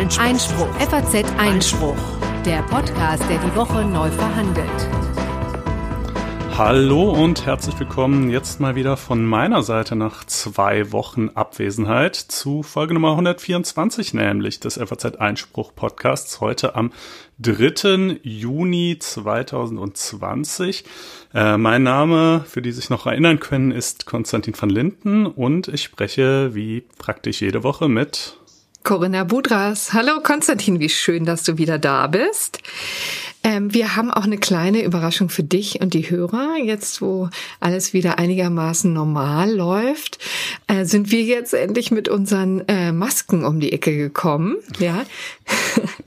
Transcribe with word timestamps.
Einspruch. 0.00 0.24
Einspruch. 0.24 0.74
FAZ 0.78 1.24
Einspruch. 1.36 1.96
Der 2.46 2.62
Podcast, 2.62 3.22
der 3.28 3.36
die 3.36 3.54
Woche 3.54 3.84
neu 3.84 4.10
verhandelt. 4.10 4.66
Hallo 6.56 7.10
und 7.10 7.44
herzlich 7.44 7.78
willkommen 7.78 8.30
jetzt 8.30 8.60
mal 8.60 8.74
wieder 8.74 8.96
von 8.96 9.26
meiner 9.26 9.62
Seite 9.62 9.96
nach 9.96 10.24
zwei 10.24 10.90
Wochen 10.92 11.28
Abwesenheit 11.34 12.16
zu 12.16 12.62
Folge 12.62 12.94
Nummer 12.94 13.10
124, 13.10 14.14
nämlich 14.14 14.58
des 14.58 14.76
FAZ 14.78 15.16
Einspruch 15.16 15.74
Podcasts. 15.74 16.40
Heute 16.40 16.76
am 16.76 16.92
3. 17.38 18.20
Juni 18.22 18.96
2020. 18.98 20.84
Äh, 21.34 21.58
mein 21.58 21.82
Name, 21.82 22.42
für 22.48 22.62
die 22.62 22.72
sich 22.72 22.88
noch 22.88 23.04
erinnern 23.04 23.38
können, 23.38 23.70
ist 23.70 24.06
Konstantin 24.06 24.54
van 24.58 24.70
Linden 24.70 25.26
und 25.26 25.68
ich 25.68 25.82
spreche 25.82 26.54
wie 26.54 26.84
praktisch 26.96 27.42
jede 27.42 27.64
Woche 27.64 27.90
mit 27.90 28.39
Corinna 28.82 29.24
Budras. 29.24 29.92
Hallo 29.92 30.20
Konstantin, 30.22 30.80
wie 30.80 30.88
schön, 30.88 31.26
dass 31.26 31.42
du 31.42 31.58
wieder 31.58 31.78
da 31.78 32.06
bist. 32.06 32.60
Ähm, 33.42 33.72
wir 33.72 33.94
haben 33.94 34.10
auch 34.10 34.24
eine 34.24 34.38
kleine 34.38 34.82
Überraschung 34.82 35.28
für 35.28 35.42
dich 35.42 35.80
und 35.80 35.92
die 35.92 36.10
Hörer. 36.10 36.56
Jetzt, 36.56 37.02
wo 37.02 37.28
alles 37.60 37.92
wieder 37.92 38.18
einigermaßen 38.18 38.92
normal 38.92 39.52
läuft, 39.52 40.18
äh, 40.66 40.84
sind 40.84 41.10
wir 41.10 41.22
jetzt 41.22 41.52
endlich 41.52 41.90
mit 41.90 42.08
unseren 42.08 42.66
äh, 42.68 42.92
Masken 42.92 43.44
um 43.44 43.60
die 43.60 43.72
Ecke 43.72 43.96
gekommen. 43.96 44.56
Ja, 44.78 45.04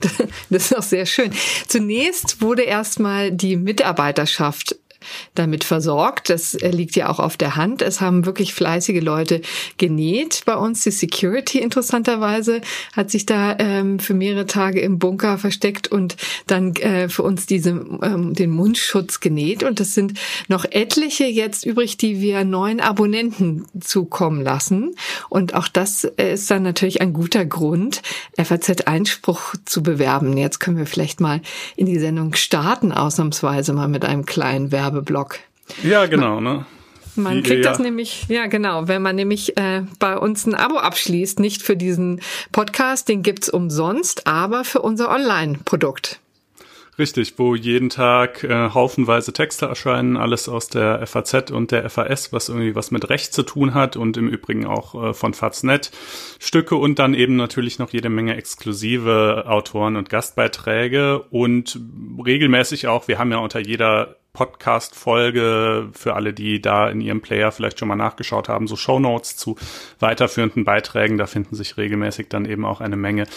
das 0.50 0.70
ist 0.70 0.76
auch 0.76 0.82
sehr 0.82 1.06
schön. 1.06 1.32
Zunächst 1.68 2.40
wurde 2.40 2.62
erstmal 2.62 3.30
die 3.30 3.56
Mitarbeiterschaft 3.56 4.76
damit 5.34 5.64
versorgt. 5.64 6.30
Das 6.30 6.54
äh, 6.54 6.70
liegt 6.70 6.96
ja 6.96 7.08
auch 7.08 7.18
auf 7.18 7.36
der 7.36 7.56
Hand. 7.56 7.82
Es 7.82 8.00
haben 8.00 8.26
wirklich 8.26 8.54
fleißige 8.54 9.02
Leute 9.02 9.40
genäht 9.78 10.42
bei 10.46 10.56
uns. 10.56 10.82
Die 10.84 10.90
Security 10.90 11.58
interessanterweise 11.58 12.60
hat 12.94 13.10
sich 13.10 13.26
da 13.26 13.56
ähm, 13.58 13.98
für 13.98 14.14
mehrere 14.14 14.46
Tage 14.46 14.80
im 14.80 14.98
Bunker 14.98 15.38
versteckt 15.38 15.88
und 15.88 16.16
dann 16.46 16.74
äh, 16.76 17.08
für 17.08 17.22
uns 17.22 17.46
diese, 17.46 17.70
ähm, 18.02 18.34
den 18.34 18.50
Mundschutz 18.50 19.20
genäht. 19.20 19.62
Und 19.62 19.80
es 19.80 19.94
sind 19.94 20.18
noch 20.48 20.64
etliche 20.64 21.24
jetzt 21.24 21.66
übrig, 21.66 21.96
die 21.96 22.20
wir 22.20 22.44
neuen 22.44 22.80
Abonnenten 22.80 23.66
zukommen 23.80 24.42
lassen. 24.42 24.94
Und 25.28 25.54
auch 25.54 25.68
das 25.68 26.04
äh, 26.04 26.34
ist 26.34 26.50
dann 26.50 26.62
natürlich 26.62 27.00
ein 27.00 27.12
guter 27.12 27.44
Grund, 27.44 28.02
FAZ-Einspruch 28.36 29.54
zu 29.64 29.82
bewerben. 29.82 30.36
Jetzt 30.36 30.60
können 30.60 30.76
wir 30.76 30.86
vielleicht 30.86 31.20
mal 31.20 31.40
in 31.76 31.86
die 31.86 31.98
Sendung 31.98 32.34
starten, 32.34 32.92
ausnahmsweise 32.92 33.72
mal 33.72 33.88
mit 33.88 34.04
einem 34.04 34.26
kleinen 34.26 34.72
Werbe 34.72 34.93
Werbeblock. 34.94 35.38
Ja, 35.82 36.06
genau, 36.06 36.40
ne? 36.40 36.66
Man 37.16 37.42
kriegt 37.44 37.64
das 37.64 37.78
nämlich, 37.78 38.26
ja 38.28 38.46
genau, 38.46 38.88
wenn 38.88 39.00
man 39.00 39.14
nämlich 39.14 39.56
äh, 39.56 39.82
bei 40.00 40.18
uns 40.18 40.46
ein 40.46 40.54
Abo 40.54 40.78
abschließt, 40.78 41.38
nicht 41.38 41.62
für 41.62 41.76
diesen 41.76 42.20
Podcast, 42.50 43.08
den 43.08 43.22
gibt's 43.22 43.48
umsonst, 43.48 44.26
aber 44.26 44.64
für 44.64 44.82
unser 44.82 45.10
Online-Produkt. 45.10 46.18
Richtig, 46.96 47.34
wo 47.38 47.56
jeden 47.56 47.88
Tag 47.88 48.44
äh, 48.44 48.70
haufenweise 48.70 49.32
Texte 49.32 49.66
erscheinen, 49.66 50.16
alles 50.16 50.48
aus 50.48 50.68
der 50.68 51.04
FAZ 51.06 51.50
und 51.50 51.72
der 51.72 51.90
FAS, 51.90 52.32
was 52.32 52.48
irgendwie 52.48 52.76
was 52.76 52.92
mit 52.92 53.08
Recht 53.10 53.32
zu 53.32 53.42
tun 53.42 53.74
hat 53.74 53.96
und 53.96 54.16
im 54.16 54.28
Übrigen 54.28 54.64
auch 54.64 55.10
äh, 55.10 55.14
von 55.14 55.34
Faznet 55.34 55.90
Stücke 56.38 56.76
und 56.76 57.00
dann 57.00 57.14
eben 57.14 57.34
natürlich 57.34 57.80
noch 57.80 57.90
jede 57.90 58.10
Menge 58.10 58.36
exklusive 58.36 59.44
Autoren 59.48 59.96
und 59.96 60.08
Gastbeiträge 60.08 61.20
und 61.30 61.80
regelmäßig 62.24 62.86
auch, 62.86 63.08
wir 63.08 63.18
haben 63.18 63.32
ja 63.32 63.38
unter 63.38 63.58
jeder 63.58 64.16
Podcast-Folge 64.34 65.90
für 65.92 66.14
alle, 66.14 66.34
die 66.34 66.60
da 66.60 66.88
in 66.88 67.00
ihrem 67.00 67.20
Player 67.20 67.52
vielleicht 67.52 67.78
schon 67.78 67.86
mal 67.86 67.94
nachgeschaut 67.94 68.48
haben, 68.48 68.66
so 68.66 68.74
Shownotes 68.74 69.36
zu 69.36 69.54
weiterführenden 70.00 70.64
Beiträgen. 70.64 71.18
Da 71.18 71.26
finden 71.26 71.54
sich 71.54 71.76
regelmäßig 71.76 72.26
dann 72.28 72.44
eben 72.44 72.64
auch 72.64 72.80
eine 72.80 72.96
Menge, 72.96 73.28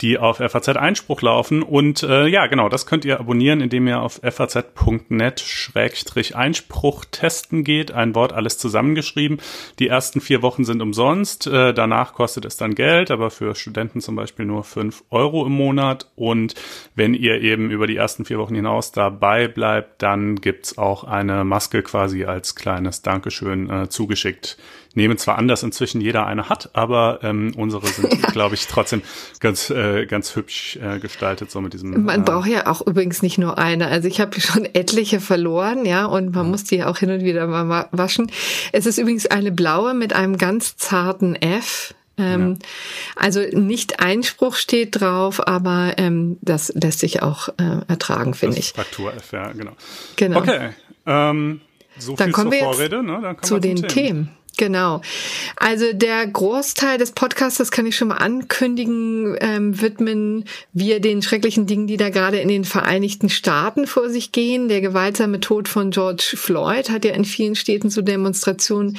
die 0.00 0.16
auf 0.18 0.38
FAZ 0.38 0.70
Einspruch 0.70 1.20
laufen. 1.20 1.62
Und 1.62 2.02
äh, 2.02 2.26
ja, 2.26 2.46
genau, 2.46 2.70
das 2.70 2.86
könnt 2.86 3.04
ihr 3.04 3.20
abonnieren, 3.20 3.60
indem 3.60 3.86
ihr 3.86 4.00
auf 4.00 4.18
faz.net-einspruch 4.22 7.04
testen 7.10 7.62
geht. 7.62 7.92
Ein 7.92 8.14
Wort 8.14 8.32
alles 8.32 8.56
zusammengeschrieben. 8.56 9.36
Die 9.78 9.88
ersten 9.88 10.22
vier 10.22 10.40
Wochen 10.40 10.64
sind 10.64 10.80
umsonst. 10.80 11.46
Äh, 11.46 11.74
danach 11.74 12.14
kostet 12.14 12.46
es 12.46 12.56
dann 12.56 12.74
Geld, 12.74 13.10
aber 13.10 13.30
für 13.30 13.54
Studenten 13.54 14.00
zum 14.00 14.16
Beispiel 14.16 14.46
nur 14.46 14.64
fünf 14.64 15.04
Euro 15.10 15.44
im 15.44 15.52
Monat. 15.52 16.10
Und 16.16 16.54
wenn 16.94 17.12
ihr 17.12 17.42
eben 17.42 17.70
über 17.70 17.86
die 17.86 17.96
ersten 17.96 18.24
vier 18.24 18.38
Wochen 18.38 18.54
hinaus 18.54 18.90
dabei 18.90 19.48
bleibt, 19.48 20.00
dann 20.00 20.40
gibt's 20.46 20.78
auch 20.78 21.02
eine 21.02 21.42
Maske 21.42 21.82
quasi 21.82 22.24
als 22.24 22.54
kleines 22.54 23.02
Dankeschön 23.02 23.68
äh, 23.68 23.88
zugeschickt. 23.88 24.56
Nehmen 24.94 25.18
zwar 25.18 25.38
an, 25.38 25.48
dass 25.48 25.64
inzwischen 25.64 26.00
jeder 26.00 26.24
eine 26.24 26.48
hat, 26.48 26.70
aber 26.72 27.18
ähm, 27.24 27.52
unsere 27.56 27.84
sind, 27.88 28.12
ja. 28.22 28.30
glaube 28.30 28.54
ich, 28.54 28.68
trotzdem 28.68 29.02
ganz, 29.40 29.70
äh, 29.70 30.06
ganz 30.06 30.36
hübsch 30.36 30.76
äh, 30.76 31.00
gestaltet, 31.00 31.50
so 31.50 31.60
mit 31.60 31.72
diesem. 31.72 32.04
Man 32.04 32.20
äh, 32.20 32.24
braucht 32.24 32.46
ja 32.46 32.68
auch 32.68 32.80
übrigens 32.86 33.22
nicht 33.22 33.38
nur 33.38 33.58
eine. 33.58 33.88
Also 33.88 34.06
ich 34.06 34.20
habe 34.20 34.40
schon 34.40 34.66
etliche 34.66 35.18
verloren, 35.18 35.84
ja, 35.84 36.04
und 36.06 36.32
man 36.32 36.48
muss 36.48 36.62
die 36.62 36.84
auch 36.84 36.98
hin 36.98 37.10
und 37.10 37.24
wieder 37.24 37.48
mal 37.48 37.88
waschen. 37.90 38.30
Es 38.70 38.86
ist 38.86 38.98
übrigens 38.98 39.26
eine 39.26 39.50
blaue 39.50 39.94
mit 39.94 40.12
einem 40.12 40.38
ganz 40.38 40.76
zarten 40.76 41.34
F. 41.34 41.92
Ähm, 42.18 42.58
ja. 42.60 42.68
Also 43.16 43.40
nicht 43.40 44.00
Einspruch 44.00 44.54
steht 44.54 45.00
drauf, 45.00 45.46
aber 45.46 45.94
ähm, 45.98 46.38
das 46.40 46.72
lässt 46.74 47.00
sich 47.00 47.22
auch 47.22 47.48
äh, 47.58 47.80
ertragen, 47.88 48.34
finde 48.34 48.58
ich. 48.58 48.72
Fraktur 48.72 49.14
F, 49.14 49.32
ja, 49.32 49.52
genau. 49.52 49.72
Genau. 50.16 50.38
Okay. 50.38 50.70
Ähm, 51.04 51.60
so 51.98 52.14
Dann 52.16 52.26
viel 52.26 52.32
kommen 52.32 52.52
zur 52.52 52.60
wir 52.60 52.64
Vorrede, 52.64 53.02
ne? 53.02 53.12
Dann 53.12 53.22
kommen 53.22 53.42
zu 53.42 53.54
wir 53.54 53.60
den 53.60 53.76
Themen. 53.76 53.88
Themen. 53.88 54.36
Genau. 54.58 55.02
Also 55.56 55.92
der 55.92 56.26
Großteil 56.26 56.96
des 56.96 57.12
Podcasts, 57.12 57.58
das 57.58 57.70
kann 57.70 57.84
ich 57.84 57.94
schon 57.94 58.08
mal 58.08 58.16
ankündigen, 58.16 59.36
ähm, 59.40 59.82
widmen 59.82 60.44
wir 60.72 61.00
den 61.00 61.20
schrecklichen 61.20 61.66
Dingen, 61.66 61.86
die 61.86 61.98
da 61.98 62.08
gerade 62.08 62.38
in 62.38 62.48
den 62.48 62.64
Vereinigten 62.64 63.28
Staaten 63.28 63.86
vor 63.86 64.08
sich 64.08 64.32
gehen. 64.32 64.68
Der 64.68 64.80
gewaltsame 64.80 65.40
Tod 65.40 65.68
von 65.68 65.90
George 65.90 66.36
Floyd 66.36 66.88
hat 66.88 67.04
ja 67.04 67.12
in 67.12 67.26
vielen 67.26 67.54
Städten 67.54 67.90
zu 67.90 68.00
Demonstrationen, 68.00 68.96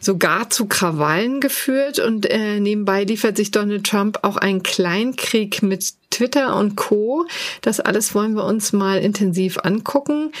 sogar 0.00 0.48
zu 0.48 0.66
Krawallen 0.66 1.40
geführt. 1.40 1.98
Und 1.98 2.24
äh, 2.30 2.58
nebenbei 2.58 3.04
liefert 3.04 3.36
sich 3.36 3.50
Donald 3.50 3.84
Trump 3.86 4.20
auch 4.22 4.38
einen 4.38 4.62
Kleinkrieg 4.62 5.62
mit 5.62 5.92
Twitter 6.14 6.56
und 6.56 6.76
Co. 6.76 7.26
Das 7.60 7.80
alles 7.80 8.14
wollen 8.14 8.34
wir 8.34 8.44
uns 8.44 8.72
mal 8.72 8.98
intensiv 8.98 9.58
angucken. 9.62 10.32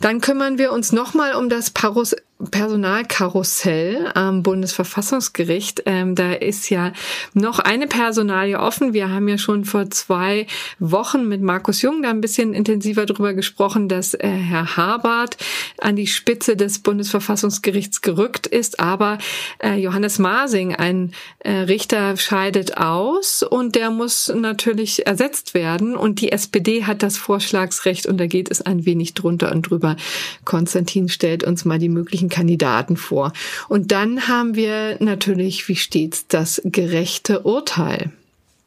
Dann 0.00 0.20
kümmern 0.20 0.58
wir 0.58 0.72
uns 0.72 0.92
nochmal 0.92 1.34
um 1.34 1.48
das 1.48 1.70
Parus 1.70 2.14
Personalkarussell 2.50 4.10
am 4.14 4.42
Bundesverfassungsgericht. 4.42 5.82
Ähm, 5.86 6.14
da 6.14 6.32
ist 6.32 6.70
ja 6.70 6.92
noch 7.34 7.58
eine 7.58 7.86
Personalie 7.86 8.58
offen. 8.58 8.92
Wir 8.92 9.10
haben 9.10 9.28
ja 9.28 9.38
schon 9.38 9.64
vor 9.64 9.90
zwei 9.90 10.46
Wochen 10.78 11.28
mit 11.28 11.42
Markus 11.42 11.82
Jung 11.82 12.02
da 12.02 12.10
ein 12.10 12.20
bisschen 12.20 12.52
intensiver 12.54 13.06
drüber 13.06 13.34
gesprochen, 13.34 13.88
dass 13.88 14.14
äh, 14.14 14.28
Herr 14.28 14.76
Habart 14.76 15.36
an 15.78 15.96
die 15.96 16.06
Spitze 16.06 16.56
des 16.56 16.80
Bundesverfassungsgerichts 16.80 18.00
gerückt 18.00 18.46
ist. 18.46 18.80
Aber 18.80 19.18
äh, 19.62 19.76
Johannes 19.76 20.18
Masing, 20.18 20.74
ein 20.74 21.12
äh, 21.40 21.52
Richter, 21.52 22.16
scheidet 22.16 22.76
aus 22.76 23.42
und 23.42 23.76
der 23.76 23.90
muss 23.90 24.32
natürlich 24.34 25.06
ersetzt 25.06 25.54
werden. 25.54 25.96
Und 25.96 26.20
die 26.20 26.32
SPD 26.32 26.84
hat 26.84 27.02
das 27.02 27.16
Vorschlagsrecht 27.16 28.06
und 28.06 28.18
da 28.18 28.26
geht 28.26 28.50
es 28.50 28.62
ein 28.62 28.84
wenig 28.84 29.14
drunter 29.14 29.52
und 29.52 29.62
drüber. 29.62 29.96
Konstantin 30.44 31.08
stellt 31.08 31.44
uns 31.44 31.64
mal 31.64 31.78
die 31.78 31.88
möglichen 31.88 32.31
Kandidaten 32.32 32.96
vor. 32.96 33.32
Und 33.68 33.92
dann 33.92 34.26
haben 34.26 34.56
wir 34.56 34.96
natürlich, 34.98 35.68
wie 35.68 35.76
stets, 35.76 36.26
das 36.26 36.60
gerechte 36.64 37.42
Urteil. 37.42 38.10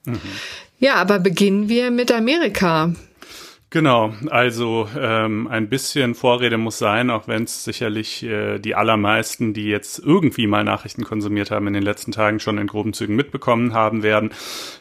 Mhm. 0.05 0.19
Ja, 0.79 0.95
aber 0.95 1.19
beginnen 1.19 1.67
wir 1.67 1.91
mit 1.91 2.11
Amerika. 2.11 2.93
Genau, 3.75 4.13
also 4.29 4.87
ähm, 4.97 5.49
ein 5.49 5.67
bisschen 5.67 6.15
Vorrede 6.15 6.57
muss 6.57 6.77
sein, 6.77 7.09
auch 7.09 7.27
wenn 7.27 7.43
es 7.43 7.65
sicherlich 7.65 8.23
äh, 8.23 8.57
die 8.57 8.73
allermeisten, 8.73 9.53
die 9.53 9.65
jetzt 9.65 9.99
irgendwie 9.99 10.47
mal 10.47 10.63
Nachrichten 10.63 11.03
konsumiert 11.03 11.51
haben, 11.51 11.67
in 11.67 11.73
den 11.73 11.83
letzten 11.83 12.13
Tagen 12.13 12.39
schon 12.39 12.57
in 12.57 12.67
groben 12.67 12.93
Zügen 12.93 13.17
mitbekommen 13.17 13.73
haben 13.73 14.01
werden. 14.01 14.31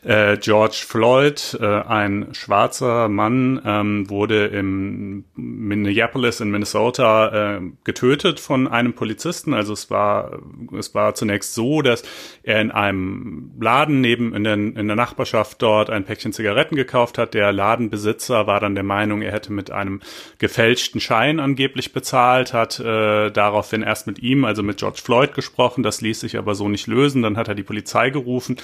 Äh, 0.04 0.36
George 0.36 0.84
Floyd, 0.86 1.58
äh, 1.60 1.66
ein 1.66 2.28
schwarzer 2.34 3.08
Mann, 3.08 3.60
ähm, 3.64 4.08
wurde 4.08 4.46
im 4.46 5.24
Minneapolis 5.34 6.38
in 6.38 6.52
Minnesota 6.52 7.56
äh, 7.56 7.62
getötet 7.82 8.38
von 8.38 8.68
einem 8.68 8.92
Polizisten. 8.92 9.54
Also 9.54 9.72
es 9.72 9.90
war 9.90 10.38
es 10.78 10.94
war 10.94 11.16
zunächst 11.16 11.54
so, 11.54 11.82
dass 11.82 12.04
er 12.44 12.60
in 12.60 12.70
einem 12.70 13.50
Laden 13.60 14.00
neben 14.00 14.32
in, 14.34 14.44
den, 14.44 14.76
in 14.76 14.86
der 14.86 14.94
Nachbarschaft 14.96 15.60
dort 15.60 15.90
ein 15.90 16.04
Päckchen 16.04 16.32
Zigaretten 16.32 16.76
gekauft 16.76 17.18
hat. 17.18 17.34
Der 17.34 17.52
Ladenbesitzer 17.52 18.46
war 18.46 18.60
dann 18.60 18.76
der 18.76 18.83
Meinung, 18.84 19.22
er 19.22 19.32
hätte 19.32 19.52
mit 19.52 19.70
einem 19.70 20.00
gefälschten 20.38 21.00
Schein 21.00 21.40
angeblich 21.40 21.92
bezahlt, 21.92 22.52
hat 22.52 22.78
äh, 22.80 23.30
daraufhin 23.30 23.82
erst 23.82 24.06
mit 24.06 24.20
ihm, 24.20 24.44
also 24.44 24.62
mit 24.62 24.78
George 24.78 25.00
Floyd 25.02 25.34
gesprochen, 25.34 25.82
das 25.82 26.00
ließ 26.00 26.20
sich 26.20 26.38
aber 26.38 26.54
so 26.54 26.68
nicht 26.68 26.86
lösen, 26.86 27.22
dann 27.22 27.36
hat 27.36 27.48
er 27.48 27.54
die 27.54 27.62
Polizei 27.62 28.10
gerufen. 28.10 28.56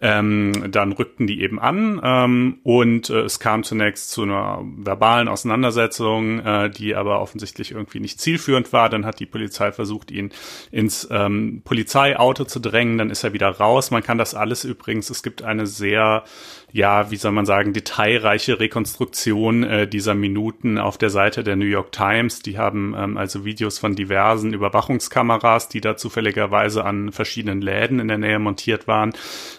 Ähm, 0.00 0.70
dann 0.70 0.92
rückten 0.92 1.26
die 1.26 1.42
eben 1.42 1.58
an 1.58 2.00
ähm, 2.04 2.58
und 2.62 3.10
äh, 3.10 3.20
es 3.20 3.40
kam 3.40 3.64
zunächst 3.64 4.10
zu 4.10 4.22
einer 4.22 4.60
verbalen 4.62 5.26
Auseinandersetzung, 5.26 6.38
äh, 6.40 6.70
die 6.70 6.94
aber 6.94 7.20
offensichtlich 7.20 7.72
irgendwie 7.72 8.00
nicht 8.00 8.20
zielführend 8.20 8.72
war. 8.72 8.88
Dann 8.90 9.04
hat 9.04 9.18
die 9.18 9.26
Polizei 9.26 9.72
versucht, 9.72 10.10
ihn 10.10 10.30
ins 10.70 11.08
ähm, 11.10 11.62
Polizeiauto 11.64 12.44
zu 12.44 12.60
drängen. 12.60 12.98
Dann 12.98 13.10
ist 13.10 13.24
er 13.24 13.32
wieder 13.32 13.48
raus. 13.48 13.90
Man 13.90 14.02
kann 14.02 14.18
das 14.18 14.34
alles 14.34 14.64
übrigens. 14.64 15.10
Es 15.10 15.22
gibt 15.22 15.42
eine 15.42 15.66
sehr 15.66 16.24
ja, 16.70 17.10
wie 17.10 17.16
soll 17.16 17.32
man 17.32 17.46
sagen, 17.46 17.72
detailreiche 17.72 18.60
Rekonstruktion 18.60 19.64
äh, 19.64 19.88
dieser 19.88 20.14
Minuten 20.14 20.76
auf 20.76 20.98
der 20.98 21.08
Seite 21.08 21.42
der 21.42 21.56
New 21.56 21.64
York 21.64 21.92
Times. 21.92 22.40
Die 22.40 22.58
haben 22.58 22.94
ähm, 22.96 23.16
also 23.16 23.44
Videos 23.44 23.78
von 23.78 23.94
diversen 23.94 24.52
Überwachungskameras, 24.52 25.68
die 25.68 25.80
da 25.80 25.96
zufälligerweise 25.96 26.84
an 26.84 27.10
verschiedenen 27.10 27.62
Läden 27.62 28.00
in 28.00 28.08
der 28.08 28.18
Nähe 28.18 28.38
montiert 28.38 28.86
waren, 28.86 29.12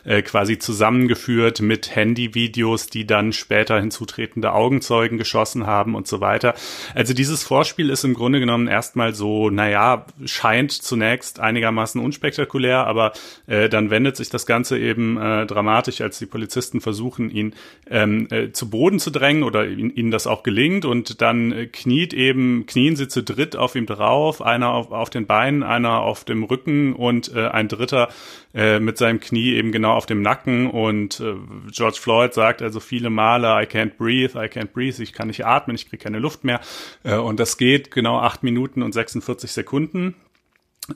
äh, 0.04 0.22
quasi 0.30 0.60
zusammengeführt 0.60 1.60
mit 1.62 1.96
Handyvideos, 1.96 2.88
die 2.88 3.08
dann 3.08 3.34
später 3.34 3.80
hinzutretende 3.80 4.54
Augenzeugen 4.54 5.18
geschossen 5.18 5.66
haben 5.66 5.96
und 5.96 6.08
so 6.08 6.22
weiter. 6.22 6.54
Also 6.94 7.16
dieses 7.16 7.44
Vorspiel 7.44 7.90
ist 7.90 8.04
im 8.04 8.14
Grunde 8.14 8.40
genommen 8.40 8.68
erstmal 8.68 9.16
so, 9.16 9.50
naja, 9.50 10.06
scheint 10.26 10.72
zunächst 10.72 11.40
einigermaßen 11.40 12.00
unspektakulär, 12.00 12.86
aber 12.86 13.14
äh, 13.48 13.70
dann 13.70 13.90
wendet 13.90 14.18
sich 14.18 14.30
das 14.30 14.46
Ganze 14.46 14.78
eben 14.78 15.18
äh, 15.18 15.48
dramatisch, 15.48 16.02
als 16.02 16.20
die 16.20 16.28
Polizisten 16.28 16.80
versuchen, 16.80 17.32
ihn 17.32 17.56
ähm, 17.90 18.28
äh, 18.30 18.52
zu 18.52 18.70
Boden 18.70 19.00
zu 19.00 19.10
drängen 19.10 19.42
oder 19.42 19.68
ihn, 19.68 19.90
ihnen 19.90 20.12
das 20.12 20.28
auch 20.28 20.44
gelingt 20.44 20.86
und 20.86 21.22
dann 21.22 21.52
äh, 21.52 21.66
kniet 21.66 22.14
eben, 22.14 22.68
knien 22.68 22.96
sie 22.96 23.08
zu 23.08 23.24
dritt 23.24 23.56
auf 23.56 23.76
ihm 23.76 23.88
drauf, 23.88 24.44
einer 24.44 24.70
auf, 24.70 24.92
auf 24.92 25.10
den 25.10 25.26
Beinen, 25.26 25.64
einer 25.64 26.02
auf 26.02 26.24
dem 26.24 26.44
Rücken 26.44 26.94
und 26.94 27.34
äh, 27.36 27.48
ein 27.48 27.68
dritter 27.68 28.10
äh, 28.54 28.80
mit 28.80 28.98
seinem 28.98 29.20
Knie 29.20 29.54
eben 29.54 29.72
genau 29.72 29.94
auf 29.94 30.06
dem 30.06 30.22
Nacken. 30.22 30.70
Und 30.70 31.20
äh, 31.20 31.36
George 31.72 31.98
Floyd 32.00 32.34
sagt 32.34 32.62
also 32.62 32.80
viele 32.80 33.10
Male, 33.10 33.48
I 33.48 33.66
can't 33.66 33.96
breathe, 33.98 34.34
I 34.34 34.48
can't 34.48 34.72
breathe, 34.74 35.02
ich 35.02 35.14
kann 35.14 35.28
nicht 35.28 35.46
atmen, 35.46 35.76
ich 35.76 35.90
kriege 35.90 36.04
keine 36.04 36.20
Luft 36.20 36.44
mehr. 36.44 36.60
Äh, 37.04 37.18
und 37.18 37.40
das 37.40 37.58
geht 37.58 37.92
genau 37.92 38.20
acht 38.20 38.44
Minuten 38.44 38.82
und 38.82 38.94
46 38.94 39.52
Sekunden 39.52 40.16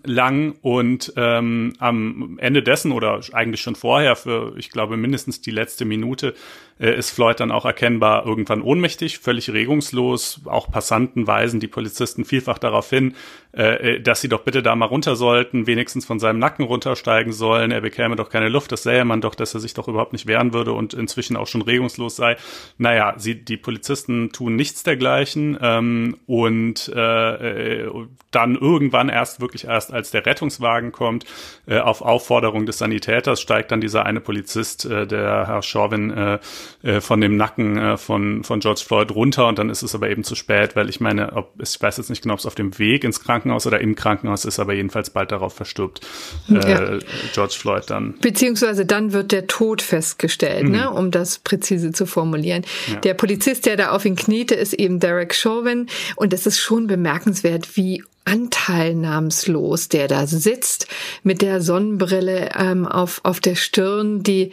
lang. 0.03 0.55
Und 0.61 1.13
ähm, 1.15 1.73
am 1.79 2.37
Ende 2.39 2.63
dessen 2.63 2.91
oder 2.91 3.21
eigentlich 3.33 3.61
schon 3.61 3.75
vorher 3.75 4.15
für, 4.15 4.55
ich 4.57 4.69
glaube, 4.69 4.97
mindestens 4.97 5.41
die 5.41 5.51
letzte 5.51 5.85
Minute 5.85 6.33
äh, 6.79 6.97
ist 6.97 7.11
Floyd 7.11 7.39
dann 7.39 7.51
auch 7.51 7.65
erkennbar 7.65 8.25
irgendwann 8.25 8.61
ohnmächtig, 8.61 9.19
völlig 9.19 9.51
regungslos. 9.51 10.41
Auch 10.45 10.69
Passanten 10.71 11.27
weisen 11.27 11.59
die 11.59 11.67
Polizisten 11.67 12.25
vielfach 12.25 12.57
darauf 12.57 12.89
hin, 12.89 13.15
äh, 13.55 13.97
äh, 13.97 14.01
dass 14.01 14.19
sie 14.19 14.29
doch 14.29 14.41
bitte 14.41 14.63
da 14.63 14.75
mal 14.75 14.87
runter 14.87 15.15
sollten, 15.15 15.67
wenigstens 15.67 16.07
von 16.07 16.19
seinem 16.19 16.39
Nacken 16.39 16.65
runtersteigen 16.65 17.33
sollen. 17.33 17.69
Er 17.69 17.81
bekäme 17.81 18.15
doch 18.15 18.29
keine 18.29 18.49
Luft, 18.49 18.71
das 18.71 18.81
sähe 18.81 19.05
man 19.05 19.21
doch, 19.21 19.35
dass 19.35 19.53
er 19.53 19.59
sich 19.59 19.75
doch 19.75 19.87
überhaupt 19.87 20.11
nicht 20.11 20.25
wehren 20.25 20.53
würde 20.53 20.73
und 20.73 20.95
inzwischen 20.95 21.37
auch 21.37 21.45
schon 21.45 21.61
regungslos 21.61 22.15
sei. 22.15 22.35
Naja, 22.79 23.13
sie, 23.17 23.45
die 23.45 23.57
Polizisten 23.57 24.31
tun 24.31 24.55
nichts 24.55 24.81
dergleichen 24.81 25.57
ähm, 25.61 26.17
und 26.25 26.91
äh, 26.95 27.83
äh 27.83 27.91
dann 28.31 28.55
irgendwann 28.55 29.09
erst 29.09 29.41
wirklich 29.41 29.65
erst 29.65 29.93
als 29.93 30.09
der 30.09 30.25
Rettungswagen 30.25 30.91
kommt, 30.91 31.25
äh, 31.67 31.77
auf 31.77 32.01
Aufforderung 32.01 32.65
des 32.65 32.79
Sanitäters 32.79 33.39
steigt 33.39 33.71
dann 33.71 33.79
dieser 33.79 34.07
eine 34.07 34.21
Polizist, 34.21 34.85
der 34.85 35.47
Herr 35.47 35.61
Chauvin, 35.61 36.39
äh, 36.83 37.01
von 37.01 37.21
dem 37.21 37.37
Nacken 37.37 37.77
äh, 37.77 37.97
von, 37.97 38.43
von 38.43 38.59
George 38.59 38.81
Floyd 38.85 39.11
runter 39.11 39.47
und 39.47 39.59
dann 39.59 39.69
ist 39.69 39.83
es 39.83 39.95
aber 39.95 40.09
eben 40.09 40.23
zu 40.23 40.35
spät, 40.35 40.75
weil 40.75 40.89
ich 40.89 40.99
meine, 40.99 41.33
ob, 41.33 41.53
ich 41.61 41.81
weiß 41.81 41.97
jetzt 41.97 42.09
nicht 42.09 42.21
genau, 42.21 42.33
ob 42.33 42.39
es 42.39 42.45
auf 42.45 42.55
dem 42.55 42.77
Weg 42.79 43.03
ins 43.03 43.21
Krankenhaus 43.21 43.65
oder 43.65 43.79
im 43.81 43.95
Krankenhaus 43.95 44.45
ist, 44.45 44.59
aber 44.59 44.73
jedenfalls 44.73 45.09
bald 45.09 45.31
darauf 45.31 45.53
verstirbt 45.53 46.01
äh, 46.49 46.53
ja. 46.53 46.99
George 47.33 47.55
Floyd 47.57 47.83
dann. 47.87 48.15
Beziehungsweise 48.21 48.85
dann 48.85 49.13
wird 49.13 49.31
der 49.31 49.47
Tod 49.47 49.81
festgestellt, 49.81 50.63
ne, 50.63 50.69
mhm. 50.69 50.75
ne, 50.75 50.91
um 50.91 51.11
das 51.11 51.39
präzise 51.39 51.91
zu 51.91 52.05
formulieren. 52.05 52.63
Ja. 52.91 52.99
Der 52.99 53.13
Polizist, 53.13 53.65
der 53.65 53.77
da 53.77 53.91
auf 53.91 54.05
ihn 54.05 54.15
kniete, 54.15 54.55
ist 54.55 54.73
eben 54.73 54.99
Derek 54.99 55.33
Chauvin 55.33 55.87
und 56.15 56.33
es 56.33 56.45
ist 56.45 56.59
schon 56.59 56.87
bemerkenswert, 56.87 57.75
wie 57.77 58.03
anteilnahmslos 58.25 59.89
der 59.89 60.07
da 60.07 60.27
sitzt 60.27 60.87
mit 61.23 61.41
der 61.41 61.61
Sonnenbrille 61.61 62.51
ähm, 62.57 62.85
auf, 62.87 63.19
auf 63.23 63.39
der 63.39 63.55
Stirn, 63.55 64.23
die 64.23 64.51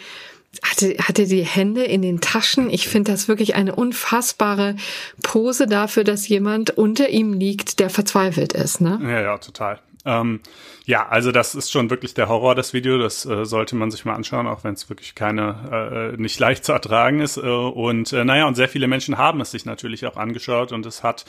hatte, 0.63 0.97
hatte 0.99 1.27
die 1.27 1.45
Hände 1.45 1.85
in 1.85 2.03
den 2.03 2.21
Taschen. 2.21 2.71
Ich 2.71 2.89
finde 2.89 3.13
das 3.13 3.29
wirklich 3.29 3.55
eine 3.55 3.75
unfassbare 3.75 4.77
Pose 5.23 5.67
dafür, 5.67 6.05
dass 6.05 6.29
jemand 6.29 6.71
unter 6.71 7.09
ihm 7.09 7.33
liegt, 7.33 7.79
der 7.79 7.91
verzweifelt 7.91 8.53
ist. 8.53 8.81
Ne? 8.81 8.99
Ja, 9.03 9.21
ja, 9.21 9.39
total. 9.39 9.81
Ähm, 10.05 10.41
ja, 10.87 11.07
also 11.09 11.31
das 11.31 11.55
ist 11.55 11.71
schon 11.71 11.91
wirklich 11.91 12.15
der 12.15 12.29
Horror, 12.29 12.55
das 12.55 12.73
Video. 12.73 12.99
Das 12.99 13.27
äh, 13.27 13.45
sollte 13.45 13.77
man 13.77 13.91
sich 13.91 14.05
mal 14.05 14.15
anschauen, 14.15 14.47
auch 14.47 14.65
wenn 14.65 14.75
es 14.75 14.89
wirklich 14.89 15.15
keine, 15.15 16.13
äh, 16.15 16.21
nicht 16.21 16.39
leicht 16.39 16.65
zu 16.65 16.73
ertragen 16.73 17.21
ist. 17.21 17.37
Äh, 17.37 17.41
und 17.41 18.13
äh, 18.13 18.25
naja, 18.25 18.47
und 18.47 18.55
sehr 18.55 18.69
viele 18.69 18.89
Menschen 18.89 19.19
haben 19.19 19.41
es 19.41 19.51
sich 19.51 19.67
natürlich 19.67 20.07
auch 20.07 20.17
angeschaut 20.17 20.73
und 20.73 20.87
es 20.87 21.03
hat 21.03 21.27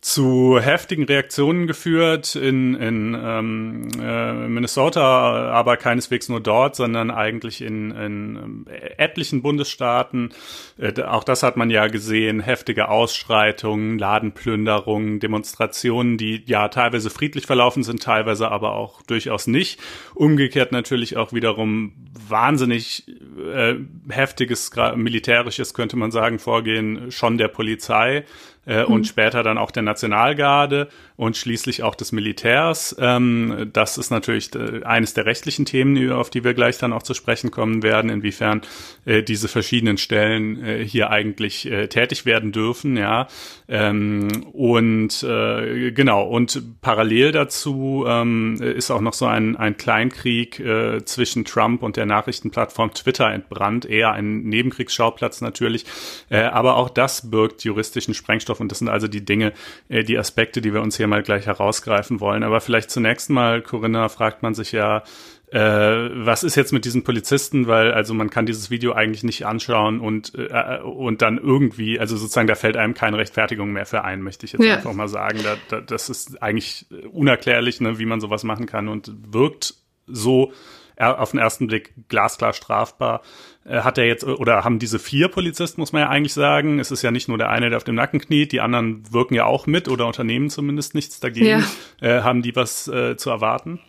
zu 0.00 0.60
heftigen 0.60 1.04
Reaktionen 1.04 1.66
geführt 1.66 2.36
in, 2.36 2.74
in 2.74 3.16
ähm, 3.20 3.88
äh, 4.00 4.32
Minnesota, 4.32 5.50
aber 5.50 5.76
keineswegs 5.76 6.28
nur 6.28 6.40
dort, 6.40 6.76
sondern 6.76 7.10
eigentlich 7.10 7.62
in, 7.62 7.90
in 7.90 8.66
äh, 8.68 8.94
etlichen 8.96 9.42
Bundesstaaten. 9.42 10.30
Äh, 10.78 11.02
auch 11.02 11.24
das 11.24 11.42
hat 11.42 11.56
man 11.56 11.70
ja 11.70 11.88
gesehen, 11.88 12.40
heftige 12.40 12.88
Ausschreitungen, 12.88 13.98
Ladenplünderungen, 13.98 15.18
Demonstrationen, 15.18 16.16
die 16.16 16.44
ja 16.46 16.68
teilweise 16.68 17.10
friedlich 17.10 17.46
verlaufen 17.46 17.82
sind, 17.82 18.02
teilweise 18.02 18.50
aber 18.50 18.74
auch 18.74 19.02
durchaus 19.02 19.48
nicht. 19.48 19.80
Umgekehrt 20.14 20.70
natürlich 20.70 21.16
auch 21.16 21.32
wiederum 21.32 21.92
wahnsinnig 22.28 23.04
äh, 23.52 23.74
heftiges 24.08 24.70
militärisches, 24.94 25.74
könnte 25.74 25.96
man 25.96 26.12
sagen, 26.12 26.38
Vorgehen 26.38 27.10
schon 27.10 27.36
der 27.36 27.48
Polizei 27.48 28.24
äh, 28.68 28.82
mhm. 28.82 28.92
und 28.92 29.06
später 29.06 29.42
dann 29.42 29.56
auch 29.56 29.70
der 29.70 29.82
Nationalgarde 29.82 30.88
und 31.16 31.36
schließlich 31.36 31.82
auch 31.82 31.94
des 31.94 32.12
Militärs. 32.12 32.94
Ähm, 33.00 33.70
das 33.72 33.96
ist 33.96 34.10
natürlich 34.10 34.54
äh, 34.54 34.84
eines 34.84 35.14
der 35.14 35.24
rechtlichen 35.24 35.64
Themen, 35.64 36.12
auf 36.12 36.28
die 36.28 36.44
wir 36.44 36.52
gleich 36.52 36.76
dann 36.76 36.92
auch 36.92 37.02
zu 37.02 37.14
sprechen 37.14 37.50
kommen 37.50 37.82
werden, 37.82 38.10
inwiefern 38.10 38.60
äh, 39.06 39.22
diese 39.22 39.48
verschiedenen 39.48 39.96
Stellen 39.96 40.62
äh, 40.62 40.84
hier 40.84 41.10
eigentlich 41.10 41.66
äh, 41.70 41.88
tätig 41.88 42.26
werden 42.26 42.52
dürfen, 42.52 42.96
ja. 42.96 43.26
Ähm, 43.68 44.28
und 44.52 45.22
äh, 45.22 45.90
genau, 45.92 46.28
und 46.28 46.80
parallel 46.82 47.32
dazu 47.32 48.04
ähm, 48.06 48.56
ist 48.60 48.90
auch 48.90 49.00
noch 49.00 49.14
so 49.14 49.26
ein, 49.26 49.56
ein 49.56 49.76
Kleinkrieg 49.76 50.62
zwischen 51.04 51.44
Trump 51.44 51.82
und 51.82 51.96
der 51.96 52.06
Nachrichtenplattform 52.06 52.92
Twitter 52.92 53.30
entbrannt, 53.30 53.86
eher 53.86 54.12
ein 54.12 54.42
Nebenkriegsschauplatz 54.42 55.40
natürlich, 55.40 55.84
aber 56.30 56.76
auch 56.76 56.90
das 56.90 57.30
birgt 57.30 57.64
juristischen 57.64 58.14
Sprengstoff 58.14 58.57
und 58.60 58.70
das 58.70 58.78
sind 58.78 58.88
also 58.88 59.08
die 59.08 59.24
Dinge, 59.24 59.52
äh, 59.88 60.04
die 60.04 60.18
Aspekte, 60.18 60.60
die 60.60 60.72
wir 60.74 60.82
uns 60.82 60.96
hier 60.96 61.06
mal 61.06 61.22
gleich 61.22 61.46
herausgreifen 61.46 62.20
wollen. 62.20 62.42
Aber 62.42 62.60
vielleicht 62.60 62.90
zunächst 62.90 63.30
mal, 63.30 63.62
Corinna, 63.62 64.08
fragt 64.08 64.42
man 64.42 64.54
sich 64.54 64.72
ja, 64.72 65.02
äh, 65.50 65.58
was 65.58 66.44
ist 66.44 66.56
jetzt 66.56 66.72
mit 66.72 66.84
diesen 66.84 67.04
Polizisten, 67.04 67.66
weil 67.66 67.92
also 67.92 68.12
man 68.12 68.28
kann 68.28 68.44
dieses 68.44 68.70
Video 68.70 68.92
eigentlich 68.92 69.24
nicht 69.24 69.46
anschauen 69.46 70.00
und 70.00 70.34
äh, 70.34 70.80
und 70.82 71.22
dann 71.22 71.38
irgendwie, 71.38 71.98
also 71.98 72.16
sozusagen 72.18 72.48
da 72.48 72.54
fällt 72.54 72.76
einem 72.76 72.92
keine 72.92 73.16
Rechtfertigung 73.16 73.72
mehr 73.72 73.86
für 73.86 74.04
ein, 74.04 74.20
möchte 74.20 74.44
ich 74.44 74.52
jetzt 74.52 74.64
ja. 74.64 74.76
einfach 74.76 74.92
mal 74.92 75.08
sagen. 75.08 75.40
Da, 75.42 75.56
da, 75.70 75.80
das 75.80 76.10
ist 76.10 76.42
eigentlich 76.42 76.86
unerklärlich, 77.12 77.80
ne, 77.80 77.98
wie 77.98 78.06
man 78.06 78.20
sowas 78.20 78.44
machen 78.44 78.66
kann 78.66 78.88
und 78.88 79.10
wirkt 79.32 79.74
so 80.06 80.52
auf 80.98 81.30
den 81.30 81.40
ersten 81.40 81.68
Blick 81.68 81.94
glasklar 82.08 82.52
strafbar. 82.52 83.22
Äh, 83.68 83.80
hat 83.80 83.98
er 83.98 84.06
jetzt, 84.06 84.24
oder 84.24 84.64
haben 84.64 84.78
diese 84.78 84.98
vier 84.98 85.28
Polizisten, 85.28 85.80
muss 85.80 85.92
man 85.92 86.02
ja 86.02 86.08
eigentlich 86.08 86.32
sagen, 86.32 86.78
es 86.78 86.90
ist 86.90 87.02
ja 87.02 87.10
nicht 87.10 87.28
nur 87.28 87.38
der 87.38 87.50
eine, 87.50 87.68
der 87.68 87.76
auf 87.76 87.84
dem 87.84 87.94
Nacken 87.94 88.20
kniet, 88.20 88.52
die 88.52 88.60
anderen 88.60 89.02
wirken 89.12 89.34
ja 89.34 89.44
auch 89.44 89.66
mit 89.66 89.88
oder 89.88 90.06
unternehmen 90.06 90.50
zumindest 90.50 90.94
nichts 90.94 91.20
dagegen. 91.20 91.64
Ja. 92.00 92.18
Äh, 92.18 92.22
haben 92.22 92.42
die 92.42 92.56
was 92.56 92.88
äh, 92.88 93.16
zu 93.16 93.30
erwarten? 93.30 93.80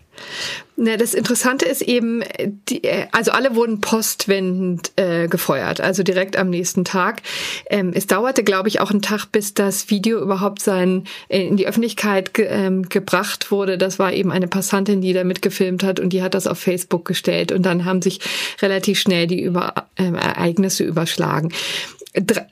Na, 0.81 0.95
das 0.95 1.13
Interessante 1.13 1.65
ist 1.65 1.81
eben, 1.81 2.23
die, 2.69 2.85
äh, 2.85 3.07
also 3.11 3.31
alle 3.31 3.53
wurden 3.55 3.81
postwendend 3.81 4.93
äh, 4.95 5.27
gefeuert, 5.27 5.81
also 5.81 6.03
direkt 6.03 6.37
am 6.37 6.49
nächsten 6.49 6.85
Tag. 6.85 7.21
Ähm, 7.69 7.91
es 7.93 8.07
dauerte, 8.07 8.45
glaube 8.45 8.69
ich, 8.69 8.79
auch 8.79 8.89
einen 8.89 9.01
Tag, 9.01 9.25
bis 9.25 9.53
das 9.53 9.89
Video 9.89 10.21
überhaupt 10.21 10.61
sein 10.61 11.03
äh, 11.27 11.45
in 11.45 11.57
die 11.57 11.67
Öffentlichkeit 11.67 12.33
ge, 12.33 12.47
ähm, 12.49 12.87
gebracht 12.87 13.51
wurde. 13.51 13.77
Das 13.77 13.99
war 13.99 14.13
eben 14.13 14.31
eine 14.31 14.47
Passantin, 14.47 15.01
die 15.01 15.11
da 15.11 15.25
mitgefilmt 15.25 15.83
hat 15.83 15.99
und 15.99 16.13
die 16.13 16.23
hat 16.23 16.33
das 16.33 16.47
auf 16.47 16.59
Facebook 16.59 17.03
gestellt 17.03 17.51
und 17.51 17.63
dann 17.63 17.83
haben 17.83 18.01
sich 18.01 18.21
relativ 18.61 18.99
schnell 18.99 19.27
die 19.27 19.41
Über, 19.41 19.73
äh, 19.97 20.05
Ereignisse 20.05 20.85
überschlagen 20.85 21.51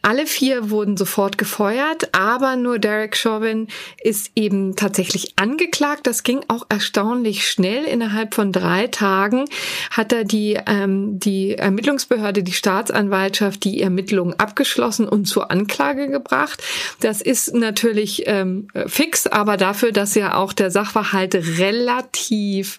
alle 0.02 0.26
vier 0.28 0.70
wurden 0.70 0.98
sofort 0.98 1.38
gefeuert, 1.38 2.14
aber 2.14 2.56
nur 2.56 2.80
Derek 2.80 3.16
Chauvin 3.16 3.68
ist 4.02 4.32
eben 4.36 4.76
tatsächlich 4.76 5.34
angeklagt. 5.36 6.08
Das 6.08 6.24
ging 6.24 6.42
auch 6.48 6.66
erstaunlich 6.70 7.50
schnell. 7.50 7.84
Innerhalb 7.86 8.34
von 8.34 8.52
drei 8.52 8.88
Tagen 8.88 9.46
hat 9.92 10.14
er 10.14 10.24
die, 10.24 10.60
ähm, 10.66 11.20
die 11.20 11.56
Ermittlungsbehörde, 11.56 12.44
die 12.44 12.54
Staatsanwaltschaft, 12.54 13.64
die 13.64 13.82
Ermittlungen 13.82 14.40
abgeschlossen 14.40 15.08
und 15.08 15.26
zur 15.26 15.52
Anklage 15.52 16.10
gebracht. 16.10 16.64
Das 17.00 17.22
ist 17.22 17.54
natürlich 17.54 18.24
ähm, 18.28 18.68
fix, 18.88 19.28
aber 19.28 19.58
dafür, 19.58 19.92
dass 19.92 20.16
ja 20.16 20.36
auch 20.36 20.54
der 20.54 20.72
Sachverhalt 20.72 21.36
relativ 21.36 22.78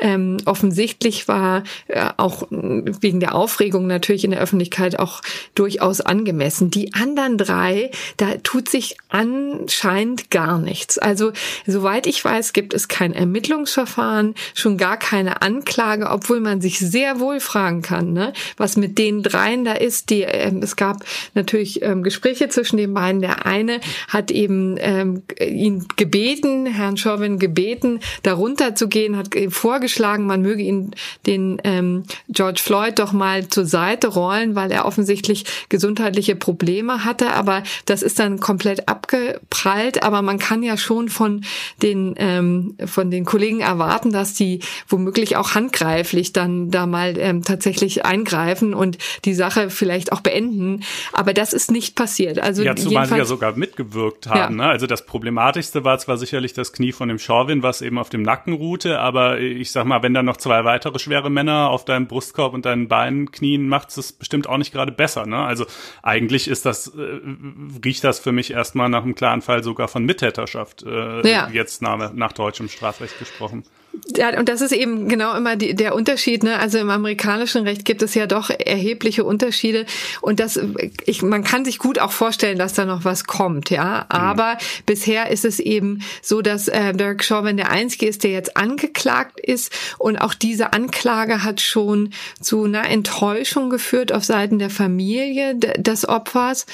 ähm, 0.00 0.38
offensichtlich 0.44 1.28
war, 1.28 1.64
äh, 1.88 2.10
auch 2.16 2.46
wegen 2.50 3.20
der 3.20 3.34
Aufregung 3.34 3.86
natürlich 3.86 4.24
in 4.24 4.30
der 4.30 4.40
Öffentlichkeit 4.40 4.98
auch 4.98 5.20
durchaus 5.54 6.00
angemessen. 6.28 6.70
Die 6.70 6.92
anderen 6.92 7.38
drei, 7.38 7.90
da 8.18 8.34
tut 8.42 8.68
sich 8.68 8.96
anscheinend 9.08 10.30
gar 10.30 10.58
nichts. 10.58 10.98
Also 10.98 11.32
soweit 11.66 12.06
ich 12.06 12.22
weiß, 12.22 12.52
gibt 12.52 12.74
es 12.74 12.88
kein 12.88 13.14
Ermittlungsverfahren, 13.14 14.34
schon 14.54 14.76
gar 14.76 14.98
keine 14.98 15.40
Anklage, 15.40 16.10
obwohl 16.10 16.40
man 16.40 16.60
sich 16.60 16.78
sehr 16.78 17.18
wohl 17.18 17.40
fragen 17.40 17.80
kann, 17.80 18.12
ne, 18.12 18.34
was 18.58 18.76
mit 18.76 18.98
den 18.98 19.22
dreien 19.22 19.64
da 19.64 19.72
ist. 19.72 20.10
Die, 20.10 20.22
äh, 20.22 20.52
es 20.60 20.76
gab 20.76 21.04
natürlich 21.34 21.82
ähm, 21.82 22.02
Gespräche 22.02 22.48
zwischen 22.50 22.76
den 22.76 22.92
beiden. 22.92 23.22
Der 23.22 23.46
eine 23.46 23.80
hat 24.08 24.30
eben 24.30 24.76
ähm, 24.78 25.22
ihn 25.40 25.86
gebeten, 25.96 26.66
Herrn 26.66 26.98
Chauvin 26.98 27.38
gebeten, 27.38 28.00
darunter 28.22 28.74
zu 28.74 28.88
gehen, 28.88 29.16
hat 29.16 29.28
vorgeschlagen, 29.48 30.26
man 30.26 30.42
möge 30.42 30.62
ihn 30.62 30.90
den 31.26 31.58
ähm, 31.64 32.02
George 32.28 32.60
Floyd 32.62 32.98
doch 32.98 33.12
mal 33.12 33.48
zur 33.48 33.64
Seite 33.64 34.08
rollen, 34.08 34.54
weil 34.54 34.70
er 34.70 34.84
offensichtlich 34.84 35.44
gesundheitliche 36.08 36.36
Probleme 36.36 37.04
hatte. 37.04 37.32
Aber 37.32 37.62
das 37.86 38.02
ist 38.02 38.18
dann 38.18 38.40
komplett 38.40 38.88
abgeprallt. 38.88 40.02
Aber 40.02 40.22
man 40.22 40.38
kann 40.38 40.62
ja 40.62 40.76
schon 40.76 41.08
von 41.08 41.44
den 41.82 42.14
ähm, 42.16 42.76
von 42.86 43.10
den 43.10 43.24
Kollegen 43.24 43.60
erwarten, 43.60 44.12
dass 44.12 44.34
die 44.34 44.60
womöglich 44.88 45.36
auch 45.36 45.54
handgreiflich 45.54 46.32
dann 46.32 46.70
da 46.70 46.86
mal 46.86 47.16
ähm, 47.18 47.42
tatsächlich 47.42 48.04
eingreifen 48.04 48.74
und 48.74 48.98
die 49.24 49.34
Sache 49.34 49.70
vielleicht 49.70 50.12
auch 50.12 50.20
beenden. 50.20 50.82
Aber 51.12 51.34
das 51.34 51.52
ist 51.52 51.70
nicht 51.70 51.94
passiert. 51.94 52.38
Also 52.38 52.62
ja, 52.62 52.74
zumal 52.74 53.06
sie 53.06 53.16
ja 53.16 53.24
sogar 53.24 53.56
mitgewirkt 53.56 54.28
haben. 54.28 54.58
Ja. 54.58 54.64
Ne? 54.64 54.70
Also 54.70 54.86
das 54.86 55.04
Problematischste 55.06 55.84
war 55.84 55.98
zwar 55.98 56.16
sicherlich 56.16 56.52
das 56.52 56.72
Knie 56.72 56.92
von 56.92 57.08
dem 57.08 57.18
Schorwin, 57.18 57.62
was 57.62 57.82
eben 57.82 57.98
auf 57.98 58.08
dem 58.08 58.22
Nacken 58.22 58.52
ruhte, 58.52 58.98
aber 59.00 59.40
ich 59.40 59.70
sag 59.72 59.84
mal, 59.84 60.02
wenn 60.02 60.14
da 60.14 60.22
noch 60.22 60.36
zwei 60.36 60.64
weitere 60.64 60.98
schwere 60.98 61.30
Männer 61.30 61.70
auf 61.70 61.84
deinem 61.84 62.06
Brustkorb 62.06 62.54
und 62.54 62.64
deinen 62.64 62.88
Beinen 62.88 63.30
knien, 63.30 63.68
macht 63.68 63.96
es 63.96 64.12
bestimmt 64.12 64.48
auch 64.48 64.58
nicht 64.58 64.72
gerade 64.72 64.92
besser. 64.92 65.26
Ne? 65.26 65.38
Also 65.38 65.66
eigentlich 66.02 66.48
ist 66.48 66.66
das, 66.66 66.88
äh, 66.88 67.20
riecht 67.84 68.04
das 68.04 68.18
für 68.18 68.32
mich 68.32 68.52
erstmal 68.52 68.88
nach 68.88 69.02
einem 69.02 69.14
klaren 69.14 69.42
Fall 69.42 69.62
sogar 69.62 69.88
von 69.88 70.04
Mittäterschaft, 70.04 70.82
äh, 70.84 71.28
ja. 71.28 71.48
jetzt 71.50 71.82
nach, 71.82 72.12
nach 72.12 72.32
deutschem 72.32 72.68
Strafrecht 72.68 73.18
gesprochen. 73.18 73.64
Ja, 74.16 74.38
und 74.38 74.48
das 74.48 74.60
ist 74.60 74.72
eben 74.72 75.08
genau 75.08 75.36
immer 75.36 75.56
die, 75.56 75.74
der 75.74 75.94
Unterschied. 75.94 76.42
Ne? 76.42 76.58
Also 76.58 76.78
im 76.78 76.90
amerikanischen 76.90 77.62
Recht 77.64 77.84
gibt 77.84 78.02
es 78.02 78.14
ja 78.14 78.26
doch 78.26 78.50
erhebliche 78.50 79.24
Unterschiede. 79.24 79.86
Und 80.20 80.40
das, 80.40 80.58
ich, 81.04 81.22
man 81.22 81.44
kann 81.44 81.64
sich 81.64 81.78
gut 81.78 81.98
auch 81.98 82.12
vorstellen, 82.12 82.58
dass 82.58 82.72
da 82.74 82.84
noch 82.84 83.04
was 83.04 83.24
kommt, 83.24 83.70
ja. 83.70 84.06
Aber 84.08 84.54
mhm. 84.54 84.58
bisher 84.86 85.30
ist 85.30 85.44
es 85.44 85.60
eben 85.60 86.02
so, 86.22 86.42
dass 86.42 86.68
äh, 86.68 86.92
Derek 86.92 87.24
Chauvin 87.24 87.56
der 87.56 87.70
Einzige 87.70 88.06
ist, 88.06 88.24
der 88.24 88.30
jetzt 88.32 88.56
angeklagt 88.56 89.40
ist. 89.40 89.72
Und 89.98 90.16
auch 90.18 90.34
diese 90.34 90.72
Anklage 90.72 91.44
hat 91.44 91.60
schon 91.60 92.10
zu 92.40 92.64
einer 92.64 92.88
Enttäuschung 92.88 93.70
geführt 93.70 94.12
auf 94.12 94.24
Seiten 94.24 94.58
der 94.58 94.70
Familie 94.70 95.54
des 95.56 96.08
Opfers. 96.08 96.66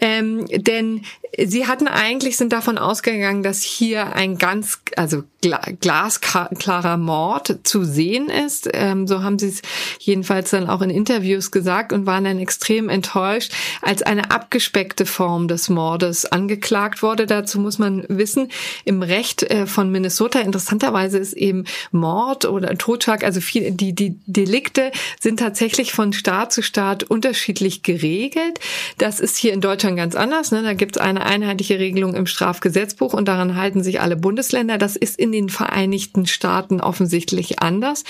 Ähm, 0.00 0.46
denn 0.48 1.02
sie 1.36 1.66
hatten 1.66 1.88
eigentlich, 1.88 2.36
sind 2.36 2.52
davon 2.52 2.78
ausgegangen, 2.78 3.42
dass 3.42 3.62
hier 3.62 4.14
ein 4.14 4.38
ganz, 4.38 4.80
also 4.96 5.22
glasklarer 5.40 6.96
Mord 6.96 7.60
zu 7.62 7.84
sehen 7.84 8.28
ist. 8.28 8.68
Ähm, 8.72 9.06
so 9.06 9.22
haben 9.22 9.38
sie 9.38 9.48
es 9.48 9.62
jedenfalls 10.00 10.50
dann 10.50 10.68
auch 10.68 10.82
in 10.82 10.90
Interviews 10.90 11.52
gesagt 11.52 11.92
und 11.92 12.06
waren 12.06 12.24
dann 12.24 12.38
extrem 12.38 12.88
enttäuscht, 12.88 13.52
als 13.80 14.02
eine 14.02 14.32
abgespeckte 14.32 15.06
Form 15.06 15.46
des 15.46 15.68
Mordes 15.68 16.24
angeklagt 16.24 17.02
wurde. 17.02 17.26
Dazu 17.26 17.60
muss 17.60 17.78
man 17.78 18.04
wissen, 18.08 18.50
im 18.84 19.02
Recht 19.02 19.44
äh, 19.44 19.66
von 19.66 19.92
Minnesota 19.92 20.40
interessanterweise 20.40 21.18
ist 21.18 21.34
eben 21.34 21.64
Mord 21.92 22.44
oder 22.44 22.76
Totschlag, 22.76 23.22
also 23.22 23.40
viel, 23.40 23.70
die, 23.70 23.92
die 23.92 24.16
Delikte 24.26 24.90
sind 25.20 25.38
tatsächlich 25.38 25.92
von 25.92 26.12
Staat 26.12 26.52
zu 26.52 26.62
Staat 26.62 27.04
unterschiedlich 27.04 27.84
geregelt. 27.84 28.58
Das 28.98 29.20
ist 29.20 29.36
hier 29.36 29.52
in 29.52 29.60
Deutschland 29.60 29.96
ganz 29.96 30.16
anders. 30.16 30.50
Ne? 30.50 30.62
Da 30.64 30.74
gibt 30.74 30.96
es 30.96 31.02
eine 31.02 31.17
einheitliche 31.24 31.78
Regelung 31.78 32.14
im 32.14 32.26
Strafgesetzbuch 32.26 33.12
und 33.12 33.28
daran 33.28 33.56
halten 33.56 33.82
sich 33.82 34.00
alle 34.00 34.16
Bundesländer. 34.16 34.78
Das 34.78 34.96
ist 34.96 35.18
in 35.18 35.32
den 35.32 35.48
Vereinigten 35.48 36.26
Staaten 36.26 36.80
offensichtlich 36.80 37.60
anders. 37.60 38.04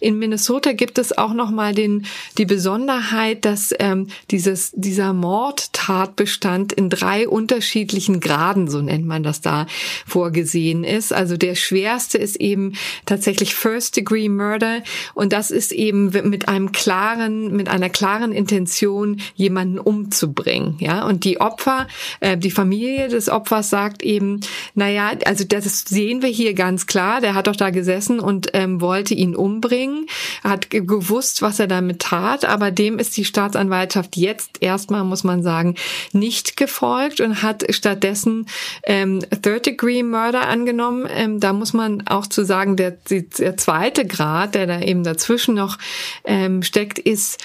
In 0.00 0.18
Minnesota 0.18 0.72
gibt 0.72 0.98
es 0.98 1.16
auch 1.16 1.34
noch 1.34 1.50
mal 1.50 1.74
den 1.74 2.06
die 2.38 2.46
Besonderheit, 2.46 3.44
dass 3.44 3.74
ähm, 3.78 4.08
dieses 4.30 4.72
dieser 4.74 5.12
Mordtatbestand 5.12 6.72
in 6.72 6.90
drei 6.90 7.28
unterschiedlichen 7.28 8.20
Graden, 8.20 8.68
so 8.68 8.80
nennt 8.80 9.06
man 9.06 9.22
das 9.22 9.40
da, 9.40 9.66
vorgesehen 10.06 10.84
ist. 10.84 11.12
Also 11.12 11.36
der 11.36 11.54
schwerste 11.54 12.18
ist 12.18 12.36
eben 12.36 12.74
tatsächlich 13.06 13.54
First 13.54 13.96
Degree 13.96 14.28
Murder 14.28 14.82
und 15.14 15.32
das 15.32 15.50
ist 15.50 15.72
eben 15.72 16.10
mit 16.28 16.48
einem 16.48 16.72
klaren 16.72 17.54
mit 17.54 17.68
einer 17.68 17.90
klaren 17.90 18.32
Intention 18.32 19.20
jemanden 19.34 19.78
umzubringen, 19.78 20.76
ja 20.78 21.04
und 21.04 21.24
die 21.24 21.40
Opfer, 21.40 21.86
äh, 22.20 22.36
die 22.36 22.50
Familie 22.54 23.08
des 23.08 23.28
Opfers 23.28 23.70
sagt 23.70 24.02
eben, 24.02 24.40
naja, 24.74 25.12
also 25.26 25.44
das 25.44 25.80
sehen 25.82 26.22
wir 26.22 26.28
hier 26.28 26.54
ganz 26.54 26.86
klar, 26.86 27.20
der 27.20 27.34
hat 27.34 27.46
doch 27.46 27.56
da 27.56 27.70
gesessen 27.70 28.20
und 28.20 28.50
ähm, 28.54 28.80
wollte 28.80 29.14
ihn 29.14 29.36
umbringen, 29.36 30.06
hat 30.42 30.70
gewusst, 30.70 31.42
was 31.42 31.60
er 31.60 31.66
damit 31.66 32.00
tat, 32.00 32.44
aber 32.44 32.70
dem 32.70 32.98
ist 32.98 33.16
die 33.16 33.24
Staatsanwaltschaft 33.24 34.16
jetzt 34.16 34.62
erstmal, 34.62 35.04
muss 35.04 35.24
man 35.24 35.42
sagen, 35.42 35.74
nicht 36.12 36.56
gefolgt 36.56 37.20
und 37.20 37.42
hat 37.42 37.64
stattdessen 37.70 38.46
ähm, 38.84 39.20
Third-Degree-Murder 39.42 40.46
angenommen. 40.48 41.06
Ähm, 41.10 41.40
da 41.40 41.52
muss 41.52 41.72
man 41.72 42.06
auch 42.06 42.26
zu 42.26 42.44
sagen, 42.44 42.76
der, 42.76 42.92
der 43.10 43.56
zweite 43.56 44.06
Grad, 44.06 44.54
der 44.54 44.66
da 44.66 44.80
eben 44.80 45.04
dazwischen 45.04 45.54
noch 45.54 45.78
ähm, 46.24 46.62
steckt, 46.62 46.98
ist 46.98 47.42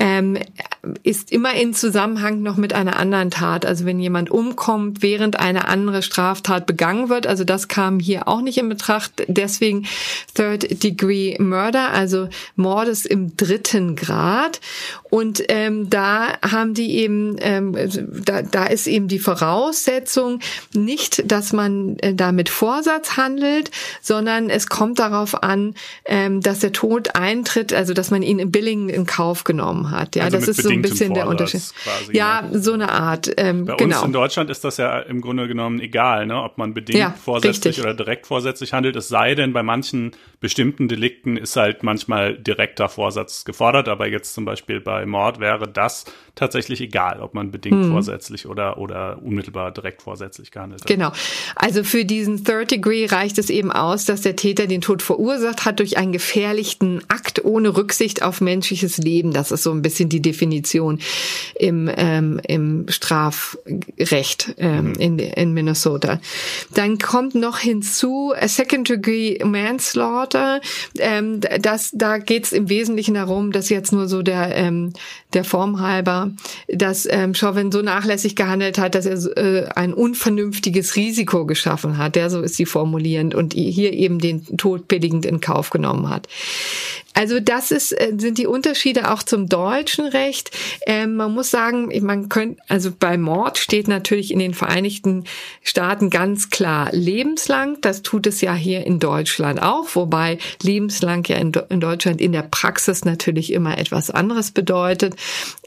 ähm, 0.00 0.38
ist 1.02 1.30
immer 1.30 1.54
in 1.54 1.74
Zusammenhang 1.74 2.42
noch 2.42 2.56
mit 2.56 2.72
einer 2.72 2.98
anderen 2.98 3.30
Tat. 3.30 3.66
Also 3.66 3.84
wenn 3.84 4.00
jemand 4.00 4.30
umkommt, 4.30 5.02
während 5.02 5.38
eine 5.38 5.68
andere 5.68 6.02
Straftat 6.02 6.66
begangen 6.66 7.10
wird, 7.10 7.26
also 7.26 7.44
das 7.44 7.68
kam 7.68 8.00
hier 8.00 8.26
auch 8.26 8.40
nicht 8.40 8.56
in 8.56 8.70
Betracht. 8.70 9.12
Deswegen 9.28 9.86
Third 10.34 10.82
Degree 10.82 11.36
Murder, 11.38 11.90
also 11.90 12.28
Mordes 12.56 13.04
im 13.04 13.36
dritten 13.36 13.94
Grad. 13.94 14.60
Und 15.10 15.42
ähm, 15.48 15.90
da 15.90 16.38
haben 16.40 16.72
die 16.72 16.96
eben, 16.96 17.36
ähm, 17.40 17.76
da, 18.24 18.42
da 18.42 18.64
ist 18.64 18.86
eben 18.86 19.08
die 19.08 19.18
Voraussetzung 19.18 20.40
nicht, 20.72 21.30
dass 21.30 21.52
man 21.52 21.98
äh, 21.98 22.14
da 22.14 22.32
mit 22.32 22.48
Vorsatz 22.48 23.18
handelt, 23.18 23.70
sondern 24.00 24.48
es 24.48 24.68
kommt 24.68 24.98
darauf 24.98 25.42
an, 25.42 25.74
ähm, 26.06 26.40
dass 26.40 26.60
der 26.60 26.72
Tod 26.72 27.16
eintritt, 27.16 27.74
also 27.74 27.92
dass 27.92 28.10
man 28.10 28.22
ihn 28.22 28.38
im 28.38 28.50
in 28.88 29.06
Kauf 29.06 29.44
genommen 29.44 29.86
hat. 29.86 29.89
Ja, 30.14 30.24
also 30.24 30.38
das 30.38 30.48
ist 30.48 30.62
so 30.62 30.70
ein 30.70 30.82
bisschen 30.82 31.14
der 31.14 31.26
Unterschied. 31.26 31.62
Quasi, 31.82 32.16
ja, 32.16 32.42
ne? 32.42 32.58
so 32.58 32.72
eine 32.72 32.90
Art. 32.90 33.30
Ähm, 33.36 33.66
Bei 33.66 33.76
genau. 33.76 33.98
uns 33.98 34.06
in 34.06 34.12
Deutschland 34.12 34.50
ist 34.50 34.64
das 34.64 34.76
ja 34.76 35.00
im 35.00 35.20
Grunde 35.20 35.48
genommen 35.48 35.80
egal, 35.80 36.26
ne, 36.26 36.42
ob 36.42 36.58
man 36.58 36.74
bedingt 36.74 36.98
ja, 36.98 37.14
vorsätzlich 37.22 37.76
richtig. 37.76 37.84
oder 37.84 37.94
direkt 37.94 38.26
vorsätzlich 38.26 38.72
handelt. 38.72 38.96
Es 38.96 39.08
sei 39.08 39.34
denn, 39.34 39.52
bei 39.52 39.62
manchen 39.62 40.12
bestimmten 40.40 40.88
Delikten 40.88 41.36
ist 41.36 41.56
halt 41.56 41.82
manchmal 41.82 42.36
direkter 42.36 42.88
Vorsatz 42.88 43.44
gefordert, 43.44 43.88
aber 43.88 44.08
jetzt 44.08 44.32
zum 44.32 44.46
Beispiel 44.46 44.80
bei 44.80 45.04
Mord 45.04 45.38
wäre 45.38 45.68
das 45.68 46.06
tatsächlich 46.34 46.80
egal, 46.80 47.20
ob 47.20 47.34
man 47.34 47.50
bedingt 47.50 47.84
hm. 47.84 47.92
vorsätzlich 47.92 48.46
oder, 48.46 48.78
oder 48.78 49.20
unmittelbar 49.22 49.70
direkt 49.70 50.00
vorsätzlich 50.00 50.50
gehandelt 50.50 50.80
hat. 50.80 50.88
Genau. 50.88 51.12
Also 51.56 51.84
für 51.84 52.06
diesen 52.06 52.42
Third 52.42 52.70
Degree 52.70 53.04
reicht 53.04 53.36
es 53.36 53.50
eben 53.50 53.70
aus, 53.70 54.06
dass 54.06 54.22
der 54.22 54.36
Täter 54.36 54.66
den 54.66 54.80
Tod 54.80 55.02
verursacht 55.02 55.66
hat 55.66 55.78
durch 55.78 55.98
einen 55.98 56.12
gefährlichen 56.12 57.02
Akt 57.08 57.44
ohne 57.44 57.76
Rücksicht 57.76 58.22
auf 58.22 58.40
menschliches 58.40 58.96
Leben. 58.96 59.32
Das 59.32 59.50
ist 59.50 59.62
so 59.62 59.72
ein 59.72 59.82
bisschen 59.82 60.08
die 60.08 60.22
Definition 60.22 61.00
im, 61.54 61.90
ähm, 61.94 62.40
im 62.48 62.86
Strafrecht 62.88 64.54
ähm, 64.56 64.92
mhm. 64.92 64.94
in, 64.94 65.18
in 65.18 65.52
Minnesota. 65.52 66.20
Dann 66.72 66.96
kommt 66.96 67.34
noch 67.34 67.58
hinzu 67.58 68.32
a 68.34 68.48
Second 68.48 68.88
Degree 68.88 69.44
Manslaughter. 69.44 70.29
Ähm, 70.98 71.40
das, 71.60 71.90
da 71.92 72.18
geht 72.18 72.44
es 72.44 72.52
im 72.52 72.68
Wesentlichen 72.68 73.14
darum, 73.14 73.52
dass 73.52 73.68
jetzt 73.68 73.92
nur 73.92 74.08
so 74.08 74.22
der, 74.22 74.54
ähm, 74.54 74.92
der 75.32 75.44
Form 75.44 75.80
halber, 75.80 76.30
dass 76.68 77.06
ähm, 77.10 77.34
Chauvin 77.34 77.70
so 77.72 77.82
nachlässig 77.82 78.36
gehandelt 78.36 78.78
hat, 78.78 78.94
dass 78.94 79.06
er 79.06 79.36
äh, 79.36 79.68
ein 79.74 79.94
unvernünftiges 79.94 80.96
Risiko 80.96 81.46
geschaffen 81.46 81.98
hat. 81.98 82.16
Der 82.16 82.30
so 82.30 82.40
ist 82.40 82.56
sie 82.56 82.66
formulierend 82.66 83.34
und 83.34 83.54
hier 83.54 83.92
eben 83.92 84.18
den 84.18 84.44
Tod 84.56 84.88
billigend 84.88 85.26
in 85.26 85.40
Kauf 85.40 85.70
genommen 85.70 86.08
hat. 86.08 86.28
Also 87.12 87.40
das 87.40 87.70
ist, 87.70 87.92
äh, 87.92 88.12
sind 88.16 88.38
die 88.38 88.46
Unterschiede 88.46 89.10
auch 89.10 89.22
zum 89.22 89.48
deutschen 89.48 90.06
Recht. 90.06 90.50
Ähm, 90.86 91.16
man 91.16 91.32
muss 91.32 91.50
sagen, 91.50 91.90
man 92.04 92.28
könnte, 92.28 92.62
also 92.68 92.90
bei 92.96 93.18
Mord 93.18 93.58
steht 93.58 93.88
natürlich 93.88 94.32
in 94.32 94.38
den 94.38 94.54
Vereinigten 94.54 95.24
Staaten 95.62 96.10
ganz 96.10 96.50
klar 96.50 96.88
lebenslang. 96.92 97.78
Das 97.80 98.02
tut 98.02 98.26
es 98.26 98.40
ja 98.40 98.54
hier 98.54 98.86
in 98.86 99.00
Deutschland 99.00 99.60
auch, 99.60 99.88
wobei 99.94 100.38
lebenslang 100.62 101.24
ja 101.26 101.36
in, 101.36 101.52
in 101.68 101.80
Deutschland 101.80 102.20
in 102.20 102.32
der 102.32 102.42
Praxis 102.42 103.04
natürlich 103.04 103.52
immer 103.52 103.76
etwas 103.78 104.10
anderes 104.10 104.52
bedeutet 104.52 105.16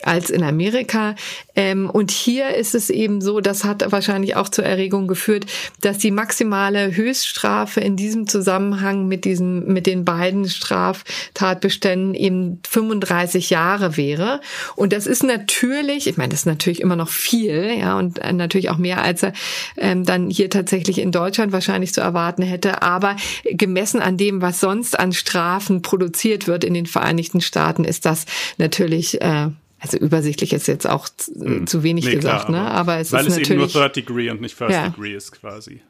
als 0.02 0.30
in 0.30 0.44
Amerika. 0.44 1.16
Ähm, 1.56 1.90
und 1.90 2.12
hier 2.12 2.56
ist 2.56 2.76
es 2.76 2.90
eben 2.90 3.22
so, 3.22 3.40
das 3.40 3.64
hat 3.64 3.92
wahrscheinlich 3.92 4.36
auch 4.36 4.50
zur 4.50 4.66
Erregung 4.66 5.08
geführt, 5.08 5.46
dass 5.82 5.98
die 5.98 6.12
maximale 6.12 6.96
Höchststrafe 6.96 7.80
in 7.80 7.96
diesem 7.96 8.28
Zusammenhang 8.28 9.08
mit 9.08 9.26
diesen, 9.26 9.72
mit 9.72 9.86
den 9.86 10.06
beiden 10.06 10.48
Straftatbeständen 10.50 12.16
eben 12.16 12.60
35 12.68 13.50
Jahre 13.50 13.98
wäre. 13.98 14.42
Und 14.76 14.94
das 14.94 15.08
ist 15.08 15.24
natürlich, 15.24 16.08
ich 16.08 16.18
meine, 16.18 16.30
das 16.30 16.42
ist 16.42 16.46
natürlich 16.46 16.82
immer 16.82 16.96
noch 16.96 17.10
viel, 17.10 17.78
ja, 17.80 17.98
und 17.98 18.20
natürlich 18.34 18.70
auch 18.70 18.78
mehr, 18.78 19.02
als 19.02 19.24
er 19.24 19.34
ähm, 19.78 20.06
dann 20.06 20.30
hier 20.30 20.50
tatsächlich 20.50 21.00
in 21.00 21.12
Deutschland 21.12 21.52
wahrscheinlich 21.52 21.94
zu 21.94 22.02
erwarten 22.02 22.42
hätte. 22.42 22.82
Aber 22.82 23.16
gemessen 23.46 24.02
an 24.02 24.18
dem, 24.18 24.42
was 24.42 24.60
sonst 24.60 25.00
an 25.00 25.14
Strafen 25.14 25.82
produziert 25.82 26.48
wird 26.48 26.64
in 26.64 26.74
den 26.74 26.86
Vereinigten 26.86 27.42
Staaten, 27.42 27.84
ist 27.84 28.06
das 28.06 28.26
natürlich 28.58 29.22
äh, 29.22 29.43
also 29.84 29.98
übersichtlich 29.98 30.54
ist 30.54 30.68
jetzt 30.68 30.88
auch 30.88 31.10
hm. 31.38 31.68
zu 31.68 31.84
wenig 31.84 32.06
nee, 32.06 32.16
gesagt, 32.16 32.46
klar, 32.46 32.64
ne? 32.64 32.72
Aber 32.72 33.00
es 33.00 33.12
weil 33.12 33.28
ist 33.28 33.34
es 33.34 33.40
natürlich, 33.40 33.50
eben 33.52 33.60
nur 33.60 33.70
Third 33.70 33.98
Degree 33.98 34.30
und 34.30 34.40
nicht 34.40 34.56
First 34.56 34.72
ja. 34.72 34.88
Degree 34.88 35.14
ist 35.14 35.34
quasi. 35.34 35.82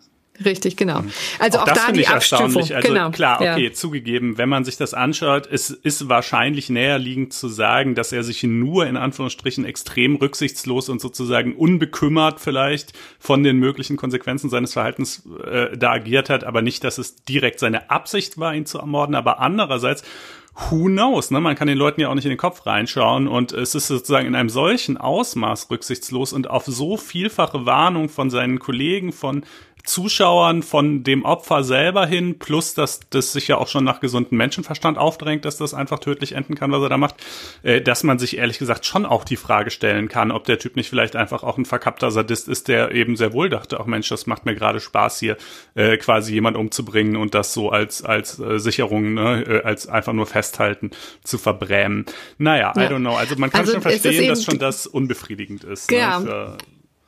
Richtig, 0.44 0.78
genau. 0.78 1.02
Hm. 1.02 1.12
Also 1.38 1.60
auch, 1.60 1.68
auch 1.68 1.74
da 1.74 1.92
die 1.92 2.08
Abstufung. 2.08 2.64
Also 2.64 2.74
genau. 2.82 3.12
klar, 3.12 3.40
okay, 3.40 3.66
ja. 3.66 3.72
zugegeben, 3.72 4.40
wenn 4.40 4.50
man 4.50 4.66
sich 4.66 4.78
das 4.78 4.96
anschaut, 4.96 5.48
es 5.50 5.70
ist 5.70 6.10
wahrscheinlich 6.10 6.72
näherliegend 6.72 7.34
zu 7.34 7.50
sagen, 7.50 7.94
dass 7.94 8.12
er 8.12 8.24
sich 8.24 8.42
nur 8.42 8.88
in 8.88 8.98
Anführungsstrichen 8.98 9.64
extrem 9.64 10.16
rücksichtslos 10.16 10.90
und 10.90 11.00
sozusagen 11.00 11.56
unbekümmert 11.56 12.40
vielleicht 12.40 12.94
von 13.20 13.44
den 13.44 13.58
möglichen 13.58 13.96
Konsequenzen 13.96 14.50
seines 14.50 14.74
Verhaltens 14.74 15.22
äh, 15.46 15.78
da 15.78 15.92
agiert 15.92 16.32
hat, 16.32 16.44
aber 16.44 16.64
nicht, 16.64 16.84
dass 16.84 16.98
es 16.98 17.24
direkt 17.26 17.60
seine 17.60 17.92
Absicht 17.92 18.40
war, 18.40 18.56
ihn 18.56 18.66
zu 18.66 18.80
ermorden. 18.80 19.14
Aber 19.14 19.40
andererseits 19.40 20.04
who 20.55 20.86
knows, 20.86 21.31
ne? 21.31 21.41
Man 21.41 21.55
kann 21.55 21.67
den 21.67 21.77
Leuten 21.77 22.01
ja 22.01 22.10
auch 22.10 22.15
nicht 22.15 22.25
in 22.25 22.29
den 22.29 22.38
Kopf 22.38 22.65
reinschauen 22.65 23.27
und 23.27 23.51
es 23.51 23.75
ist 23.75 23.88
sozusagen 23.88 24.27
in 24.27 24.36
einem 24.36 24.50
solchen 24.50 24.98
Ausmaß 24.98 25.69
rücksichtslos 25.72 26.33
und 26.33 26.50
auf 26.50 26.65
so 26.65 26.98
vielfache 26.98 27.65
Warnung 27.65 28.10
von 28.10 28.29
seinen 28.29 28.60
Kollegen, 28.60 29.12
von 29.12 29.45
Zuschauern 29.84 30.63
von 30.63 31.04
dem 31.04 31.25
Opfer 31.25 31.63
selber 31.63 32.06
hin, 32.06 32.40
plus 32.40 32.74
dass 32.74 33.02
das 33.10 33.34
sich 33.34 33.50
ja 33.50 33.58
auch 33.58 33.68
schon 33.68 33.84
nach 33.84 34.00
gesundem 34.00 34.38
Menschenverstand 34.38 34.98
aufdrängt, 34.98 35.44
dass 35.44 35.58
das 35.58 35.74
einfach 35.74 36.00
tödlich 36.00 36.34
enden 36.34 36.56
kann, 36.56 36.72
was 36.72 36.82
er 36.82 36.90
da 36.90 36.98
macht, 36.98 37.16
äh, 37.63 37.82
dass 37.82 38.04
man 38.04 38.18
sich 38.18 38.38
ehrlich 38.38 38.60
gesagt 38.60 38.86
schon 38.86 39.06
auch 39.06 39.25
die 39.25 39.36
Frage 39.36 39.72
stellen 39.72 40.08
kann, 40.08 40.32
ob 40.32 40.46
der 40.46 40.58
Typ 40.58 40.78
nicht 40.78 40.90
vielleicht 40.90 41.18
einfach 41.18 41.44
auch 41.44 41.58
ein 41.58 41.66
verkappter 41.66 42.12
Sadist 42.12 42.48
ist, 42.48 42.70
der 42.70 42.92
eben 42.92 43.18
sehr 43.18 43.34
wohl 43.34 43.50
dachte, 43.50 43.78
ach 43.80 43.86
Mensch, 43.86 44.08
das 44.08 44.25
macht 44.25 44.46
mir 44.46 44.56
gerade 44.56 44.80
Spaß 44.80 45.20
hier, 45.20 45.36
äh, 45.75 45.98
quasi 45.98 46.34
jemand 46.34 46.56
umzubringen 46.56 47.18
und 47.18 47.36
das 47.36 47.54
so 47.54 47.70
als 47.70 48.04
als 48.06 48.40
äh, 48.40 48.60
Sicherung, 48.60 49.16
ne, 49.16 49.44
äh, 49.44 49.63
als 49.63 49.88
einfach 49.88 50.13
nur 50.13 50.28
festhalten 50.28 50.92
zu 51.24 51.38
verbrämen. 51.38 52.06
Naja, 52.38 52.72
ja. 52.75 52.84
I 52.84 52.88
don't 52.88 53.00
know. 53.00 53.16
Also 53.16 53.36
man 53.36 53.50
kann 53.50 53.62
also 53.62 53.74
schon 53.74 53.82
verstehen, 53.82 54.30
dass 54.30 54.46
schon 54.46 54.60
das 54.60 54.88
unbefriedigend 54.88 55.66
ist. 55.66 55.92
Ja. 55.92 56.20
Ne, 56.20 56.25
für, 56.25 56.58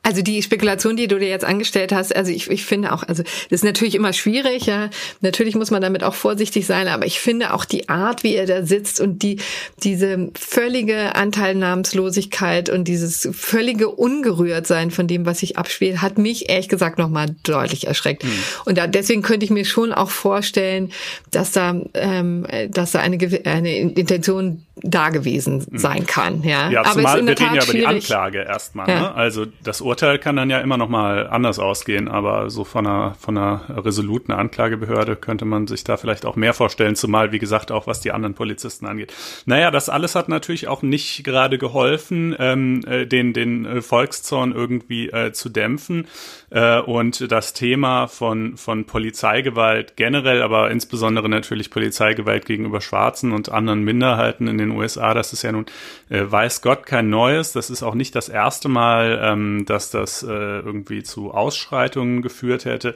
also 0.06 0.22
die 0.22 0.40
Spekulation, 0.40 0.96
die 0.96 1.08
du 1.08 1.18
dir 1.18 1.28
jetzt 1.28 1.44
angestellt 1.44 1.90
hast, 1.90 2.14
also 2.14 2.30
ich, 2.30 2.48
ich 2.48 2.64
finde 2.64 2.92
auch, 2.92 3.02
also 3.02 3.24
das 3.24 3.50
ist 3.50 3.64
natürlich 3.64 3.96
immer 3.96 4.12
schwierig, 4.12 4.66
ja. 4.66 4.88
Natürlich 5.20 5.56
muss 5.56 5.72
man 5.72 5.82
damit 5.82 6.04
auch 6.04 6.14
vorsichtig 6.14 6.64
sein, 6.64 6.86
aber 6.86 7.06
ich 7.06 7.18
finde 7.18 7.52
auch 7.52 7.64
die 7.64 7.88
Art, 7.88 8.22
wie 8.22 8.36
er 8.36 8.46
da 8.46 8.64
sitzt 8.64 9.00
und 9.00 9.24
die, 9.24 9.40
diese 9.82 10.30
völlige 10.38 11.16
Anteilnahmslosigkeit 11.16 12.70
und 12.70 12.86
dieses 12.86 13.28
völlige 13.32 13.88
Ungerührtsein 13.88 14.92
von 14.92 15.08
dem, 15.08 15.26
was 15.26 15.40
sich 15.40 15.58
abspielt, 15.58 16.02
hat 16.02 16.18
mich 16.18 16.48
ehrlich 16.48 16.68
gesagt 16.68 16.98
nochmal 16.98 17.34
deutlich 17.42 17.88
erschreckt. 17.88 18.22
Mhm. 18.22 18.30
Und 18.64 18.78
da, 18.78 18.86
deswegen 18.86 19.22
könnte 19.22 19.44
ich 19.44 19.50
mir 19.50 19.64
schon 19.64 19.92
auch 19.92 20.10
vorstellen, 20.10 20.92
dass 21.32 21.50
da, 21.50 21.80
ähm, 21.94 22.46
dass 22.70 22.92
da 22.92 23.00
eine, 23.00 23.18
eine 23.44 23.76
Intention 23.76 24.65
da 24.82 25.10
gewesen 25.10 25.66
mhm. 25.70 25.78
sein 25.78 26.06
kann, 26.06 26.42
ja. 26.42 26.70
Ja, 26.70 26.80
aber 26.80 26.92
zumal 26.92 27.26
wir 27.26 27.38
reden 27.38 27.54
ja 27.54 27.64
über 27.64 27.72
die 27.72 27.86
Anklage 27.86 28.42
erstmal, 28.42 28.88
ja. 28.88 29.00
ne? 29.00 29.14
Also 29.14 29.46
das 29.62 29.80
Urteil 29.80 30.06
Urteil 30.06 30.18
kann 30.18 30.36
dann 30.36 30.50
ja 30.50 30.58
immer 30.58 30.76
noch 30.76 30.88
mal 30.88 31.26
anders 31.26 31.58
ausgehen, 31.58 32.06
aber 32.06 32.48
so 32.50 32.64
von 32.64 32.86
einer, 32.86 33.14
von 33.18 33.36
einer 33.36 33.62
resoluten 33.84 34.32
Anklagebehörde 34.32 35.16
könnte 35.16 35.44
man 35.44 35.66
sich 35.66 35.84
da 35.84 35.96
vielleicht 35.96 36.24
auch 36.24 36.36
mehr 36.36 36.54
vorstellen, 36.54 36.96
zumal, 36.96 37.32
wie 37.32 37.38
gesagt, 37.38 37.72
auch 37.72 37.86
was 37.86 38.00
die 38.00 38.12
anderen 38.12 38.34
Polizisten 38.34 38.86
angeht. 38.86 39.12
Naja, 39.46 39.70
das 39.70 39.88
alles 39.88 40.14
hat 40.14 40.28
natürlich 40.28 40.68
auch 40.68 40.82
nicht 40.82 41.24
gerade 41.24 41.58
geholfen, 41.58 42.36
ähm, 42.38 42.82
äh, 42.86 43.06
den, 43.06 43.32
den 43.32 43.66
äh, 43.66 43.82
Volkszorn 43.82 44.52
irgendwie 44.52 45.08
äh, 45.08 45.32
zu 45.32 45.48
dämpfen. 45.48 46.06
Äh, 46.50 46.80
und 46.80 47.32
das 47.32 47.52
Thema 47.52 48.06
von, 48.06 48.56
von 48.56 48.84
Polizeigewalt 48.84 49.96
generell, 49.96 50.42
aber 50.42 50.70
insbesondere 50.70 51.28
natürlich 51.28 51.70
Polizeigewalt 51.70 52.46
gegenüber 52.46 52.80
Schwarzen 52.80 53.32
und 53.32 53.50
anderen 53.50 53.82
Minderheiten 53.82 54.46
in 54.46 54.58
den 54.58 54.65
USA, 54.70 55.14
das 55.14 55.32
ist 55.32 55.42
ja 55.42 55.52
nun, 55.52 55.66
äh, 56.08 56.22
weiß 56.24 56.62
Gott, 56.62 56.86
kein 56.86 57.10
Neues. 57.10 57.52
Das 57.52 57.70
ist 57.70 57.82
auch 57.82 57.94
nicht 57.94 58.14
das 58.14 58.28
erste 58.28 58.68
Mal, 58.68 59.20
ähm, 59.22 59.64
dass 59.66 59.90
das 59.90 60.22
äh, 60.22 60.26
irgendwie 60.26 61.02
zu 61.02 61.32
Ausschreitungen 61.32 62.22
geführt 62.22 62.64
hätte. 62.64 62.94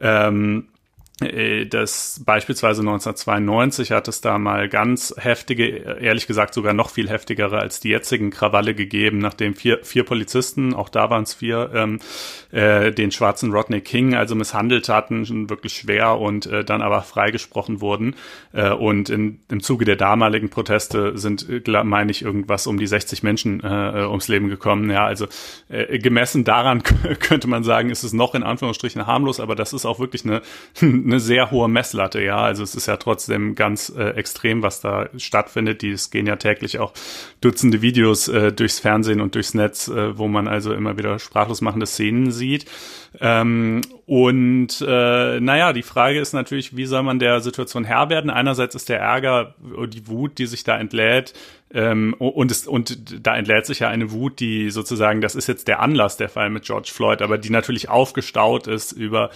Ähm, 0.00 0.68
äh, 0.68 0.75
das 1.18 2.20
beispielsweise 2.26 2.82
1992 2.82 3.90
hat 3.90 4.06
es 4.06 4.20
da 4.20 4.36
mal 4.36 4.68
ganz 4.68 5.14
heftige, 5.16 5.64
ehrlich 5.98 6.26
gesagt 6.26 6.52
sogar 6.52 6.74
noch 6.74 6.90
viel 6.90 7.08
heftigere 7.08 7.58
als 7.58 7.80
die 7.80 7.88
jetzigen 7.88 8.28
Krawalle 8.28 8.74
gegeben, 8.74 9.16
nachdem 9.16 9.54
vier, 9.54 9.78
vier 9.82 10.04
Polizisten, 10.04 10.74
auch 10.74 10.90
da 10.90 11.08
waren 11.08 11.22
es 11.22 11.32
vier, 11.32 11.70
ähm, 11.74 12.00
äh, 12.52 12.92
den 12.92 13.12
schwarzen 13.12 13.50
Rodney 13.50 13.80
King 13.80 14.14
also 14.14 14.34
misshandelt 14.34 14.90
hatten, 14.90 15.24
schon 15.24 15.48
wirklich 15.48 15.72
schwer 15.72 16.18
und 16.18 16.44
äh, 16.46 16.64
dann 16.64 16.82
aber 16.82 17.00
freigesprochen 17.00 17.80
wurden. 17.80 18.14
Äh, 18.52 18.72
und 18.72 19.08
in, 19.08 19.40
im 19.50 19.62
Zuge 19.62 19.86
der 19.86 19.96
damaligen 19.96 20.50
Proteste 20.50 21.16
sind, 21.16 21.48
äh, 21.48 21.84
meine 21.84 22.10
ich, 22.10 22.22
irgendwas 22.22 22.66
um 22.66 22.78
die 22.78 22.86
60 22.86 23.22
Menschen 23.22 23.62
äh, 23.64 24.06
ums 24.06 24.28
Leben 24.28 24.48
gekommen. 24.48 24.90
Ja, 24.90 25.06
also 25.06 25.26
äh, 25.70 25.98
gemessen 25.98 26.44
daran 26.44 26.82
könnte 27.20 27.48
man 27.48 27.64
sagen, 27.64 27.88
ist 27.88 28.02
es 28.02 28.12
noch 28.12 28.34
in 28.34 28.42
Anführungsstrichen 28.42 29.06
harmlos, 29.06 29.40
aber 29.40 29.54
das 29.54 29.72
ist 29.72 29.86
auch 29.86 29.98
wirklich 29.98 30.26
eine 30.26 30.42
eine 31.06 31.20
sehr 31.20 31.50
hohe 31.50 31.68
Messlatte, 31.68 32.22
ja. 32.22 32.38
Also 32.38 32.62
es 32.62 32.74
ist 32.74 32.86
ja 32.86 32.96
trotzdem 32.96 33.54
ganz 33.54 33.92
äh, 33.96 34.10
extrem, 34.10 34.62
was 34.62 34.80
da 34.80 35.08
stattfindet. 35.16 35.82
Die 35.82 35.90
es 35.90 36.10
gehen 36.10 36.26
ja 36.26 36.36
täglich 36.36 36.78
auch 36.78 36.92
Dutzende 37.40 37.80
Videos 37.80 38.28
äh, 38.28 38.52
durchs 38.52 38.80
Fernsehen 38.80 39.20
und 39.20 39.34
durchs 39.34 39.54
Netz, 39.54 39.88
äh, 39.88 40.18
wo 40.18 40.28
man 40.28 40.48
also 40.48 40.74
immer 40.74 40.98
wieder 40.98 41.18
sprachlos 41.18 41.60
machende 41.60 41.86
Szenen 41.86 42.32
sieht. 42.32 42.66
Ähm, 43.20 43.82
und 44.06 44.84
äh, 44.86 45.40
naja, 45.40 45.72
die 45.72 45.82
Frage 45.82 46.20
ist 46.20 46.32
natürlich, 46.32 46.76
wie 46.76 46.86
soll 46.86 47.02
man 47.02 47.18
der 47.18 47.40
Situation 47.40 47.84
Herr 47.84 48.10
werden? 48.10 48.30
Einerseits 48.30 48.74
ist 48.74 48.88
der 48.88 49.00
Ärger, 49.00 49.54
die 49.88 50.06
Wut, 50.08 50.38
die 50.38 50.46
sich 50.46 50.64
da 50.64 50.76
entlädt, 50.76 51.32
ähm, 51.72 52.14
und, 52.18 52.50
es, 52.50 52.66
und 52.66 53.26
da 53.26 53.36
entlädt 53.36 53.66
sich 53.66 53.80
ja 53.80 53.88
eine 53.88 54.12
Wut, 54.12 54.38
die 54.38 54.70
sozusagen, 54.70 55.20
das 55.20 55.34
ist 55.34 55.48
jetzt 55.48 55.66
der 55.66 55.80
Anlass, 55.80 56.16
der 56.16 56.28
Fall 56.28 56.48
mit 56.48 56.64
George 56.64 56.90
Floyd, 56.92 57.22
aber 57.22 57.38
die 57.38 57.50
natürlich 57.50 57.88
aufgestaut 57.88 58.68
ist 58.68 58.92
über 58.92 59.30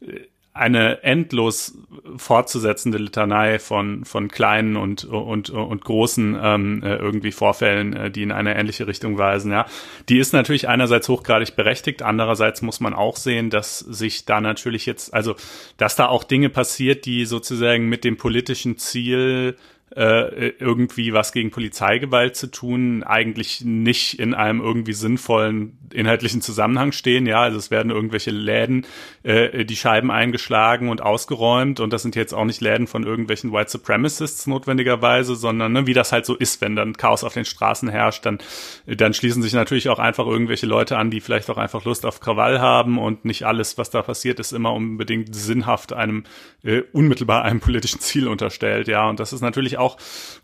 äh, 0.00 0.20
eine 0.54 1.02
endlos 1.02 1.76
fortzusetzende 2.16 2.96
Litanei 2.96 3.58
von, 3.58 4.04
von 4.04 4.28
kleinen 4.28 4.76
und, 4.76 5.04
und, 5.04 5.50
und 5.50 5.84
großen 5.84 6.38
ähm, 6.40 6.82
äh, 6.84 6.94
irgendwie 6.94 7.32
Vorfällen, 7.32 7.92
äh, 7.92 8.10
die 8.12 8.22
in 8.22 8.30
eine 8.30 8.56
ähnliche 8.56 8.86
Richtung 8.86 9.18
weisen, 9.18 9.50
ja. 9.50 9.66
Die 10.08 10.18
ist 10.18 10.32
natürlich 10.32 10.68
einerseits 10.68 11.08
hochgradig 11.08 11.56
berechtigt, 11.56 12.02
andererseits 12.02 12.62
muss 12.62 12.78
man 12.78 12.94
auch 12.94 13.16
sehen, 13.16 13.50
dass 13.50 13.80
sich 13.80 14.26
da 14.26 14.40
natürlich 14.40 14.86
jetzt, 14.86 15.12
also, 15.12 15.34
dass 15.76 15.96
da 15.96 16.06
auch 16.06 16.22
Dinge 16.22 16.50
passiert, 16.50 17.04
die 17.04 17.24
sozusagen 17.24 17.88
mit 17.88 18.04
dem 18.04 18.16
politischen 18.16 18.78
Ziel 18.78 19.56
äh, 19.96 20.48
irgendwie 20.58 21.12
was 21.12 21.32
gegen 21.32 21.50
Polizeigewalt 21.50 22.36
zu 22.36 22.48
tun, 22.48 23.04
eigentlich 23.04 23.62
nicht 23.64 24.18
in 24.18 24.34
einem 24.34 24.60
irgendwie 24.60 24.92
sinnvollen 24.92 25.78
inhaltlichen 25.92 26.40
Zusammenhang 26.40 26.92
stehen. 26.92 27.26
Ja, 27.26 27.42
also 27.42 27.58
es 27.58 27.70
werden 27.70 27.92
irgendwelche 27.92 28.32
Läden 28.32 28.86
äh, 29.22 29.64
die 29.64 29.76
Scheiben 29.76 30.10
eingeschlagen 30.10 30.88
und 30.88 31.00
ausgeräumt 31.00 31.78
und 31.78 31.92
das 31.92 32.02
sind 32.02 32.16
jetzt 32.16 32.34
auch 32.34 32.44
nicht 32.44 32.60
Läden 32.60 32.86
von 32.86 33.04
irgendwelchen 33.04 33.52
White 33.52 33.70
Supremacists 33.70 34.46
notwendigerweise, 34.46 35.36
sondern 35.36 35.72
ne, 35.72 35.86
wie 35.86 35.94
das 35.94 36.10
halt 36.10 36.26
so 36.26 36.34
ist, 36.34 36.60
wenn 36.60 36.74
dann 36.74 36.96
Chaos 36.96 37.22
auf 37.22 37.34
den 37.34 37.44
Straßen 37.44 37.88
herrscht, 37.88 38.26
dann, 38.26 38.38
dann 38.86 39.14
schließen 39.14 39.42
sich 39.42 39.52
natürlich 39.52 39.88
auch 39.88 40.00
einfach 40.00 40.26
irgendwelche 40.26 40.66
Leute 40.66 40.98
an, 40.98 41.10
die 41.10 41.20
vielleicht 41.20 41.50
auch 41.50 41.58
einfach 41.58 41.84
Lust 41.84 42.04
auf 42.04 42.20
Krawall 42.20 42.60
haben 42.60 42.98
und 42.98 43.24
nicht 43.24 43.44
alles, 43.44 43.78
was 43.78 43.90
da 43.90 44.02
passiert, 44.02 44.40
ist 44.40 44.52
immer 44.52 44.72
unbedingt 44.72 45.34
sinnhaft 45.34 45.92
einem 45.92 46.24
äh, 46.64 46.82
unmittelbar 46.92 47.44
einem 47.44 47.60
politischen 47.60 48.00
Ziel 48.00 48.26
unterstellt. 48.26 48.88
Ja, 48.88 49.08
und 49.08 49.20
das 49.20 49.32
ist 49.32 49.40
natürlich 49.40 49.78
auch 49.78 49.83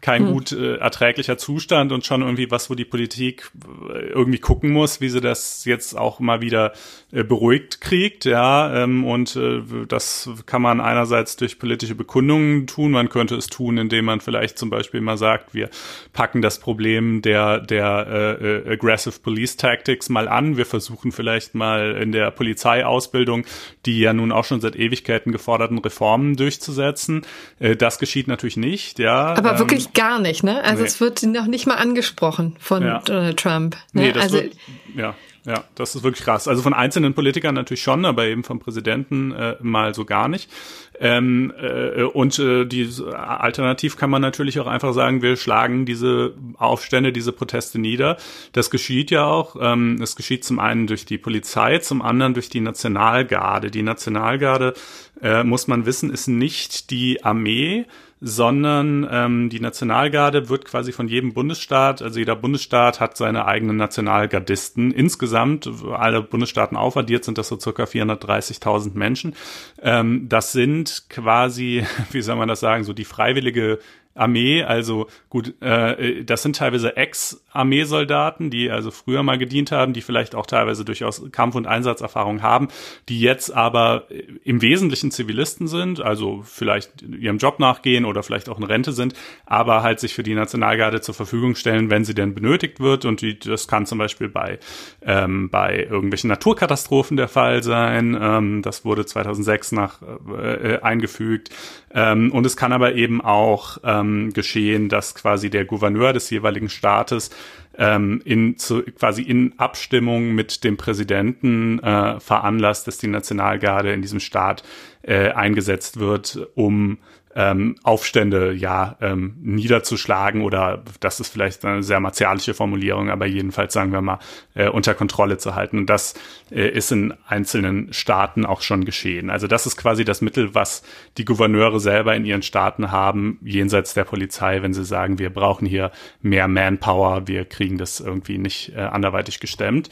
kein 0.01 0.27
hm. 0.27 0.33
gut 0.33 0.53
äh, 0.53 0.77
erträglicher 0.77 1.39
Zustand 1.39 1.93
und 1.93 2.07
schon 2.07 2.23
irgendwie 2.23 2.51
was, 2.51 2.71
wo 2.71 2.75
die 2.75 2.85
Politik 2.85 3.51
äh, 3.93 4.09
irgendwie 4.11 4.39
gucken 4.39 4.71
muss, 4.71 5.01
wie 5.01 5.09
sie 5.09 5.21
das 5.21 5.41
das 5.41 5.65
jetzt 5.65 5.97
auch 5.97 6.21
mal 6.21 6.41
wieder 6.41 6.73
äh, 7.13 7.25
beruhigt 7.25 7.81
kriegt, 7.81 8.25
ja, 8.25 8.83
ähm, 8.83 9.05
und 9.05 9.37
äh, 9.37 9.63
das 9.89 10.29
kann 10.47 10.63
man 10.63 10.81
einerseits 10.81 11.37
durch 11.37 11.59
politische 11.59 11.95
Bekundungen 11.95 12.67
tun, 12.67 12.93
man 12.93 13.09
könnte 13.09 13.37
es 13.37 13.47
tun, 13.47 13.79
indem 13.79 14.05
man 14.05 14.21
vielleicht 14.21 14.59
zum 14.59 14.71
Beispiel 14.71 15.01
mal 15.01 15.17
sagt, 15.17 15.55
wir 15.55 15.71
packen 16.13 16.43
das 16.43 16.59
Problem 16.59 17.23
der 17.23 17.61
der 17.61 18.07
äh, 18.09 18.71
äh, 18.71 18.73
aggressive 18.73 19.19
Police 19.21 19.57
Tactics 19.57 20.09
mal 20.09 20.29
an, 20.29 20.57
wir 20.57 20.67
versuchen 20.67 21.13
vielleicht 21.13 21.55
mal 21.55 21.97
in 21.97 22.13
der 22.13 22.31
Polizeiausbildung 22.31 23.45
die 23.87 24.01
ja 24.01 24.13
nun 24.13 24.33
auch 24.33 24.45
schon 24.45 24.61
seit 24.61 24.77
Ewigkeiten 24.77 25.33
geforderten 25.33 25.79
Reformen 25.79 26.37
durchzusetzen. 26.37 27.23
Äh, 27.59 27.77
das 27.77 27.99
geschieht 27.99 28.29
natürlich 28.29 28.57
nicht, 28.57 28.99
ja. 28.99 29.30
Aber 29.37 29.53
ähm, 29.53 29.59
wirklich 29.59 29.93
gar 29.93 30.21
nicht, 30.21 30.43
ne? 30.43 30.63
Also 30.65 30.83
nee. 30.83 30.89
es 30.89 31.01
wird 31.01 31.23
noch 31.23 31.47
nicht 31.47 31.67
mal 31.67 31.77
angesprochen 31.77 32.57
von 32.59 32.83
ja. 32.83 33.03
Donald 33.05 33.39
Trump. 33.39 33.77
Ne? 33.93 34.03
Nee, 34.03 34.13
das 34.13 34.25
also 34.25 34.37
wird, 34.39 34.57
ja. 34.95 35.15
Ja, 35.47 35.65
das 35.75 35.95
ist 35.95 36.03
wirklich 36.03 36.25
krass. 36.25 36.49
Also 36.49 36.61
von 36.61 36.75
einzelnen 36.75 37.15
Politikern 37.15 37.55
natürlich 37.55 37.83
schon, 37.83 38.05
aber 38.05 38.27
eben 38.27 38.45
vom 38.45 38.61
Präsidenten 38.61 39.33
äh, 39.33 39.57
mal 39.61 39.95
so 39.95 40.05
gar 40.05 40.29
nicht. 40.29 40.51
Ähm, 40.99 41.51
äh, 41.59 42.03
und 42.03 42.39
äh, 42.39 42.67
die 42.67 42.91
alternativ 43.15 43.97
kann 43.97 44.11
man 44.11 44.21
natürlich 44.21 44.61
auch 44.61 44.67
einfach 44.67 44.93
sagen, 44.93 45.23
wir 45.23 45.37
schlagen 45.37 45.87
diese 45.87 46.35
Aufstände, 46.59 47.11
diese 47.11 47.33
Proteste 47.33 47.79
nieder. 47.79 48.19
Das 48.53 48.71
geschieht 48.71 49.11
ja 49.11 49.25
auch. 49.25 49.57
Ähm, 49.59 49.99
es 50.03 50.15
geschieht 50.15 50.45
zum 50.45 50.59
einen 50.59 50.87
durch 50.87 51.07
die 51.07 51.17
Polizei, 51.17 51.79
zum 51.79 52.03
anderen 52.03 52.35
durch 52.35 52.51
die 52.51 52.61
Nationalgarde. 52.61 53.71
Die 53.71 53.83
Nationalgarde, 53.83 54.75
äh, 55.23 55.43
muss 55.43 55.69
man 55.69 55.87
wissen, 55.87 56.11
ist 56.11 56.29
nicht 56.29 56.91
die 56.91 57.25
Armee, 57.25 57.87
sondern 58.21 59.09
ähm, 59.11 59.49
die 59.49 59.61
Nationalgarde 59.61 60.51
wird 60.51 60.67
quasi 60.67 60.93
von 60.93 61.09
jedem 61.09 61.33
Bundesstaat, 61.33 62.03
also 62.03 62.19
jeder 62.19 62.37
Bundesstaat 62.37 63.01
hat 63.01 63.17
seine 63.17 63.47
eigenen 63.47 63.77
Nationalgardisten. 63.77 64.91
Insgesamt, 64.91 65.69
alle 65.93 66.23
Bundesstaaten 66.23 66.77
aufaddiert, 66.77 67.25
sind 67.25 67.39
das 67.39 67.49
so 67.49 67.59
circa 67.59 67.85
430.000 67.85 68.95
Menschen. 68.95 69.35
Ähm, 69.81 70.29
das 70.29 70.53
sind 70.53 71.05
quasi, 71.09 71.85
wie 72.11 72.21
soll 72.21 72.37
man 72.37 72.49
das 72.49 72.61
sagen, 72.61 72.85
so 72.85 72.93
die 72.93 73.05
freiwillige 73.05 73.79
Armee, 74.15 74.63
also 74.65 75.07
gut, 75.29 75.55
äh, 75.63 76.25
das 76.25 76.43
sind 76.43 76.57
teilweise 76.57 76.97
Ex-Armeesoldaten, 76.97 78.51
die 78.51 78.71
also 78.71 78.91
früher 78.91 79.23
mal 79.23 79.39
gedient 79.39 79.71
haben, 79.71 79.93
die 79.93 80.01
vielleicht 80.01 80.35
auch 80.35 80.47
teilweise 80.47 80.85
durchaus 80.85 81.31
Kampf- 81.31 81.55
und 81.55 81.67
Einsatzerfahrung 81.67 82.43
haben, 82.43 82.69
die 83.09 83.21
jetzt 83.21 83.55
aber 83.55 84.07
im 84.45 84.63
Wesentlichen 84.63 85.11
Zivilisten 85.11 85.69
sind, 85.69 86.01
also 86.01 86.43
vielleicht 86.45 87.03
ihrem 87.03 87.39
Job 87.39 87.61
nachgehen 87.61 88.05
oder 88.05 88.23
vielleicht 88.23 88.49
auch 88.49 88.59
in 88.59 88.65
Rente 88.65 88.93
sind, 88.93 89.15
aber 89.47 89.83
halt 89.83 90.01
sich 90.01 90.15
für 90.15 90.23
die 90.23 90.35
Nationalgarde 90.35 91.01
zur 91.01 91.15
Verfügung 91.15 91.55
stellen, 91.55 91.89
wenn 91.91 92.05
sie 92.05 92.15
denn 92.15 92.35
benötigt 92.35 92.81
wird. 92.81 93.05
Und 93.05 93.21
die, 93.21 93.39
das 93.39 93.69
kann 93.69 93.87
zum 93.87 93.99
Beispiel 93.99 94.29
bei, 94.29 94.59
ähm, 95.03 95.51
bei 95.51 95.85
irgendwelchen 95.85 96.29
Naturkatastrophen 96.29 97.17
der 97.17 97.29
Fall 97.29 97.63
sein. 97.63 98.19
Ähm, 98.21 98.63
das 98.63 98.85
wurde 98.85 99.07
2006 99.07 99.73
nach 99.73 100.03
äh, 100.03 100.75
äh, 100.75 100.81
eingefügt. 100.83 101.51
Ähm, 101.93 102.33
und 102.33 102.47
es 102.47 102.57
kann 102.57 102.73
aber 102.73 102.95
eben 102.95 103.21
auch 103.21 103.79
ähm, 104.01 104.33
geschehen, 104.33 104.89
dass 104.89 105.15
quasi 105.15 105.51
der 105.51 105.65
Gouverneur 105.65 106.13
des 106.13 106.31
jeweiligen 106.31 106.69
Staates 106.69 107.31
ähm, 107.79 108.21
in 108.25 108.59
zu, 108.59 108.83
quasi 108.83 109.23
in 109.23 109.55
Abstimmung 109.59 110.33
mit 110.35 110.65
dem 110.65 110.77
Präsidenten 110.77 111.79
äh, 111.79 112.21
veranlasst, 112.21 112.87
dass 112.87 112.99
die 112.99 113.07
Nationalgarde 113.07 113.93
in 113.93 114.03
diesem 114.03 114.21
Staat 114.21 114.63
äh, 115.03 115.31
eingesetzt 115.31 115.99
wird, 115.99 116.49
um 116.55 116.99
ähm, 117.37 117.77
Aufstände 117.85 118.53
ja 118.53 118.97
ähm, 119.01 119.37
niederzuschlagen 119.41 120.43
oder 120.43 120.83
das 120.99 121.21
ist 121.21 121.33
vielleicht 121.33 121.65
eine 121.65 121.83
sehr 121.83 122.01
martialische 122.01 122.55
Formulierung, 122.55 123.09
aber 123.09 123.27
jedenfalls 123.27 123.73
sagen 123.73 123.93
wir 123.93 124.01
mal 124.01 124.19
äh, 124.55 124.69
unter 124.69 124.95
Kontrolle 124.95 125.39
zu 125.39 125.55
halten. 125.55 125.79
Und 125.79 125.87
das 125.87 126.15
äh, 126.51 126.69
ist 126.69 126.91
in 126.91 127.15
einzelnen 127.27 127.93
Staaten 127.93 128.45
auch 128.45 128.63
schon 128.63 128.85
geschehen. 128.85 129.31
Also 129.31 129.47
das 129.47 129.67
ist 129.67 129.77
quasi 129.77 130.05
das 130.05 130.23
Mittel, 130.23 130.55
was 130.57 130.83
die 131.19 131.25
Gouverneure 131.25 131.79
selber 131.79 132.17
in 132.17 132.25
ihren 132.25 132.43
Staaten 132.43 132.91
haben, 132.91 133.39
jenseits 133.43 133.95
der 133.95 134.05
Polizei, 134.05 134.63
wenn 134.63 134.75
sie 134.75 134.85
sagen, 134.85 135.21
wir 135.21 135.31
brauchen 135.31 135.67
hier 135.67 135.93
mehr 136.23 136.49
Manpower, 136.49 137.29
wir 137.29 137.45
kriegen 137.45 137.79
das 137.79 138.01
irgendwie 138.01 138.39
nicht 138.39 138.73
äh, 138.75 138.81
anderweitig 138.81 139.39
gestemmt. 139.39 139.89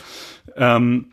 Ähm, 0.57 1.13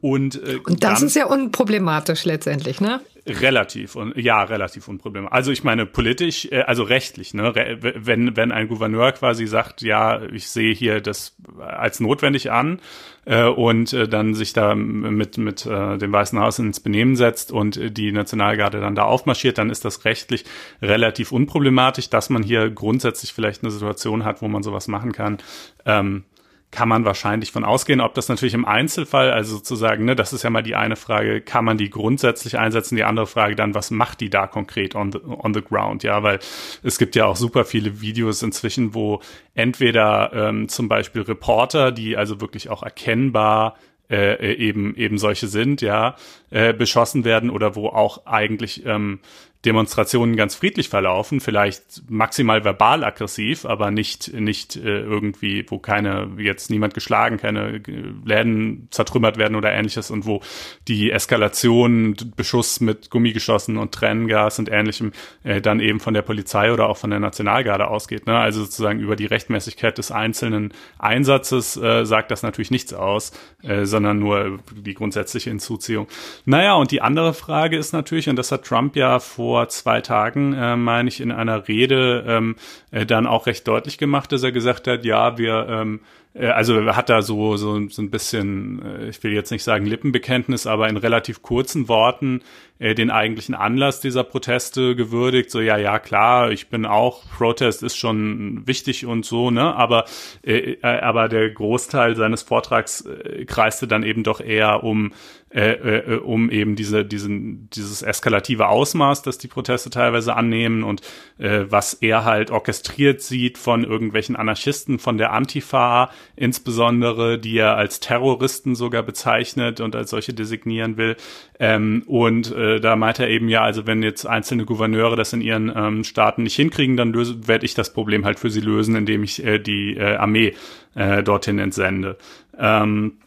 und, 0.00 0.42
äh, 0.42 0.58
und 0.64 0.82
das 0.82 1.00
dann, 1.00 1.08
ist 1.08 1.16
ja 1.16 1.26
unproblematisch 1.26 2.24
letztendlich, 2.24 2.80
ne? 2.80 3.00
Relativ 3.28 3.96
und 3.96 4.16
ja, 4.16 4.42
relativ 4.42 4.88
unproblematisch. 4.88 5.34
Also 5.34 5.52
ich 5.52 5.64
meine 5.64 5.86
politisch, 5.86 6.46
äh, 6.50 6.62
also 6.62 6.82
rechtlich, 6.82 7.34
ne, 7.34 7.52
wenn 7.96 8.36
wenn 8.36 8.52
ein 8.52 8.68
Gouverneur 8.68 9.12
quasi 9.12 9.46
sagt, 9.46 9.82
ja, 9.82 10.22
ich 10.32 10.48
sehe 10.48 10.72
hier 10.72 11.00
das 11.00 11.36
als 11.58 12.00
notwendig 12.00 12.50
an 12.50 12.80
äh, 13.26 13.44
und 13.44 13.92
äh, 13.92 14.08
dann 14.08 14.34
sich 14.34 14.52
da 14.52 14.74
mit 14.74 15.38
mit 15.38 15.66
äh, 15.66 15.98
dem 15.98 16.12
Weißen 16.12 16.38
Haus 16.38 16.58
ins 16.58 16.80
Benehmen 16.80 17.16
setzt 17.16 17.52
und 17.52 17.78
die 17.96 18.12
Nationalgarde 18.12 18.80
dann 18.80 18.94
da 18.94 19.04
aufmarschiert, 19.04 19.58
dann 19.58 19.70
ist 19.70 19.84
das 19.84 20.04
rechtlich 20.04 20.44
relativ 20.80 21.32
unproblematisch, 21.32 22.10
dass 22.10 22.30
man 22.30 22.42
hier 22.42 22.70
grundsätzlich 22.70 23.32
vielleicht 23.32 23.62
eine 23.62 23.70
Situation 23.70 24.24
hat, 24.24 24.42
wo 24.42 24.48
man 24.48 24.62
sowas 24.62 24.88
machen 24.88 25.12
kann. 25.12 25.38
Ähm, 25.84 26.24
kann 26.70 26.88
man 26.88 27.04
wahrscheinlich 27.04 27.50
von 27.50 27.64
ausgehen. 27.64 28.00
Ob 28.00 28.14
das 28.14 28.28
natürlich 28.28 28.54
im 28.54 28.66
Einzelfall, 28.66 29.30
also 29.30 29.56
sozusagen, 29.56 30.04
ne, 30.04 30.14
das 30.14 30.32
ist 30.32 30.42
ja 30.42 30.50
mal 30.50 30.62
die 30.62 30.74
eine 30.74 30.96
Frage, 30.96 31.40
kann 31.40 31.64
man 31.64 31.78
die 31.78 31.88
grundsätzlich 31.88 32.58
einsetzen? 32.58 32.96
Die 32.96 33.04
andere 33.04 33.26
Frage 33.26 33.56
dann, 33.56 33.74
was 33.74 33.90
macht 33.90 34.20
die 34.20 34.28
da 34.28 34.46
konkret 34.46 34.94
on 34.94 35.12
the, 35.12 35.18
on 35.24 35.54
the 35.54 35.62
ground? 35.62 36.02
Ja, 36.02 36.22
weil 36.22 36.38
es 36.82 36.98
gibt 36.98 37.16
ja 37.16 37.24
auch 37.24 37.36
super 37.36 37.64
viele 37.64 38.00
Videos 38.00 38.42
inzwischen, 38.42 38.94
wo 38.94 39.20
entweder 39.54 40.32
ähm, 40.34 40.68
zum 40.68 40.88
Beispiel 40.88 41.22
Reporter, 41.22 41.90
die 41.90 42.16
also 42.16 42.40
wirklich 42.40 42.68
auch 42.68 42.82
erkennbar 42.82 43.76
äh, 44.10 44.54
eben 44.54 44.94
eben 44.96 45.18
solche 45.18 45.48
sind, 45.48 45.80
ja, 45.80 46.16
äh, 46.50 46.72
beschossen 46.72 47.24
werden 47.24 47.50
oder 47.50 47.76
wo 47.76 47.88
auch 47.88 48.26
eigentlich 48.26 48.84
ähm, 48.86 49.20
Demonstrationen 49.64 50.36
ganz 50.36 50.54
friedlich 50.54 50.88
verlaufen, 50.88 51.40
vielleicht 51.40 52.08
maximal 52.08 52.64
verbal 52.64 53.02
aggressiv, 53.02 53.64
aber 53.64 53.90
nicht 53.90 54.32
nicht 54.32 54.76
äh, 54.76 55.00
irgendwie, 55.00 55.66
wo 55.68 55.78
keine 55.78 56.30
jetzt 56.38 56.70
niemand 56.70 56.94
geschlagen, 56.94 57.38
keine 57.38 57.82
Läden 58.24 58.86
zertrümmert 58.92 59.36
werden 59.36 59.56
oder 59.56 59.72
ähnliches 59.72 60.12
und 60.12 60.26
wo 60.26 60.42
die 60.86 61.10
Eskalation, 61.10 62.14
Beschuss 62.36 62.80
mit 62.80 63.10
Gummigeschossen 63.10 63.78
und 63.78 63.92
Tränengas 63.92 64.60
und 64.60 64.70
ähnlichem 64.70 65.10
äh, 65.42 65.60
dann 65.60 65.80
eben 65.80 65.98
von 65.98 66.14
der 66.14 66.22
Polizei 66.22 66.72
oder 66.72 66.88
auch 66.88 66.96
von 66.96 67.10
der 67.10 67.18
Nationalgarde 67.18 67.88
ausgeht. 67.88 68.28
Ne? 68.28 68.38
Also 68.38 68.62
sozusagen 68.62 69.00
über 69.00 69.16
die 69.16 69.26
Rechtmäßigkeit 69.26 69.98
des 69.98 70.12
einzelnen 70.12 70.72
Einsatzes 71.00 71.76
äh, 71.76 72.04
sagt 72.06 72.30
das 72.30 72.44
natürlich 72.44 72.70
nichts 72.70 72.94
aus, 72.94 73.32
äh, 73.64 73.84
sondern 73.86 74.20
nur 74.20 74.60
die 74.72 74.94
grundsätzliche 74.94 75.50
Hinzuziehung. 75.50 76.06
Naja, 76.44 76.74
und 76.74 76.92
die 76.92 77.00
andere 77.00 77.34
Frage 77.34 77.76
ist 77.76 77.92
natürlich, 77.92 78.28
und 78.28 78.36
das 78.36 78.52
hat 78.52 78.64
Trump 78.64 78.94
ja 78.94 79.18
vor 79.18 79.47
vor 79.48 79.70
zwei 79.70 80.02
Tagen, 80.02 80.52
äh, 80.52 80.76
meine 80.76 81.08
ich, 81.08 81.22
in 81.22 81.32
einer 81.32 81.68
Rede 81.68 82.22
ähm, 82.28 82.56
äh, 82.90 83.06
dann 83.06 83.26
auch 83.26 83.46
recht 83.46 83.66
deutlich 83.66 83.96
gemacht, 83.96 84.30
dass 84.30 84.42
er 84.42 84.52
gesagt 84.52 84.86
hat, 84.86 85.06
ja, 85.06 85.38
wir 85.38 85.66
ähm, 85.70 86.00
äh, 86.27 86.27
also 86.34 86.94
hat 86.94 87.08
da 87.08 87.22
so, 87.22 87.56
so, 87.56 87.88
so 87.88 88.02
ein 88.02 88.10
bisschen, 88.10 88.82
äh, 88.82 89.08
ich 89.08 89.22
will 89.22 89.32
jetzt 89.32 89.50
nicht 89.50 89.64
sagen 89.64 89.86
Lippenbekenntnis, 89.86 90.66
aber 90.66 90.88
in 90.88 90.96
relativ 90.96 91.42
kurzen 91.42 91.88
Worten 91.88 92.42
äh, 92.78 92.94
den 92.94 93.10
eigentlichen 93.10 93.54
Anlass 93.54 94.00
dieser 94.00 94.24
Proteste 94.24 94.94
gewürdigt. 94.94 95.50
So, 95.50 95.60
ja, 95.60 95.76
ja, 95.76 95.98
klar, 95.98 96.50
ich 96.52 96.68
bin 96.68 96.86
auch, 96.86 97.24
Protest 97.36 97.82
ist 97.82 97.96
schon 97.96 98.66
wichtig 98.66 99.06
und 99.06 99.24
so, 99.24 99.50
ne? 99.50 99.74
Aber, 99.74 100.04
äh, 100.42 100.76
aber 100.82 101.28
der 101.28 101.50
Großteil 101.50 102.14
seines 102.14 102.42
Vortrags 102.42 103.00
äh, 103.00 103.44
kreiste 103.44 103.88
dann 103.88 104.02
eben 104.02 104.22
doch 104.22 104.40
eher 104.40 104.84
um 104.84 105.12
äh, 105.50 105.70
äh, 105.72 106.16
um 106.18 106.50
eben 106.50 106.76
diese, 106.76 107.06
diesen, 107.06 107.70
dieses 107.70 108.02
eskalative 108.02 108.68
Ausmaß, 108.68 109.22
das 109.22 109.38
die 109.38 109.48
Proteste 109.48 109.88
teilweise 109.88 110.36
annehmen 110.36 110.82
und 110.82 111.00
äh, 111.38 111.64
was 111.68 111.94
er 111.94 112.24
halt 112.24 112.50
orchestriert 112.50 113.22
sieht 113.22 113.56
von 113.56 113.82
irgendwelchen 113.82 114.36
Anarchisten, 114.36 114.98
von 114.98 115.16
der 115.16 115.32
Antifa 115.32 116.10
insbesondere, 116.36 117.38
die 117.38 117.56
er 117.58 117.76
als 117.76 118.00
Terroristen 118.00 118.74
sogar 118.74 119.02
bezeichnet 119.02 119.80
und 119.80 119.96
als 119.96 120.10
solche 120.10 120.34
designieren 120.34 120.96
will. 120.96 121.16
Ähm, 121.58 122.02
und 122.06 122.52
äh, 122.52 122.80
da 122.80 122.96
meint 122.96 123.18
er 123.18 123.28
eben, 123.28 123.48
ja, 123.48 123.62
also 123.62 123.86
wenn 123.86 124.02
jetzt 124.02 124.26
einzelne 124.26 124.64
Gouverneure 124.64 125.16
das 125.16 125.32
in 125.32 125.40
ihren 125.40 125.72
ähm, 125.74 126.04
Staaten 126.04 126.42
nicht 126.42 126.56
hinkriegen, 126.56 126.96
dann 126.96 127.14
werde 127.14 127.64
ich 127.64 127.74
das 127.74 127.92
Problem 127.92 128.24
halt 128.24 128.38
für 128.38 128.50
sie 128.50 128.60
lösen, 128.60 128.94
indem 128.96 129.24
ich 129.24 129.44
äh, 129.44 129.58
die 129.58 129.96
äh, 129.96 130.16
Armee 130.16 130.54
äh, 130.94 131.22
dorthin 131.22 131.58
entsende. 131.58 132.16
Ähm, 132.58 133.18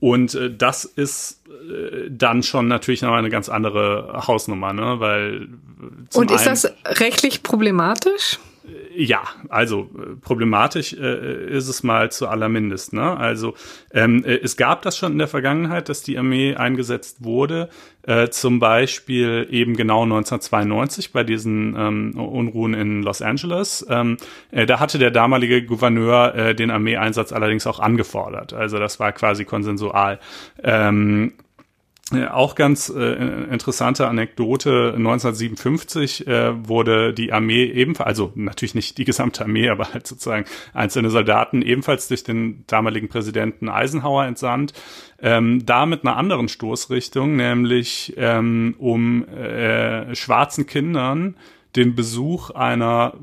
und 0.00 0.34
äh, 0.34 0.54
das 0.54 0.84
ist 0.84 1.42
äh, 1.48 2.10
dann 2.10 2.42
schon 2.42 2.68
natürlich 2.68 3.02
noch 3.02 3.12
eine 3.12 3.30
ganz 3.30 3.48
andere 3.48 4.24
Hausnummer, 4.26 4.72
ne? 4.72 4.96
Weil 4.98 5.48
und 6.14 6.30
ist 6.30 6.46
das 6.46 6.72
rechtlich 6.86 7.42
problematisch? 7.42 8.38
Ja, 8.94 9.22
also 9.48 9.90
äh, 9.94 10.16
problematisch 10.20 10.94
äh, 10.94 11.46
ist 11.48 11.68
es 11.68 11.82
mal 11.82 12.10
zu 12.10 12.28
allermindest. 12.28 12.92
Ne? 12.92 13.16
Also 13.16 13.54
ähm, 13.92 14.24
äh, 14.24 14.36
es 14.36 14.56
gab 14.56 14.82
das 14.82 14.96
schon 14.96 15.12
in 15.12 15.18
der 15.18 15.28
Vergangenheit, 15.28 15.88
dass 15.88 16.02
die 16.02 16.18
Armee 16.18 16.54
eingesetzt 16.54 17.22
wurde, 17.22 17.68
äh, 18.02 18.28
zum 18.28 18.58
Beispiel 18.58 19.46
eben 19.50 19.76
genau 19.76 20.02
1992 20.02 21.12
bei 21.12 21.24
diesen 21.24 21.76
ähm, 21.76 22.18
Unruhen 22.18 22.74
in 22.74 23.02
Los 23.02 23.22
Angeles. 23.22 23.86
Ähm, 23.88 24.16
äh, 24.50 24.66
da 24.66 24.80
hatte 24.80 24.98
der 24.98 25.10
damalige 25.10 25.62
Gouverneur 25.62 26.34
äh, 26.34 26.54
den 26.54 26.70
Armeeeinsatz 26.70 27.32
allerdings 27.32 27.66
auch 27.66 27.80
angefordert. 27.80 28.52
Also 28.52 28.78
das 28.78 28.98
war 28.98 29.12
quasi 29.12 29.44
konsensual. 29.44 30.18
Ähm, 30.62 31.34
auch 32.30 32.54
ganz 32.54 32.88
äh, 32.88 33.14
interessante 33.50 34.06
Anekdote. 34.06 34.94
1957 34.96 36.26
äh, 36.28 36.68
wurde 36.68 37.12
die 37.12 37.32
Armee 37.32 37.64
ebenfalls, 37.64 38.06
also 38.06 38.32
natürlich 38.36 38.76
nicht 38.76 38.98
die 38.98 39.04
gesamte 39.04 39.42
Armee, 39.42 39.68
aber 39.68 39.92
halt 39.92 40.06
sozusagen 40.06 40.44
einzelne 40.72 41.10
Soldaten 41.10 41.62
ebenfalls 41.62 42.06
durch 42.06 42.22
den 42.22 42.62
damaligen 42.68 43.08
Präsidenten 43.08 43.68
Eisenhower 43.68 44.24
entsandt. 44.24 44.72
Ähm, 45.20 45.66
da 45.66 45.84
mit 45.84 46.04
einer 46.04 46.16
anderen 46.16 46.48
Stoßrichtung, 46.48 47.34
nämlich 47.34 48.14
ähm, 48.16 48.76
um 48.78 49.26
äh, 49.26 50.14
schwarzen 50.14 50.66
Kindern 50.66 51.36
den 51.74 51.96
Besuch 51.96 52.50
einer 52.50 53.14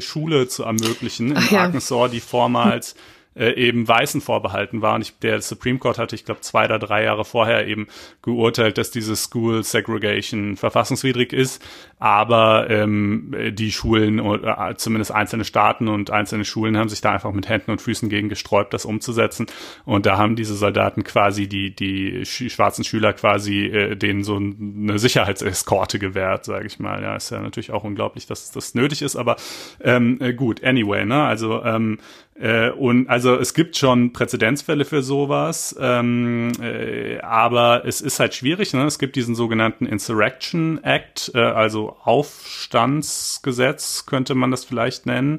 Schule 0.00 0.48
zu 0.48 0.64
ermöglichen 0.64 1.36
in 1.36 1.42
ja. 1.50 1.62
Arkansas, 1.62 2.10
die 2.10 2.20
vormals 2.20 2.96
äh, 3.34 3.52
eben 3.54 3.86
Weißen 3.86 4.20
vorbehalten 4.20 4.82
war. 4.82 4.94
Und 4.94 5.02
ich, 5.02 5.18
der 5.18 5.40
Supreme 5.40 5.78
Court 5.78 5.98
hatte, 5.98 6.14
ich 6.14 6.24
glaube, 6.24 6.40
zwei 6.40 6.64
oder 6.64 6.78
drei 6.78 7.04
Jahre 7.04 7.24
vorher 7.24 7.66
eben 7.66 7.86
geurteilt, 8.22 8.78
dass 8.78 8.90
diese 8.90 9.16
School 9.16 9.62
Segregation 9.64 10.56
verfassungswidrig 10.56 11.32
ist. 11.32 11.62
Aber 12.02 12.68
ähm, 12.68 13.32
die 13.52 13.70
Schulen, 13.70 14.18
oder 14.18 14.70
äh, 14.70 14.74
zumindest 14.74 15.12
einzelne 15.12 15.44
Staaten 15.44 15.86
und 15.86 16.10
einzelne 16.10 16.44
Schulen 16.44 16.76
haben 16.76 16.88
sich 16.88 17.00
da 17.00 17.12
einfach 17.12 17.30
mit 17.30 17.48
Händen 17.48 17.70
und 17.70 17.80
Füßen 17.80 18.08
gegen 18.08 18.28
gesträubt, 18.28 18.74
das 18.74 18.84
umzusetzen. 18.84 19.46
Und 19.84 20.04
da 20.04 20.18
haben 20.18 20.34
diese 20.34 20.56
Soldaten 20.56 21.04
quasi 21.04 21.46
die, 21.46 21.72
die 21.72 22.26
schwarzen 22.26 22.82
Schüler 22.82 23.12
quasi 23.12 23.66
äh, 23.66 23.94
denen 23.94 24.24
so 24.24 24.34
eine 24.34 24.98
Sicherheitseskorte 24.98 26.00
gewährt, 26.00 26.44
sage 26.44 26.66
ich 26.66 26.80
mal. 26.80 27.00
Ja, 27.00 27.14
ist 27.14 27.30
ja 27.30 27.40
natürlich 27.40 27.70
auch 27.70 27.84
unglaublich, 27.84 28.26
dass 28.26 28.50
das 28.50 28.74
nötig 28.74 29.02
ist, 29.02 29.14
aber 29.14 29.36
ähm, 29.80 30.18
äh, 30.20 30.34
gut, 30.34 30.64
anyway, 30.64 31.04
ne? 31.04 31.22
Also 31.22 31.62
ähm, 31.62 31.98
äh, 32.34 32.70
und 32.70 33.08
also 33.08 33.36
es 33.36 33.52
gibt 33.52 33.76
schon 33.76 34.12
Präzedenzfälle 34.12 34.84
für 34.84 35.02
sowas, 35.02 35.76
ähm, 35.78 36.52
äh, 36.60 37.20
aber 37.20 37.84
es 37.84 38.00
ist 38.00 38.18
halt 38.20 38.34
schwierig. 38.34 38.72
Ne? 38.72 38.84
Es 38.84 38.98
gibt 38.98 39.16
diesen 39.16 39.34
sogenannten 39.34 39.84
Insurrection 39.84 40.82
Act, 40.82 41.30
äh, 41.34 41.38
also 41.38 41.91
Aufstandsgesetz 42.04 44.06
könnte 44.06 44.34
man 44.34 44.50
das 44.50 44.64
vielleicht 44.64 45.06
nennen, 45.06 45.38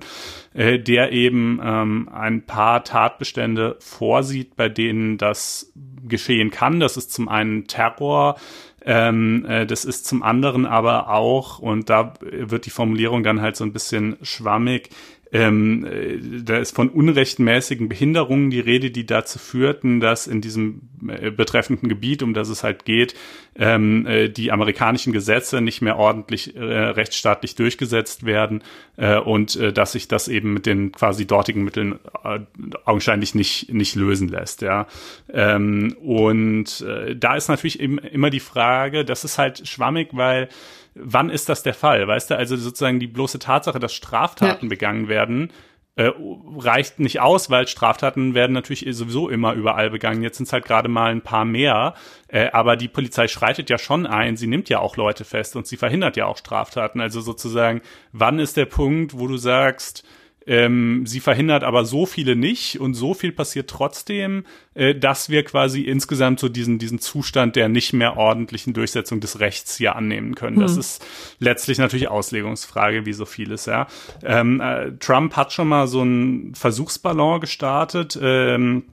äh, 0.54 0.80
der 0.80 1.12
eben 1.12 1.60
ähm, 1.64 2.10
ein 2.12 2.46
paar 2.46 2.84
Tatbestände 2.84 3.78
vorsieht, 3.80 4.56
bei 4.56 4.70
denen 4.70 5.18
das 5.18 5.72
geschehen 6.08 6.52
kann. 6.52 6.80
Das 6.80 6.98
ist 6.98 7.12
zum 7.12 7.30
einen 7.30 7.68
Terror. 7.68 8.36
Ähm, 8.86 9.46
äh, 9.46 9.66
das 9.66 9.86
ist 9.86 10.06
zum 10.06 10.24
anderen 10.24 10.66
aber 10.66 11.10
auch, 11.10 11.60
und 11.60 11.90
da 11.90 12.14
wird 12.22 12.66
die 12.66 12.70
Formulierung 12.70 13.24
dann 13.24 13.42
halt 13.42 13.56
so 13.56 13.64
ein 13.64 13.72
bisschen 13.72 14.18
schwammig, 14.22 14.90
ähm, 15.34 15.84
äh, 15.84 16.20
da 16.44 16.58
ist 16.58 16.76
von 16.76 16.90
unrechtmäßigen 16.90 17.90
Behinderungen 17.90 18.52
die 18.52 18.60
Rede, 18.60 18.92
die 18.92 19.08
dazu 19.08 19.40
führten, 19.40 20.00
dass 20.00 20.28
in 20.28 20.42
diesem 20.42 20.82
äh, 21.08 21.32
betreffenden 21.32 21.90
Gebiet, 21.90 22.22
um 22.22 22.36
das 22.36 22.50
es 22.50 22.64
halt 22.64 22.86
geht, 22.86 23.16
ähm, 23.56 24.06
äh, 24.06 24.30
die 24.30 24.52
amerikanischen 24.52 25.12
Gesetze 25.12 25.60
nicht 25.60 25.82
mehr 25.82 25.98
ordentlich 25.98 26.56
äh, 26.56 26.62
rechtsstaatlich 26.62 27.56
durchgesetzt 27.56 28.26
werden 28.26 28.62
und 29.26 29.60
dass 29.76 29.94
sich 29.94 30.08
das 30.08 30.28
eben 30.28 30.54
mit 30.54 30.68
den 30.68 30.92
quasi 30.92 31.26
dortigen 31.26 31.64
Mitteln 31.64 31.98
augenscheinlich 32.86 33.34
nicht 33.34 33.74
nicht 33.74 33.96
lösen 33.96 34.28
lässt, 34.28 34.62
ja. 34.62 34.86
Ähm, 35.32 35.96
und 36.00 36.86
da 37.16 37.36
ist 37.36 37.48
natürlich 37.48 37.80
eben 37.80 37.98
immer 37.98 38.30
die 38.30 38.40
Frage, 38.40 39.04
das 39.04 39.24
ist 39.24 39.40
halt 39.40 39.68
schwammig, 39.68 40.10
weil 40.12 40.48
wann 40.96 41.30
ist 41.30 41.50
das 41.50 41.64
der 41.64 41.74
Fall? 41.74 42.08
Weißt 42.08 42.32
du, 42.32 42.38
also 42.38 42.56
sozusagen 42.56 43.00
die 43.00 43.08
bloße 43.08 43.40
Tatsache, 43.40 43.80
dass 43.80 43.94
Straftaten 43.94 44.66
ja. 44.66 44.70
begangen 44.70 45.08
werden, 45.08 45.52
äh, 45.96 46.12
reicht 46.58 47.00
nicht 47.00 47.20
aus, 47.20 47.52
weil 47.52 47.68
Straftaten 47.68 48.34
werden 48.34 48.54
natürlich 48.54 48.86
sowieso 48.96 49.30
immer 49.30 49.54
überall 49.54 49.92
begangen. 49.92 50.24
Jetzt 50.24 50.38
sind 50.38 50.48
es 50.48 50.54
halt 50.54 50.66
gerade 50.66 50.90
mal 50.90 51.12
ein 51.12 51.22
paar 51.22 51.46
mehr, 51.46 51.94
äh, 52.28 52.50
aber 52.52 52.76
die 52.78 52.88
Polizei 52.88 53.28
schreitet 53.28 53.70
ja 53.70 53.78
schon 53.78 54.08
ein, 54.08 54.36
sie 54.36 54.48
nimmt 54.48 54.70
ja 54.70 54.80
auch 54.80 54.98
Leute 54.98 55.24
fest 55.24 55.56
und 55.56 55.68
sie 55.68 55.78
verhindert 55.78 56.18
ja 56.18 56.26
auch 56.26 56.38
Straftaten. 56.38 57.00
Also 57.00 57.22
sozusagen, 57.22 57.82
wann 58.12 58.40
ist 58.40 58.58
der 58.58 58.66
Punkt, 58.66 59.20
wo 59.20 59.28
du 59.28 59.38
sagst, 59.38 60.04
ähm, 60.46 61.06
sie 61.06 61.20
verhindert 61.20 61.64
aber 61.64 61.86
so 61.86 62.06
viele 62.06 62.36
nicht 62.36 62.80
und 62.80 62.94
so 62.94 63.14
viel 63.14 63.32
passiert 63.32 63.70
trotzdem, 63.70 64.46
äh, 64.74 64.96
dass 64.96 65.30
wir 65.30 65.44
quasi 65.44 65.82
insgesamt 65.82 66.40
so 66.40 66.50
diesen, 66.50 66.80
diesen 66.80 67.00
Zustand 67.00 67.56
der 67.56 67.70
nicht 67.70 67.94
mehr 67.94 68.18
ordentlichen 68.18 68.74
Durchsetzung 68.74 69.20
des 69.20 69.40
Rechts 69.40 69.78
hier 69.78 69.96
annehmen 69.96 70.36
können. 70.36 70.60
Das 70.60 70.74
hm. 70.74 70.80
ist 70.80 71.06
letztlich 71.40 71.78
natürlich 71.78 72.10
Auslegungsfrage, 72.10 73.06
wie 73.06 73.14
so 73.14 73.26
vieles, 73.26 73.66
ja. 73.66 73.88
Ähm, 74.24 74.60
äh, 74.62 74.92
Trump 75.00 75.36
hat 75.36 75.54
schon 75.54 75.68
mal 75.68 75.88
so 75.88 76.02
einen 76.02 76.56
Versuchsballon 76.56 77.40
gestartet. 77.40 78.18
Ähm, 78.22 78.84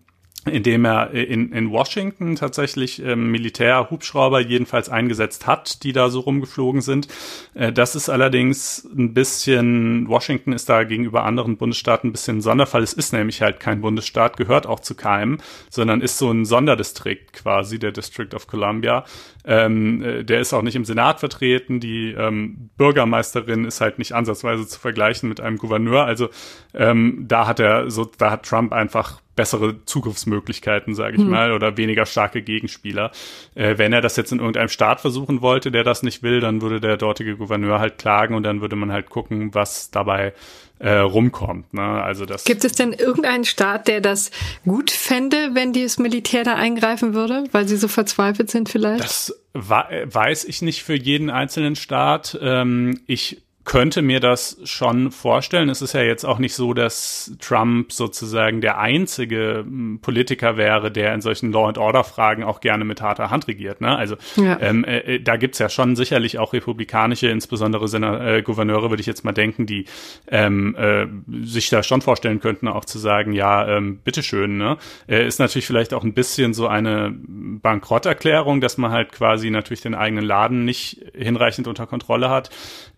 indem 0.46 0.86
er 0.86 1.10
in, 1.10 1.52
in 1.52 1.70
Washington 1.70 2.34
tatsächlich 2.34 3.02
ähm, 3.02 3.30
Militärhubschrauber 3.30 4.40
jedenfalls 4.40 4.88
eingesetzt 4.88 5.46
hat, 5.46 5.82
die 5.82 5.92
da 5.92 6.08
so 6.08 6.20
rumgeflogen 6.20 6.80
sind. 6.80 7.08
Äh, 7.54 7.72
das 7.72 7.94
ist 7.94 8.08
allerdings 8.08 8.88
ein 8.96 9.12
bisschen, 9.12 10.08
Washington 10.08 10.54
ist 10.54 10.68
da 10.70 10.84
gegenüber 10.84 11.24
anderen 11.24 11.58
Bundesstaaten 11.58 12.08
ein 12.08 12.12
bisschen 12.12 12.38
ein 12.38 12.40
Sonderfall. 12.40 12.82
Es 12.82 12.94
ist 12.94 13.12
nämlich 13.12 13.42
halt 13.42 13.60
kein 13.60 13.82
Bundesstaat, 13.82 14.38
gehört 14.38 14.66
auch 14.66 14.80
zu 14.80 14.94
keinem, 14.94 15.38
sondern 15.68 16.00
ist 16.00 16.16
so 16.16 16.30
ein 16.30 16.46
Sonderdistrikt 16.46 17.34
quasi, 17.34 17.78
der 17.78 17.92
District 17.92 18.34
of 18.34 18.46
Columbia. 18.46 19.04
Ähm, 19.44 20.02
äh, 20.02 20.24
der 20.24 20.40
ist 20.40 20.54
auch 20.54 20.62
nicht 20.62 20.76
im 20.76 20.86
Senat 20.86 21.20
vertreten. 21.20 21.80
Die 21.80 22.12
ähm, 22.12 22.70
Bürgermeisterin 22.78 23.66
ist 23.66 23.82
halt 23.82 23.98
nicht 23.98 24.12
ansatzweise 24.12 24.66
zu 24.66 24.80
vergleichen 24.80 25.28
mit 25.28 25.40
einem 25.40 25.58
Gouverneur. 25.58 26.04
Also 26.04 26.30
ähm, 26.72 27.26
da 27.28 27.46
hat 27.46 27.60
er 27.60 27.90
so, 27.90 28.10
da 28.16 28.30
hat 28.30 28.46
Trump 28.46 28.72
einfach 28.72 29.20
bessere 29.36 29.84
Zugriffsmöglichkeiten, 29.84 30.94
sage 30.94 31.16
ich 31.16 31.22
hm. 31.22 31.30
mal, 31.30 31.52
oder 31.52 31.76
weniger 31.76 32.06
starke 32.06 32.42
Gegenspieler. 32.42 33.12
Äh, 33.54 33.78
wenn 33.78 33.92
er 33.92 34.00
das 34.00 34.16
jetzt 34.16 34.32
in 34.32 34.38
irgendeinem 34.38 34.68
Staat 34.68 35.00
versuchen 35.00 35.40
wollte, 35.40 35.70
der 35.70 35.84
das 35.84 36.02
nicht 36.02 36.22
will, 36.22 36.40
dann 36.40 36.62
würde 36.62 36.80
der 36.80 36.96
dortige 36.96 37.36
Gouverneur 37.36 37.78
halt 37.78 37.98
klagen 37.98 38.34
und 38.34 38.42
dann 38.42 38.60
würde 38.60 38.76
man 38.76 38.92
halt 38.92 39.08
gucken, 39.08 39.54
was 39.54 39.90
dabei 39.90 40.34
äh, 40.80 40.94
rumkommt. 40.94 41.72
Ne? 41.74 41.82
Also 41.82 42.26
das 42.26 42.44
Gibt 42.44 42.64
es 42.64 42.72
denn 42.72 42.92
irgendeinen 42.92 43.44
Staat, 43.44 43.86
der 43.86 44.00
das 44.00 44.30
gut 44.64 44.90
fände, 44.90 45.50
wenn 45.52 45.72
das 45.72 45.98
Militär 45.98 46.42
da 46.42 46.54
eingreifen 46.54 47.14
würde, 47.14 47.44
weil 47.52 47.68
sie 47.68 47.76
so 47.76 47.86
verzweifelt 47.86 48.50
sind 48.50 48.68
vielleicht? 48.68 49.04
Das 49.04 49.34
weiß 49.52 50.44
ich 50.44 50.62
nicht 50.62 50.82
für 50.82 50.94
jeden 50.94 51.28
einzelnen 51.28 51.76
Staat. 51.76 52.38
Ähm, 52.40 53.00
ich 53.06 53.42
könnte 53.70 54.02
mir 54.02 54.18
das 54.18 54.58
schon 54.64 55.12
vorstellen. 55.12 55.68
Es 55.68 55.80
ist 55.80 55.92
ja 55.92 56.02
jetzt 56.02 56.24
auch 56.24 56.40
nicht 56.40 56.56
so, 56.56 56.74
dass 56.74 57.30
Trump 57.40 57.92
sozusagen 57.92 58.60
der 58.60 58.78
einzige 58.78 59.62
hm, 59.64 60.00
Politiker 60.02 60.56
wäre, 60.56 60.90
der 60.90 61.14
in 61.14 61.20
solchen 61.20 61.52
Law 61.52 61.68
and 61.68 61.78
Order 61.78 62.02
Fragen 62.02 62.42
auch 62.42 62.60
gerne 62.60 62.84
mit 62.84 63.00
harter 63.00 63.30
Hand 63.30 63.46
regiert. 63.46 63.80
Ne? 63.80 63.96
Also 63.96 64.16
ja. 64.34 64.58
ähm, 64.60 64.82
äh, 64.82 64.98
äh 64.98 65.20
da 65.20 65.36
gibt's 65.36 65.60
ja 65.60 65.68
schon 65.68 65.94
sicherlich 65.94 66.40
auch 66.40 66.52
republikanische, 66.52 67.28
insbesondere 67.28 67.86
Sena 67.86 68.38
äh, 68.38 68.42
Gouverneure, 68.42 68.90
würde 68.90 69.02
ich 69.02 69.06
jetzt 69.06 69.24
mal 69.24 69.30
denken, 69.30 69.66
die 69.66 69.84
ähm, 70.26 70.74
äh, 70.74 71.06
sich 71.46 71.70
da 71.70 71.84
schon 71.84 72.02
vorstellen 72.02 72.40
könnten, 72.40 72.66
auch 72.66 72.84
zu 72.84 72.98
sagen, 72.98 73.32
ja, 73.32 73.68
ähm, 73.68 73.98
bitteschön. 73.98 74.58
Ne? 74.58 74.78
Äh, 75.06 75.28
ist 75.28 75.38
natürlich 75.38 75.68
vielleicht 75.68 75.94
auch 75.94 76.02
ein 76.02 76.12
bisschen 76.12 76.54
so 76.54 76.66
eine 76.66 77.14
Bankrotterklärung, 77.14 78.60
dass 78.60 78.78
man 78.78 78.90
halt 78.90 79.12
quasi 79.12 79.48
natürlich 79.48 79.82
den 79.82 79.94
eigenen 79.94 80.24
Laden 80.24 80.64
nicht 80.64 81.06
hinreichend 81.14 81.68
unter 81.68 81.86
Kontrolle 81.86 82.30
hat. 82.30 82.50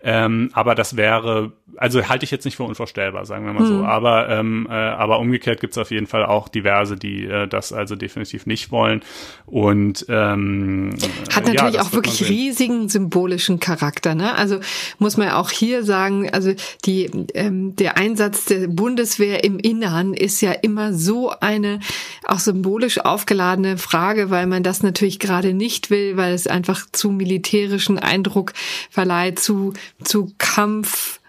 Ähm, 0.03 0.51
aber 0.63 0.77
das 0.77 0.97
wäre, 0.97 1.51
also 1.77 2.09
halte 2.09 2.25
ich 2.25 2.31
jetzt 2.31 2.45
nicht 2.45 2.55
für 2.57 2.63
unvorstellbar, 2.63 3.27
sagen 3.27 3.45
wir 3.47 3.53
mal 3.53 3.69
hm. 3.69 3.79
so. 3.79 3.85
Aber, 3.85 4.29
ähm, 4.29 4.69
äh, 4.71 4.75
aber 4.75 5.19
umgekehrt 5.19 5.61
gibt 5.61 5.73
es 5.73 5.79
auf 5.79 5.91
jeden 5.91 6.07
Fall 6.07 6.25
auch 6.25 6.49
diverse, 6.49 6.95
die 6.95 7.25
äh, 7.25 7.49
das 7.49 7.73
also 7.73 7.97
definitiv 7.97 8.47
nicht 8.47 8.71
wollen. 8.71 9.03
Und 9.45 10.07
ähm, 10.09 10.95
hat 11.35 11.47
natürlich 11.47 11.75
ja, 11.75 11.83
auch 11.83 11.93
wirklich 11.93 12.29
riesigen 12.29 12.89
symbolischen 12.89 13.59
Charakter. 13.59 14.15
Ne? 14.15 14.37
Also 14.37 14.61
muss 15.01 15.17
man 15.17 15.31
auch 15.31 15.51
hier 15.51 15.83
sagen, 15.83 16.31
also 16.33 16.53
die 16.85 17.11
ähm, 17.35 17.75
der 17.75 17.97
Einsatz 17.97 18.45
der 18.45 18.69
Bundeswehr 18.69 19.43
im 19.43 19.59
Innern 19.59 20.15
ist 20.15 20.41
ja 20.43 20.53
immer 20.53 20.93
so 20.93 21.33
eine 21.41 21.81
auch 22.25 22.39
symbolisch 22.39 23.01
aufgeladene 23.01 23.79
Frage, 23.79 24.31
weil 24.31 24.47
man 24.47 24.63
das 24.63 24.85
natürlich 24.85 25.19
gerade 25.19 25.55
nicht 25.55 25.91
will, 25.91 26.17
weil 26.17 26.35
es 26.35 26.47
einfach 26.47 26.87
zu 26.93 27.11
militärischen 27.11 27.99
Eindruck 27.99 28.53
verleiht, 28.91 29.41
zu 29.41 29.73
zu 30.05 30.31
Kampf 30.53 31.21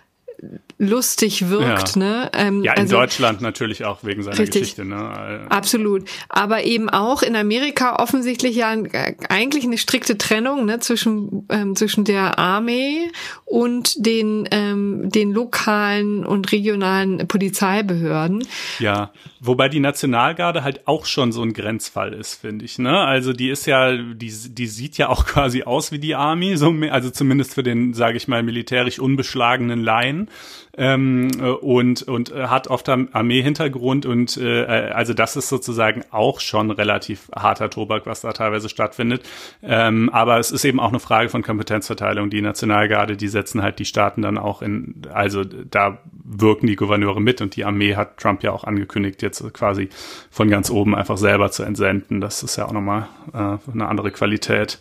lustig 0.78 1.50
wirkt. 1.50 1.96
Ja. 1.96 2.00
Ne? 2.00 2.32
Ähm, 2.34 2.64
ja, 2.64 2.74
in 2.74 2.82
also, 2.82 2.98
Deutschland 2.98 3.42
natürlich 3.42 3.86
auch 3.86 4.04
wegen 4.04 4.24
seiner 4.24 4.40
Richtig. 4.40 4.62
Geschichte. 4.62 4.86
Ne? 4.86 5.46
Absolut. 5.50 6.10
Aber 6.30 6.64
eben 6.64 6.90
auch 6.90 7.22
in 7.22 7.36
Amerika 7.36 7.98
offensichtlich 7.98 8.56
ja 8.56 8.74
äh, 8.74 9.16
eigentlich 9.30 9.64
eine 9.64 9.78
strikte 9.78 10.18
Trennung 10.18 10.66
ne, 10.66 10.80
zwischen, 10.80 11.46
ähm, 11.50 11.76
zwischen 11.76 12.06
der 12.06 12.40
Armee 12.40 13.12
und 13.46 14.06
den, 14.06 14.48
ähm, 14.52 15.10
den 15.10 15.32
lokalen 15.32 16.26
und 16.26 16.52
regionalen 16.52 17.28
Polizeibehörden. 17.28 18.46
Ja, 18.80 19.12
wobei 19.40 19.70
die 19.70 19.80
Nationalgarde 19.80 20.64
halt 20.64 20.88
auch 20.88 21.06
schon 21.06 21.32
so 21.32 21.44
ein 21.44 21.54
Grenzfall 21.54 22.14
ist, 22.14 22.36
finde 22.36 22.66
ich. 22.66 22.80
Ne? 22.80 22.98
Also 23.00 23.32
die 23.32 23.50
ist 23.50 23.68
ja, 23.68 23.96
die, 23.96 24.34
die 24.50 24.68
sieht 24.68 24.98
ja 24.98 25.10
auch 25.10 25.26
quasi 25.28 25.64
aus 25.64 25.92
wie 25.92 26.00
die 26.00 26.16
Army, 26.16 26.58
so, 26.58 26.74
also 26.90 27.10
zumindest 27.10 27.54
für 27.54 27.64
den, 27.64 27.94
sage 27.94 28.18
ich 28.18 28.28
mal, 28.28 28.44
militärisch 28.44 29.00
unbeschlagenen 29.00 29.84
Laien 29.84 30.30
ähm, 30.76 31.30
und 31.62 32.02
und 32.04 32.32
äh, 32.32 32.48
hat 32.48 32.68
oft 32.68 32.90
Armee-Hintergrund 32.90 34.06
und 34.06 34.38
äh, 34.38 34.66
also 34.66 35.14
das 35.14 35.36
ist 35.36 35.50
sozusagen 35.50 36.04
auch 36.10 36.40
schon 36.40 36.72
relativ 36.72 37.30
harter 37.36 37.70
Tobak, 37.70 38.06
was 38.06 38.22
da 38.22 38.34
teilweise 38.34 38.70
stattfindet. 38.70 39.24
Ähm, 39.62 40.10
aber 40.10 40.40
es 40.40 40.52
ist 40.52 40.66
eben 40.66 40.80
auch 40.80 40.90
eine 40.90 41.00
Frage 41.00 41.30
von 41.30 41.44
Kompetenzverteilung. 41.44 42.30
Die 42.32 42.42
Nationalgarde, 42.42 43.18
die 43.18 43.28
setzen 43.28 43.62
halt 43.62 43.78
die 43.78 43.86
Staaten 43.86 44.24
dann 44.24 44.38
auch 44.38 44.62
in, 44.64 45.04
also 45.14 45.44
da 45.44 46.00
wirken 46.24 46.66
die 46.66 46.76
Gouverneure 46.76 47.22
mit 47.22 47.42
und 47.42 47.56
die 47.56 47.66
Armee 47.66 47.96
hat 47.96 48.18
Trump 48.18 48.42
ja 48.42 48.52
auch 48.52 48.64
angekündigt, 48.64 49.22
jetzt 49.22 49.44
quasi 49.54 49.90
von 50.32 50.50
ganz 50.50 50.72
oben 50.72 50.96
einfach 50.96 51.18
selber 51.18 51.52
zu 51.52 51.64
entsenden. 51.64 52.20
Das 52.20 52.42
ist 52.42 52.56
ja 52.56 52.66
auch 52.66 52.72
nochmal 52.72 53.08
äh, 53.34 53.58
eine 53.72 53.88
andere 53.88 54.10
Qualität. 54.12 54.80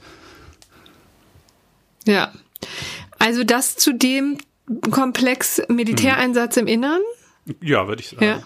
Ja. 2.07 2.33
Also 3.19 3.45
das 3.45 3.77
zu 3.77 3.93
dem 3.93 4.39
Komplex 4.91 5.63
Militäreinsatz 5.69 6.57
im 6.57 6.67
Innern? 6.67 7.01
Ja, 7.61 7.89
würde 7.89 8.03
ich 8.03 8.09
sagen. 8.09 8.25
Ja. 8.25 8.43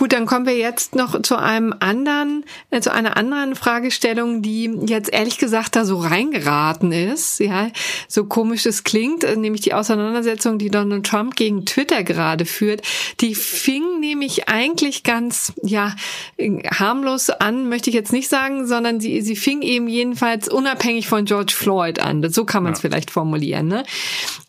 Gut, 0.00 0.14
dann 0.14 0.24
kommen 0.24 0.46
wir 0.46 0.56
jetzt 0.56 0.94
noch 0.94 1.20
zu 1.20 1.36
einem 1.36 1.74
anderen, 1.78 2.46
äh, 2.70 2.80
zu 2.80 2.90
einer 2.90 3.18
anderen 3.18 3.54
Fragestellung, 3.54 4.40
die 4.40 4.64
jetzt 4.86 5.12
ehrlich 5.12 5.36
gesagt 5.36 5.76
da 5.76 5.84
so 5.84 5.98
reingeraten 5.98 6.90
ist, 6.90 7.38
ja, 7.38 7.68
so 8.08 8.24
komisch 8.24 8.64
es 8.64 8.82
klingt, 8.84 9.24
äh, 9.24 9.36
nämlich 9.36 9.60
die 9.60 9.74
Auseinandersetzung, 9.74 10.56
die 10.56 10.70
Donald 10.70 11.04
Trump 11.04 11.36
gegen 11.36 11.66
Twitter 11.66 12.02
gerade 12.02 12.46
führt. 12.46 12.80
Die 13.20 13.34
fing 13.34 14.00
nämlich 14.00 14.48
eigentlich 14.48 15.02
ganz, 15.02 15.52
ja, 15.62 15.94
harmlos 16.38 17.28
an, 17.28 17.68
möchte 17.68 17.90
ich 17.90 17.94
jetzt 17.94 18.14
nicht 18.14 18.30
sagen, 18.30 18.66
sondern 18.66 19.00
sie, 19.00 19.20
sie 19.20 19.36
fing 19.36 19.60
eben 19.60 19.86
jedenfalls 19.86 20.48
unabhängig 20.48 21.08
von 21.08 21.26
George 21.26 21.52
Floyd 21.54 21.98
an. 21.98 22.26
So 22.30 22.46
kann 22.46 22.62
man 22.62 22.72
es 22.72 22.78
ja. 22.78 22.88
vielleicht 22.88 23.10
formulieren, 23.10 23.68
ne? 23.68 23.84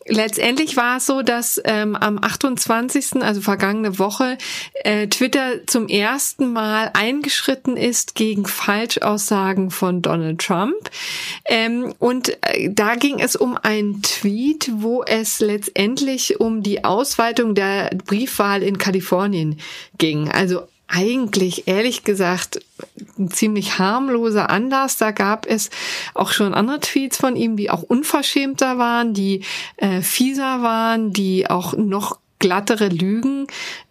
Letztendlich 0.06 0.76
war 0.76 0.96
es 0.96 1.06
so, 1.06 1.22
dass 1.22 1.60
ähm, 1.64 1.94
am 1.94 2.18
28., 2.18 3.22
also 3.22 3.40
vergangene 3.40 4.00
Woche, 4.00 4.36
äh, 4.82 5.06
Twitter 5.06 5.41
zum 5.66 5.88
ersten 5.88 6.52
Mal 6.52 6.90
eingeschritten 6.94 7.76
ist 7.76 8.14
gegen 8.14 8.46
Falschaussagen 8.46 9.70
von 9.70 10.02
Donald 10.02 10.40
Trump. 10.40 10.90
Ähm, 11.44 11.94
und 11.98 12.30
äh, 12.42 12.70
da 12.70 12.94
ging 12.94 13.20
es 13.20 13.36
um 13.36 13.56
einen 13.56 14.02
Tweet, 14.02 14.70
wo 14.74 15.02
es 15.02 15.40
letztendlich 15.40 16.40
um 16.40 16.62
die 16.62 16.84
Ausweitung 16.84 17.54
der 17.54 17.90
Briefwahl 18.06 18.62
in 18.62 18.78
Kalifornien 18.78 19.58
ging. 19.98 20.30
Also 20.30 20.62
eigentlich, 20.92 21.66
ehrlich 21.68 22.04
gesagt, 22.04 22.60
ein 23.18 23.30
ziemlich 23.30 23.78
harmloser 23.78 24.50
Anlass. 24.50 24.98
Da 24.98 25.10
gab 25.10 25.46
es 25.46 25.70
auch 26.12 26.32
schon 26.32 26.52
andere 26.52 26.80
Tweets 26.80 27.16
von 27.16 27.34
ihm, 27.34 27.56
die 27.56 27.70
auch 27.70 27.82
unverschämter 27.82 28.76
waren, 28.76 29.14
die 29.14 29.42
äh, 29.78 30.02
fieser 30.02 30.62
waren, 30.62 31.12
die 31.12 31.48
auch 31.48 31.74
noch 31.74 32.18
glattere 32.42 32.88
Lügen 32.88 33.46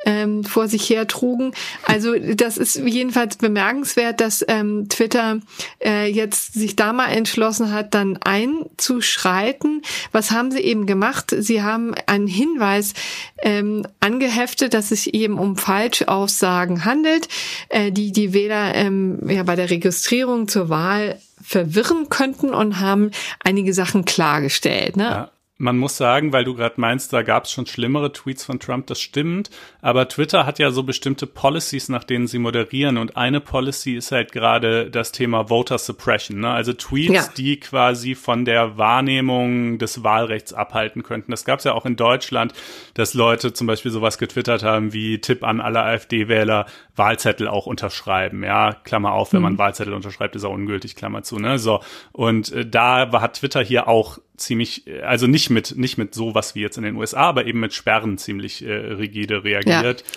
ähm, 0.06 0.44
vor 0.44 0.68
sich 0.68 0.90
her 0.90 1.08
trugen. 1.08 1.54
Also 1.86 2.14
das 2.20 2.58
ist 2.58 2.76
jedenfalls 2.76 3.38
bemerkenswert, 3.38 4.20
dass 4.20 4.44
ähm, 4.48 4.90
Twitter 4.90 5.40
äh, 5.84 6.12
jetzt 6.12 6.54
sich 6.54 6.76
da 6.76 6.92
mal 6.92 7.08
entschlossen 7.08 7.72
hat, 7.72 7.94
dann 7.94 8.18
einzuschreiten. 8.18 9.82
Was 10.12 10.32
haben 10.32 10.52
sie 10.52 10.60
eben 10.60 10.86
gemacht? 10.86 11.34
Sie 11.40 11.64
haben 11.64 11.96
einen 12.08 12.28
Hinweis 12.28 12.94
ähm, 13.42 13.88
angeheftet, 14.02 14.74
dass 14.74 14.92
es 14.92 15.08
eben 15.08 15.40
um 15.40 15.56
Falschaussagen 15.56 16.84
handelt, 16.84 17.30
äh, 17.70 17.92
die 17.92 18.12
die 18.12 18.34
Wähler 18.34 18.76
ähm, 18.76 19.30
ja 19.30 19.44
bei 19.44 19.56
der 19.56 19.70
Registrierung 19.70 20.50
zur 20.50 20.68
Wahl 20.68 21.20
verwirren 21.42 22.10
könnten 22.10 22.54
und 22.54 22.82
haben 22.82 23.12
einige 23.40 23.74
Sachen 23.74 24.04
klargestellt. 24.04 24.98
Ne? 24.98 25.04
Ja. 25.04 25.32
Man 25.62 25.78
muss 25.78 25.96
sagen, 25.96 26.34
weil 26.34 26.44
du 26.44 26.56
gerade 26.56 26.82
meinst, 26.82 27.14
da 27.14 27.22
gab 27.22 27.44
es 27.44 27.52
schon 27.52 27.68
schlimmere 27.68 28.12
Tweets 28.12 28.44
von 28.44 28.60
Trump, 28.60 28.88
das 28.88 29.00
stimmt. 29.00 29.52
Aber 29.80 30.08
Twitter 30.08 30.48
hat 30.48 30.58
ja 30.58 30.72
so 30.72 30.82
bestimmte 30.82 31.28
Policies, 31.28 31.88
nach 31.88 32.04
denen 32.04 32.26
sie 32.26 32.40
moderieren. 32.40 32.98
Und 32.98 33.16
eine 33.16 33.42
Policy 33.42 33.94
ist 33.96 34.12
halt 34.12 34.32
gerade 34.32 34.90
das 34.90 35.12
Thema 35.12 35.50
Voter 35.50 35.78
Suppression. 35.78 36.40
Ne? 36.40 36.50
Also 36.50 36.74
Tweets, 36.74 37.14
ja. 37.14 37.34
die 37.38 37.60
quasi 37.60 38.16
von 38.16 38.44
der 38.44 38.80
Wahrnehmung 38.80 39.78
des 39.78 40.04
Wahlrechts 40.04 40.52
abhalten 40.52 41.04
könnten. 41.04 41.30
Das 41.30 41.46
gab 41.46 41.60
es 41.60 41.66
ja 41.66 41.74
auch 41.74 41.86
in 41.86 41.96
Deutschland, 41.96 42.54
dass 42.96 43.14
Leute 43.14 43.54
zum 43.54 43.68
Beispiel 43.68 43.92
sowas 43.92 44.18
getwittert 44.18 44.64
haben 44.64 44.94
wie 44.94 45.22
Tipp 45.22 45.44
an 45.44 45.62
alle 45.62 45.84
AfD-Wähler, 45.84 46.66
Wahlzettel 46.96 47.48
auch 47.48 47.68
unterschreiben. 47.68 48.44
Ja, 48.44 48.74
Klammer 48.74 49.12
auf, 49.12 49.32
wenn 49.32 49.44
man 49.44 49.54
mhm. 49.54 49.60
Wahlzettel 49.60 49.94
unterschreibt, 49.94 50.36
ist 50.36 50.44
er 50.44 50.50
ungültig, 50.50 50.96
Klammer 50.96 51.22
zu. 51.22 51.38
Ne? 51.38 51.60
So. 51.60 51.82
Und 52.14 52.52
äh, 52.52 52.66
da 52.66 53.12
hat 53.22 53.36
Twitter 53.36 53.62
hier 53.62 53.88
auch 53.88 54.18
ziemlich, 54.42 54.84
also 55.04 55.28
nicht 55.28 55.50
mit, 55.50 55.78
nicht 55.78 55.98
mit 55.98 56.14
sowas 56.14 56.56
wie 56.56 56.62
jetzt 56.62 56.78
in 56.78 56.84
den 56.84 56.96
USA, 56.96 57.22
aber 57.22 57.46
eben 57.46 57.60
mit 57.60 57.74
Sperren 57.74 58.18
ziemlich 58.18 58.66
äh, 58.66 58.72
rigide 58.72 59.44
reagiert. 59.44 60.02
Ja. 60.02 60.08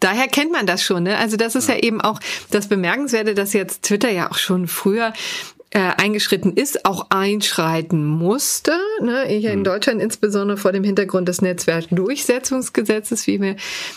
Daher 0.00 0.28
kennt 0.28 0.52
man 0.52 0.66
das 0.66 0.82
schon, 0.82 1.02
ne? 1.02 1.18
Also 1.18 1.36
das 1.36 1.56
ist 1.56 1.68
ja. 1.68 1.74
ja 1.74 1.82
eben 1.82 2.00
auch 2.00 2.20
das 2.50 2.68
Bemerkenswerte, 2.68 3.34
dass 3.34 3.52
jetzt 3.52 3.82
Twitter 3.82 4.10
ja 4.10 4.30
auch 4.30 4.38
schon 4.38 4.68
früher 4.68 5.12
äh, 5.70 5.80
eingeschritten 5.80 6.54
ist, 6.54 6.86
auch 6.86 7.08
einschreiten 7.10 8.02
musste. 8.06 8.72
Ne? 9.02 9.24
Hier 9.28 9.50
in 9.50 9.58
hm. 9.58 9.64
Deutschland 9.64 10.00
insbesondere 10.00 10.56
vor 10.56 10.72
dem 10.72 10.82
Hintergrund 10.82 11.28
des 11.28 11.42
Netzwerkdurchsetzungsgesetzes, 11.42 13.26
wie 13.26 13.40
wir 13.42 13.56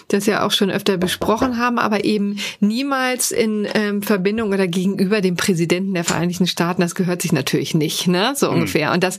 das 0.10 0.26
ja 0.26 0.46
auch 0.46 0.52
schon 0.52 0.70
öfter 0.70 0.98
besprochen 0.98 1.58
haben, 1.58 1.80
aber 1.80 2.04
eben 2.04 2.38
niemals 2.60 3.32
in 3.32 3.66
ähm, 3.74 4.02
Verbindung 4.02 4.50
oder 4.50 4.68
gegenüber 4.68 5.22
dem 5.22 5.38
Präsidenten 5.38 5.94
der 5.94 6.04
Vereinigten 6.04 6.46
Staaten. 6.46 6.82
Das 6.82 6.94
gehört 6.94 7.22
sich 7.22 7.32
natürlich 7.32 7.74
nicht, 7.74 8.06
ne? 8.06 8.34
so 8.36 8.48
hm. 8.48 8.56
ungefähr. 8.56 8.92
Und 8.92 9.02
das 9.02 9.18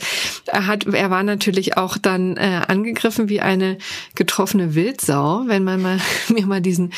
hat, 0.53 0.85
er 0.85 1.11
war 1.11 1.23
natürlich 1.23 1.79
auch 1.79 1.97
dann 1.97 2.37
äh, 2.37 2.61
angegriffen 2.69 3.31
wie 3.31 3.41
eine 3.41 3.79
getroffene 4.15 4.75
Wildsau, 4.75 5.45
wenn 5.47 5.65
man 5.65 5.81
mal 5.81 5.99
mir 6.29 6.47
mal 6.47 6.61
diesen 6.61 6.93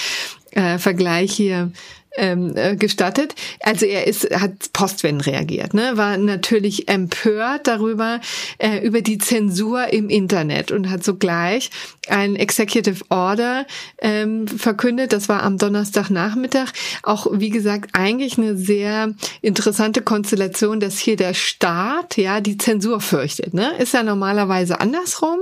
äh, 0.51 0.79
Vergleich 0.79 1.33
hier 1.33 1.71
ähm, 2.17 2.57
äh, 2.57 2.77
gestattet. 2.77 3.35
Also 3.61 3.87
er 3.87 4.07
ist, 4.07 4.31
hat 4.31 4.73
postwendend 4.73 5.27
reagiert, 5.27 5.75
ne? 5.75 5.93
war 5.97 6.17
natürlich 6.17 6.89
empört 6.89 7.67
darüber, 7.67 8.21
äh, 8.59 8.79
über 8.87 9.01
die 9.01 9.19
Zensur 9.19 9.93
im 9.93 10.09
Internet 10.09 10.71
und 10.71 10.91
hat 10.91 11.05
sogleich 11.05 11.71
ein 12.09 12.37
Executive 12.37 13.05
Order 13.09 13.67
ähm, 13.99 14.47
verkündet. 14.47 15.13
Das 15.13 15.29
war 15.29 15.43
am 15.43 15.59
Donnerstagnachmittag. 15.59 16.73
Auch, 17.03 17.27
wie 17.33 17.51
gesagt, 17.51 17.91
eigentlich 17.95 18.39
eine 18.39 18.57
sehr 18.57 19.15
interessante 19.41 20.03
Konstellation, 20.03 20.81
dass 20.81 20.99
hier 20.99 21.17
der 21.17 21.35
Staat 21.35 22.17
ja 22.17 22.41
die 22.41 22.59
Zensur 22.59 23.01
fürchtet. 23.01 23.55
Ne? 23.55 23.73
Ist 23.79 23.95
ja 23.95 24.03
normalerweise 24.03 24.81
andersrum. 24.81 25.39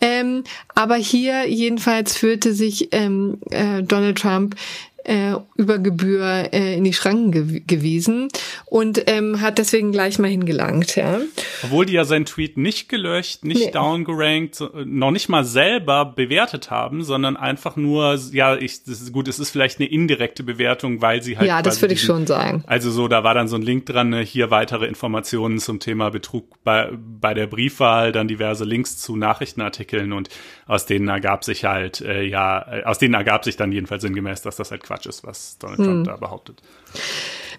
Ähm, 0.00 0.44
aber 0.74 0.96
hier 0.96 1.48
jedenfalls 1.48 2.16
führte 2.16 2.52
sich 2.52 2.88
ähm, 2.92 3.38
äh, 3.50 3.82
Donald 3.82 4.18
Trump 4.18 4.56
äh, 5.04 5.34
über 5.56 5.78
Gebühr 5.78 6.52
äh, 6.52 6.76
in 6.76 6.84
die 6.84 6.92
Schranken 6.92 7.30
ge 7.30 7.62
gewiesen 7.66 8.28
und 8.66 9.04
ähm, 9.06 9.40
hat 9.40 9.58
deswegen 9.58 9.92
gleich 9.92 10.18
mal 10.18 10.28
hingelangt. 10.28 10.96
Ja. 10.96 11.20
Obwohl 11.62 11.86
die 11.86 11.92
ja 11.92 12.04
seinen 12.04 12.24
Tweet 12.24 12.56
nicht 12.56 12.88
gelöscht, 12.88 13.44
nicht 13.44 13.66
nee. 13.66 13.70
downgerankt, 13.70 14.54
so, 14.54 14.70
noch 14.84 15.10
nicht 15.10 15.28
mal 15.28 15.44
selber 15.44 16.04
bewertet 16.04 16.70
haben, 16.70 17.04
sondern 17.04 17.36
einfach 17.36 17.76
nur, 17.76 18.18
ja, 18.32 18.56
ich, 18.56 18.84
das 18.84 19.00
ist 19.00 19.12
gut, 19.12 19.28
es 19.28 19.38
ist 19.38 19.50
vielleicht 19.50 19.78
eine 19.78 19.88
indirekte 19.88 20.42
Bewertung, 20.42 21.00
weil 21.00 21.22
sie 21.22 21.38
halt. 21.38 21.48
Ja, 21.48 21.62
das 21.62 21.80
würde 21.80 21.94
ich 21.94 22.02
schon 22.02 22.26
sagen. 22.26 22.64
Also 22.66 22.90
so, 22.90 23.08
da 23.08 23.24
war 23.24 23.34
dann 23.34 23.48
so 23.48 23.56
ein 23.56 23.62
Link 23.62 23.86
dran, 23.86 24.10
ne, 24.10 24.20
hier 24.20 24.50
weitere 24.50 24.86
Informationen 24.86 25.58
zum 25.58 25.80
Thema 25.80 26.10
Betrug 26.10 26.62
bei, 26.64 26.90
bei 27.20 27.34
der 27.34 27.46
Briefwahl, 27.46 28.12
dann 28.12 28.28
diverse 28.28 28.64
Links 28.64 28.98
zu 28.98 29.16
Nachrichtenartikeln 29.16 30.12
und 30.12 30.28
aus 30.66 30.86
denen 30.86 31.08
ergab 31.08 31.44
sich 31.44 31.64
halt, 31.64 32.00
äh, 32.00 32.22
ja, 32.22 32.66
äh, 32.70 32.84
aus 32.84 32.98
denen 32.98 33.14
ergab 33.14 33.44
sich 33.44 33.56
dann 33.56 33.72
jedenfalls 33.72 34.02
sinngemäß, 34.02 34.42
dass 34.42 34.56
das 34.56 34.70
halt 34.70 34.82
Quatsch 34.82 35.06
ist, 35.06 35.24
was 35.24 35.58
Donald 35.58 35.78
Trump 35.78 35.90
hm. 35.90 36.04
da 36.04 36.16
behauptet. 36.16 36.62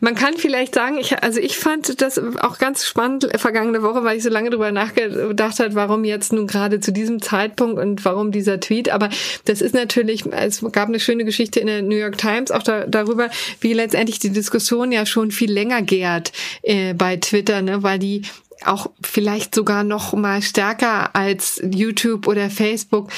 Man 0.01 0.15
kann 0.15 0.35
vielleicht 0.35 0.75
sagen, 0.75 0.97
ich, 0.97 1.23
also 1.23 1.39
ich 1.39 1.57
fand 1.57 2.01
das 2.01 2.19
auch 2.41 2.57
ganz 2.57 2.85
spannend 2.85 3.29
vergangene 3.37 3.81
Woche, 3.81 4.03
weil 4.03 4.17
ich 4.17 4.23
so 4.23 4.29
lange 4.29 4.49
drüber 4.49 4.71
nachgedacht 4.71 5.59
habe, 5.59 5.75
warum 5.75 6.03
jetzt 6.03 6.33
nun 6.33 6.47
gerade 6.47 6.79
zu 6.79 6.91
diesem 6.91 7.21
Zeitpunkt 7.21 7.79
und 7.79 8.03
warum 8.03 8.31
dieser 8.31 8.59
Tweet. 8.59 8.89
Aber 8.89 9.09
das 9.45 9.61
ist 9.61 9.73
natürlich, 9.73 10.25
es 10.31 10.63
gab 10.71 10.89
eine 10.89 10.99
schöne 10.99 11.25
Geschichte 11.25 11.59
in 11.59 11.67
der 11.67 11.81
New 11.81 11.95
York 11.95 12.17
Times 12.17 12.51
auch 12.51 12.63
da, 12.63 12.85
darüber, 12.85 13.29
wie 13.61 13.73
letztendlich 13.73 14.19
die 14.19 14.31
Diskussion 14.31 14.91
ja 14.91 15.05
schon 15.05 15.31
viel 15.31 15.51
länger 15.51 15.81
gärt 15.81 16.31
äh, 16.61 16.93
bei 16.93 17.17
Twitter, 17.17 17.61
ne, 17.61 17.83
weil 17.83 17.99
die 17.99 18.23
auch 18.67 18.91
vielleicht 19.01 19.55
sogar 19.55 19.83
noch 19.83 20.13
mal 20.13 20.41
stärker 20.41 21.15
als 21.15 21.61
YouTube 21.63 22.27
oder 22.27 22.49
Facebook 22.49 23.09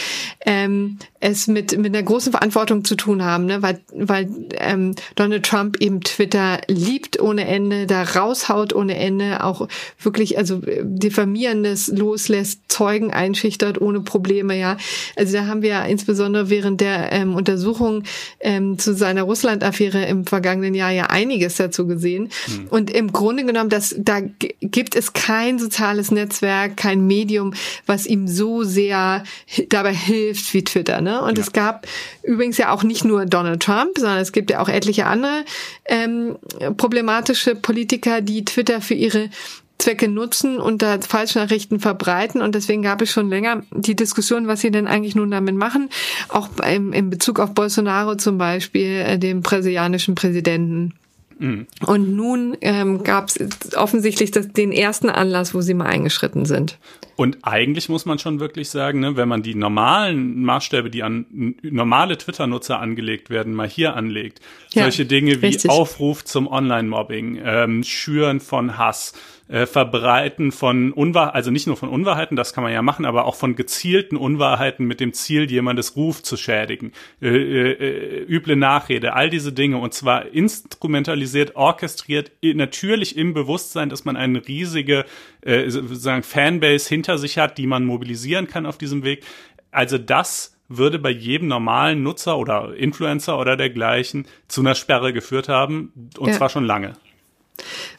ähm, 0.45 0.99
es 1.19 1.47
mit 1.47 1.77
mit 1.77 1.95
einer 1.95 2.03
großen 2.03 2.31
Verantwortung 2.31 2.85
zu 2.85 2.95
tun 2.95 3.23
haben, 3.23 3.45
ne? 3.45 3.61
weil 3.61 3.79
weil 3.93 4.29
ähm, 4.59 4.93
Donald 5.15 5.45
Trump 5.45 5.77
eben 5.79 6.01
Twitter 6.01 6.59
liebt 6.67 7.19
ohne 7.19 7.47
Ende, 7.47 7.87
da 7.87 8.03
raushaut 8.03 8.73
ohne 8.73 8.97
Ende, 8.97 9.43
auch 9.43 9.67
wirklich 9.99 10.37
also 10.37 10.61
diffamierendes 10.83 11.87
loslässt, 11.87 12.61
Zeugen 12.67 13.11
einschüchtert 13.11 13.81
ohne 13.81 14.01
Probleme, 14.01 14.57
ja. 14.57 14.77
Also 15.15 15.33
da 15.33 15.47
haben 15.47 15.61
wir 15.63 15.83
insbesondere 15.85 16.49
während 16.49 16.81
der 16.81 17.11
ähm, 17.11 17.33
Untersuchung 17.33 18.03
ähm, 18.39 18.77
zu 18.77 18.93
seiner 18.93 19.23
Russland-Affäre 19.23 20.05
im 20.05 20.25
vergangenen 20.25 20.75
Jahr 20.75 20.91
ja 20.91 21.07
einiges 21.07 21.55
dazu 21.55 21.87
gesehen. 21.87 22.29
Hm. 22.45 22.67
Und 22.69 22.91
im 22.91 23.11
Grunde 23.11 23.45
genommen, 23.45 23.69
das 23.69 23.95
da 23.97 24.19
gibt 24.61 24.95
es 24.95 25.13
kein 25.37 25.59
soziales 25.59 26.09
Netzwerk, 26.09 26.77
kein 26.77 27.05
Medium, 27.05 27.53
was 27.85 28.07
ihm 28.07 28.27
so 28.27 28.63
sehr 28.63 29.23
dabei 29.69 29.93
hilft 29.93 30.51
wie 30.55 30.63
Twitter. 30.63 30.99
Ne? 30.99 31.21
Und 31.21 31.37
ja. 31.37 31.43
es 31.43 31.53
gab 31.53 31.85
übrigens 32.23 32.57
ja 32.57 32.71
auch 32.71 32.81
nicht 32.81 33.05
nur 33.05 33.27
Donald 33.27 33.61
Trump, 33.61 33.99
sondern 33.99 34.17
es 34.17 34.31
gibt 34.31 34.49
ja 34.49 34.59
auch 34.59 34.67
etliche 34.67 35.05
andere 35.05 35.45
ähm, 35.85 36.37
problematische 36.75 37.53
Politiker, 37.53 38.21
die 38.21 38.45
Twitter 38.45 38.81
für 38.81 38.95
ihre 38.95 39.29
Zwecke 39.77 40.07
nutzen 40.07 40.57
und 40.57 40.81
da 40.81 40.99
Falschnachrichten 40.99 41.79
verbreiten. 41.79 42.41
Und 42.41 42.55
deswegen 42.55 42.81
gab 42.81 42.99
es 43.03 43.11
schon 43.11 43.29
länger 43.29 43.61
die 43.69 43.95
Diskussion, 43.95 44.47
was 44.47 44.61
sie 44.61 44.71
denn 44.71 44.87
eigentlich 44.87 45.13
nun 45.13 45.29
damit 45.29 45.55
machen. 45.55 45.89
Auch 46.29 46.49
im, 46.67 46.93
in 46.93 47.11
Bezug 47.11 47.39
auf 47.39 47.53
Bolsonaro 47.53 48.15
zum 48.15 48.39
Beispiel, 48.39 49.03
äh, 49.05 49.19
dem 49.19 49.41
brasilianischen 49.41 50.15
Präsidenten. 50.15 50.95
Mhm. 51.39 51.67
Und 51.85 52.15
nun 52.15 52.57
ähm, 52.61 53.03
gab 53.03 53.29
es 53.29 53.75
offensichtlich 53.75 54.31
das, 54.31 54.49
den 54.49 54.71
ersten 54.71 55.09
Anlass, 55.09 55.53
wo 55.53 55.61
sie 55.61 55.73
mal 55.73 55.87
eingeschritten 55.87 56.45
sind. 56.45 56.77
Und 57.15 57.39
eigentlich 57.41 57.89
muss 57.89 58.05
man 58.05 58.19
schon 58.19 58.39
wirklich 58.39 58.69
sagen, 58.69 58.99
ne, 58.99 59.17
wenn 59.17 59.27
man 59.27 59.41
die 59.41 59.55
normalen 59.55 60.43
Maßstäbe, 60.43 60.89
die 60.89 61.03
an 61.03 61.55
normale 61.63 62.17
Twitter-Nutzer 62.17 62.79
angelegt 62.79 63.29
werden, 63.29 63.53
mal 63.53 63.67
hier 63.67 63.95
anlegt, 63.95 64.39
ja, 64.71 64.83
solche 64.83 65.05
Dinge 65.05 65.41
wie 65.41 65.47
richtig. 65.47 65.71
Aufruf 65.71 66.23
zum 66.23 66.47
Online-Mobbing, 66.47 67.41
ähm, 67.43 67.83
Schüren 67.83 68.39
von 68.39 68.77
Hass, 68.77 69.13
äh, 69.47 69.65
Verbreiten 69.65 70.51
von 70.51 70.91
Unwahrheiten, 70.91 71.35
also 71.35 71.51
nicht 71.51 71.67
nur 71.67 71.77
von 71.77 71.89
Unwahrheiten, 71.89 72.35
das 72.35 72.53
kann 72.53 72.63
man 72.63 72.73
ja 72.73 72.81
machen, 72.81 73.05
aber 73.05 73.25
auch 73.25 73.35
von 73.35 73.55
gezielten 73.55 74.17
Unwahrheiten 74.17 74.85
mit 74.85 74.99
dem 74.99 75.13
Ziel, 75.13 75.49
jemandes 75.49 75.95
Ruf 75.95 76.21
zu 76.23 76.37
schädigen, 76.37 76.91
äh, 77.21 77.27
äh, 77.27 78.25
üble 78.27 78.55
Nachrede, 78.55 79.13
all 79.13 79.29
diese 79.29 79.53
Dinge 79.53 79.77
und 79.77 79.93
zwar 79.93 80.27
instrumentalisiert, 80.27 81.55
orchestriert, 81.55 82.31
natürlich 82.41 83.17
im 83.17 83.33
Bewusstsein, 83.33 83.89
dass 83.89 84.05
man 84.05 84.17
eine 84.17 84.47
riesige 84.47 85.05
äh, 85.41 85.69
sozusagen 85.69 86.23
Fanbase 86.23 86.89
hinter 86.89 87.17
sich 87.17 87.37
hat, 87.37 87.57
die 87.57 87.67
man 87.67 87.85
mobilisieren 87.85 88.47
kann 88.47 88.65
auf 88.65 88.77
diesem 88.77 89.03
Weg. 89.03 89.23
Also 89.71 89.97
das 89.97 90.57
würde 90.69 90.99
bei 90.99 91.09
jedem 91.11 91.47
normalen 91.47 92.03
Nutzer 92.03 92.37
oder 92.37 92.75
Influencer 92.75 93.39
oder 93.39 93.55
dergleichen 93.55 94.27
zu 94.47 94.61
einer 94.61 94.75
Sperre 94.75 95.13
geführt 95.13 95.47
haben, 95.47 95.93
und 96.17 96.29
ja. 96.29 96.33
zwar 96.33 96.49
schon 96.49 96.65
lange. 96.65 96.93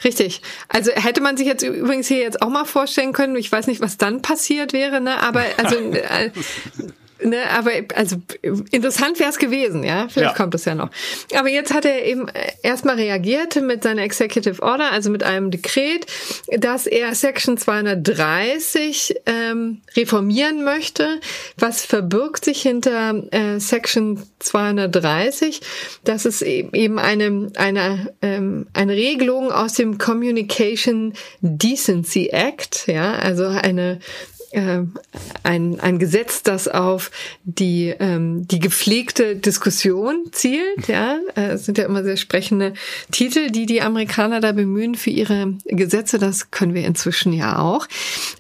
Richtig. 0.05 0.43
Also 0.69 0.93
hätte 0.93 1.21
man 1.21 1.37
sich 1.37 1.47
jetzt 1.47 1.63
übrigens 1.63 2.07
hier 2.07 2.19
jetzt 2.19 2.43
auch 2.43 2.49
mal 2.49 2.65
vorstellen 2.65 3.13
können, 3.13 3.37
ich 3.37 3.51
weiß 3.51 3.67
nicht, 3.67 3.81
was 3.81 3.97
dann 3.97 4.23
passiert 4.23 4.73
wäre, 4.73 5.01
ne? 5.01 5.21
Aber 5.23 5.43
also 5.57 5.77
äh, 5.93 6.31
Ne, 7.21 7.39
aber 7.51 7.73
also 7.97 8.17
interessant 8.71 9.19
wäre 9.19 9.31
es 9.31 9.39
gewesen, 9.39 9.83
ja. 9.83 10.07
Vielleicht 10.09 10.33
ja. 10.33 10.37
kommt 10.37 10.55
es 10.55 10.65
ja 10.65 10.75
noch. 10.75 10.91
Aber 11.35 11.49
jetzt 11.49 11.75
hat 11.75 11.85
er 11.85 12.05
eben 12.05 12.27
erstmal 12.63 12.95
reagiert 12.95 13.61
mit 13.61 13.83
seiner 13.83 14.03
Executive 14.03 14.63
Order, 14.63 14.93
also 14.93 15.11
mit 15.11 15.25
einem 15.25 15.51
Dekret, 15.51 16.07
dass 16.59 16.87
er 16.87 17.15
Section 17.15 17.59
230 17.59 19.17
ähm, 19.27 19.81
reformieren 19.97 20.63
möchte. 20.63 21.21
Was 21.57 21.85
verbirgt 21.85 22.45
sich 22.45 22.63
hinter 22.63 23.25
äh, 23.33 23.59
Section 23.59 24.23
230? 24.39 25.61
Das 26.05 26.25
ist 26.25 26.43
eben 26.43 27.01
eine 27.01 27.51
eine 27.57 28.15
ähm, 28.23 28.67
eine 28.75 28.93
Regelung 28.93 29.51
aus 29.51 29.75
dem 29.75 29.99
Communication 29.99 31.15
Decency 31.41 32.29
Act, 32.29 32.87
ja, 32.87 33.15
also 33.15 33.47
eine 33.47 33.93
äh, 33.93 33.99
ein, 34.53 35.81
ein 35.81 35.99
Gesetz, 35.99 36.43
das 36.43 36.69
auf 36.69 37.11
die, 37.45 37.95
ähm, 37.99 38.47
die 38.49 38.61
gepflegte 38.61 39.37
Diskussion 39.37 40.31
zielt. 40.33 40.89
Ja, 40.89 41.19
äh, 41.37 41.53
es 41.53 41.67
sind 41.67 41.77
ja 41.77 41.85
immer 41.85 42.03
sehr 42.03 42.17
sprechende 42.17 42.73
Titel, 43.11 43.51
die 43.51 43.67
die 43.67 43.83
Amerikaner 43.83 44.41
da 44.41 44.53
bemühen 44.53 44.95
für 44.95 45.11
ihre 45.11 45.53
Gesetze. 45.67 46.19
Das 46.19 46.51
können 46.51 46.73
wir 46.73 46.87
inzwischen 46.87 47.35
ja 47.35 47.59
auch. 47.59 47.87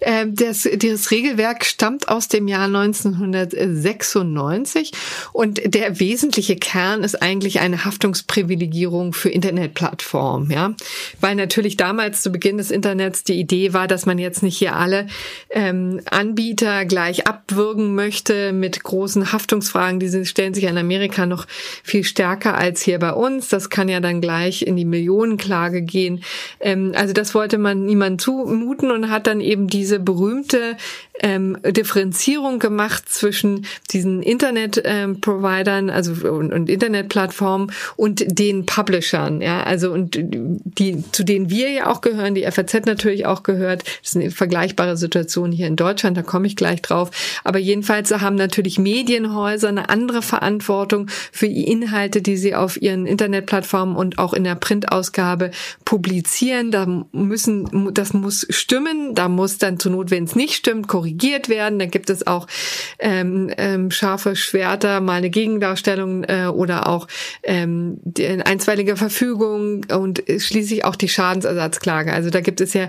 Äh, 0.00 0.28
das, 0.28 0.62
dieses 0.62 1.10
Regelwerk 1.10 1.66
stammt 1.66 2.08
aus 2.08 2.28
dem 2.28 2.48
Jahr 2.48 2.64
1996 2.66 4.92
und 5.32 5.74
der 5.74 6.00
wesentliche 6.00 6.56
Kern 6.56 7.04
ist 7.04 7.20
eigentlich 7.20 7.60
eine 7.60 7.84
Haftungsprivilegierung 7.84 9.12
für 9.12 9.28
Internetplattformen. 9.28 10.50
Ja, 10.50 10.74
weil 11.20 11.34
natürlich 11.34 11.76
damals 11.76 12.22
zu 12.22 12.30
Beginn 12.30 12.56
des 12.56 12.70
Internets 12.70 13.24
die 13.24 13.38
Idee 13.38 13.74
war, 13.74 13.88
dass 13.88 14.06
man 14.06 14.18
jetzt 14.18 14.42
nicht 14.42 14.56
hier 14.56 14.74
alle 14.74 15.06
ähm, 15.50 15.97
Anbieter 16.06 16.84
gleich 16.84 17.26
abwürgen 17.26 17.94
möchte 17.94 18.52
mit 18.52 18.82
großen 18.82 19.32
Haftungsfragen. 19.32 20.00
Die 20.00 20.26
stellen 20.26 20.54
sich 20.54 20.64
in 20.64 20.78
Amerika 20.78 21.26
noch 21.26 21.46
viel 21.82 22.04
stärker 22.04 22.56
als 22.56 22.82
hier 22.82 22.98
bei 22.98 23.12
uns. 23.12 23.48
Das 23.48 23.70
kann 23.70 23.88
ja 23.88 24.00
dann 24.00 24.20
gleich 24.20 24.62
in 24.62 24.76
die 24.76 24.84
Millionenklage 24.84 25.82
gehen. 25.82 26.22
Ähm, 26.60 26.92
also 26.94 27.12
das 27.12 27.34
wollte 27.34 27.58
man 27.58 27.84
niemand 27.84 28.20
zumuten 28.20 28.90
und 28.90 29.10
hat 29.10 29.26
dann 29.26 29.40
eben 29.40 29.68
diese 29.68 30.00
berühmte 30.00 30.76
ähm, 31.20 31.58
Differenzierung 31.64 32.58
gemacht 32.58 33.08
zwischen 33.08 33.66
diesen 33.90 34.22
Internet-Providern, 34.22 35.88
ähm, 35.88 35.94
also 35.94 36.12
und, 36.28 36.52
und 36.52 36.68
Internetplattformen 36.68 37.72
und 37.96 38.24
den 38.26 38.66
Publishern, 38.66 39.40
ja, 39.40 39.62
also 39.62 39.92
und 39.92 40.18
die, 40.18 41.02
zu 41.12 41.24
denen 41.24 41.50
wir 41.50 41.70
ja 41.70 41.86
auch 41.90 42.00
gehören, 42.00 42.34
die 42.34 42.44
FAZ 42.44 42.86
natürlich 42.86 43.26
auch 43.26 43.42
gehört. 43.42 43.82
Das 43.82 44.10
ist 44.10 44.16
eine 44.16 44.30
vergleichbare 44.30 44.96
Situation 44.96 45.52
hier 45.52 45.66
in 45.66 45.76
Deutschland, 45.76 46.16
da 46.16 46.22
komme 46.22 46.46
ich 46.46 46.56
gleich 46.56 46.82
drauf. 46.82 47.10
Aber 47.44 47.58
jedenfalls 47.58 48.12
haben 48.12 48.36
natürlich 48.36 48.78
Medienhäuser 48.78 49.68
eine 49.68 49.88
andere 49.88 50.22
Verantwortung 50.22 51.08
für 51.32 51.46
Inhalte, 51.46 52.22
die 52.22 52.36
sie 52.36 52.54
auf 52.54 52.80
ihren 52.80 53.06
Internetplattformen 53.06 53.96
und 53.96 54.18
auch 54.18 54.34
in 54.34 54.44
der 54.44 54.54
Printausgabe 54.54 55.50
publizieren. 55.84 56.70
Da 56.70 56.86
müssen, 57.12 57.92
das 57.92 58.12
muss 58.12 58.46
stimmen, 58.50 59.14
da 59.14 59.28
muss 59.28 59.58
dann 59.58 59.78
zur 59.78 59.92
Not, 59.92 60.10
wenn 60.10 60.24
es 60.24 60.36
nicht 60.36 60.54
stimmt, 60.54 60.88
korrigieren 60.88 61.07
korrigiert 61.08 61.48
werden. 61.48 61.78
Da 61.78 61.86
gibt 61.86 62.10
es 62.10 62.26
auch 62.26 62.46
ähm, 62.98 63.50
ähm, 63.56 63.90
scharfe 63.90 64.36
Schwerter, 64.36 65.00
mal 65.00 65.14
eine 65.14 65.30
Gegendarstellung 65.30 66.24
äh, 66.24 66.46
oder 66.46 66.86
auch 66.86 67.08
ähm, 67.42 67.98
die 68.04 68.26
einstweilige 68.26 68.96
Verfügung 68.96 69.84
und 69.90 70.22
schließlich 70.38 70.84
auch 70.84 70.96
die 70.96 71.08
Schadensersatzklage. 71.08 72.12
Also 72.12 72.30
da 72.30 72.40
gibt 72.40 72.60
es 72.60 72.74
ja 72.74 72.88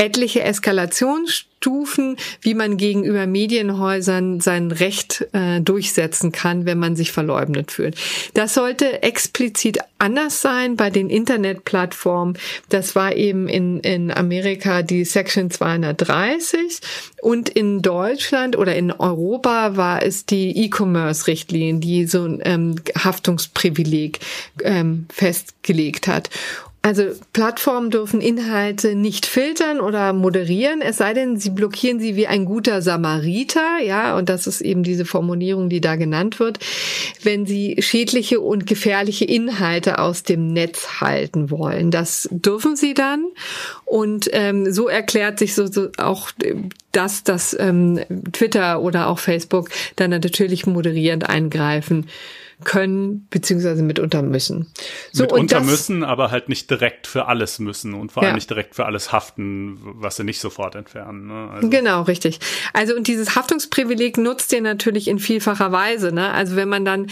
etliche 0.00 0.42
Eskalationsstufen, 0.42 2.16
wie 2.40 2.54
man 2.54 2.78
gegenüber 2.78 3.26
Medienhäusern 3.26 4.40
sein 4.40 4.70
Recht 4.72 5.28
äh, 5.32 5.60
durchsetzen 5.60 6.32
kann, 6.32 6.64
wenn 6.64 6.78
man 6.78 6.96
sich 6.96 7.12
verleugnet 7.12 7.70
fühlt. 7.70 7.96
Das 8.32 8.54
sollte 8.54 9.02
explizit 9.02 9.78
anders 9.98 10.40
sein 10.40 10.76
bei 10.76 10.88
den 10.88 11.10
Internetplattformen. 11.10 12.38
Das 12.70 12.96
war 12.96 13.14
eben 13.14 13.46
in, 13.46 13.80
in 13.80 14.10
Amerika 14.10 14.80
die 14.80 15.04
Section 15.04 15.50
230 15.50 16.80
und 17.20 17.50
in 17.50 17.82
Deutschland 17.82 18.56
oder 18.56 18.74
in 18.74 18.92
Europa 18.92 19.76
war 19.76 20.02
es 20.02 20.24
die 20.24 20.64
E-Commerce-Richtlinie, 20.64 21.80
die 21.80 22.06
so 22.06 22.24
ein 22.24 22.40
ähm, 22.44 22.76
Haftungsprivileg 22.96 24.20
ähm, 24.64 25.04
festgelegt 25.12 26.08
hat. 26.08 26.30
Also 26.82 27.04
Plattformen 27.34 27.90
dürfen 27.90 28.22
Inhalte 28.22 28.94
nicht 28.94 29.26
filtern 29.26 29.80
oder 29.80 30.14
moderieren, 30.14 30.80
es 30.80 30.96
sei 30.96 31.12
denn, 31.12 31.36
sie 31.36 31.50
blockieren 31.50 32.00
sie 32.00 32.16
wie 32.16 32.26
ein 32.26 32.46
guter 32.46 32.80
Samariter, 32.80 33.80
ja, 33.84 34.16
und 34.16 34.30
das 34.30 34.46
ist 34.46 34.62
eben 34.62 34.82
diese 34.82 35.04
Formulierung, 35.04 35.68
die 35.68 35.82
da 35.82 35.96
genannt 35.96 36.40
wird, 36.40 36.58
wenn 37.22 37.44
sie 37.44 37.76
schädliche 37.80 38.40
und 38.40 38.66
gefährliche 38.66 39.26
Inhalte 39.26 39.98
aus 39.98 40.22
dem 40.22 40.54
Netz 40.54 41.02
halten 41.02 41.50
wollen. 41.50 41.90
Das 41.90 42.26
dürfen 42.32 42.76
sie 42.76 42.94
dann. 42.94 43.26
Und 43.84 44.30
ähm, 44.32 44.72
so 44.72 44.88
erklärt 44.88 45.38
sich 45.38 45.54
so, 45.54 45.66
so 45.66 45.90
auch 45.98 46.30
das, 46.92 47.24
dass 47.24 47.54
ähm, 47.60 48.00
Twitter 48.32 48.80
oder 48.80 49.08
auch 49.08 49.18
Facebook 49.18 49.68
dann 49.96 50.10
natürlich 50.10 50.66
moderierend 50.66 51.28
eingreifen 51.28 52.06
können 52.64 53.26
beziehungsweise 53.30 53.82
mitunter 53.82 54.22
müssen. 54.22 54.66
So, 55.12 55.24
mitunter 55.24 55.60
müssen, 55.60 56.04
aber 56.04 56.30
halt 56.30 56.48
nicht 56.48 56.70
direkt 56.70 57.06
für 57.06 57.26
alles 57.26 57.58
müssen 57.58 57.94
und 57.94 58.12
vor 58.12 58.22
allem 58.22 58.34
nicht 58.34 58.50
direkt 58.50 58.74
für 58.74 58.86
alles 58.86 59.12
haften, 59.12 59.78
was 59.82 60.16
sie 60.16 60.24
nicht 60.24 60.40
sofort 60.40 60.74
entfernen. 60.74 61.26
Ne? 61.26 61.50
Also. 61.52 61.68
Genau, 61.68 62.02
richtig. 62.02 62.40
Also 62.72 62.94
und 62.94 63.08
dieses 63.08 63.36
Haftungsprivileg 63.36 64.18
nutzt 64.18 64.52
ihr 64.52 64.60
natürlich 64.60 65.08
in 65.08 65.18
vielfacher 65.18 65.72
Weise. 65.72 66.12
Ne? 66.12 66.30
Also 66.30 66.56
wenn 66.56 66.68
man 66.68 66.84
dann 66.84 67.06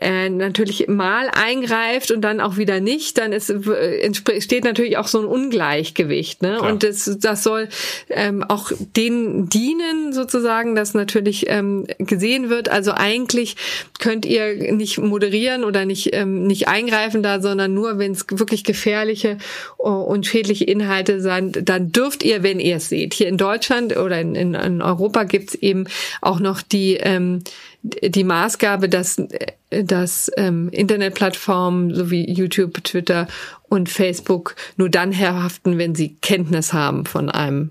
äh, 0.00 0.28
natürlich 0.28 0.88
mal 0.88 1.30
eingreift 1.32 2.10
und 2.10 2.22
dann 2.22 2.40
auch 2.40 2.56
wieder 2.56 2.80
nicht, 2.80 3.18
dann 3.18 3.32
ist, 3.32 3.50
entsteht 3.50 4.64
natürlich 4.64 4.96
auch 4.96 5.08
so 5.08 5.20
ein 5.20 5.26
Ungleichgewicht. 5.26 6.42
Ne? 6.42 6.60
Und 6.60 6.82
das, 6.82 7.10
das 7.20 7.42
soll 7.42 7.68
ähm, 8.08 8.42
auch 8.42 8.72
denen 8.96 9.48
dienen, 9.48 10.12
sozusagen, 10.12 10.74
dass 10.74 10.94
natürlich 10.94 11.48
ähm, 11.48 11.86
gesehen 11.98 12.50
wird. 12.50 12.68
Also 12.68 12.92
eigentlich 12.92 13.56
könnt 13.98 14.26
ihr 14.26 14.72
nicht 14.72 14.87
moderieren 14.96 15.64
oder 15.64 15.84
nicht, 15.84 16.14
ähm, 16.14 16.46
nicht 16.46 16.68
eingreifen 16.68 17.22
da, 17.22 17.40
sondern 17.40 17.74
nur, 17.74 17.98
wenn 17.98 18.12
es 18.12 18.24
wirklich 18.30 18.64
gefährliche 18.64 19.36
uh, 19.78 19.88
und 19.88 20.24
schädliche 20.24 20.64
Inhalte 20.64 21.20
sind, 21.20 21.68
dann 21.68 21.92
dürft 21.92 22.22
ihr, 22.22 22.42
wenn 22.42 22.60
ihr 22.60 22.76
es 22.76 22.88
seht. 22.88 23.12
Hier 23.12 23.28
in 23.28 23.36
Deutschland 23.36 23.94
oder 23.96 24.18
in, 24.18 24.34
in, 24.34 24.54
in 24.54 24.80
Europa 24.80 25.24
gibt's 25.24 25.54
eben 25.54 25.84
auch 26.22 26.40
noch 26.40 26.62
die 26.62 26.94
ähm, 26.94 27.42
die 27.82 28.24
Maßgabe, 28.24 28.88
dass, 28.88 29.22
dass 29.70 30.30
ähm, 30.36 30.68
Internetplattformen 30.70 31.94
sowie 31.94 32.30
YouTube, 32.30 32.82
Twitter 32.84 33.28
und 33.68 33.88
Facebook 33.88 34.56
nur 34.76 34.88
dann 34.88 35.12
herhaften, 35.12 35.78
wenn 35.78 35.94
sie 35.94 36.16
Kenntnis 36.20 36.72
haben 36.72 37.06
von 37.06 37.30
einem 37.30 37.70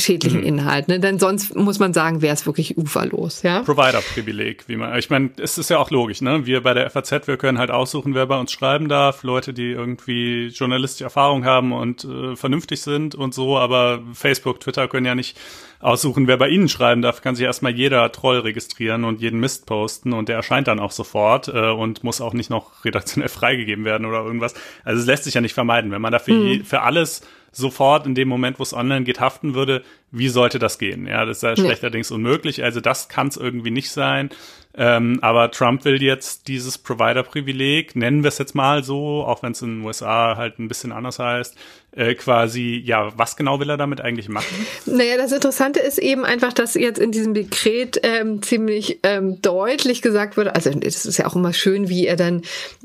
schädlichen 0.00 0.40
mhm. 0.40 0.46
Inhalt. 0.46 0.88
Ne? 0.88 1.00
Denn 1.00 1.18
sonst 1.18 1.54
muss 1.54 1.78
man 1.78 1.92
sagen, 1.92 2.22
wäre 2.22 2.34
es 2.34 2.46
wirklich 2.46 2.76
uferlos. 2.76 3.42
Ja? 3.42 3.60
Provider-Privileg, 3.60 4.64
wie 4.68 4.76
man. 4.76 4.98
Ich 4.98 5.10
meine, 5.10 5.30
es 5.36 5.58
ist 5.58 5.70
ja 5.70 5.78
auch 5.78 5.90
logisch. 5.90 6.20
Ne? 6.20 6.46
Wir 6.46 6.62
bei 6.62 6.74
der 6.74 6.88
FAZ, 6.90 7.26
wir 7.26 7.36
können 7.36 7.58
halt 7.58 7.70
aussuchen, 7.70 8.14
wer 8.14 8.26
bei 8.26 8.38
uns 8.38 8.52
schreiben 8.52 8.88
darf. 8.88 9.22
Leute, 9.22 9.52
die 9.52 9.70
irgendwie 9.70 10.48
journalistische 10.48 11.04
Erfahrung 11.04 11.44
haben 11.44 11.72
und 11.72 12.04
äh, 12.04 12.36
vernünftig 12.36 12.82
sind 12.82 13.14
und 13.14 13.34
so. 13.34 13.58
Aber 13.58 14.00
Facebook, 14.12 14.60
Twitter 14.60 14.88
können 14.88 15.06
ja 15.06 15.14
nicht 15.14 15.36
aussuchen, 15.80 16.26
wer 16.26 16.36
bei 16.36 16.48
ihnen 16.48 16.68
schreiben 16.68 17.02
darf. 17.02 17.22
Kann 17.22 17.34
sich 17.34 17.44
erstmal 17.44 17.72
jeder 17.72 18.12
Troll 18.12 18.40
registrieren 18.40 19.04
und 19.04 19.20
jeden 19.20 19.40
Mist 19.40 19.66
posten 19.66 20.12
und 20.12 20.28
der 20.28 20.36
erscheint 20.36 20.68
dann 20.68 20.78
auch 20.78 20.92
sofort 20.92 21.48
äh, 21.48 21.70
und 21.70 22.04
muss 22.04 22.20
auch 22.20 22.34
nicht 22.34 22.50
noch 22.50 22.84
redaktionell 22.84 23.28
freigegeben 23.30 23.84
werden 23.84 24.06
oder 24.06 24.22
irgendwas. 24.22 24.54
Also 24.84 25.00
es 25.00 25.06
lässt 25.06 25.24
sich 25.24 25.34
ja 25.34 25.40
nicht 25.40 25.54
vermeiden. 25.54 25.90
Wenn 25.90 26.02
man 26.02 26.12
dafür 26.12 26.34
mhm. 26.34 26.46
je, 26.46 26.62
für 26.62 26.82
alles 26.82 27.22
sofort 27.52 28.06
in 28.06 28.14
dem 28.14 28.28
Moment, 28.28 28.58
wo 28.58 28.62
es 28.62 28.74
online 28.74 29.04
geht, 29.04 29.20
haften 29.20 29.54
würde, 29.54 29.82
wie 30.10 30.28
sollte 30.28 30.58
das 30.58 30.78
gehen? 30.78 31.06
Ja, 31.06 31.24
das 31.24 31.38
ist 31.38 31.42
ja 31.42 31.56
schlechterdings 31.56 32.10
unmöglich. 32.10 32.62
Also 32.62 32.80
das 32.80 33.08
kann 33.08 33.28
es 33.28 33.36
irgendwie 33.36 33.70
nicht 33.70 33.90
sein. 33.90 34.30
Ähm, 34.72 35.18
aber 35.20 35.50
Trump 35.50 35.84
will 35.84 36.00
jetzt 36.00 36.46
dieses 36.46 36.78
Provider-Privileg, 36.78 37.96
nennen 37.96 38.22
wir 38.22 38.28
es 38.28 38.38
jetzt 38.38 38.54
mal 38.54 38.84
so, 38.84 39.24
auch 39.24 39.42
wenn 39.42 39.52
es 39.52 39.62
in 39.62 39.78
den 39.78 39.84
USA 39.84 40.36
halt 40.36 40.58
ein 40.60 40.68
bisschen 40.68 40.92
anders 40.92 41.18
heißt, 41.18 41.56
äh, 41.92 42.14
quasi, 42.14 42.80
ja, 42.84 43.12
was 43.16 43.36
genau 43.36 43.58
will 43.58 43.68
er 43.68 43.76
damit 43.76 44.00
eigentlich 44.00 44.28
machen? 44.28 44.66
Naja, 44.86 45.16
das 45.16 45.32
Interessante 45.32 45.80
ist 45.80 45.98
eben 45.98 46.24
einfach, 46.24 46.52
dass 46.52 46.74
jetzt 46.74 46.98
in 46.98 47.10
diesem 47.10 47.34
Dekret 47.34 48.00
ähm, 48.02 48.42
ziemlich 48.42 49.00
ähm, 49.02 49.42
deutlich 49.42 50.00
gesagt 50.00 50.36
wurde, 50.36 50.54
also 50.54 50.70
es 50.70 51.04
ist 51.04 51.18
ja 51.18 51.26
auch 51.26 51.34
immer 51.34 51.52
schön, 51.52 51.88
wie 51.88 52.06
er 52.06 52.16
dann 52.16 52.42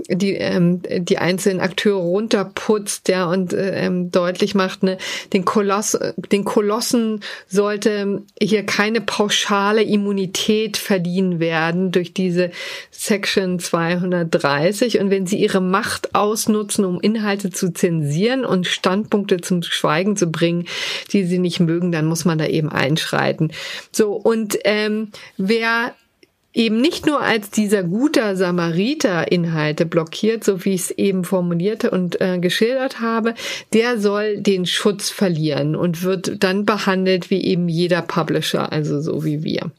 die, 0.08 0.34
ähm, 0.34 0.82
die 0.84 1.18
einzelnen 1.20 1.62
Akteure 1.62 2.00
runterputzt, 2.00 3.08
ja, 3.10 3.26
und 3.26 3.54
ähm, 3.58 4.10
deutlich 4.12 4.56
macht, 4.56 4.84
ne, 4.84 4.98
den 5.34 5.46
Koloss, 5.46 5.98
den 6.32 6.44
Kolossen 6.44 7.22
sollte 7.48 8.24
hier 8.42 8.66
keine 8.66 9.02
pauschale 9.02 9.84
Immunität 9.84 10.78
verdienen 10.78 11.40
werden 11.40 11.92
durch 11.92 12.14
diese 12.14 12.52
Section 12.92 13.60
230 13.60 15.00
und 15.00 15.10
wenn 15.12 15.28
sie 15.28 15.38
ihre 15.38 15.62
Macht 15.62 16.16
ausnutzen, 16.16 16.86
um 16.86 17.00
Inhalte 17.00 17.52
zu 17.52 17.72
zensieren 17.72 18.46
und 18.46 18.66
Standpunkte 18.96 19.42
zum 19.42 19.62
Schweigen 19.62 20.16
zu 20.16 20.28
bringen, 20.28 20.66
die 21.12 21.26
sie 21.26 21.40
nicht 21.40 21.60
mögen, 21.60 21.92
dann 21.92 22.06
muss 22.06 22.24
man 22.24 22.38
da 22.38 22.46
eben 22.46 22.70
einschreiten. 22.70 23.52
So 23.92 24.14
und 24.14 24.58
ähm, 24.64 25.10
wer 25.38 25.94
eben 26.54 26.80
nicht 26.80 27.06
nur 27.06 27.20
als 27.20 27.50
dieser 27.50 27.84
guter 27.84 28.38
Samariter 28.38 29.30
Inhalte 29.30 29.86
blockiert, 29.86 30.46
so 30.46 30.64
wie 30.64 30.76
ich 30.76 30.84
es 30.84 30.92
eben 30.92 31.26
formulierte 31.26 31.92
und 31.92 32.22
äh, 32.22 32.40
geschildert 32.40 33.02
habe, 33.02 33.34
der 33.74 34.00
soll 34.00 34.38
den 34.38 34.66
Schutz 34.66 35.10
verlieren 35.10 35.76
und 35.76 36.04
wird 36.04 36.42
dann 36.42 36.64
behandelt 36.64 37.30
wie 37.30 37.44
eben 37.44 37.68
jeder 37.68 38.02
Publisher, 38.02 38.72
also 38.72 39.02
so 39.02 39.26
wie 39.26 39.44
wir. 39.44 39.72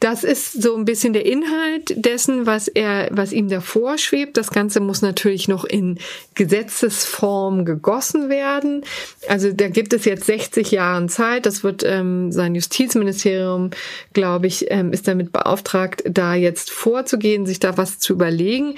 Das 0.00 0.24
ist 0.24 0.60
so 0.60 0.74
ein 0.76 0.84
bisschen 0.84 1.12
der 1.12 1.24
Inhalt 1.24 1.94
dessen, 1.94 2.46
was 2.46 2.66
er, 2.66 3.08
was 3.12 3.32
ihm 3.32 3.48
davor 3.48 3.96
schwebt. 3.96 4.36
Das 4.36 4.50
Ganze 4.50 4.80
muss 4.80 5.02
natürlich 5.02 5.46
noch 5.46 5.64
in 5.64 5.98
Gesetzesform 6.34 7.64
gegossen 7.64 8.28
werden. 8.28 8.84
Also 9.28 9.52
da 9.52 9.68
gibt 9.68 9.92
es 9.92 10.04
jetzt 10.04 10.24
60 10.24 10.72
Jahre 10.72 11.06
Zeit. 11.06 11.46
Das 11.46 11.62
wird 11.62 11.84
ähm, 11.84 12.32
sein 12.32 12.54
Justizministerium, 12.54 13.70
glaube 14.12 14.48
ich, 14.48 14.70
ähm, 14.70 14.92
ist 14.92 15.06
damit 15.06 15.30
beauftragt, 15.32 16.02
da 16.08 16.34
jetzt 16.34 16.70
vorzugehen, 16.70 17.46
sich 17.46 17.60
da 17.60 17.76
was 17.76 17.98
zu 17.98 18.14
überlegen. 18.14 18.74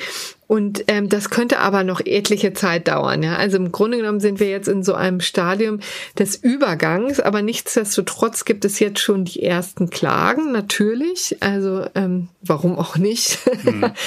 Und 0.53 0.85
ähm, 0.89 1.09
das 1.09 1.31
könnte 1.31 1.61
aber 1.61 1.83
noch 1.83 2.03
etliche 2.05 2.53
Zeit 2.53 2.89
dauern. 2.89 3.23
Ja? 3.23 3.37
Also 3.37 3.57
im 3.57 3.73
Grunde 3.73 3.97
genommen 3.97 4.21
sind 4.21 4.39
wir 4.39 4.51
jetzt 4.51 4.69
in 4.69 4.83
so 4.83 4.93
einem 4.93 5.21
Stadium 5.21 5.81
des 6.19 6.37
Übergangs, 6.37 7.21
aber 7.21 7.41
nichtsdestotrotz 7.41 8.45
gibt 8.45 8.67
es 8.67 8.79
jetzt 8.79 9.01
schon 9.01 9.25
die 9.25 9.43
ersten 9.43 9.89
Klagen, 9.89 10.53
natürlich. 10.53 11.39
Also 11.41 11.87
ähm, 11.95 12.29
warum 12.43 12.79
auch 12.79 12.99
nicht? 12.99 13.39
Mhm. 13.65 13.93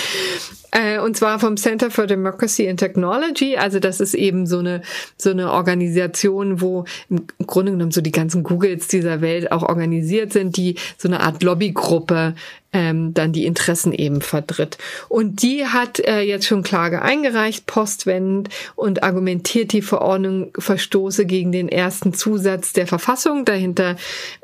Äh, 0.72 1.00
und 1.00 1.16
zwar 1.16 1.40
vom 1.40 1.56
Center 1.56 1.90
for 1.90 2.06
Democracy 2.06 2.68
and 2.68 2.78
Technology. 2.78 3.56
Also 3.56 3.80
das 3.80 4.02
ist 4.02 4.14
eben 4.14 4.46
so 4.46 4.60
eine, 4.60 4.82
so 5.16 5.30
eine 5.30 5.54
Organisation, 5.54 6.60
wo 6.60 6.84
im 7.10 7.28
Grunde 7.48 7.72
genommen 7.72 7.92
so 7.92 8.02
die 8.02 8.12
ganzen 8.12 8.44
Googles 8.44 8.90
dieser 8.90 9.22
Welt 9.22 9.54
auch 9.54 9.64
organisiert 9.64 10.34
sind, 10.34 10.58
die 10.58 10.76
so 10.98 11.08
eine 11.08 11.22
Art 11.22 11.44
Lobbygruppe 11.44 12.36
ähm, 12.76 13.14
dann 13.14 13.32
die 13.32 13.46
Interessen 13.46 13.94
eben 13.94 14.20
vertritt. 14.20 14.78
Und 15.08 15.42
die 15.42 15.66
hat 15.66 16.00
äh, 16.00 16.20
jetzt 16.20 16.46
schon 16.46 16.62
Klage 16.62 17.02
eingereicht, 17.02 17.66
postwendend, 17.68 18.50
und 18.76 19.02
argumentiert, 19.02 19.72
die 19.72 19.82
Verordnung 19.82 20.52
verstoße 20.60 21.26
gegen 21.26 21.54
den 21.54 21.70
ersten 21.70 22.14
Zusatz 22.14 22.74
der 22.74 22.86
Verfassung. 22.86 23.46
Dahinter 23.46 23.96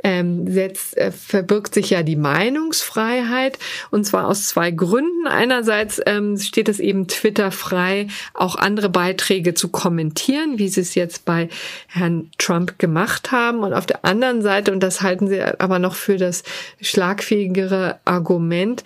ähm, 0.02 0.50
setzt, 0.50 0.96
äh, 0.96 1.12
verbirgt 1.12 1.74
sich 1.74 1.90
ja 1.90 2.04
die 2.04 2.16
Meinungsfreiheit, 2.16 3.60
und 3.92 4.06
zwar 4.06 4.28
aus 4.28 4.48
zwei 4.48 4.72
Gründen. 4.72 5.28
Einerseits 5.28 6.00
ähm, 6.06 6.38
steht 6.38 6.70
es 6.70 6.80
eben 6.80 7.10
Twitter 7.10 7.52
frei, 7.52 8.08
auch 8.34 8.56
andere 8.56 8.88
Beiträge 8.88 9.56
zu 9.56 9.68
kommentieren, 9.68 10.58
wie 10.58 10.70
sie 10.70 10.82
es 10.82 10.96
jetzt 10.96 11.26
bei 11.26 11.50
Herrn 11.88 12.30
Trump 12.38 12.80
gemacht 12.80 13.34
haben. 13.34 13.60
Und 13.60 13.74
auf 13.74 13.86
der 13.86 14.06
anderen 14.06 14.42
Seite, 14.42 14.72
und 14.72 14.80
das 14.80 15.02
halten 15.02 15.28
sie 15.28 15.42
aber 15.42 15.80
noch 15.80 15.96
für 15.96 16.16
das 16.16 16.44
schlagfähigere 16.80 18.00
Argument, 18.06 18.21
Argument. 18.22 18.84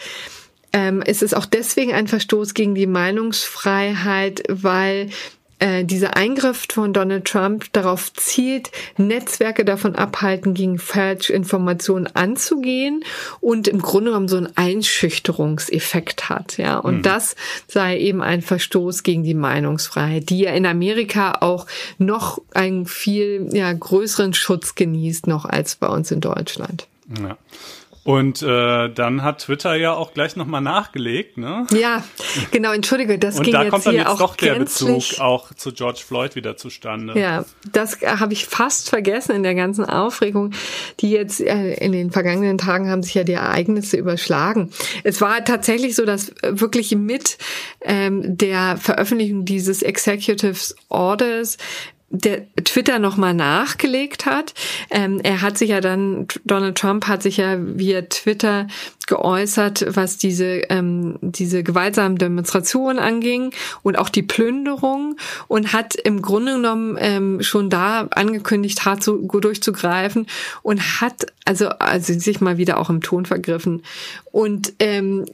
Ähm, 0.71 1.01
ist 1.01 1.23
es 1.23 1.33
auch 1.33 1.45
deswegen 1.45 1.93
ein 1.93 2.07
Verstoß 2.07 2.53
gegen 2.53 2.75
die 2.75 2.87
Meinungsfreiheit, 2.87 4.43
weil 4.49 5.09
äh, 5.59 5.85
dieser 5.85 6.17
Eingriff 6.17 6.65
von 6.69 6.91
Donald 6.91 7.25
Trump 7.25 7.71
darauf 7.71 8.11
zielt, 8.13 8.71
Netzwerke 8.97 9.63
davon 9.63 9.95
abhalten, 9.95 10.53
gegen 10.53 10.77
Falschinformationen 10.77 12.13
anzugehen 12.13 13.05
und 13.39 13.69
im 13.69 13.81
Grunde 13.81 14.11
genommen 14.11 14.27
so 14.27 14.35
einen 14.35 14.49
Einschüchterungseffekt 14.55 16.27
hat. 16.27 16.57
Ja, 16.57 16.79
und 16.79 16.97
mhm. 16.97 17.01
das 17.03 17.37
sei 17.67 17.97
eben 17.97 18.21
ein 18.21 18.41
Verstoß 18.41 19.03
gegen 19.03 19.23
die 19.23 19.33
Meinungsfreiheit, 19.33 20.29
die 20.29 20.39
ja 20.39 20.51
in 20.51 20.65
Amerika 20.65 21.37
auch 21.39 21.67
noch 21.97 22.41
einen 22.53 22.85
viel 22.85 23.47
ja, 23.53 23.71
größeren 23.71 24.33
Schutz 24.33 24.75
genießt 24.75 25.27
noch 25.27 25.45
als 25.45 25.77
bei 25.77 25.87
uns 25.87 26.11
in 26.11 26.19
Deutschland. 26.19 26.87
Ja. 27.21 27.37
Und 28.05 28.43
äh, 28.43 28.89
dann 28.89 29.23
hat 29.23 29.39
Twitter 29.39 29.73
ja 29.73 29.95
auch 29.95 30.13
gleich 30.13 30.35
nochmal 30.35 30.61
nachgelegt, 30.61 31.39
ne? 31.39 31.65
Ja, 31.73 32.03
genau, 32.51 32.71
entschuldige, 32.71 33.17
das 33.17 33.39
Und 33.39 33.45
ging 33.45 33.53
da 33.53 33.63
jetzt 33.63 33.71
kommt 33.71 33.87
dann 33.87 33.95
jetzt 33.95 34.05
auch 34.05 34.19
doch 34.19 34.35
der 34.35 34.59
gänzlich, 34.59 35.09
Bezug 35.09 35.21
auch 35.21 35.51
zu 35.55 35.73
George 35.73 36.03
Floyd 36.05 36.35
wieder 36.35 36.55
zustande. 36.55 37.19
Ja, 37.19 37.45
das 37.71 38.01
habe 38.01 38.33
ich 38.33 38.45
fast 38.45 38.89
vergessen 38.89 39.35
in 39.35 39.41
der 39.41 39.55
ganzen 39.55 39.85
Aufregung, 39.85 40.51
die 40.99 41.09
jetzt 41.09 41.41
äh, 41.41 41.73
in 41.73 41.93
den 41.93 42.11
vergangenen 42.11 42.59
Tagen 42.59 42.91
haben 42.91 43.01
sich 43.01 43.15
ja 43.15 43.23
die 43.23 43.33
Ereignisse 43.33 43.97
überschlagen. 43.97 44.69
Es 45.03 45.19
war 45.19 45.43
tatsächlich 45.43 45.95
so, 45.95 46.05
dass 46.05 46.31
wirklich 46.43 46.95
mit 46.95 47.39
ähm, 47.81 48.37
der 48.37 48.77
Veröffentlichung 48.77 49.45
dieses 49.45 49.81
Executive 49.81 50.75
Orders 50.89 51.57
der 52.09 52.45
Twitter 52.63 52.99
nochmal 52.99 53.33
nachgelegt 53.33 54.25
hat. 54.25 54.53
Ähm, 54.89 55.19
er 55.23 55.41
hat 55.41 55.57
sich 55.57 55.69
ja 55.69 55.81
dann, 55.81 56.27
Donald 56.45 56.77
Trump 56.77 57.07
hat 57.07 57.23
sich 57.23 57.37
ja 57.37 57.57
via 57.59 58.03
Twitter 58.03 58.67
geäußert, 59.07 59.85
was 59.95 60.17
diese, 60.17 60.61
ähm, 60.69 61.17
diese 61.21 61.63
gewaltsamen 61.63 62.17
Demonstrationen 62.17 62.99
anging 62.99 63.51
und 63.83 63.97
auch 63.97 64.09
die 64.09 64.23
Plünderung 64.23 65.17
und 65.47 65.73
hat 65.73 65.95
im 65.95 66.21
Grunde 66.21 66.55
genommen 66.55 66.97
ähm, 66.99 67.41
schon 67.41 67.69
da 67.69 68.07
angekündigt, 68.11 68.85
hart 68.85 69.03
zu, 69.03 69.27
durchzugreifen 69.27 70.27
und 70.61 71.01
hat 71.01 71.27
also, 71.45 71.69
also 71.69 72.13
sich 72.13 72.41
mal 72.41 72.57
wieder 72.57 72.79
auch 72.79 72.89
im 72.89 73.01
Ton 73.01 73.25
vergriffen. 73.25 73.83
Und 74.31 74.73
ähm, 74.79 75.25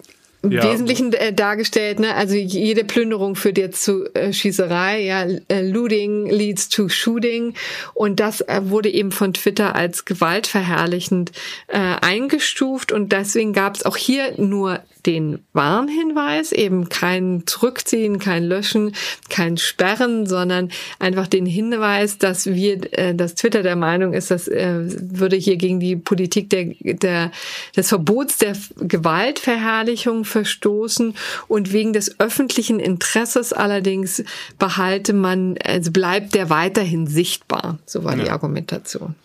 ja. 0.49 0.63
Wesentlichen 0.63 1.13
äh, 1.13 1.33
dargestellt. 1.33 1.99
Ne? 1.99 2.15
Also 2.15 2.35
jede 2.35 2.83
Plünderung 2.83 3.35
führt 3.35 3.57
jetzt 3.57 3.83
zu 3.83 4.05
äh, 4.15 4.33
Schießerei. 4.33 5.01
Ja, 5.01 5.25
äh, 5.47 5.61
Looting 5.61 6.25
leads 6.27 6.69
to 6.69 6.89
shooting. 6.89 7.53
Und 7.93 8.19
das 8.19 8.41
äh, 8.41 8.61
wurde 8.63 8.89
eben 8.89 9.11
von 9.11 9.33
Twitter 9.33 9.75
als 9.75 10.05
gewaltverherrlichend 10.05 11.31
äh, 11.67 11.77
eingestuft. 11.77 12.91
Und 12.91 13.11
deswegen 13.11 13.53
gab 13.53 13.75
es 13.75 13.85
auch 13.85 13.97
hier 13.97 14.33
nur 14.37 14.79
den 15.05 15.39
Warnhinweis, 15.53 16.51
eben 16.51 16.89
kein 16.89 17.43
Zurückziehen, 17.45 18.19
kein 18.19 18.43
Löschen, 18.43 18.93
kein 19.29 19.57
Sperren, 19.57 20.25
sondern 20.25 20.69
einfach 20.99 21.27
den 21.27 21.45
Hinweis, 21.45 22.17
dass 22.17 22.45
wir, 22.45 22.97
äh, 22.97 23.15
dass 23.15 23.35
Twitter 23.35 23.63
der 23.63 23.75
Meinung 23.75 24.13
ist, 24.13 24.31
das 24.31 24.47
äh, 24.47 24.79
würde 24.83 25.35
hier 25.35 25.57
gegen 25.57 25.79
die 25.79 25.95
Politik 25.95 26.49
der, 26.49 26.65
der, 26.79 27.31
des 27.75 27.89
Verbots 27.89 28.37
der 28.37 28.55
Gewaltverherrlichung 28.77 30.25
verstoßen 30.25 31.15
und 31.47 31.73
wegen 31.73 31.93
des 31.93 32.19
öffentlichen 32.19 32.79
Interesses 32.79 33.53
allerdings 33.53 34.23
behalte 34.59 35.13
man, 35.13 35.57
also 35.63 35.91
bleibt 35.91 36.35
der 36.35 36.49
weiterhin 36.49 37.07
sichtbar. 37.07 37.79
So 37.85 38.03
war 38.03 38.17
ja. 38.17 38.23
die 38.23 38.29
Argumentation. 38.29 39.15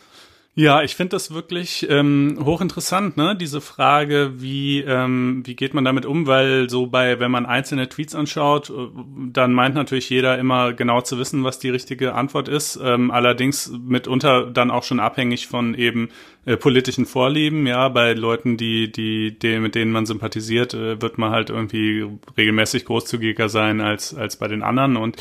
Ja, 0.58 0.82
ich 0.82 0.96
finde 0.96 1.10
das 1.10 1.34
wirklich 1.34 1.86
ähm, 1.90 2.38
hochinteressant, 2.42 3.18
ne? 3.18 3.36
Diese 3.36 3.60
Frage, 3.60 4.40
wie 4.40 4.80
ähm, 4.80 5.42
wie 5.44 5.54
geht 5.54 5.74
man 5.74 5.84
damit 5.84 6.06
um, 6.06 6.26
weil 6.26 6.70
so 6.70 6.86
bei, 6.86 7.20
wenn 7.20 7.30
man 7.30 7.44
einzelne 7.44 7.90
Tweets 7.90 8.14
anschaut, 8.14 8.70
äh, 8.70 8.88
dann 9.32 9.52
meint 9.52 9.74
natürlich 9.74 10.08
jeder 10.08 10.38
immer 10.38 10.72
genau 10.72 11.02
zu 11.02 11.18
wissen, 11.18 11.44
was 11.44 11.58
die 11.58 11.68
richtige 11.68 12.14
Antwort 12.14 12.48
ist. 12.48 12.80
Ähm, 12.82 13.10
allerdings 13.10 13.70
mitunter 13.70 14.46
dann 14.50 14.70
auch 14.70 14.82
schon 14.82 14.98
abhängig 14.98 15.46
von 15.46 15.74
eben 15.74 16.08
äh, 16.46 16.56
politischen 16.56 17.04
Vorlieben. 17.04 17.66
Ja, 17.66 17.90
bei 17.90 18.14
Leuten, 18.14 18.56
die 18.56 18.90
die, 18.90 19.38
die 19.38 19.58
mit 19.58 19.74
denen 19.74 19.92
man 19.92 20.06
sympathisiert, 20.06 20.72
äh, 20.72 21.02
wird 21.02 21.18
man 21.18 21.32
halt 21.32 21.50
irgendwie 21.50 22.06
regelmäßig 22.36 22.86
großzügiger 22.86 23.50
sein 23.50 23.82
als 23.82 24.14
als 24.14 24.36
bei 24.36 24.48
den 24.48 24.62
anderen 24.62 24.96
und 24.96 25.16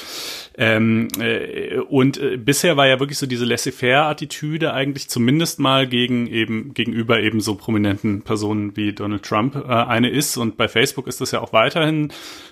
ähm, 0.57 1.09
äh, 1.19 1.79
und 1.79 2.21
bisher 2.45 2.77
war 2.77 2.87
ja 2.87 3.01
wirklich 3.01 3.17
so 3.17 3.25
diese 3.25 3.43
laissez-faire-Attitüde 3.43 4.73
eigentlich 4.73 5.09
zum 5.09 5.25
zumindest 5.25 5.57
mal 5.59 5.87
gegen 5.87 6.27
eben 6.27 6.75
gegenüber 6.75 7.19
eben 7.19 7.39
so 7.41 7.55
prominenten 7.55 8.21
Personen 8.21 8.77
wie 8.77 8.93
Donald 8.93 9.23
Trump 9.23 9.55
eine 9.55 10.09
ist 10.09 10.37
und 10.37 10.55
bei 10.55 10.67
Facebook 10.67 11.07
ist 11.07 11.19
das 11.19 11.31
ja 11.31 11.41
auch 11.41 11.51
weiterhin 11.51 12.11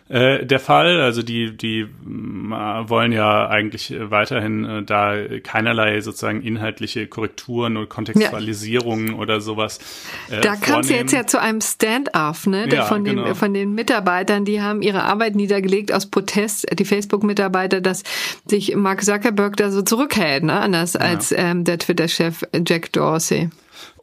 äh, 0.10 0.45
der 0.45 0.60
Fall. 0.60 1.01
Also 1.01 1.24
die 1.24 1.56
die 1.56 1.82
äh, 1.82 1.88
wollen 2.06 3.12
ja 3.12 3.47
eigentlich 3.47 3.93
weiterhin 3.97 4.66
äh, 4.66 4.84
da 4.84 5.16
keinerlei 5.43 6.01
sozusagen 6.01 6.41
inhaltliche 6.41 7.08
Korrekturen 7.08 7.78
oder 7.78 7.88
Kontextualisierungen 7.88 9.10
ja. 9.10 9.14
oder 9.16 9.41
sowas. 9.41 9.80
Äh, 10.30 10.41
da 10.41 10.56
kam 10.56 10.82
es 10.82 10.89
jetzt 10.89 11.14
ja 11.14 11.26
zu 11.26 11.39
einem 11.39 11.62
Stand-off, 11.62 12.47
ne? 12.47 12.68
Ja, 12.70 12.86
von 12.86 13.04
den 13.04 13.18
genau. 13.18 13.34
von 13.34 13.54
den 13.54 13.74
Mitarbeitern, 13.74 14.45
die 14.45 14.62
haben 14.62 14.82
ihre 14.82 15.04
Arbeit 15.04 15.36
niedergelegt 15.36 15.93
aus 15.93 16.06
Protest. 16.06 16.66
Die 16.78 16.86
Facebook-Mitarbeiter, 16.86 17.82
dass 17.82 18.04
sich 18.45 18.76
Mark 18.76 19.04
Zuckerberg 19.04 19.58
da 19.58 19.72
so 19.72 19.82
zurückhält, 19.82 20.43
ne? 20.43 20.60
Anders 20.60 20.93
ja. 20.93 21.01
als 21.01 21.32
ähm, 21.32 21.64
der 21.64 21.80
Twitter-Chef 21.80 22.43
Jack 22.66 22.91
Dorsey. 22.91 23.49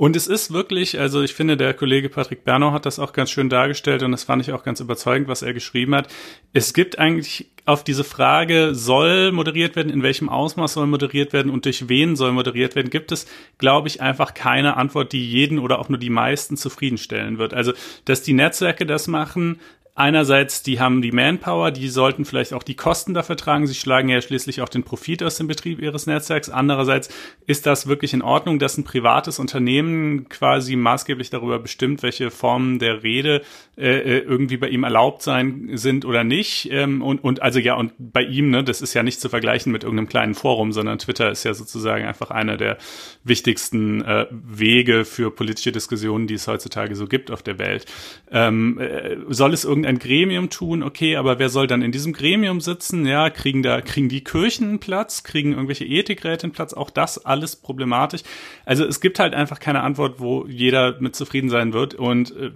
Und 0.01 0.17
es 0.17 0.29
ist 0.29 0.51
wirklich, 0.51 0.99
also 0.99 1.21
ich 1.21 1.35
finde, 1.35 1.59
der 1.59 1.75
Kollege 1.75 2.09
Patrick 2.09 2.43
Bernau 2.43 2.73
hat 2.73 2.87
das 2.87 2.99
auch 2.99 3.13
ganz 3.13 3.31
schön 3.31 3.51
dargestellt 3.51 4.03
und 4.03 4.13
das 4.13 4.25
fand 4.25 4.41
ich 4.41 4.55
auch 4.55 4.63
ganz 4.63 4.81
überzeugend, 4.81 5.29
was 5.29 5.43
er 5.43 5.53
geschrieben 5.53 5.95
hat. 5.95 6.09
Es 6.55 6.73
gibt 6.73 6.99
eigentlich 6.99 7.51
auf 7.67 7.85
diese 7.85 8.03
Frage, 8.03 8.75
soll 8.75 9.31
moderiert 9.31 9.77
werden, 9.77 9.93
in 9.93 10.03
welchem 10.03 10.31
Ausmaß 10.31 10.73
soll 10.73 10.87
moderiert 10.87 11.35
werden 11.35 11.53
und 11.53 11.67
durch 11.67 11.91
wen 11.91 12.17
soll 12.17 12.33
moderiert 12.33 12.77
werden, 12.77 12.89
gibt 12.89 13.13
es, 13.13 13.27
glaube 13.59 13.89
ich, 13.89 14.01
einfach 14.01 14.33
keine 14.33 14.79
Antwort, 14.79 15.13
die 15.13 15.31
jeden 15.31 15.59
oder 15.59 15.79
auch 15.79 15.91
nur 15.91 15.99
die 15.99 16.09
meisten 16.09 16.57
zufriedenstellen 16.57 17.37
wird. 17.37 17.53
Also, 17.53 17.75
dass 18.07 18.23
die 18.23 18.33
Netzwerke 18.33 18.87
das 18.87 19.07
machen, 19.07 19.61
einerseits, 20.01 20.63
die 20.63 20.81
haben 20.81 21.03
die 21.03 21.13
Manpower, 21.13 21.71
die 21.71 21.89
sollten 21.89 22.25
vielleicht 22.25 22.55
auch 22.55 22.63
die 22.63 22.75
Kosten 22.75 23.15
dafür 23.15 23.37
tragen. 23.37 23.67
Sie 23.67 23.75
schlagen 23.75 24.09
ja 24.09 24.21
schließlich 24.21 24.63
auch 24.63 24.69
den 24.69 24.83
Profit 24.83 25.23
aus 25.23 25.37
dem 25.37 25.47
Betrieb 25.47 25.81
ihres 25.81 26.07
Netzwerks. 26.07 26.49
Andererseits 26.49 27.11
ist 27.47 27.67
das 27.67 27.87
wirklich 27.87 28.15
in 28.15 28.23
Ordnung, 28.23 28.59
dass 28.59 28.79
ein 28.79 28.85
privates 28.85 29.39
Unternehmen 29.39 30.29
quasi 30.29 30.75
maßgeblich 30.75 31.31
darüber 31.31 31.59
bestimmt, 31.59 32.03
welche 32.03 32.31
Formen 32.31 32.79
der 32.79 33.03
Rede 33.03 33.43
äh, 33.77 33.99
äh, 33.99 34.19
irgendwie 34.19 34.57
bei 34.57 34.69
ihm 34.69 34.85
erlaubt 34.85 35.23
sein 35.23 35.71
sind 35.75 36.05
oder 36.05 36.25
nicht. 36.25 36.69
Ähm, 36.73 37.03
und, 37.03 37.23
und 37.23 37.43
also 37.43 37.59
ja, 37.59 37.75
und 37.75 37.93
bei 37.99 38.23
ihm, 38.23 38.51
ne, 38.51 38.65
das 38.65 38.81
ist 38.81 38.95
ja 38.95 39.03
nicht 39.03 39.21
zu 39.21 39.29
vergleichen 39.29 39.71
mit 39.71 39.85
irgendeinem 39.85 40.09
kleinen 40.09 40.35
Forum, 40.35 40.73
sondern 40.73 40.99
Twitter 40.99 41.31
ist 41.31 41.45
ja 41.45 41.53
sozusagen 41.53 42.07
einfach 42.07 42.31
einer 42.31 42.57
der 42.57 42.79
wichtigsten 43.23 44.03
äh, 44.03 44.27
Wege 44.31 45.05
für 45.05 45.31
politische 45.31 45.73
Diskussionen, 45.73 46.27
die 46.27 46.35
es 46.35 46.49
heutzutage 46.49 46.95
so 46.95 47.07
gibt 47.07 47.31
auf 47.31 47.43
der 47.43 47.59
Welt. 47.59 47.85
Ähm, 48.31 48.79
äh, 48.79 49.17
soll 49.29 49.53
es 49.53 49.65
irgendein 49.65 49.90
Gremium 49.99 50.51
tun? 50.51 50.83
Okay, 50.83 51.17
aber 51.17 51.39
wer 51.39 51.49
soll 51.49 51.67
dann 51.67 51.83
in 51.83 51.93
diesem 51.93 52.13
Gremium 52.13 52.61
sitzen? 52.61 53.07
Ja, 53.07 53.31
kriegen 53.31 53.63
da, 53.63 53.81
kriegen 53.81 54.09
die 54.09 54.23
Kirchen 54.23 54.69
einen 54.69 54.79
Platz? 54.79 55.23
Kriegen 55.23 55.53
irgendwelche 55.53 55.85
Ethikräte 55.85 56.45
einen 56.45 56.53
Platz? 56.53 56.73
Auch 56.73 56.91
das 56.91 57.25
alles 57.25 57.57
problematisch. 57.57 58.23
Also 58.65 58.85
es 58.85 59.01
gibt 59.01 59.19
halt 59.19 59.35
einfach 59.35 59.61
keine 59.61 59.83
Antwort, 59.83 60.21
wo 60.21 60.47
jeder 60.47 61.01
mit 61.01 61.17
zufrieden 61.17 61.51
sein 61.51 61.73
wird. 61.73 61.95
Und 61.95 62.35
äh, 62.37 62.51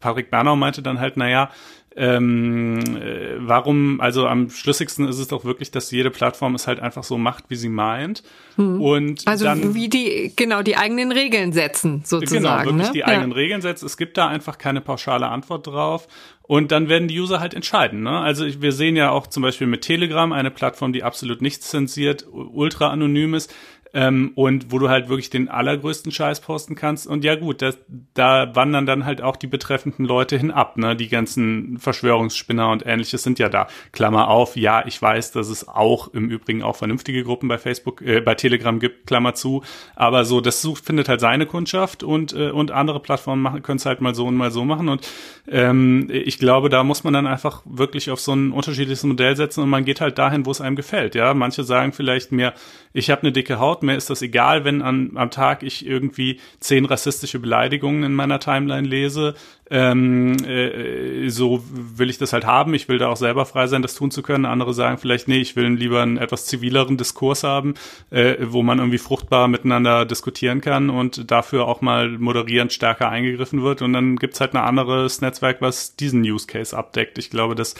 Patrick 0.00 0.30
Bernau 0.30 0.56
meinte 0.56 0.82
dann 0.82 1.00
halt, 1.00 1.16
naja, 1.16 1.50
ähm, 1.98 2.78
äh, 2.96 3.34
warum, 3.38 4.00
also 4.00 4.28
am 4.28 4.50
schlüssigsten 4.50 5.08
ist 5.08 5.18
es 5.18 5.26
doch 5.28 5.44
wirklich, 5.44 5.72
dass 5.72 5.90
jede 5.90 6.10
Plattform 6.10 6.54
es 6.54 6.68
halt 6.68 6.78
einfach 6.78 7.02
so 7.02 7.18
macht, 7.18 7.44
wie 7.48 7.56
sie 7.56 7.68
meint. 7.68 8.22
Hm. 8.54 8.80
Und 8.80 9.26
also 9.26 9.44
dann, 9.44 9.74
wie 9.74 9.88
die, 9.88 10.32
genau, 10.36 10.62
die 10.62 10.76
eigenen 10.76 11.10
Regeln 11.10 11.52
setzen, 11.52 12.02
sozusagen. 12.04 12.42
Genau, 12.42 12.76
wirklich 12.76 12.86
ne? 12.88 12.92
die 12.94 13.04
eigenen 13.04 13.30
ja. 13.32 13.36
Regeln 13.36 13.62
setzen. 13.62 13.86
Es 13.86 13.96
gibt 13.96 14.16
da 14.16 14.28
einfach 14.28 14.58
keine 14.58 14.80
pauschale 14.80 15.28
Antwort 15.28 15.66
drauf. 15.66 16.06
Und 16.42 16.72
dann 16.72 16.88
werden 16.88 17.08
die 17.08 17.20
User 17.20 17.40
halt 17.40 17.52
entscheiden. 17.52 18.04
Ne? 18.04 18.20
Also 18.20 18.46
wir 18.62 18.72
sehen 18.72 18.96
ja 18.96 19.10
auch 19.10 19.26
zum 19.26 19.42
Beispiel 19.42 19.66
mit 19.66 19.82
Telegram 19.82 20.32
eine 20.32 20.50
Plattform, 20.50 20.94
die 20.94 21.02
absolut 21.02 21.42
nichts 21.42 21.68
zensiert, 21.68 22.24
ultra 22.32 22.88
anonym 22.88 23.34
ist 23.34 23.52
ähm, 23.94 24.32
und 24.34 24.70
wo 24.70 24.78
du 24.78 24.88
halt 24.88 25.08
wirklich 25.08 25.30
den 25.30 25.48
allergrößten 25.48 26.12
Scheiß 26.12 26.40
posten 26.40 26.74
kannst. 26.74 27.06
Und 27.06 27.24
ja 27.24 27.34
gut, 27.36 27.62
das, 27.62 27.78
da 28.14 28.54
wandern 28.54 28.86
dann 28.86 29.04
halt 29.04 29.22
auch 29.22 29.36
die 29.36 29.46
betreffenden 29.46 30.04
Leute 30.04 30.36
hinab. 30.36 30.76
Ne? 30.76 30.96
Die 30.96 31.08
ganzen 31.08 31.78
Verschwörungsspinner 31.78 32.70
und 32.70 32.86
ähnliches 32.86 33.22
sind 33.22 33.38
ja 33.38 33.48
da. 33.48 33.68
Klammer 33.92 34.28
auf, 34.28 34.56
ja, 34.56 34.86
ich 34.86 35.00
weiß, 35.00 35.32
dass 35.32 35.48
es 35.48 35.68
auch 35.68 36.08
im 36.08 36.30
Übrigen 36.30 36.62
auch 36.62 36.76
vernünftige 36.76 37.24
Gruppen 37.24 37.48
bei 37.48 37.58
Facebook, 37.58 38.02
äh, 38.02 38.20
bei 38.20 38.34
Telegram 38.34 38.78
gibt, 38.78 39.06
Klammer 39.06 39.34
zu. 39.34 39.62
Aber 39.96 40.24
so, 40.24 40.40
das 40.40 40.62
sucht, 40.62 40.84
findet 40.84 41.08
halt 41.08 41.20
seine 41.20 41.46
Kundschaft 41.46 42.02
und, 42.02 42.32
äh, 42.32 42.50
und 42.50 42.70
andere 42.70 43.00
Plattformen 43.00 43.42
machen, 43.42 43.62
können 43.62 43.78
es 43.78 43.86
halt 43.86 44.00
mal 44.00 44.14
so 44.14 44.26
und 44.26 44.36
mal 44.36 44.50
so 44.50 44.64
machen. 44.64 44.88
Und 44.88 45.08
ähm, 45.48 46.08
ich 46.10 46.38
glaube, 46.38 46.68
da 46.68 46.84
muss 46.84 47.04
man 47.04 47.14
dann 47.14 47.26
einfach 47.26 47.62
wirklich 47.64 48.10
auf 48.10 48.20
so 48.20 48.32
ein 48.32 48.52
unterschiedliches 48.52 49.04
Modell 49.04 49.36
setzen 49.36 49.62
und 49.62 49.70
man 49.70 49.84
geht 49.84 50.00
halt 50.00 50.18
dahin, 50.18 50.46
wo 50.46 50.50
es 50.50 50.60
einem 50.60 50.76
gefällt. 50.76 51.14
Ja, 51.14 51.34
manche 51.34 51.64
sagen 51.64 51.92
vielleicht 51.92 52.32
mir, 52.32 52.54
ich 52.92 53.10
habe 53.10 53.22
eine 53.22 53.32
dicke 53.32 53.58
Haut, 53.58 53.77
mir 53.82 53.96
ist 53.96 54.10
das 54.10 54.22
egal, 54.22 54.64
wenn 54.64 54.82
an, 54.82 55.12
am 55.14 55.30
Tag 55.30 55.62
ich 55.62 55.86
irgendwie 55.86 56.40
zehn 56.60 56.84
rassistische 56.84 57.38
Beleidigungen 57.38 58.02
in 58.02 58.14
meiner 58.14 58.40
Timeline 58.40 58.86
lese. 58.86 59.34
Ähm, 59.70 60.36
äh, 60.46 61.28
so 61.28 61.62
will 61.68 62.08
ich 62.08 62.16
das 62.16 62.32
halt 62.32 62.46
haben. 62.46 62.72
Ich 62.72 62.88
will 62.88 62.96
da 62.98 63.08
auch 63.08 63.16
selber 63.16 63.44
frei 63.44 63.66
sein, 63.66 63.82
das 63.82 63.94
tun 63.94 64.10
zu 64.10 64.22
können. 64.22 64.46
Andere 64.46 64.72
sagen 64.72 64.96
vielleicht, 64.96 65.28
nee, 65.28 65.40
ich 65.40 65.56
will 65.56 65.66
lieber 65.68 66.00
einen 66.00 66.16
etwas 66.16 66.46
zivileren 66.46 66.96
Diskurs 66.96 67.44
haben, 67.44 67.74
äh, 68.10 68.36
wo 68.40 68.62
man 68.62 68.78
irgendwie 68.78 68.98
fruchtbar 68.98 69.46
miteinander 69.46 70.06
diskutieren 70.06 70.62
kann 70.62 70.88
und 70.88 71.30
dafür 71.30 71.66
auch 71.66 71.82
mal 71.82 72.08
moderierend 72.08 72.72
stärker 72.72 73.10
eingegriffen 73.10 73.62
wird. 73.62 73.82
Und 73.82 73.92
dann 73.92 74.16
gibt's 74.16 74.40
halt 74.40 74.54
ein 74.54 74.62
anderes 74.62 75.20
Netzwerk, 75.20 75.60
was 75.60 75.96
diesen 75.96 76.22
Use 76.22 76.46
Case 76.46 76.76
abdeckt. 76.76 77.18
Ich 77.18 77.28
glaube, 77.28 77.54
das 77.54 77.74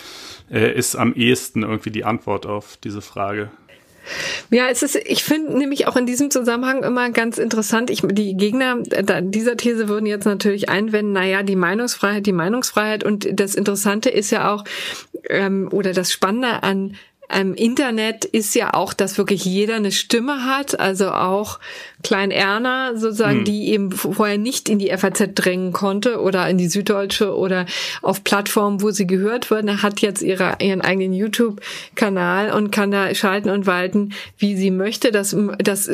äh, 0.50 0.72
ist 0.74 0.94
am 0.94 1.14
ehesten 1.14 1.62
irgendwie 1.62 1.90
die 1.90 2.04
Antwort 2.04 2.44
auf 2.44 2.76
diese 2.82 3.00
Frage. 3.00 3.50
Ja, 4.50 4.68
es 4.68 4.82
ist, 4.82 4.96
ich 4.96 5.24
finde 5.24 5.56
nämlich 5.56 5.86
auch 5.86 5.96
in 5.96 6.06
diesem 6.06 6.30
Zusammenhang 6.30 6.82
immer 6.82 7.10
ganz 7.10 7.38
interessant, 7.38 7.90
ich, 7.90 8.02
die 8.04 8.36
Gegner 8.36 8.78
dieser 9.20 9.56
These 9.56 9.88
würden 9.88 10.06
jetzt 10.06 10.24
natürlich 10.24 10.68
einwenden, 10.68 11.12
naja, 11.12 11.42
die 11.42 11.56
Meinungsfreiheit, 11.56 12.26
die 12.26 12.32
Meinungsfreiheit. 12.32 13.04
Und 13.04 13.28
das 13.32 13.54
Interessante 13.54 14.10
ist 14.10 14.30
ja 14.30 14.52
auch, 14.52 14.64
ähm, 15.28 15.68
oder 15.72 15.92
das 15.92 16.12
Spannende 16.12 16.62
an 16.62 16.96
ähm, 17.30 17.54
Internet 17.54 18.24
ist 18.24 18.54
ja 18.54 18.74
auch, 18.74 18.92
dass 18.92 19.18
wirklich 19.18 19.44
jeder 19.44 19.76
eine 19.76 19.92
Stimme 19.92 20.44
hat, 20.44 20.78
also 20.78 21.10
auch 21.10 21.58
Klein 22.04 22.30
Erna 22.30 22.96
sozusagen, 22.96 23.40
mhm. 23.40 23.44
die 23.44 23.68
eben 23.70 23.90
vorher 23.90 24.38
nicht 24.38 24.68
in 24.68 24.78
die 24.78 24.96
FAZ 24.96 25.30
drängen 25.34 25.72
konnte 25.72 26.20
oder 26.20 26.48
in 26.48 26.56
die 26.56 26.68
Süddeutsche 26.68 27.36
oder 27.36 27.66
auf 28.02 28.22
Plattformen, 28.22 28.82
wo 28.82 28.92
sie 28.92 29.06
gehört 29.06 29.50
wurde, 29.50 29.82
hat 29.82 30.00
jetzt 30.00 30.22
ihre, 30.22 30.56
ihren 30.60 30.80
eigenen 30.80 31.12
YouTube-Kanal 31.12 32.52
und 32.52 32.70
kann 32.70 32.92
da 32.92 33.12
schalten 33.16 33.50
und 33.50 33.66
walten, 33.66 34.12
wie 34.38 34.56
sie 34.56 34.70
möchte. 34.70 35.10
Das, 35.10 35.36
das 35.58 35.90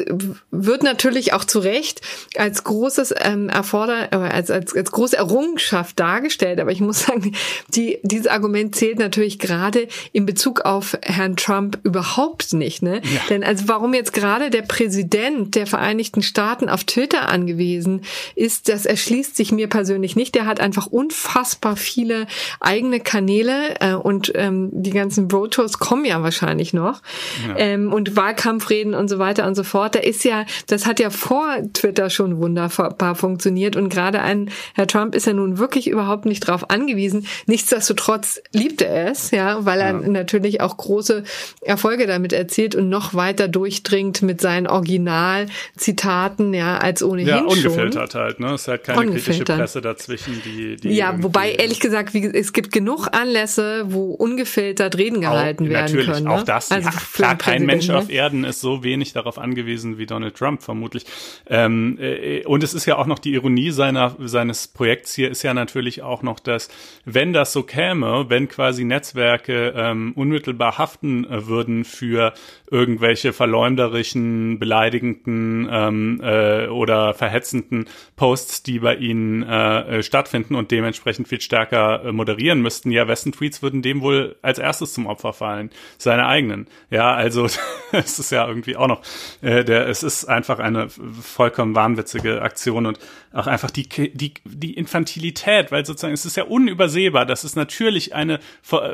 wird 0.51 0.83
natürlich 0.83 1.33
auch 1.33 1.45
zu 1.45 1.59
Recht 1.59 2.03
als 2.37 2.65
großes 2.65 3.15
ähm, 3.23 3.49
Erforder, 3.49 4.13
äh, 4.13 4.17
als, 4.17 4.51
als, 4.51 4.77
als 4.77 4.93
große 4.93 5.17
Errungenschaft 5.17 5.99
dargestellt. 5.99 6.61
Aber 6.61 6.71
ich 6.71 6.83
muss 6.83 7.05
sagen, 7.05 7.35
die, 7.69 7.99
dieses 8.03 8.27
Argument 8.27 8.77
zählt 8.77 8.99
natürlich 8.99 9.39
gerade 9.39 9.89
in 10.13 10.27
Bezug 10.27 10.61
auf 10.67 10.99
Herrn 11.03 11.24
Herrn 11.25 11.37
Trump 11.37 11.79
überhaupt 11.85 12.53
nicht, 12.53 12.83
ne? 12.83 13.01
Ja. 13.03 13.21
Denn 13.31 13.45
also 13.45 13.67
warum 13.67 13.95
jetzt 13.95 14.13
gerade 14.13 14.51
der 14.51 14.61
Präsident 14.61 15.55
der 15.55 15.67
Vereinigten 15.67 16.21
Staaten 16.21 16.69
auf 16.69 16.85
Twitter 16.85 17.31
angewiesen 17.31 18.03
ist, 18.35 18.69
das 18.69 18.85
erschließt 18.85 19.35
sich 19.35 19.51
mir 19.51 19.69
persönlich 19.69 20.17
nicht. 20.17 20.35
Der 20.35 20.45
hat 20.45 20.61
einfach 20.61 20.87
unfassbar 20.87 21.77
viele 21.77 22.27
eigene 22.61 23.01
Kanäle 23.01 23.81
äh, 23.81 23.95
und 23.95 24.33
ähm, 24.35 24.69
die 24.73 24.91
ganzen 24.91 25.31
Road 25.31 25.55
kommen 25.79 26.05
ja 26.05 26.23
wahrscheinlich 26.23 26.75
noch 26.75 27.01
ja. 27.49 27.55
ähm, 27.57 27.93
und 27.93 28.17
Wahlkampfreden 28.17 28.93
und 28.93 29.09
so 29.09 29.19
weiter 29.19 29.47
und 29.47 29.55
so 29.55 29.63
fort. 29.63 29.95
Da 29.95 30.01
ist 30.01 30.25
ja, 30.25 30.45
das 30.67 30.85
hat 30.85 31.01
ja 31.01 31.09
vor 31.09 31.57
Twitter 31.73 32.11
schon 32.11 32.39
wunderbar 32.39 33.15
funktioniert 33.15 33.77
und 33.77 33.89
gerade 33.89 34.21
ein 34.21 34.51
Herr 34.75 34.89
Trump 34.89 35.15
ist 35.15 35.27
ja 35.27 35.33
nun 35.33 35.59
wirklich 35.59 35.87
überhaupt 35.89 36.27
nicht 36.27 36.41
drauf 36.41 36.69
angewiesen. 36.69 37.27
Nichtsdestotrotz 37.47 38.43
liebt 38.53 38.83
er 38.83 39.11
es, 39.11 39.31
ja, 39.31 39.65
weil 39.65 39.81
er 39.81 39.93
ja. 39.93 40.09
natürlich 40.09 40.61
auch 40.61 40.77
große 40.77 41.14
Erfolge 41.61 42.07
damit 42.07 42.33
erzielt 42.33 42.75
und 42.75 42.89
noch 42.89 43.15
weiter 43.15 43.49
durchdringt 43.49 44.23
mit 44.23 44.41
seinen 44.41 44.67
Originalzitaten, 44.67 46.55
ja, 46.55 46.79
als 46.79 47.03
ohnehin 47.03 47.29
ja, 47.29 47.43
ungefiltert 47.43 48.13
schon. 48.13 48.21
halt, 48.21 48.41
ne? 48.41 48.55
Es 48.55 48.63
ist 48.63 48.69
halt 48.69 48.85
keine 48.85 49.11
kritische 49.11 49.45
Presse 49.45 49.81
dazwischen, 49.81 50.41
die, 50.45 50.77
die 50.77 50.95
Ja, 50.95 51.23
wobei 51.23 51.53
ehrlich 51.53 51.81
gesagt, 51.81 52.15
wie, 52.15 52.25
es 52.27 52.53
gibt 52.53 52.73
genug 52.73 53.09
Anlässe, 53.13 53.85
wo 53.89 54.13
ungefiltert 54.13 54.99
Reden 54.99 55.21
gehalten 55.21 55.65
auch, 55.65 55.71
werden 55.71 55.85
natürlich, 55.85 56.07
können. 56.07 56.25
Natürlich, 56.25 56.43
auch 56.43 56.47
ne? 56.47 56.53
das. 56.53 56.71
Also 56.71 56.89
ja, 56.89 56.95
klar, 57.15 57.39
kein 57.39 57.67
Mensch 57.67 57.89
ne? 57.89 57.99
auf 57.99 58.11
Erden 58.11 58.45
ist 58.45 58.61
so 58.61 58.83
wenig 58.83 59.13
darauf 59.13 59.39
angewiesen 59.39 59.99
wie 59.99 60.07
Donald 60.07 60.35
Trump 60.37 60.63
vermutlich. 60.63 61.07
Ähm, 61.47 61.99
äh, 62.01 62.45
und 62.45 62.63
es 62.63 62.75
ist 62.75 62.87
ja 62.87 62.97
auch 62.97 63.07
noch 63.07 63.19
die 63.19 63.35
Ironie 63.35 63.71
seiner 63.71 64.17
seines 64.19 64.69
Projekts 64.69 65.15
hier 65.15 65.31
ist 65.31 65.43
ja 65.43 65.55
natürlich 65.55 66.03
auch 66.03 66.23
noch, 66.23 66.41
dass 66.41 66.69
wenn 67.05 67.33
das 67.33 67.53
so 67.53 67.63
käme, 67.63 68.27
wenn 68.29 68.49
quasi 68.49 68.85
Netzwerke 68.85 69.75
ähm, 69.77 70.13
unmittelbar 70.15 70.79
haften 70.79 71.04
äh, 71.05 71.47
würden 71.47 71.85
für 71.85 72.33
irgendwelche 72.71 73.33
verleumderischen, 73.33 74.59
beleidigenden 74.59 75.69
ähm, 75.71 76.21
äh, 76.23 76.67
oder 76.67 77.15
verhetzenden 77.15 77.87
Posts, 78.17 78.63
die 78.63 78.79
bei 78.81 78.97
ihnen 78.97 79.43
äh, 79.43 80.03
stattfinden 80.03 80.55
und 80.55 80.71
dementsprechend 80.71 81.29
viel 81.29 81.41
stärker 81.41 82.05
äh, 82.05 82.13
moderieren 82.13 82.63
müssten, 82.63 82.91
ja, 82.91 83.07
wessen 83.07 83.33
Tweets 83.33 83.63
würden 83.63 83.83
dem 83.83 84.01
wohl 84.01 84.37
als 84.43 84.59
erstes 84.59 84.95
zum 84.95 85.07
Opfer 85.07 85.33
fallen? 85.33 85.71
Seine 85.99 86.27
eigenen. 86.27 86.67
Ja, 86.91 87.15
also 87.15 87.45
es 87.93 88.19
ist 88.19 88.33
ja 88.33 88.47
irgendwie 88.49 88.77
auch 88.77 88.89
noch, 88.89 89.03
äh, 89.43 89.65
der, 89.65 89.89
es 89.89 90.03
ist 90.03 90.25
einfach 90.25 90.59
eine 90.59 90.89
vollkommen 90.89 91.75
wahnwitzige 91.75 92.43
Aktion 92.43 92.87
und 92.87 92.99
auch 93.33 93.47
einfach 93.47 93.71
die, 93.71 93.89
die, 93.89 94.35
die 94.45 94.75
Infantilität, 94.75 95.73
weil 95.73 95.85
sozusagen 95.85 96.15
es 96.15 96.25
ist 96.25 96.37
ja 96.37 96.45
unübersehbar, 96.45 97.27
dass 97.27 97.45
es 97.45 97.57
natürlich 97.57 98.15
eine 98.15 98.39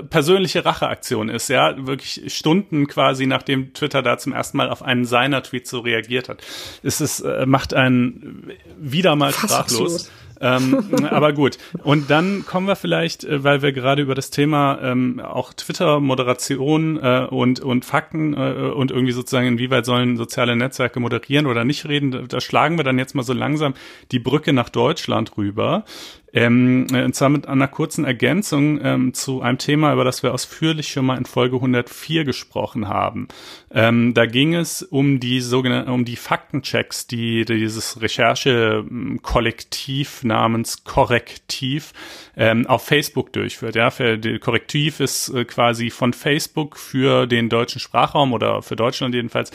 persönliche 0.09 0.65
Racheaktion 0.65 1.29
ist, 1.29 1.49
ja, 1.49 1.75
wirklich 2.01 2.35
Stunden 2.35 2.87
quasi 2.87 3.27
nachdem 3.27 3.73
Twitter 3.75 4.03
da 4.03 4.19
zum 4.19 4.33
ersten 4.33 4.57
Mal 4.57 4.71
auf 4.71 4.83
einen 4.83 5.05
seiner 5.05 5.43
Tweets 5.43 5.71
so 5.71 5.81
reagiert 5.81 6.29
hat. 6.29 6.43
Es 6.83 7.01
ist, 7.01 7.21
äh, 7.21 7.47
macht 7.47 7.75
einen 7.75 8.53
wieder 8.79 9.17
mal 9.17 9.33
sprachlos 9.33 10.11
ähm, 10.41 11.05
aber 11.11 11.33
gut. 11.33 11.59
Und 11.85 12.11
dann 12.11 12.45
kommen 12.47 12.67
wir 12.67 12.77
vielleicht, 12.77 13.25
äh, 13.25 13.45
weil 13.45 13.63
wir 13.63 13.73
gerade 13.73 14.03
über 14.03 14.15
das 14.15 14.31
Thema 14.31 14.79
ähm, 14.83 15.21
auch 15.21 15.53
Twitter-Moderation 15.53 16.99
äh, 17.03 17.27
und, 17.31 17.61
und 17.61 17.85
Fakten 17.85 18.35
äh, 18.35 18.73
und 18.75 18.91
irgendwie 18.91 19.13
sozusagen, 19.13 19.47
inwieweit 19.47 19.85
sollen 19.85 20.17
soziale 20.17 20.57
Netzwerke 20.57 20.99
moderieren 21.01 21.47
oder 21.47 21.65
nicht 21.65 21.87
reden, 21.87 22.27
da 22.29 22.41
schlagen 22.41 22.79
wir 22.79 22.85
dann 22.85 22.99
jetzt 22.99 23.15
mal 23.15 23.23
so 23.23 23.33
langsam 23.33 23.75
die 24.13 24.19
Brücke 24.19 24.53
nach 24.53 24.71
Deutschland 24.71 25.37
rüber. 25.37 25.85
Ähm, 26.33 26.87
äh, 26.93 27.05
und 27.05 27.15
zwar 27.15 27.29
mit 27.29 27.47
einer 27.49 27.69
kurzen 27.69 28.05
Ergänzung 28.05 28.81
ähm, 28.83 29.15
zu 29.15 29.43
einem 29.43 29.59
Thema, 29.59 29.93
über 29.93 30.03
das 30.05 30.23
wir 30.23 30.33
ausführlich 30.33 30.89
schon 30.89 31.05
mal 31.07 31.19
in 31.19 31.27
Folge 31.27 31.57
104 31.57 32.25
gesprochen 32.25 32.89
haben. 32.89 33.29
Ähm, 33.73 34.15
da 34.15 34.27
ging 34.27 34.55
es 34.55 34.83
um 34.83 35.21
die 35.21 35.41
sogenannten, 35.41 35.91
um 35.91 36.05
die 36.05 36.17
Faktenchecks, 36.17 37.07
die, 37.07 37.45
die 37.45 37.59
dieses 37.59 38.01
Recherchekollektiv 38.01 40.25
namens 40.25 40.83
Korrektiv 40.85 41.93
ähm, 42.37 42.67
auf 42.67 42.85
Facebook 42.85 43.33
durchführt. 43.33 43.77
Ja, 43.77 43.91
für, 43.91 44.19
die 44.19 44.39
Korrektiv 44.39 45.01
ist 45.01 45.29
äh, 45.31 45.45
quasi 45.45 45.91
von 45.91 46.13
Facebook 46.13 46.77
für 46.77 47.27
den 47.27 47.49
deutschen 47.49 47.81
Sprachraum 47.81 48.33
oder 48.33 48.63
für 48.63 48.77
Deutschland 48.77 49.15
jedenfalls 49.15 49.51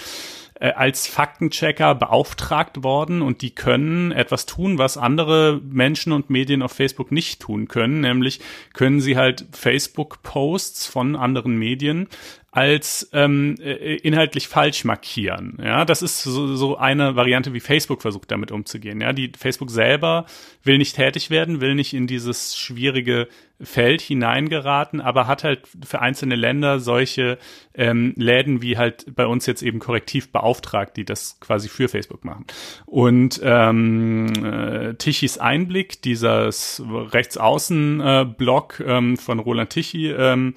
äh, 0.59 0.71
als 0.71 1.07
Faktenchecker 1.07 1.95
beauftragt 1.95 2.83
worden 2.83 3.21
und 3.21 3.41
die 3.41 3.53
können 3.53 4.11
etwas 4.11 4.45
tun, 4.45 4.77
was 4.77 4.97
andere 4.97 5.59
Menschen 5.63 6.13
und 6.13 6.29
Medien 6.29 6.61
auf 6.61 6.71
Facebook 6.71 7.11
nicht 7.11 7.41
tun 7.41 7.67
können, 7.67 7.99
nämlich 8.01 8.39
können 8.73 9.01
sie 9.01 9.17
halt 9.17 9.45
Facebook-Posts 9.51 10.87
von 10.87 11.15
anderen 11.15 11.57
Medien 11.57 12.07
als 12.55 13.09
ähm, 13.11 13.57
äh, 13.59 13.95
inhaltlich 13.97 14.47
falsch 14.47 14.85
markieren. 14.85 15.57
Ja, 15.61 15.83
das 15.83 16.01
ist 16.01 16.23
so, 16.23 16.55
so 16.55 16.77
eine 16.77 17.17
Variante, 17.17 17.51
wie 17.51 17.59
Facebook 17.59 18.01
versucht, 18.01 18.31
damit 18.31 18.49
umzugehen. 18.49 19.01
Ja, 19.01 19.11
die 19.11 19.33
Facebook 19.37 19.69
selber 19.69 20.25
will 20.63 20.77
nicht 20.77 20.95
tätig 20.95 21.29
werden, 21.29 21.59
will 21.59 21.75
nicht 21.75 21.93
in 21.93 22.07
dieses 22.07 22.57
schwierige 22.57 23.27
Feld 23.59 23.99
hineingeraten, 23.99 25.01
aber 25.01 25.27
hat 25.27 25.43
halt 25.43 25.67
für 25.85 25.99
einzelne 25.99 26.35
Länder 26.35 26.79
solche 26.79 27.39
ähm, 27.73 28.13
Läden 28.15 28.61
wie 28.61 28.77
halt 28.77 29.05
bei 29.13 29.25
uns 29.25 29.45
jetzt 29.47 29.61
eben 29.61 29.79
korrektiv 29.79 30.31
beauftragt, 30.31 30.95
die 30.95 31.03
das 31.03 31.41
quasi 31.41 31.67
für 31.67 31.89
Facebook 31.89 32.23
machen. 32.23 32.45
Und 32.85 33.41
ähm, 33.43 34.27
äh, 34.45 34.93
Tichys 34.93 35.37
Einblick, 35.39 36.01
dieses 36.01 36.81
Rechtsaußen-Blog 36.85 38.79
äh, 38.79 38.97
ähm, 38.97 39.17
von 39.17 39.39
Roland 39.39 39.71
Tichy, 39.71 40.11
ähm, 40.11 40.53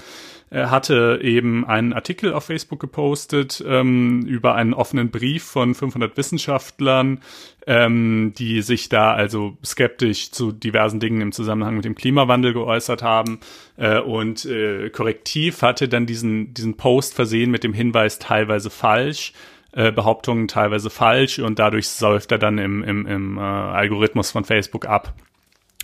hatte 0.50 1.20
eben 1.22 1.66
einen 1.66 1.92
Artikel 1.92 2.32
auf 2.32 2.44
Facebook 2.44 2.80
gepostet 2.80 3.62
ähm, 3.66 4.22
über 4.26 4.54
einen 4.54 4.74
offenen 4.74 5.10
Brief 5.10 5.44
von 5.44 5.74
500 5.74 6.16
Wissenschaftlern, 6.16 7.20
ähm, 7.66 8.32
die 8.38 8.62
sich 8.62 8.88
da 8.88 9.12
also 9.12 9.58
skeptisch 9.64 10.30
zu 10.32 10.52
diversen 10.52 11.00
Dingen 11.00 11.20
im 11.20 11.32
Zusammenhang 11.32 11.76
mit 11.76 11.84
dem 11.84 11.94
Klimawandel 11.94 12.54
geäußert 12.54 13.02
haben. 13.02 13.40
Äh, 13.76 14.00
und 14.00 14.46
äh, 14.46 14.88
Korrektiv 14.90 15.62
hatte 15.62 15.88
dann 15.88 16.06
diesen, 16.06 16.54
diesen 16.54 16.76
Post 16.76 17.14
versehen 17.14 17.50
mit 17.50 17.64
dem 17.64 17.74
Hinweis 17.74 18.18
teilweise 18.18 18.70
falsch. 18.70 19.34
Äh, 19.72 19.92
Behauptungen 19.92 20.48
teilweise 20.48 20.88
falsch 20.88 21.40
und 21.40 21.58
dadurch 21.58 21.88
säuft 21.88 22.32
er 22.32 22.38
dann 22.38 22.56
im, 22.56 22.82
im, 22.82 23.06
im 23.06 23.36
äh, 23.36 23.40
Algorithmus 23.40 24.30
von 24.30 24.44
Facebook 24.44 24.86
ab. 24.86 25.12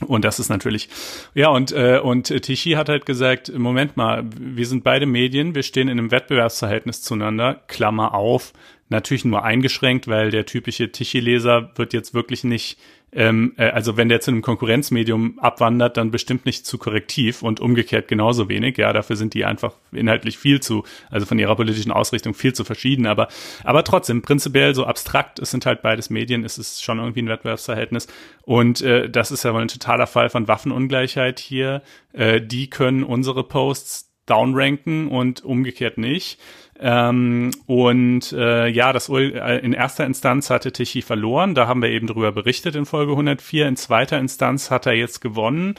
Und 0.01 0.25
das 0.25 0.41
ist 0.41 0.49
natürlich, 0.49 0.89
ja, 1.35 1.49
und, 1.51 1.71
äh, 1.71 2.01
und 2.03 2.27
Tichy 2.27 2.73
hat 2.73 2.89
halt 2.89 3.07
gesagt, 3.07 3.57
Moment 3.57 3.97
mal, 3.97 4.25
wir 4.39 4.67
sind 4.67 4.83
beide 4.83 5.07
Medien, 5.07 5.55
wir 5.55 5.63
stehen 5.63 5.89
in 5.89 5.99
einem 5.99 6.11
Wettbewerbsverhältnis 6.11 7.01
zueinander, 7.03 7.63
Klammer 7.69 8.13
auf, 8.13 8.53
natürlich 8.89 9.25
nur 9.25 9.45
eingeschränkt, 9.45 10.09
weil 10.09 10.31
der 10.31 10.47
typische 10.47 10.91
Tichy-Leser 10.91 11.71
wird 11.77 11.93
jetzt 11.93 12.13
wirklich 12.13 12.43
nicht 12.43 12.77
ähm, 13.15 13.55
äh, 13.57 13.71
also 13.71 13.97
wenn 13.97 14.09
der 14.09 14.21
zu 14.21 14.31
einem 14.31 14.43
Konkurrenzmedium 14.43 15.39
abwandert, 15.39 15.97
dann 15.97 16.11
bestimmt 16.11 16.47
nicht 16.47 16.67
zu 16.67 16.79
korrektiv 16.79 17.43
und 17.43 17.61
umgekehrt 17.61 18.09
genauso 18.09 18.49
wenig. 18.49 18.77
Ja, 18.77 18.93
dafür 18.93 19.17
sind 19.17 19.35
die 19.35 19.45
einfach 19.45 19.75
inhaltlich 19.93 20.37
viel 20.37 20.61
zu, 20.61 20.85
also 21.11 21.25
von 21.25 21.39
ihrer 21.39 21.55
politischen 21.55 21.93
Ausrichtung 21.93 22.35
viel 22.35 22.53
zu 22.53 22.65
verschieden. 22.65 23.07
Aber, 23.07 23.29
aber 23.63 23.85
trotzdem, 23.85 24.23
prinzipiell 24.23 24.75
so 24.75 24.85
abstrakt, 24.85 25.39
es 25.39 25.51
sind 25.51 25.65
halt 25.65 25.83
beides 25.83 26.11
Medien, 26.11 26.45
es 26.45 26.59
ist 26.59 26.83
schon 26.83 26.99
irgendwie 26.99 27.23
ein 27.23 27.29
Wettbewerbsverhältnis. 27.29 28.09
Und 28.43 28.83
äh, 28.83 29.09
das 29.09 29.31
ist 29.31 29.45
ja 29.45 29.55
wohl 29.55 29.63
ein 29.63 29.69
totaler 29.69 30.07
Fall 30.07 30.29
von 30.29 30.49
Waffenungleichheit 30.49 31.39
hier. 31.39 31.83
Äh, 32.13 32.41
die 32.41 32.69
können 32.69 33.05
unsere 33.05 33.45
Posts 33.45 34.13
downranken 34.27 35.09
und 35.09 35.45
umgekehrt 35.45 35.99
nicht. 35.99 36.41
Ähm, 36.81 37.51
und 37.67 38.33
äh, 38.33 38.67
ja, 38.69 38.93
das 38.93 39.09
äh, 39.09 39.59
in 39.59 39.73
erster 39.73 40.05
Instanz 40.05 40.51
hatte 40.51 40.73
Tichy 40.73 41.03
verloren. 41.03 41.55
Da 41.55 41.67
haben 41.67 41.83
wir 41.83 41.91
eben 41.91 42.07
drüber 42.07 42.33
berichtet 42.33 42.75
in 42.75 42.85
Folge 42.85 43.13
104. 43.13 43.69
In 43.69 43.77
zweiter 43.77 44.19
Instanz 44.19 44.71
hat 44.71 44.87
er 44.87 44.95
jetzt 44.95 45.21
gewonnen. 45.21 45.77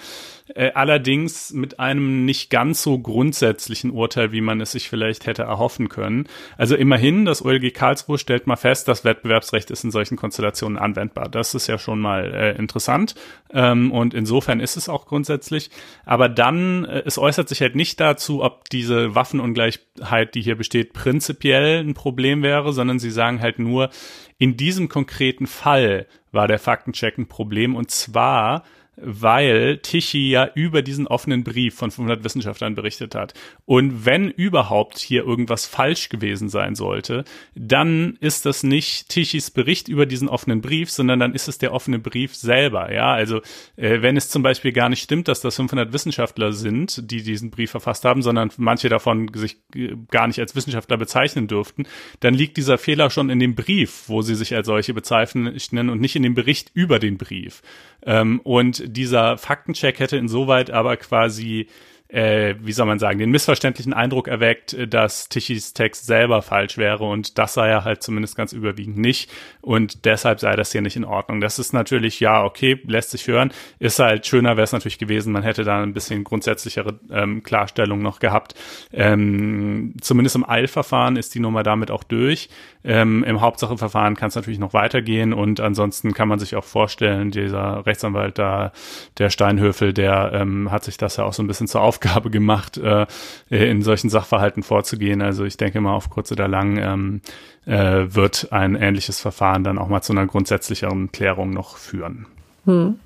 Äh, 0.53 0.71
allerdings 0.75 1.53
mit 1.53 1.79
einem 1.79 2.23
nicht 2.23 2.51
ganz 2.51 2.83
so 2.83 2.99
grundsätzlichen 2.99 3.89
Urteil, 3.89 4.31
wie 4.31 4.41
man 4.41 4.61
es 4.61 4.73
sich 4.73 4.89
vielleicht 4.89 5.25
hätte 5.25 5.41
erhoffen 5.41 5.89
können. 5.89 6.27
Also 6.55 6.75
immerhin, 6.75 7.25
das 7.25 7.43
OLG 7.43 7.73
Karlsruhe 7.73 8.19
stellt 8.19 8.45
mal 8.45 8.55
fest, 8.55 8.87
das 8.87 9.03
Wettbewerbsrecht 9.03 9.71
ist 9.71 9.83
in 9.83 9.89
solchen 9.89 10.17
Konstellationen 10.17 10.77
anwendbar. 10.77 11.29
Das 11.29 11.55
ist 11.55 11.65
ja 11.65 11.79
schon 11.79 11.99
mal 11.99 12.31
äh, 12.31 12.57
interessant. 12.57 13.15
Ähm, 13.51 13.91
und 13.91 14.13
insofern 14.13 14.59
ist 14.59 14.77
es 14.77 14.87
auch 14.87 15.07
grundsätzlich. 15.07 15.71
Aber 16.05 16.29
dann, 16.29 16.85
äh, 16.85 17.01
es 17.05 17.17
äußert 17.17 17.49
sich 17.49 17.61
halt 17.61 17.75
nicht 17.75 17.99
dazu, 17.99 18.43
ob 18.43 18.69
diese 18.69 19.15
Waffenungleichheit, 19.15 20.35
die 20.35 20.41
hier 20.41 20.57
besteht, 20.57 20.93
prinzipiell 20.93 21.79
ein 21.79 21.95
Problem 21.95 22.43
wäre, 22.43 22.71
sondern 22.71 22.99
sie 22.99 23.11
sagen 23.11 23.41
halt 23.41 23.57
nur, 23.57 23.89
in 24.37 24.57
diesem 24.57 24.89
konkreten 24.89 25.47
Fall 25.47 26.05
war 26.31 26.47
der 26.47 26.59
Faktencheck 26.59 27.17
ein 27.17 27.27
Problem 27.27 27.75
und 27.75 27.89
zwar 27.89 28.63
weil 28.97 29.77
Tichy 29.79 30.29
ja 30.29 30.49
über 30.55 30.81
diesen 30.81 31.07
offenen 31.07 31.43
Brief 31.43 31.75
von 31.75 31.91
500 31.91 32.23
Wissenschaftlern 32.23 32.75
berichtet 32.75 33.15
hat. 33.15 33.33
Und 33.65 34.05
wenn 34.05 34.29
überhaupt 34.29 34.99
hier 34.99 35.23
irgendwas 35.25 35.65
falsch 35.65 36.09
gewesen 36.09 36.49
sein 36.49 36.75
sollte, 36.75 37.25
dann 37.55 38.17
ist 38.19 38.45
das 38.45 38.63
nicht 38.63 39.09
Tichys 39.09 39.51
Bericht 39.51 39.87
über 39.87 40.05
diesen 40.05 40.29
offenen 40.29 40.61
Brief, 40.61 40.91
sondern 40.91 41.19
dann 41.19 41.33
ist 41.33 41.47
es 41.47 41.57
der 41.57 41.73
offene 41.73 41.99
Brief 41.99 42.35
selber. 42.35 42.93
Ja, 42.93 43.13
also 43.13 43.41
äh, 43.75 44.01
wenn 44.01 44.17
es 44.17 44.29
zum 44.29 44.43
Beispiel 44.43 44.71
gar 44.71 44.89
nicht 44.89 45.01
stimmt, 45.01 45.27
dass 45.27 45.41
das 45.41 45.55
500 45.55 45.93
Wissenschaftler 45.93 46.53
sind, 46.53 47.11
die 47.11 47.23
diesen 47.23 47.51
Brief 47.51 47.71
verfasst 47.71 48.05
haben, 48.05 48.21
sondern 48.21 48.51
manche 48.57 48.89
davon 48.89 49.31
sich 49.33 49.57
äh, 49.75 49.95
gar 50.09 50.27
nicht 50.27 50.39
als 50.39 50.55
Wissenschaftler 50.55 50.97
bezeichnen 50.97 51.47
dürften, 51.47 51.85
dann 52.19 52.33
liegt 52.33 52.57
dieser 52.57 52.77
Fehler 52.77 53.09
schon 53.09 53.29
in 53.29 53.39
dem 53.39 53.55
Brief, 53.55 54.03
wo 54.07 54.21
sie 54.21 54.35
sich 54.35 54.55
als 54.55 54.67
solche 54.67 54.93
bezeichnen 54.93 55.89
und 55.89 56.01
nicht 56.01 56.15
in 56.15 56.23
dem 56.23 56.35
Bericht 56.35 56.71
über 56.73 56.99
den 56.99 57.17
Brief. 57.17 57.61
Ähm, 58.05 58.39
und 58.43 58.83
dieser 58.87 59.37
Faktencheck 59.37 59.99
hätte 59.99 60.17
insoweit 60.17 60.71
aber 60.71 60.97
quasi 60.97 61.67
äh, 62.07 62.55
wie 62.61 62.71
soll 62.71 62.85
man 62.85 62.99
sagen, 62.99 63.17
den 63.17 63.31
missverständlichen 63.31 63.93
Eindruck 63.93 64.27
erweckt, 64.27 64.73
äh, 64.73 64.87
dass 64.87 65.27
Tichys 65.27 65.73
Text 65.73 66.05
selber 66.05 66.41
falsch 66.41 66.77
wäre 66.77 67.03
und 67.03 67.37
das 67.37 67.55
sei 67.55 67.67
er 67.67 67.83
halt 67.83 68.03
zumindest 68.03 68.35
ganz 68.35 68.53
überwiegend 68.53 68.97
nicht 68.97 69.31
und 69.61 70.05
deshalb 70.05 70.39
sei 70.39 70.55
das 70.55 70.71
hier 70.71 70.81
nicht 70.81 70.95
in 70.95 71.03
Ordnung. 71.03 71.41
Das 71.41 71.57
ist 71.57 71.73
natürlich, 71.73 72.19
ja, 72.19 72.43
okay, 72.43 72.79
lässt 72.85 73.11
sich 73.11 73.27
hören, 73.27 73.51
ist 73.79 73.99
halt 73.99 74.27
schöner 74.27 74.55
wäre 74.55 74.63
es 74.63 74.71
natürlich 74.71 74.99
gewesen, 74.99 75.33
man 75.33 75.43
hätte 75.43 75.63
da 75.63 75.81
ein 75.81 75.93
bisschen 75.93 76.23
grundsätzlichere 76.23 76.99
ähm, 77.09 77.41
Klarstellung 77.41 78.01
noch 78.01 78.19
gehabt. 78.19 78.53
Ähm, 78.93 79.95
zumindest 79.99 80.35
im 80.35 80.47
Eilverfahren 80.47 81.15
ist 81.15 81.33
die 81.33 81.39
Nummer 81.39 81.63
damit 81.63 81.89
auch 81.89 82.03
durch. 82.03 82.49
Ähm, 82.85 83.23
Im 83.23 83.41
Hauptsacheverfahren 83.41 84.15
kann 84.15 84.27
es 84.27 84.35
natürlich 84.35 84.59
noch 84.59 84.73
weitergehen 84.73 85.33
und 85.33 85.59
ansonsten 85.59 86.13
kann 86.13 86.27
man 86.27 86.37
sich 86.37 86.55
auch 86.55 86.63
vorstellen, 86.63 87.31
dieser 87.31 87.85
Rechtsanwalt 87.85 88.37
da, 88.37 88.71
der 89.17 89.31
Steinhöfel, 89.31 89.91
der 89.91 90.31
ähm, 90.33 90.71
hat 90.71 90.83
sich 90.83 90.97
das 90.97 91.17
ja 91.17 91.23
auch 91.23 91.33
so 91.33 91.41
ein 91.41 91.47
bisschen 91.47 91.67
zur 91.67 91.81
Aufgabe 91.81 92.29
gemacht, 92.29 92.77
äh, 92.77 93.07
in 93.49 93.81
solchen 93.81 94.09
Sachverhalten 94.09 94.61
vorzugehen. 94.61 95.23
Also 95.23 95.45
ich 95.45 95.57
denke 95.57 95.81
mal, 95.81 95.93
auf 95.93 96.11
kurz 96.11 96.31
oder 96.31 96.47
lang 96.47 96.77
ähm, 96.77 97.21
äh, 97.65 98.13
wird 98.13 98.51
ein 98.51 98.75
ähnliches 98.75 99.19
Verfahren 99.19 99.63
dann 99.63 99.79
auch 99.79 99.87
mal 99.87 100.01
zu 100.01 100.13
einer 100.13 100.27
grundsätzlicheren 100.27 101.11
Klärung 101.11 101.49
noch 101.49 101.77
führen. 101.77 102.27
Hm. 102.65 102.99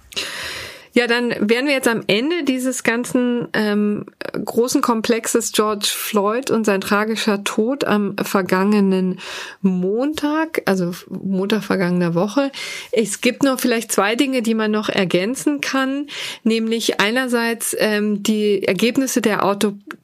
Ja, 1.00 1.08
dann 1.08 1.34
wären 1.40 1.66
wir 1.66 1.72
jetzt 1.72 1.88
am 1.88 2.04
Ende 2.08 2.44
dieses 2.44 2.84
ganzen 2.84 3.48
ähm, 3.54 4.08
großen 4.34 4.82
Komplexes 4.82 5.54
George 5.54 5.88
Floyd 5.90 6.52
und 6.52 6.66
sein 6.66 6.82
tragischer 6.82 7.46
Tod 7.46 7.86
am 7.86 8.18
vergangenen 8.22 9.18
Montag, 9.62 10.62
also 10.66 10.92
Montag 11.08 11.64
vergangener 11.64 12.16
Woche. 12.16 12.52
Es 12.92 13.22
gibt 13.22 13.44
noch 13.44 13.62
vielleicht 13.62 13.94
zwei 13.94 14.18
Dinge, 14.18 14.42
die 14.42 14.56
man 14.56 14.72
noch 14.72 14.90
ergänzen 14.90 15.62
kann, 15.62 16.08
nämlich 16.44 17.00
einerseits 17.00 17.74
ähm, 17.80 18.22
die 18.22 18.68
Ergebnisse 18.68 19.22
der 19.22 19.46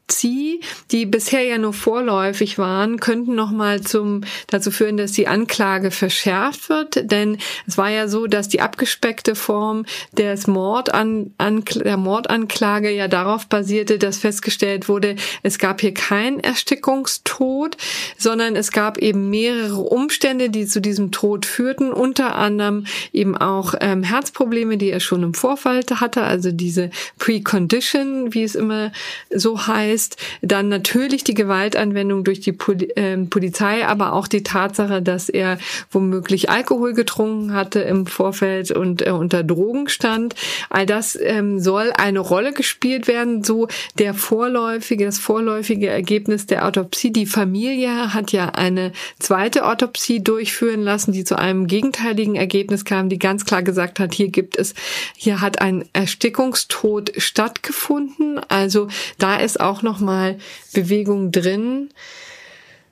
Autopsie, 0.06 0.62
die 0.92 1.06
bisher 1.06 1.42
ja 1.42 1.58
nur 1.58 1.74
vorläufig 1.74 2.60
waren, 2.60 3.00
könnten 3.00 3.34
noch 3.34 3.52
mal 3.52 3.82
zum 3.82 4.22
dazu 4.48 4.70
führen, 4.70 4.98
dass 4.98 5.14
die 5.14 5.28
Anklage 5.28 5.90
verschärft 5.90 6.70
wird, 6.70 7.12
denn 7.12 7.38
es 7.66 7.78
war 7.78 7.90
ja 7.90 8.08
so, 8.08 8.28
dass 8.28 8.48
die 8.48 8.62
abgespeckte 8.62 9.36
Form 9.36 9.86
des 10.12 10.46
Mordes 10.48 10.66
Mordan, 10.76 11.34
der 11.40 11.98
Mordanklage 11.98 12.92
ja 12.92 13.08
darauf 13.08 13.48
basierte, 13.48 13.98
dass 13.98 14.18
festgestellt 14.18 14.90
wurde, 14.90 15.16
es 15.42 15.58
gab 15.58 15.82
hier 15.82 15.94
keinen 15.94 16.40
Erstickungstod, 16.40 17.78
sondern 18.18 18.56
es 18.56 18.72
gab 18.72 18.98
eben 18.98 19.30
mehrere 19.30 19.80
Umstände, 19.80 20.50
die 20.50 20.66
zu 20.66 20.82
diesem 20.82 21.12
Tod 21.12 21.46
führten, 21.46 21.92
unter 21.94 22.36
anderem 22.36 22.86
eben 23.14 23.38
auch 23.38 23.74
ähm, 23.80 24.04
Herzprobleme, 24.04 24.78
die 24.78 24.92
er 24.92 25.00
schon 25.00 25.24
im 25.24 25.34
Vorfeld 25.34 25.92
hatte, 26.02 26.24
also 26.24 26.52
diese 26.52 26.90
Precondition, 27.20 28.34
wie 28.34 28.44
es 28.44 28.56
immer 28.56 28.92
so 29.34 29.68
heißt, 29.68 29.95
dann 30.42 30.70
natürlich 30.70 31.24
die 31.24 31.34
Gewaltanwendung 31.34 32.24
durch 32.24 32.40
die 32.40 32.52
Poli 32.52 32.86
äh, 32.96 33.18
Polizei, 33.18 33.86
aber 33.86 34.14
auch 34.14 34.28
die 34.28 34.44
Tatsache, 34.44 35.02
dass 35.02 35.30
er 35.30 35.58
womöglich 35.92 36.50
Alkohol 36.50 36.94
getrunken 36.94 37.54
hatte 37.54 37.80
im 37.82 38.06
Vorfeld 38.06 38.72
und 38.72 39.06
äh, 39.06 39.12
unter 39.12 39.44
Drogen 39.44 39.88
stand. 39.90 40.36
All 40.70 40.86
das 40.86 41.18
ähm, 41.22 41.60
soll 41.60 41.92
eine 41.96 42.20
Rolle 42.20 42.54
gespielt 42.54 43.08
werden. 43.08 43.44
So 43.44 43.68
der 43.98 44.14
vorläufige, 44.14 45.06
das 45.06 45.20
vorläufige 45.20 45.88
Ergebnis 45.88 46.46
der 46.46 46.66
Autopsie. 46.66 47.12
Die 47.12 47.26
Familie 47.26 48.14
hat 48.14 48.32
ja 48.32 48.50
eine 48.50 48.92
zweite 49.20 49.66
Autopsie 49.66 50.24
durchführen 50.24 50.82
lassen, 50.82 51.12
die 51.12 51.24
zu 51.24 51.38
einem 51.38 51.68
gegenteiligen 51.68 52.36
Ergebnis 52.36 52.86
kam, 52.86 53.10
die 53.10 53.20
ganz 53.20 53.46
klar 53.46 53.64
gesagt 53.64 54.00
hat, 54.00 54.14
hier 54.14 54.30
gibt 54.30 54.58
es, 54.58 54.74
hier 55.16 55.42
hat 55.42 55.62
ein 55.62 55.86
Erstickungstod 55.94 57.14
stattgefunden. 57.18 58.40
Also 58.50 58.88
da 59.18 59.38
ist 59.38 59.60
auch 59.60 59.82
noch 59.86 60.02
mal 60.02 60.38
Bewegung 60.74 61.32
drin. 61.32 61.90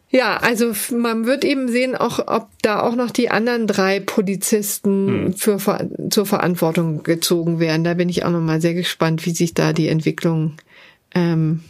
Ja, 0.10 0.38
also 0.38 0.74
man 0.96 1.26
wird 1.26 1.44
eben 1.44 1.68
sehen, 1.68 1.96
auch 1.96 2.28
ob 2.28 2.48
da 2.62 2.82
auch 2.82 2.96
noch 2.96 3.10
die 3.10 3.32
anderen 3.32 3.66
drei 3.66 4.00
Polizisten 4.00 5.08
hm. 5.08 5.34
für, 5.34 5.58
zur 6.12 6.26
Verantwortung 6.28 7.02
gezogen 7.02 7.60
werden. 7.60 7.84
Da 7.84 7.96
bin 7.96 8.10
ich 8.10 8.24
auch 8.24 8.30
noch 8.30 8.39
mal 8.39 8.62
sehr 8.62 8.76
gespannt, 8.76 9.26
wie 9.26 9.32
sich 9.32 9.56
da 9.56 9.74
die 9.74 9.88
Entwicklung 9.88 10.54
ähm, 11.16 11.64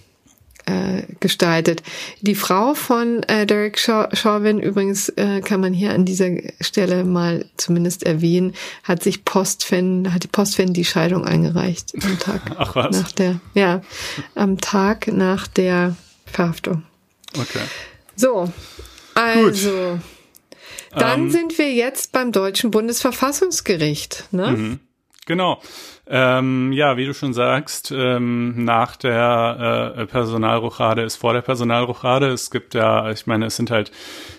äh, 0.65 1.03
gestaltet. 1.19 1.83
Die 2.21 2.35
Frau 2.35 2.73
von 2.73 3.23
äh, 3.23 3.45
Derek 3.45 3.79
Chauvin, 3.79 4.59
übrigens 4.59 5.09
äh, 5.09 5.41
kann 5.41 5.61
man 5.61 5.73
hier 5.73 5.93
an 5.93 6.05
dieser 6.05 6.29
Stelle 6.61 7.03
mal 7.03 7.45
zumindest 7.57 8.03
erwähnen, 8.03 8.53
hat 8.83 9.03
sich 9.03 9.25
Postfan, 9.25 10.13
hat 10.13 10.23
die 10.23 10.27
Postfan 10.27 10.73
die 10.73 10.85
Scheidung 10.85 11.25
eingereicht 11.25 11.93
am 12.03 12.19
Tag 12.19 12.41
Ach 12.57 12.75
was? 12.75 12.95
nach 12.95 13.11
der, 13.11 13.39
ja, 13.53 13.81
am 14.35 14.59
Tag 14.59 15.07
nach 15.07 15.47
der 15.47 15.95
Verhaftung. 16.25 16.83
Okay. 17.37 17.63
So, 18.15 18.51
also. 19.15 19.69
Gut. 19.69 19.99
Dann 20.95 21.21
ähm, 21.21 21.31
sind 21.31 21.57
wir 21.57 21.73
jetzt 21.73 22.11
beim 22.11 22.31
Deutschen 22.31 22.69
Bundesverfassungsgericht. 22.71 24.25
Ne? 24.31 24.51
Mhm. 24.51 24.79
Genau. 25.25 25.61
Ähm, 26.05 26.73
ja, 26.73 26.97
wie 26.97 27.05
du 27.05 27.13
schon 27.13 27.33
sagst, 27.33 27.93
ähm, 27.95 28.65
nach 28.65 28.97
der 28.97 29.93
äh, 29.95 30.05
Personalrochade 30.05 31.01
ist 31.01 31.15
vor 31.15 31.31
der 31.31 31.41
Personalrochade. 31.41 32.27
Es 32.27 32.51
gibt 32.51 32.73
ja, 32.73 33.09
ich 33.09 33.25
meine, 33.25 33.45
es 33.45 33.55
sind 33.55 33.71
halt 33.71 33.91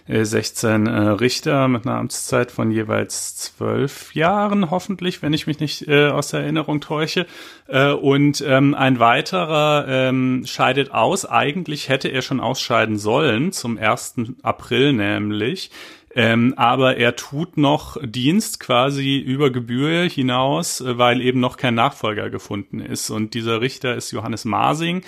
äh, 0.07 0.25
16 0.25 0.87
äh, 0.87 0.91
Richter 0.91 1.69
mit 1.69 1.87
einer 1.87 1.97
Amtszeit 1.97 2.51
von 2.51 2.71
jeweils 2.71 3.37
zwölf 3.37 4.15
Jahren, 4.15 4.71
hoffentlich, 4.71 5.23
wenn 5.23 5.33
ich 5.33 5.47
mich 5.47 5.59
nicht 5.59 5.89
äh, 5.89 6.09
aus 6.09 6.29
der 6.29 6.41
Erinnerung 6.41 6.83
täusche. 6.83 7.27
Äh, 7.67 7.93
und 7.93 8.45
ähm, 8.47 8.75
ein 8.75 8.99
weiterer 9.01 9.87
ähm, 9.89 10.43
scheidet 10.45 10.93
aus. 10.93 11.25
Eigentlich 11.25 11.89
hätte 11.89 12.09
er 12.09 12.21
schon 12.21 12.41
ausscheiden 12.41 12.99
sollen, 12.99 13.53
zum 13.53 13.79
1. 13.79 14.17
April 14.43 14.93
nämlich. 14.93 15.71
Ähm, 16.15 16.55
aber 16.57 16.97
er 16.97 17.17
tut 17.17 17.57
noch 17.57 17.97
Dienst 18.03 18.61
quasi 18.61 19.19
über 19.19 19.51
Gebühr 19.51 20.09
hinaus, 20.09 20.81
äh, 20.81 20.97
weil 20.97 21.21
eben 21.21 21.41
noch 21.41 21.57
kein 21.57 21.75
Nachfolger 21.75 22.31
gefunden 22.31 22.81
ist. 22.81 23.11
Und 23.11 23.35
dieser 23.35 23.61
Richter 23.61 23.97
ist 23.97 24.13
Johannes 24.13 24.45
Masing. 24.45 25.03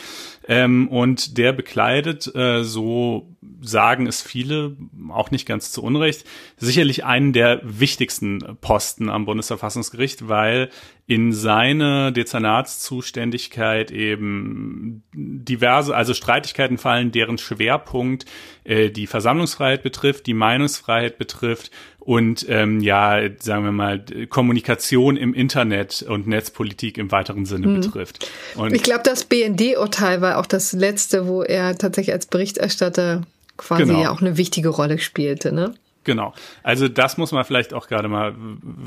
Ähm, 0.48 0.88
und 0.88 1.38
der 1.38 1.52
bekleidet, 1.52 2.34
äh, 2.34 2.64
so 2.64 3.35
sagen 3.60 4.06
es 4.06 4.22
viele, 4.22 4.76
auch 5.10 5.30
nicht 5.30 5.46
ganz 5.46 5.72
zu 5.72 5.82
Unrecht, 5.82 6.24
sicherlich 6.56 7.04
einen 7.04 7.32
der 7.32 7.60
wichtigsten 7.64 8.56
Posten 8.60 9.08
am 9.08 9.24
Bundesverfassungsgericht, 9.24 10.28
weil 10.28 10.70
in 11.06 11.32
seine 11.32 12.12
Dezernatszuständigkeit 12.12 13.92
eben 13.92 15.04
diverse, 15.14 15.94
also 15.94 16.14
Streitigkeiten 16.14 16.78
fallen, 16.78 17.12
deren 17.12 17.38
Schwerpunkt 17.38 18.24
äh, 18.64 18.90
die 18.90 19.06
Versammlungsfreiheit 19.06 19.82
betrifft, 19.84 20.26
die 20.26 20.34
Meinungsfreiheit 20.34 21.16
betrifft 21.16 21.70
und 22.00 22.46
ähm, 22.48 22.80
ja, 22.80 23.20
sagen 23.40 23.64
wir 23.64 23.72
mal, 23.72 24.04
Kommunikation 24.28 25.16
im 25.16 25.34
Internet 25.34 26.02
und 26.02 26.28
Netzpolitik 26.28 26.98
im 26.98 27.10
weiteren 27.10 27.46
Sinne 27.46 27.66
hm. 27.66 27.80
betrifft. 27.80 28.30
Und 28.54 28.72
ich 28.74 28.84
glaube, 28.84 29.02
das 29.04 29.24
BND-Urteil 29.24 30.20
war 30.20 30.38
auch 30.38 30.46
das 30.46 30.72
letzte, 30.72 31.26
wo 31.26 31.42
er 31.42 31.76
tatsächlich 31.76 32.12
als 32.12 32.26
Berichterstatter 32.26 33.22
quasi 33.56 33.84
genau. 33.84 34.02
ja 34.02 34.10
auch 34.10 34.20
eine 34.20 34.36
wichtige 34.36 34.68
Rolle 34.68 34.98
spielte, 34.98 35.52
ne? 35.52 35.74
Genau. 36.06 36.32
Also 36.62 36.86
das 36.86 37.18
muss 37.18 37.32
man 37.32 37.44
vielleicht 37.44 37.74
auch 37.74 37.88
gerade 37.88 38.06
mal 38.06 38.32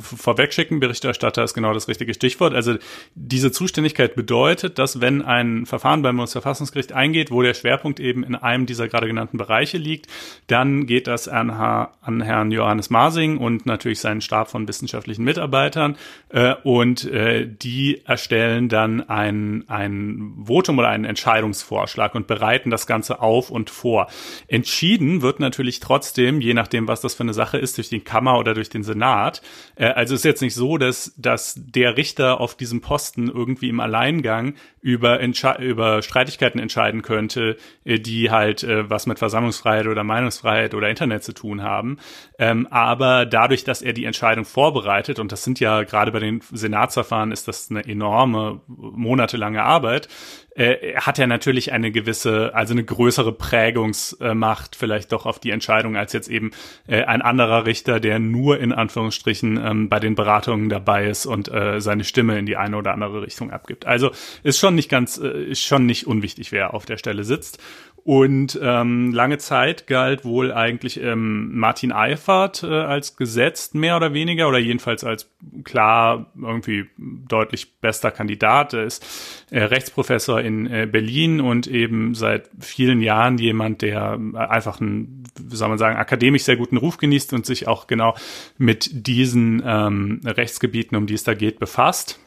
vorwegschicken. 0.01 0.79
Berichterstatter 0.79 1.43
ist 1.43 1.53
genau 1.53 1.73
das 1.73 1.89
richtige 1.89 2.13
Stichwort. 2.13 2.53
Also 2.53 2.75
diese 3.13 3.51
Zuständigkeit 3.51 4.15
bedeutet, 4.15 4.79
dass 4.79 5.01
wenn 5.01 5.21
ein 5.21 5.65
Verfahren 5.65 6.01
beim 6.01 6.15
Bundesverfassungsgericht 6.15 6.93
eingeht, 6.93 7.29
wo 7.29 7.41
der 7.41 7.53
Schwerpunkt 7.53 7.99
eben 7.99 8.23
in 8.23 8.35
einem 8.35 8.65
dieser 8.65 8.87
gerade 8.87 9.05
genannten 9.07 9.37
Bereiche 9.37 9.77
liegt, 9.77 10.07
dann 10.47 10.85
geht 10.85 11.07
das 11.07 11.27
an, 11.27 11.49
an 11.49 12.21
Herrn 12.21 12.51
Johannes 12.51 12.89
Masing 12.89 13.37
und 13.37 13.65
natürlich 13.65 13.99
seinen 13.99 14.21
Stab 14.21 14.49
von 14.49 14.65
wissenschaftlichen 14.69 15.25
Mitarbeitern 15.25 15.97
äh, 16.29 16.55
und 16.63 17.03
äh, 17.03 17.45
die 17.45 18.01
erstellen 18.05 18.69
dann 18.69 19.09
ein, 19.09 19.65
ein 19.67 20.35
Votum 20.45 20.79
oder 20.79 20.87
einen 20.87 21.03
Entscheidungsvorschlag 21.03 22.15
und 22.15 22.27
bereiten 22.27 22.69
das 22.69 22.87
Ganze 22.87 23.19
auf 23.19 23.51
und 23.51 23.69
vor. 23.69 24.07
Entschieden 24.47 25.21
wird 25.21 25.41
natürlich 25.41 25.81
trotzdem, 25.81 26.39
je 26.39 26.53
nachdem, 26.53 26.87
was 26.87 27.01
das 27.01 27.08
das 27.09 27.15
für 27.15 27.23
eine 27.23 27.33
Sache 27.33 27.57
ist, 27.57 27.77
durch 27.77 27.89
die 27.89 27.99
Kammer 27.99 28.37
oder 28.37 28.53
durch 28.53 28.69
den 28.69 28.83
Senat. 28.83 29.41
Äh, 29.75 29.87
also 29.87 30.15
ist 30.15 30.25
jetzt 30.25 30.41
nicht 30.41 30.55
so, 30.55 30.77
dass, 30.77 31.13
dass 31.17 31.55
der 31.57 31.97
Richter 31.97 32.39
auf 32.39 32.55
diesem 32.55 32.81
Posten 32.81 33.29
irgendwie 33.29 33.69
im 33.69 33.79
Alleingang 33.79 34.55
über, 34.81 35.19
über 35.59 36.01
Streitigkeiten 36.01 36.59
entscheiden 36.59 37.01
könnte, 37.01 37.57
äh, 37.83 37.99
die 37.99 38.31
halt 38.31 38.63
äh, 38.63 38.89
was 38.89 39.07
mit 39.07 39.19
Versammlungsfreiheit 39.19 39.87
oder 39.87 40.03
Meinungsfreiheit 40.03 40.73
oder 40.73 40.89
Internet 40.89 41.23
zu 41.23 41.33
tun 41.33 41.63
haben. 41.63 41.97
Ähm, 42.37 42.67
aber 42.69 43.25
dadurch, 43.25 43.63
dass 43.63 43.81
er 43.81 43.93
die 43.93 44.05
Entscheidung 44.05 44.45
vorbereitet, 44.45 45.19
und 45.19 45.31
das 45.31 45.43
sind 45.43 45.59
ja 45.59 45.83
gerade 45.83 46.11
bei 46.11 46.19
den 46.19 46.41
Senatsverfahren 46.51 47.31
ist 47.31 47.47
das 47.47 47.69
eine 47.69 47.85
enorme 47.85 48.61
monatelange 48.67 49.63
Arbeit, 49.63 50.07
äh, 50.55 50.95
hat 50.95 51.19
er 51.19 51.27
natürlich 51.27 51.71
eine 51.71 51.91
gewisse, 51.91 52.53
also 52.53 52.73
eine 52.73 52.83
größere 52.83 53.31
Prägungsmacht 53.31 54.75
vielleicht 54.75 55.11
doch 55.11 55.25
auf 55.25 55.39
die 55.39 55.51
Entscheidung 55.51 55.95
als 55.95 56.13
jetzt 56.13 56.29
eben 56.29 56.51
äh, 56.87 56.98
ein 57.07 57.21
anderer 57.21 57.65
Richter, 57.65 57.99
der 57.99 58.19
nur 58.19 58.59
in 58.59 58.71
Anführungsstrichen 58.71 59.57
ähm, 59.57 59.89
bei 59.89 59.99
den 59.99 60.15
Beratungen 60.15 60.69
dabei 60.69 61.07
ist 61.07 61.25
und 61.25 61.51
äh, 61.51 61.79
seine 61.79 62.03
Stimme 62.03 62.37
in 62.37 62.45
die 62.45 62.57
eine 62.57 62.77
oder 62.77 62.93
andere 62.93 63.21
Richtung 63.21 63.51
abgibt. 63.51 63.85
Also 63.85 64.11
ist 64.43 64.59
schon 64.59 64.75
nicht 64.75 64.89
ganz, 64.89 65.17
äh, 65.17 65.43
ist 65.43 65.63
schon 65.63 65.85
nicht 65.85 66.07
unwichtig, 66.07 66.51
wer 66.51 66.73
auf 66.73 66.85
der 66.85 66.97
Stelle 66.97 67.23
sitzt. 67.23 67.61
Und 68.09 68.59
ähm, 68.59 69.13
lange 69.13 69.37
Zeit 69.37 69.85
galt 69.85 70.25
wohl 70.25 70.51
eigentlich 70.51 70.99
ähm, 70.99 71.55
Martin 71.55 71.91
Eifert 71.91 72.63
äh, 72.63 72.65
als 72.65 73.17
gesetzt, 73.17 73.75
mehr 73.75 73.97
oder 73.97 74.15
weniger, 74.15 74.49
oder 74.49 74.57
jedenfalls 74.57 75.03
als 75.03 75.29
klar 75.63 76.25
irgendwie 76.35 76.87
deutlich 76.97 77.79
bester 77.81 78.09
Kandidat. 78.09 78.73
Er 78.73 78.85
ist 78.85 79.05
äh, 79.51 79.61
Rechtsprofessor 79.61 80.41
in 80.41 80.65
äh, 80.65 80.87
Berlin 80.91 81.39
und 81.39 81.67
eben 81.67 82.15
seit 82.15 82.49
vielen 82.59 83.01
Jahren 83.01 83.37
jemand, 83.37 83.83
der 83.83 84.19
einfach 84.33 84.81
einen, 84.81 85.25
wie 85.39 85.55
soll 85.55 85.69
man 85.69 85.77
sagen, 85.77 85.97
akademisch 85.97 86.45
sehr 86.45 86.57
guten 86.57 86.77
Ruf 86.77 86.97
genießt 86.97 87.33
und 87.33 87.45
sich 87.45 87.67
auch 87.67 87.85
genau 87.85 88.15
mit 88.57 88.89
diesen 88.91 89.61
ähm, 89.63 90.21
Rechtsgebieten, 90.25 90.97
um 90.97 91.05
die 91.05 91.13
es 91.13 91.25
da 91.25 91.35
geht, 91.35 91.59
befasst. 91.59 92.19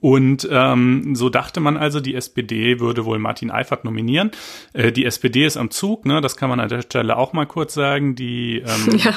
Und 0.00 0.46
ähm, 0.50 1.14
so 1.14 1.30
dachte 1.30 1.60
man 1.60 1.78
also, 1.78 2.00
die 2.00 2.14
SPD 2.14 2.80
würde 2.80 3.06
wohl 3.06 3.18
Martin 3.18 3.50
Eifert 3.50 3.84
nominieren. 3.84 4.30
Äh, 4.74 4.92
die 4.92 5.06
SPD 5.06 5.46
ist 5.46 5.56
am 5.56 5.70
Zug, 5.70 6.04
ne? 6.04 6.20
das 6.20 6.36
kann 6.36 6.50
man 6.50 6.60
an 6.60 6.68
der 6.68 6.82
Stelle 6.82 7.16
auch 7.16 7.32
mal 7.32 7.46
kurz 7.46 7.74
sagen. 7.74 8.14
Die, 8.14 8.58
ähm, 8.58 8.96
ja. 8.98 9.14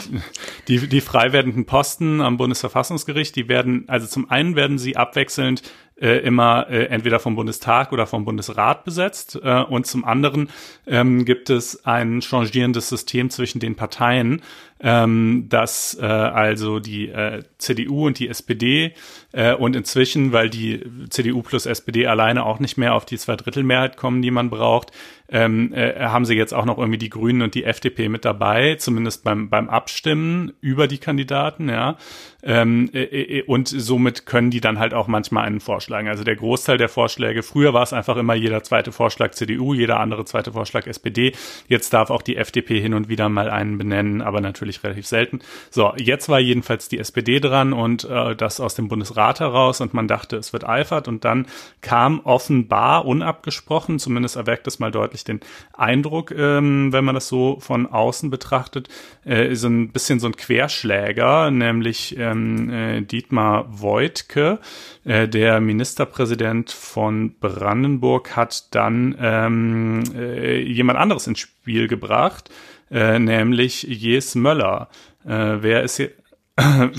die, 0.70 0.88
die 0.88 1.02
frei 1.02 1.34
werdenden 1.34 1.66
Posten 1.66 2.22
am 2.22 2.38
Bundesverfassungsgericht, 2.38 3.36
die 3.36 3.50
werden, 3.50 3.84
also 3.88 4.08
zum 4.08 4.30
einen 4.32 4.56
werden 4.56 4.78
sie 4.78 4.96
abwechselnd 4.96 5.64
äh, 6.00 6.20
immer 6.20 6.68
äh, 6.70 6.86
entweder 6.86 7.20
vom 7.20 7.36
Bundestag 7.36 7.92
oder 7.92 8.08
vom 8.08 8.26
Bundesrat 8.26 8.84
besetzt. 8.84 9.40
Äh, 9.42 9.64
und 9.64 9.86
zum 9.86 10.06
anderen 10.06 10.50
ähm, 10.88 11.26
gibt 11.26 11.50
es 11.50 11.86
ein 11.86 12.22
changierendes 12.22 12.90
System 12.90 13.30
zwischen 13.30 13.60
den 13.60 13.76
Parteien, 13.76 14.42
ähm, 14.80 15.46
dass 15.50 15.98
äh, 16.00 16.06
also 16.06 16.80
die 16.80 17.10
äh, 17.10 17.44
CDU 17.58 18.08
und 18.08 18.20
die 18.20 18.28
SPD 18.28 18.94
äh, 19.32 19.54
und 19.54 19.76
inzwischen, 19.76 20.34
weil 20.34 20.50
die 20.50 20.82
CDU 21.10 21.42
plus 21.42 21.66
SPD 21.66 22.08
alleine 22.08 22.46
auch 22.46 22.60
nicht 22.60 22.78
mehr 22.78 22.94
auf 22.94 23.06
die 23.06 23.18
Zweidrittelmehrheit 23.18 23.96
kommen, 23.96 24.22
die 24.22 24.32
man 24.32 24.50
braucht, 24.50 24.92
ähm, 25.34 25.74
äh, 25.74 26.00
haben 26.00 26.26
sie 26.26 26.36
jetzt 26.36 26.54
auch 26.54 26.64
noch 26.64 26.78
irgendwie 26.78 27.00
die 27.00 27.10
Grünen 27.10 27.42
und 27.42 27.56
die 27.56 27.64
FDP 27.64 28.08
mit 28.08 28.24
dabei, 28.24 28.76
zumindest 28.76 29.24
beim, 29.24 29.50
beim 29.50 29.68
Abstimmen 29.68 30.54
über 30.62 30.88
die 30.88 31.00
Kandidaten, 31.00 31.70
ja. 31.70 31.98
Ähm, 32.44 32.90
äh, 32.94 33.04
äh, 33.04 33.44
und 33.44 33.68
somit 33.70 34.26
können 34.26 34.52
die 34.52 34.62
dann 34.62 34.78
halt 34.78 34.94
auch 34.94 35.08
manchmal 35.08 35.46
einen 35.46 35.60
vorschlagen. 35.60 36.08
Also 36.10 36.24
der 36.24 36.36
Großteil 36.36 36.78
der 36.78 36.90
Vorschläge, 36.90 37.42
früher 37.42 37.74
war 37.74 37.84
es 37.84 37.94
einfach 37.94 38.18
immer 38.18 38.36
jeder 38.36 38.64
zweite 38.64 38.92
Vorschlag 38.92 39.32
CDU, 39.32 39.74
jeder 39.74 40.00
andere 40.00 40.26
zweite 40.26 40.52
Vorschlag 40.52 40.86
SPD. 40.86 41.32
Jetzt 41.68 41.94
darf 41.94 42.12
auch 42.12 42.22
die 42.22 42.36
FDP 42.36 42.80
hin 42.80 42.94
und 42.94 43.10
wieder 43.10 43.30
mal 43.30 43.50
einen 43.50 43.78
benennen, 43.80 44.22
aber 44.22 44.40
natürlich 44.40 44.84
relativ 44.84 45.08
selten. 45.08 45.40
So, 45.72 45.94
jetzt 45.98 46.30
war 46.30 46.40
jedenfalls 46.40 46.90
die 46.90 47.00
SPD 47.00 47.40
dran 47.40 47.74
und 47.74 48.04
äh, 48.04 48.36
das 48.36 48.60
aus 48.60 48.76
dem 48.76 48.88
Bundesrat 48.88 49.40
heraus 49.40 49.82
und 49.82 49.96
man 49.96 50.08
dachte, 50.08 50.36
es 50.36 50.54
wird 50.54 50.68
eifert 50.68 51.08
und 51.08 51.26
dann 51.26 51.48
kam 51.82 52.20
offenbar 52.20 53.06
unabgesprochen, 53.06 53.98
zumindest 53.98 54.36
erweckt 54.36 54.68
es 54.68 54.80
mal 54.80 54.92
deutlich 54.92 55.23
ich 55.24 55.26
den 55.26 55.40
Eindruck, 55.74 56.32
ähm, 56.32 56.92
wenn 56.92 57.06
man 57.06 57.16
das 57.16 57.28
so 57.28 57.60
von 57.60 57.88
außen 57.88 58.30
betrachtet, 58.30 58.90
äh, 59.26 59.56
so 59.56 59.68
ein 59.68 59.92
bisschen 59.92 60.20
so 60.20 60.28
ein 60.28 60.36
Querschläger, 60.36 61.52
nämlich 61.52 62.18
ähm, 62.18 62.70
äh, 62.70 63.02
Dietmar 63.02 63.66
Woidke, 63.70 64.60
äh, 65.06 65.28
der 65.28 65.60
Ministerpräsident 65.60 66.72
von 66.72 67.36
Brandenburg, 67.40 68.36
hat 68.36 68.74
dann 68.76 69.16
ähm, 69.20 70.04
äh, 70.16 70.62
jemand 70.62 71.00
anderes 71.00 71.28
ins 71.28 71.40
Spiel 71.40 71.88
gebracht, 71.88 72.50
äh, 72.92 73.20
nämlich 73.20 73.84
Jes 73.84 74.36
Möller. 74.36 74.90
Äh, 75.26 75.58
wer 75.62 75.84
ist 75.84 75.98
hier? 75.98 76.12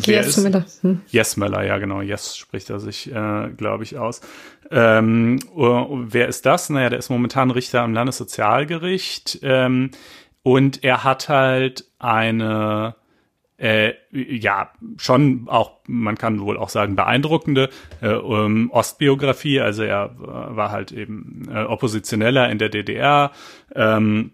Yes? 0.05 0.37
Müller. 0.39 0.65
Hm. 0.81 1.03
Yes 1.11 1.37
Möller, 1.37 1.63
ja 1.65 1.79
genau. 1.79 2.01
Yes 2.01 2.37
spricht 2.37 2.71
er 2.71 2.81
sich, 2.81 3.13
äh, 3.13 3.51
glaube 3.57 3.85
ich, 3.85 3.97
aus. 3.97 4.21
Ähm, 4.71 5.39
uh, 5.55 5.87
wer 5.91 6.27
ist 6.27 6.45
das? 6.47 6.71
Naja, 6.71 6.91
der 6.91 6.99
ist 6.99 7.11
momentan 7.11 7.51
Richter 7.51 7.83
am 7.83 7.95
Landessozialgericht. 7.95 9.39
Ähm, 9.43 9.91
und 10.43 10.83
er 10.83 11.05
hat 11.05 11.29
halt 11.29 11.85
eine, 12.01 12.97
äh, 13.57 13.93
ja, 14.11 14.71
schon 14.97 15.45
auch, 15.49 15.79
man 15.87 16.19
kann 16.19 16.41
wohl 16.41 16.59
auch 16.59 16.69
sagen, 16.69 16.97
beeindruckende 16.97 17.71
äh, 18.01 18.09
um, 18.09 18.71
Ostbiografie. 18.73 19.61
Also 19.61 19.85
er 19.85 20.17
äh, 20.21 20.57
war 20.57 20.73
halt 20.73 20.91
eben 20.91 21.49
äh, 21.49 21.63
Oppositioneller 21.63 22.51
in 22.51 22.59
der 22.59 22.71
DDR, 22.71 23.31
ähm, 23.75 24.33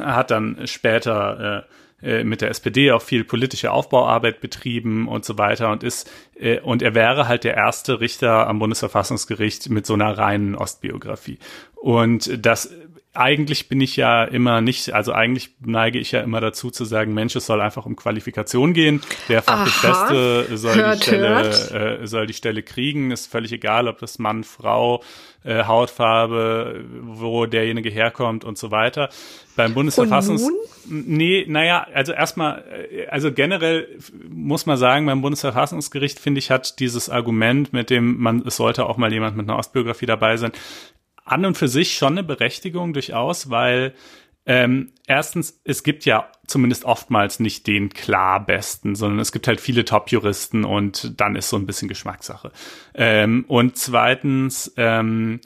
hat 0.00 0.30
dann 0.30 0.66
später 0.66 1.66
äh, 2.06 2.22
mit 2.22 2.40
der 2.40 2.50
SPD 2.50 2.92
auch 2.92 3.02
viel 3.02 3.24
politische 3.24 3.72
Aufbauarbeit 3.72 4.40
betrieben 4.40 5.08
und 5.08 5.24
so 5.24 5.38
weiter 5.38 5.72
und 5.72 5.82
ist 5.82 6.08
äh, 6.38 6.60
und 6.60 6.80
er 6.80 6.94
wäre 6.94 7.26
halt 7.26 7.42
der 7.42 7.54
erste 7.54 8.00
Richter 8.00 8.46
am 8.46 8.60
Bundesverfassungsgericht 8.60 9.70
mit 9.70 9.86
so 9.86 9.94
einer 9.94 10.16
reinen 10.16 10.54
Ostbiografie. 10.54 11.38
Und 11.74 12.46
das 12.46 12.72
eigentlich 13.18 13.68
bin 13.68 13.80
ich 13.80 13.96
ja 13.96 14.24
immer 14.24 14.60
nicht, 14.60 14.92
also 14.92 15.12
eigentlich 15.12 15.50
neige 15.60 15.98
ich 15.98 16.12
ja 16.12 16.20
immer 16.20 16.40
dazu 16.40 16.70
zu 16.70 16.84
sagen, 16.84 17.14
Mensch, 17.14 17.36
es 17.36 17.46
soll 17.46 17.60
einfach 17.60 17.86
um 17.86 17.96
Qualifikation 17.96 18.72
gehen. 18.72 19.02
Der 19.28 19.42
fachlich. 19.42 19.74
Beste 19.80 20.56
soll 20.56 20.74
hört, 20.76 21.00
die 21.00 21.02
Stelle, 21.02 22.00
äh, 22.00 22.06
soll 22.06 22.26
die 22.26 22.34
Stelle 22.34 22.62
kriegen. 22.62 23.10
Ist 23.10 23.30
völlig 23.30 23.52
egal, 23.52 23.88
ob 23.88 23.98
das 23.98 24.18
Mann, 24.18 24.44
Frau, 24.44 25.02
äh, 25.44 25.64
Hautfarbe, 25.64 26.84
wo 27.02 27.46
derjenige 27.46 27.90
herkommt 27.90 28.44
und 28.44 28.58
so 28.58 28.70
weiter. 28.70 29.08
Beim 29.56 29.74
Bundesverfassungs 29.74 30.50
Nee, 30.88 31.44
naja, 31.48 31.86
also 31.92 32.12
erstmal, 32.12 32.64
äh, 32.90 33.06
also 33.08 33.32
generell 33.32 33.88
muss 34.28 34.66
man 34.66 34.76
sagen, 34.76 35.06
beim 35.06 35.20
Bundesverfassungsgericht, 35.20 36.18
finde 36.18 36.38
ich, 36.38 36.50
hat 36.50 36.78
dieses 36.78 37.10
Argument 37.10 37.72
mit 37.72 37.90
dem, 37.90 38.18
man, 38.18 38.42
es 38.46 38.56
sollte 38.56 38.86
auch 38.86 38.96
mal 38.96 39.12
jemand 39.12 39.36
mit 39.36 39.48
einer 39.48 39.58
Ostbiografie 39.58 40.06
dabei 40.06 40.36
sein, 40.36 40.52
an 41.26 41.44
und 41.44 41.58
für 41.58 41.68
sich 41.68 41.96
schon 41.96 42.14
eine 42.14 42.22
Berechtigung 42.22 42.94
durchaus, 42.94 43.50
weil 43.50 43.94
ähm, 44.48 44.92
erstens, 45.08 45.60
es 45.64 45.82
gibt 45.82 46.04
ja 46.04 46.30
zumindest 46.46 46.84
oftmals 46.84 47.40
nicht 47.40 47.66
den 47.66 47.90
klar 47.90 48.46
besten, 48.46 48.94
sondern 48.94 49.18
es 49.18 49.32
gibt 49.32 49.48
halt 49.48 49.60
viele 49.60 49.84
Top-Juristen 49.84 50.64
und 50.64 51.20
dann 51.20 51.34
ist 51.34 51.48
so 51.48 51.56
ein 51.56 51.66
bisschen 51.66 51.88
Geschmackssache. 51.88 52.52
Ähm, 52.94 53.44
und 53.48 53.76
zweitens, 53.76 54.72
ähm, 54.76 55.40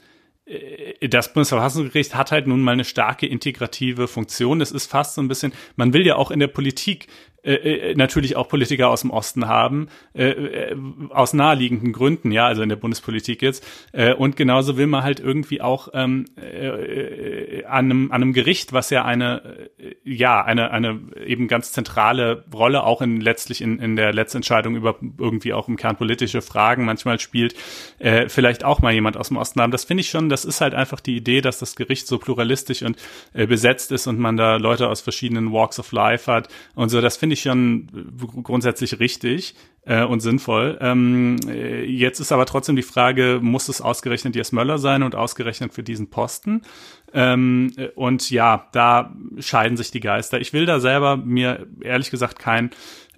äh, 0.45 1.09
das 1.09 1.33
Bundesverfassungsgericht 1.33 2.15
hat 2.15 2.31
halt 2.31 2.47
nun 2.47 2.61
mal 2.61 2.73
eine 2.73 2.85
starke 2.85 3.27
integrative 3.27 4.07
Funktion. 4.07 4.59
Das 4.59 4.71
ist 4.71 4.87
fast 4.87 5.15
so 5.15 5.23
ein 5.23 5.29
bisschen, 5.29 5.55
man 5.77 5.95
will 5.95 6.07
ja 6.07 6.17
auch 6.17 6.31
in 6.31 6.41
der 6.41 6.49
Politik 6.49 7.07
äh, 7.43 7.55
äh, 7.55 7.95
natürlich 7.95 8.37
auch 8.37 8.49
Politiker 8.49 8.89
aus 8.89 9.01
dem 9.01 9.11
Osten 9.11 9.49
haben, 9.49 9.89
äh, 10.15 10.31
äh, 10.31 10.77
aus 11.11 11.33
naheliegenden 11.33 11.93
Gründen, 11.93 12.33
ja, 12.33 12.47
also 12.47 12.63
in 12.63 12.69
der 12.69 12.77
Bundespolitik 12.77 13.43
jetzt. 13.43 13.67
Äh, 13.93 14.15
und 14.15 14.37
genauso 14.37 14.77
will 14.77 14.87
man 14.87 15.03
halt 15.03 15.21
irgendwie 15.21 15.61
auch 15.61 15.89
ähm, 15.95 16.27
äh, 16.37 17.65
an, 17.65 17.87
einem, 17.87 18.13
an 18.13 18.23
einem 18.23 18.33
Gericht, 18.33 18.73
was 18.73 18.91
ja 18.91 19.05
eine, 19.05 19.71
ja, 20.05 20.43
eine, 20.45 20.71
eine 20.71 21.01
eben 21.25 21.49
ganz 21.49 21.73
zentrale 21.73 22.45
Rolle 22.53 22.85
auch 22.85 23.01
in 23.01 23.21
letztlich 23.21 23.61
in, 23.61 23.79
in 23.79 23.97
der 23.97 24.13
Letztentscheidung 24.13 24.77
über 24.77 24.97
irgendwie 25.19 25.53
auch 25.53 25.69
um 25.69 25.77
kernpolitische 25.77 26.43
Fragen 26.43 26.85
manchmal 26.85 27.21
spielt, 27.21 27.55
äh, 27.99 28.29
vielleicht 28.29 28.65
auch 28.65 28.81
mal 28.81 28.93
jemand 28.93 29.17
aus 29.17 29.29
dem 29.29 29.37
Osten 29.37 29.61
haben. 29.61 29.71
Das 29.71 29.85
finde 29.85 30.03
ich 30.03 30.11
schon, 30.11 30.29
das 30.29 30.45
ist 30.45 30.61
halt 30.61 30.75
einfach 30.75 31.01
die 31.01 31.17
Idee, 31.17 31.41
dass 31.41 31.59
das 31.59 31.77
Gericht 31.77 32.07
so 32.07 32.19
pluralistisch 32.19 32.83
und 32.83 32.97
äh, 33.33 33.47
besetzt 33.47 33.93
ist 33.93 34.07
und 34.07 34.19
man 34.19 34.37
da 34.37 34.57
Leute 34.57 34.89
aus 34.89 35.01
verschiedenen 35.01 35.53
Walks 35.53 35.79
of 35.79 35.93
Life 35.93 36.31
hat 36.31 36.49
und 36.75 36.89
so. 36.89 37.01
Das 37.01 37.17
finde 37.17 37.30
finde 37.31 37.35
ich 37.35 37.43
schon 37.43 38.43
grundsätzlich 38.43 38.99
richtig 38.99 39.55
äh, 39.85 40.05
und 40.05 40.21
sinnvoll. 40.21 40.79
Ähm, 40.81 41.37
äh, 41.47 41.85
jetzt 41.85 42.19
ist 42.19 42.33
aber 42.33 42.45
trotzdem 42.45 42.75
die 42.75 42.83
Frage, 42.83 43.39
muss 43.41 43.69
es 43.69 43.81
ausgerechnet 43.81 44.35
Jes 44.35 44.51
Möller 44.51 44.79
sein 44.79 45.05
und 45.05 45.15
ausgerechnet 45.15 45.73
für 45.73 45.85
diesen 45.85 46.11
Posten? 46.11 46.63
Ähm, 47.13 47.73
und 47.95 48.31
ja, 48.31 48.69
da 48.73 49.15
scheiden 49.39 49.77
sich 49.77 49.93
die 49.93 50.01
Geister. 50.01 50.41
Ich 50.41 50.53
will 50.53 50.67
da 50.67 50.81
selber 50.81 51.17
mir 51.17 51.67
ehrlich 51.83 52.11
gesagt 52.11 52.41
kein 52.41 52.71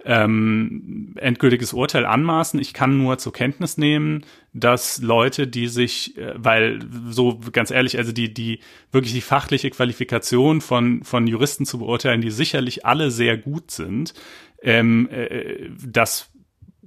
ähm, 0.05 1.13
endgültiges 1.15 1.73
Urteil 1.73 2.05
anmaßen. 2.05 2.59
Ich 2.59 2.73
kann 2.73 2.97
nur 2.97 3.17
zur 3.17 3.33
Kenntnis 3.33 3.77
nehmen, 3.77 4.25
dass 4.53 5.01
Leute, 5.01 5.47
die 5.47 5.67
sich, 5.67 6.17
äh, 6.17 6.33
weil 6.35 6.79
so 7.09 7.39
ganz 7.51 7.71
ehrlich, 7.71 7.97
also 7.97 8.11
die, 8.11 8.33
die 8.33 8.59
wirklich 8.91 9.13
die 9.13 9.21
fachliche 9.21 9.69
Qualifikation 9.69 10.61
von, 10.61 11.03
von 11.03 11.27
Juristen 11.27 11.65
zu 11.65 11.79
beurteilen, 11.79 12.21
die 12.21 12.31
sicherlich 12.31 12.85
alle 12.85 13.11
sehr 13.11 13.37
gut 13.37 13.71
sind, 13.71 14.13
ähm, 14.61 15.09
äh, 15.09 15.69
das 15.85 16.29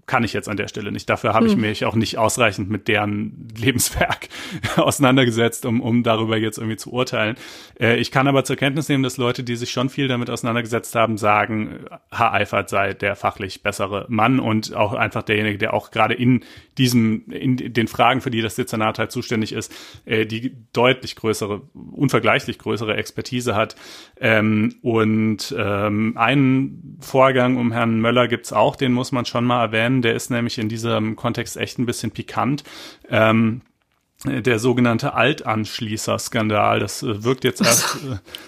kann 0.07 0.23
ich 0.23 0.33
jetzt 0.33 0.49
an 0.49 0.57
der 0.57 0.69
Stelle 0.69 0.93
nicht. 0.93 1.11
Dafür 1.11 1.35
habe 1.35 1.47
ich 1.47 1.55
hm. 1.55 1.61
mich 1.61 1.85
auch 1.85 1.97
nicht 1.97 2.17
ausreichend 2.17 2.71
mit 2.71 2.87
deren 2.87 3.49
Lebenswerk 3.57 4.29
auseinandergesetzt, 4.77 5.67
um, 5.67 5.81
um 5.81 6.05
darüber 6.05 6.37
jetzt 6.37 6.59
irgendwie 6.59 6.77
zu 6.77 6.93
urteilen. 6.93 7.37
Äh, 7.81 7.97
ich 7.97 8.13
kann 8.13 8.29
aber 8.29 8.45
zur 8.45 8.57
Kenntnis 8.57 8.89
nehmen, 8.89 9.03
dass 9.03 9.17
Leute, 9.17 9.43
die 9.43 9.57
sich 9.57 9.71
schon 9.71 9.89
viel 9.89 10.07
damit 10.07 10.31
auseinandergesetzt 10.31 10.95
haben, 10.95 11.19
sagen, 11.19 11.87
Herr 12.13 12.33
Eifert 12.33 12.69
sei 12.71 12.95
der 12.95 13.17
fachlich 13.17 13.63
bessere 13.63 14.07
Mann 14.09 14.39
und 14.39 14.75
auch 14.75 14.93
einfach 14.93 15.25
derjenige, 15.25 15.59
der 15.59 15.75
auch 15.75 15.91
gerade 15.91 16.15
in 16.15 16.45
diesem, 16.79 17.25
in 17.31 17.57
den 17.57 17.89
Fragen, 17.89 18.21
für 18.21 18.31
die 18.31 18.43
das 18.43 18.55
Dezernat 18.55 19.01
halt 19.01 19.11
zuständig 19.11 19.53
ist, 19.53 19.75
äh, 20.05 20.25
die 20.25 20.55
deutlich 20.73 21.17
größere, 21.17 21.63
unvergleichlich 21.73 22.59
größere 22.59 22.97
Expertise 22.97 23.57
hat. 23.57 23.75
Ähm, 24.21 24.77
und 24.83 25.53
ähm, 25.59 26.17
einen 26.17 26.99
Vorgang 27.01 27.57
um 27.57 27.73
Herrn 27.73 28.01
Möller 28.01 28.29
gibt's 28.29 28.53
auch, 28.53 28.77
den 28.77 28.93
muss 28.93 29.11
man 29.11 29.25
schon 29.25 29.45
mal 29.45 29.65
erwähnen 29.65 29.96
der 30.03 30.15
ist 30.15 30.31
nämlich 30.31 30.59
in 30.59 30.69
diesem 30.69 31.17
Kontext 31.17 31.57
echt 31.57 31.79
ein 31.79 31.87
bisschen 31.87 32.11
pikant. 32.11 32.65
Ähm, 33.11 33.63
der 34.25 34.59
sogenannte 34.59 35.15
Altanschließer-Skandal. 35.15 36.81
Das 36.81 37.03
äh, 37.03 37.25
wirkt 37.25 37.45
jetzt 37.45 37.61
erst 37.61 37.99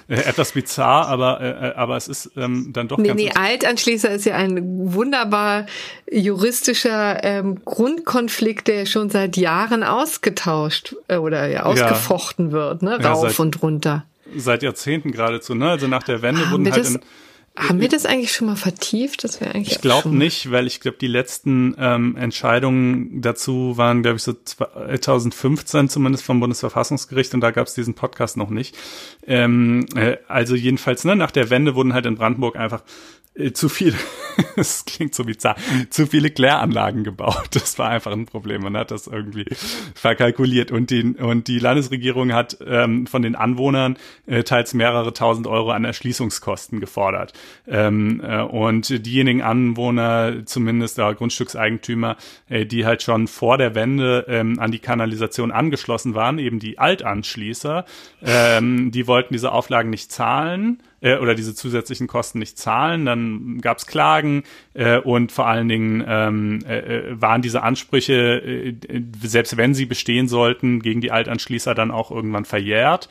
äh, 0.09 0.15
etwas 0.15 0.53
bizarr, 0.53 1.07
aber, 1.07 1.41
äh, 1.41 1.69
äh, 1.69 1.75
aber 1.75 1.97
es 1.97 2.09
ist 2.09 2.31
ähm, 2.37 2.71
dann 2.73 2.89
doch 2.89 2.99
nee, 2.99 3.09
ganz... 3.09 3.21
Nee, 3.21 3.33
Altanschließer 3.35 4.11
ist 4.11 4.25
ja 4.25 4.35
ein 4.35 4.95
wunderbar 4.95 5.67
juristischer 6.11 7.23
ähm, 7.23 7.63
Grundkonflikt, 7.65 8.67
der 8.67 8.87
schon 8.87 9.11
seit 9.11 9.37
Jahren 9.37 9.83
ausgetauscht 9.83 10.97
äh, 11.09 11.17
oder 11.17 11.47
ja, 11.47 11.65
ausgefochten 11.65 12.47
ja. 12.47 12.53
wird, 12.53 12.83
ne? 12.83 12.93
rauf 12.93 13.25
ja, 13.25 13.31
seit, 13.31 13.39
und 13.39 13.63
runter. 13.63 14.07
Seit 14.37 14.63
Jahrzehnten 14.63 15.13
geradezu. 15.13 15.55
Ne? 15.55 15.69
Also 15.69 15.87
nach 15.87 16.03
der 16.03 16.23
Wende 16.23 16.51
wurden 16.51 16.71
halt 16.71 16.89
in 16.89 17.01
haben 17.59 17.81
wir 17.81 17.89
das 17.89 18.07
eigentlich 18.07 18.33
schon 18.33 18.47
mal 18.47 18.57
vertieft? 18.57 19.25
Das 19.25 19.41
wäre 19.41 19.55
eigentlich. 19.55 19.77
Ich 19.77 19.81
glaube 19.81 20.11
nicht, 20.11 20.51
weil 20.53 20.67
ich 20.67 20.81
glaube, 20.81 20.99
die 20.99 21.09
letzten 21.09 21.75
ähm, 21.79 22.17
Entscheidungen 22.17 23.21
dazu 23.21 23.77
waren, 23.77 24.03
glaube 24.03 24.17
ich, 24.17 24.23
so 24.23 24.33
2015 24.33 25.89
zumindest 25.89 26.25
vom 26.25 26.39
Bundesverfassungsgericht 26.39 27.35
und 27.35 27.41
da 27.41 27.51
gab 27.51 27.67
es 27.67 27.75
diesen 27.75 27.95
Podcast 27.95 28.37
noch 28.37 28.51
nicht. 28.51 28.77
Ähm, 29.27 29.87
äh, 29.97 30.19
also 30.29 30.55
jedenfalls, 30.55 31.05
ne, 31.05 31.17
nach 31.17 31.33
der 31.33 31.51
Wende 31.51 31.75
wurden 31.75 31.95
halt 31.95 32.07
in 32.07 32.15
Brandenburg 32.15 32.57
einfach 32.57 32.83
äh, 33.39 33.53
zu 33.53 33.69
viel, 33.69 33.95
es 34.57 34.85
klingt 34.85 35.15
so 35.15 35.25
bizarr, 35.25 35.57
zu 35.91 36.07
viele 36.07 36.31
Kläranlagen 36.31 37.05
gebaut. 37.05 37.49
Das 37.53 37.79
war 37.79 37.91
einfach 37.91 38.13
ein 38.13 38.27
Problem. 38.27 38.63
Man 38.63 38.77
hat 38.77 38.91
das 38.91 39.07
irgendwie 39.07 39.47
verkalkuliert 39.95 40.71
und 40.71 40.91
die, 40.91 41.15
und 41.15 41.49
die 41.49 41.59
Landesregierung 41.59 42.33
hat 42.33 42.59
ähm, 42.67 43.07
von 43.07 43.23
den 43.23 43.37
Anwohnern 43.37 43.97
äh, 44.27 44.43
teils 44.43 44.75
mehrere 44.75 45.13
tausend 45.13 45.47
Euro 45.47 45.71
an 45.71 45.85
Erschließungskosten 45.85 46.81
gefordert. 46.81 47.33
Ähm, 47.67 48.21
äh, 48.25 48.43
und 48.43 49.07
diejenigen 49.07 49.43
Anwohner, 49.43 50.47
zumindest 50.47 50.99
äh, 50.99 51.15
Grundstückseigentümer, 51.15 52.17
äh, 52.49 52.67
die 52.67 52.87
halt 52.87 53.03
schon 53.03 53.27
vor 53.29 53.59
der 53.59 53.75
Wende 53.75 54.25
ähm, 54.29 54.59
an 54.59 54.71
die 54.71 54.79
Kanalisation 54.79 55.53
angeschlossen 55.53 56.15
waren, 56.15 56.39
eben 56.39 56.59
die 56.59 56.79
Altanschließer, 56.79 57.85
ähm, 58.25 58.91
die 58.91 59.07
wollten 59.07 59.35
diese 59.35 59.53
Auflagen 59.53 59.91
nicht 59.91 60.11
zahlen 60.11 60.83
äh, 61.01 61.17
oder 61.19 61.35
diese 61.35 61.55
zusätzlichen 61.55 62.07
Kosten 62.07 62.39
nicht 62.39 62.59
zahlen. 62.59 63.07
Dann 63.07 63.61
gab 63.61 63.79
es 63.79 63.87
Klagen 63.87 64.45
äh, 64.75 64.99
und 64.99 65.33
vor 65.33 65.47
allen 65.47 65.69
Dingen 65.69 66.05
ähm, 66.07 66.61
äh, 66.67 66.79
äh, 66.79 67.21
waren 67.21 67.43
diese 67.43 67.63
Ansprüche, 67.63 68.15
äh, 68.15 68.75
selbst 69.23 69.57
wenn 69.57 69.75
sie 69.75 69.87
bestehen 69.87 70.29
sollten, 70.29 70.81
gegen 70.81 71.01
die 71.01 71.13
Altanschließer 71.13 71.75
dann 71.75 71.91
auch 71.91 72.11
irgendwann 72.11 72.45
verjährt. 72.45 73.09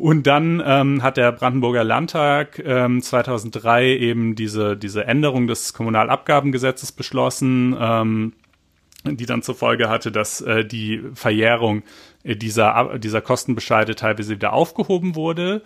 Und 0.00 0.26
dann 0.26 0.62
ähm, 0.64 1.02
hat 1.02 1.18
der 1.18 1.30
Brandenburger 1.30 1.84
Landtag 1.84 2.58
ähm, 2.64 3.02
2003 3.02 3.98
eben 3.98 4.34
diese, 4.34 4.74
diese 4.74 5.04
Änderung 5.04 5.46
des 5.46 5.74
Kommunalabgabengesetzes 5.74 6.92
beschlossen, 6.92 7.76
ähm, 7.78 8.32
die 9.04 9.26
dann 9.26 9.42
zur 9.42 9.56
Folge 9.56 9.90
hatte, 9.90 10.10
dass 10.10 10.40
äh, 10.40 10.64
die 10.64 11.02
Verjährung 11.12 11.82
dieser, 12.24 12.98
dieser 12.98 13.20
Kostenbescheide 13.20 13.94
teilweise 13.94 14.36
wieder 14.36 14.54
aufgehoben 14.54 15.16
wurde. 15.16 15.60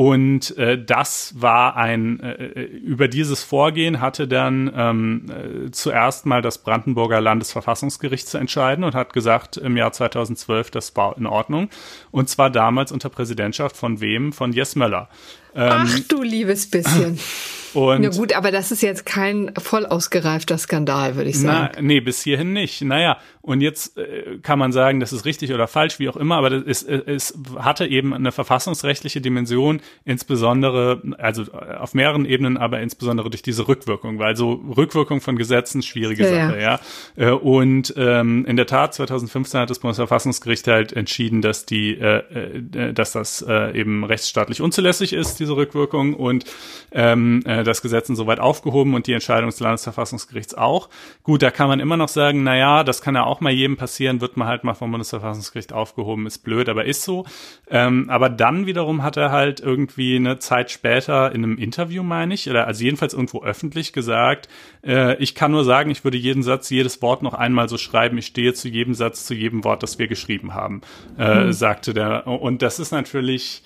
Und 0.00 0.56
äh, 0.56 0.82
das 0.82 1.34
war 1.42 1.76
ein, 1.76 2.20
äh, 2.20 2.32
äh, 2.32 2.62
über 2.62 3.06
dieses 3.06 3.44
Vorgehen 3.44 4.00
hatte 4.00 4.26
dann 4.26 4.72
ähm, 4.74 5.26
äh, 5.28 5.70
zuerst 5.72 6.24
mal 6.24 6.40
das 6.40 6.56
Brandenburger 6.56 7.20
Landesverfassungsgericht 7.20 8.26
zu 8.26 8.38
entscheiden 8.38 8.82
und 8.82 8.94
hat 8.94 9.12
gesagt, 9.12 9.58
im 9.58 9.76
Jahr 9.76 9.92
2012, 9.92 10.70
das 10.70 10.96
war 10.96 11.18
in 11.18 11.26
Ordnung. 11.26 11.68
Und 12.12 12.30
zwar 12.30 12.48
damals 12.48 12.92
unter 12.92 13.10
Präsidentschaft 13.10 13.76
von 13.76 14.00
wem? 14.00 14.32
Von 14.32 14.54
Jes 14.54 14.74
Möller. 14.74 15.10
Ähm, 15.54 15.70
Ach 15.72 16.00
du 16.08 16.22
liebes 16.22 16.70
bisschen. 16.70 17.18
Und 17.72 18.02
Na 18.02 18.08
gut, 18.08 18.34
aber 18.34 18.50
das 18.50 18.72
ist 18.72 18.82
jetzt 18.82 19.06
kein 19.06 19.52
voll 19.56 19.86
ausgereifter 19.86 20.58
Skandal, 20.58 21.14
würde 21.14 21.30
ich 21.30 21.38
sagen. 21.38 21.72
Na, 21.76 21.82
nee, 21.82 22.00
bis 22.00 22.20
hierhin 22.20 22.52
nicht. 22.52 22.82
Naja, 22.82 23.18
und 23.42 23.62
jetzt 23.62 23.96
äh, 23.96 24.38
kann 24.42 24.58
man 24.58 24.70
sagen, 24.70 25.00
das 25.00 25.12
ist 25.12 25.24
richtig 25.24 25.52
oder 25.52 25.66
falsch, 25.66 25.98
wie 25.98 26.08
auch 26.08 26.16
immer, 26.16 26.36
aber 26.36 26.52
es, 26.52 26.82
es 26.82 27.38
hatte 27.56 27.86
eben 27.86 28.12
eine 28.12 28.32
verfassungsrechtliche 28.32 29.20
Dimension, 29.22 29.80
insbesondere, 30.04 31.00
also 31.18 31.44
auf 31.52 31.94
mehreren 31.94 32.26
Ebenen, 32.26 32.58
aber 32.58 32.80
insbesondere 32.80 33.30
durch 33.30 33.42
diese 33.42 33.66
Rückwirkung, 33.66 34.18
weil 34.18 34.36
so 34.36 34.52
Rückwirkung 34.52 35.22
von 35.22 35.36
Gesetzen, 35.36 35.82
schwierige 35.82 36.24
ja, 36.24 36.48
Sache, 36.48 36.60
ja. 36.60 36.80
ja. 37.16 37.28
Äh, 37.28 37.32
und 37.32 37.94
ähm, 37.96 38.44
in 38.44 38.56
der 38.56 38.66
Tat, 38.66 38.94
2015 38.94 39.60
hat 39.60 39.70
das 39.70 39.78
Bundesverfassungsgericht 39.78 40.66
halt 40.66 40.92
entschieden, 40.92 41.40
dass 41.40 41.64
die, 41.64 41.92
äh, 41.98 42.18
äh, 42.18 42.92
dass 42.92 43.12
das 43.12 43.42
äh, 43.48 43.78
eben 43.78 44.04
rechtsstaatlich 44.04 44.60
unzulässig 44.60 45.14
ist, 45.14 45.39
diese 45.40 45.56
Rückwirkung, 45.56 46.14
und 46.14 46.44
ähm, 46.92 47.42
äh, 47.44 47.64
das 47.64 47.82
Gesetz 47.82 48.08
insoweit 48.08 48.40
aufgehoben 48.40 48.94
und 48.94 49.06
die 49.06 49.12
Entscheidung 49.12 49.50
des 49.50 49.60
Landesverfassungsgerichts 49.60 50.54
auch. 50.54 50.88
Gut, 51.22 51.42
da 51.42 51.50
kann 51.50 51.68
man 51.68 51.80
immer 51.80 51.96
noch 51.96 52.08
sagen, 52.08 52.42
na 52.42 52.56
ja, 52.56 52.84
das 52.84 53.02
kann 53.02 53.14
ja 53.14 53.24
auch 53.24 53.40
mal 53.40 53.52
jedem 53.52 53.76
passieren, 53.76 54.20
wird 54.20 54.36
man 54.36 54.48
halt 54.48 54.64
mal 54.64 54.74
vom 54.74 54.90
Bundesverfassungsgericht 54.90 55.72
aufgehoben, 55.72 56.26
ist 56.26 56.38
blöd, 56.38 56.68
aber 56.68 56.84
ist 56.84 57.02
so. 57.02 57.24
Ähm, 57.68 58.08
aber 58.08 58.28
dann 58.28 58.66
wiederum 58.66 59.02
hat 59.02 59.16
er 59.16 59.32
halt 59.32 59.60
irgendwie 59.60 60.16
eine 60.16 60.38
Zeit 60.38 60.70
später 60.70 61.32
in 61.32 61.44
einem 61.44 61.58
Interview, 61.58 62.02
meine 62.02 62.34
ich, 62.34 62.48
oder 62.48 62.66
also 62.66 62.84
jedenfalls 62.84 63.14
irgendwo 63.14 63.42
öffentlich 63.42 63.92
gesagt, 63.92 64.48
äh, 64.84 65.16
ich 65.16 65.34
kann 65.34 65.52
nur 65.52 65.64
sagen, 65.64 65.90
ich 65.90 66.04
würde 66.04 66.18
jeden 66.18 66.42
Satz, 66.42 66.70
jedes 66.70 67.02
Wort 67.02 67.22
noch 67.22 67.34
einmal 67.34 67.68
so 67.68 67.78
schreiben, 67.78 68.18
ich 68.18 68.26
stehe 68.26 68.54
zu 68.54 68.68
jedem 68.68 68.94
Satz, 68.94 69.26
zu 69.26 69.34
jedem 69.34 69.64
Wort, 69.64 69.82
das 69.82 69.98
wir 69.98 70.08
geschrieben 70.08 70.54
haben, 70.54 70.82
äh, 71.18 71.26
hm. 71.26 71.52
sagte 71.52 71.94
der. 71.94 72.26
Und 72.26 72.62
das 72.62 72.78
ist 72.78 72.92
natürlich 72.92 73.62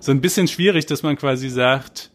so 0.00 0.12
ein 0.12 0.20
bisschen 0.20 0.48
schwierig, 0.48 0.86
dass 0.86 1.02
man 1.02 1.16
quasi 1.16 1.48
sagt, 1.48 2.10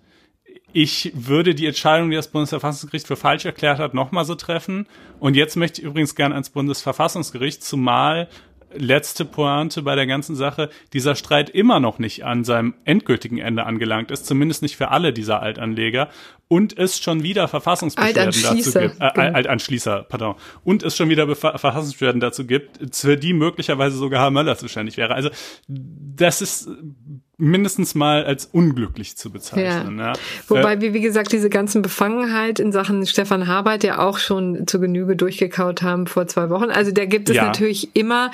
ich 0.73 1.11
würde 1.13 1.53
die 1.53 1.65
Entscheidung, 1.65 2.09
die 2.09 2.15
das 2.15 2.29
Bundesverfassungsgericht 2.29 3.07
für 3.07 3.17
falsch 3.17 3.45
erklärt 3.45 3.79
hat, 3.79 3.93
nochmal 3.93 4.25
so 4.25 4.36
treffen. 4.36 4.88
Und 5.19 5.36
jetzt 5.36 5.57
möchte 5.57 5.82
ich 5.82 5.88
übrigens 5.88 6.15
gern 6.15 6.32
ans 6.32 6.49
Bundesverfassungsgericht, 6.49 7.63
zumal 7.63 8.29
letzte 8.73 9.25
Pointe 9.25 9.82
bei 9.82 9.95
der 9.95 10.07
ganzen 10.07 10.36
Sache, 10.36 10.69
dieser 10.93 11.15
Streit 11.15 11.49
immer 11.49 11.82
noch 11.82 11.99
nicht 11.99 12.23
an 12.23 12.45
seinem 12.45 12.73
endgültigen 12.86 13.38
Ende 13.38 13.65
angelangt 13.65 14.11
ist, 14.11 14.25
zumindest 14.25 14.61
nicht 14.61 14.77
für 14.77 14.91
alle 14.91 15.11
dieser 15.11 15.41
Altanleger 15.41 16.09
und 16.51 16.77
es 16.77 16.99
schon 16.99 17.23
wieder 17.23 17.47
Verfassungsbeschwerden 17.47 18.33
dazu 18.43 18.73
gibt, 18.73 18.75
äh, 18.75 18.89
genau. 19.13 19.35
Altanschließer, 19.35 20.03
pardon, 20.09 20.35
und 20.65 20.83
es 20.83 20.97
schon 20.97 21.07
wieder 21.07 21.25
Befa 21.25 21.57
Verfassungsbeschwerden 21.57 22.19
dazu 22.19 22.45
gibt, 22.45 22.93
für 22.93 23.15
die 23.15 23.31
möglicherweise 23.31 23.95
sogar 23.95 24.21
Herr 24.21 24.31
Möller 24.31 24.57
zuständig 24.57 24.97
wäre. 24.97 25.15
Also 25.15 25.29
das 25.69 26.41
ist 26.41 26.67
mindestens 27.41 27.95
mal 27.95 28.23
als 28.23 28.45
unglücklich 28.45 29.17
zu 29.17 29.31
bezeichnen. 29.31 29.97
Ja. 29.97 30.13
ja. 30.13 30.13
Wobei 30.47 30.75
äh, 30.75 30.81
wir, 30.81 30.93
wie 30.93 31.01
gesagt, 31.01 31.31
diese 31.31 31.49
ganzen 31.49 31.81
Befangenheit 31.81 32.59
in 32.59 32.71
Sachen 32.71 33.05
Stefan 33.07 33.47
Habert 33.47 33.83
ja 33.83 33.97
auch 33.97 34.19
schon 34.19 34.67
zu 34.67 34.79
Genüge 34.79 35.15
durchgekaut 35.15 35.81
haben 35.81 36.05
vor 36.05 36.27
zwei 36.27 36.51
Wochen. 36.51 36.69
Also 36.69 36.91
da 36.91 37.05
gibt 37.05 37.29
es 37.29 37.37
ja. 37.37 37.45
natürlich 37.45 37.95
immer, 37.95 38.31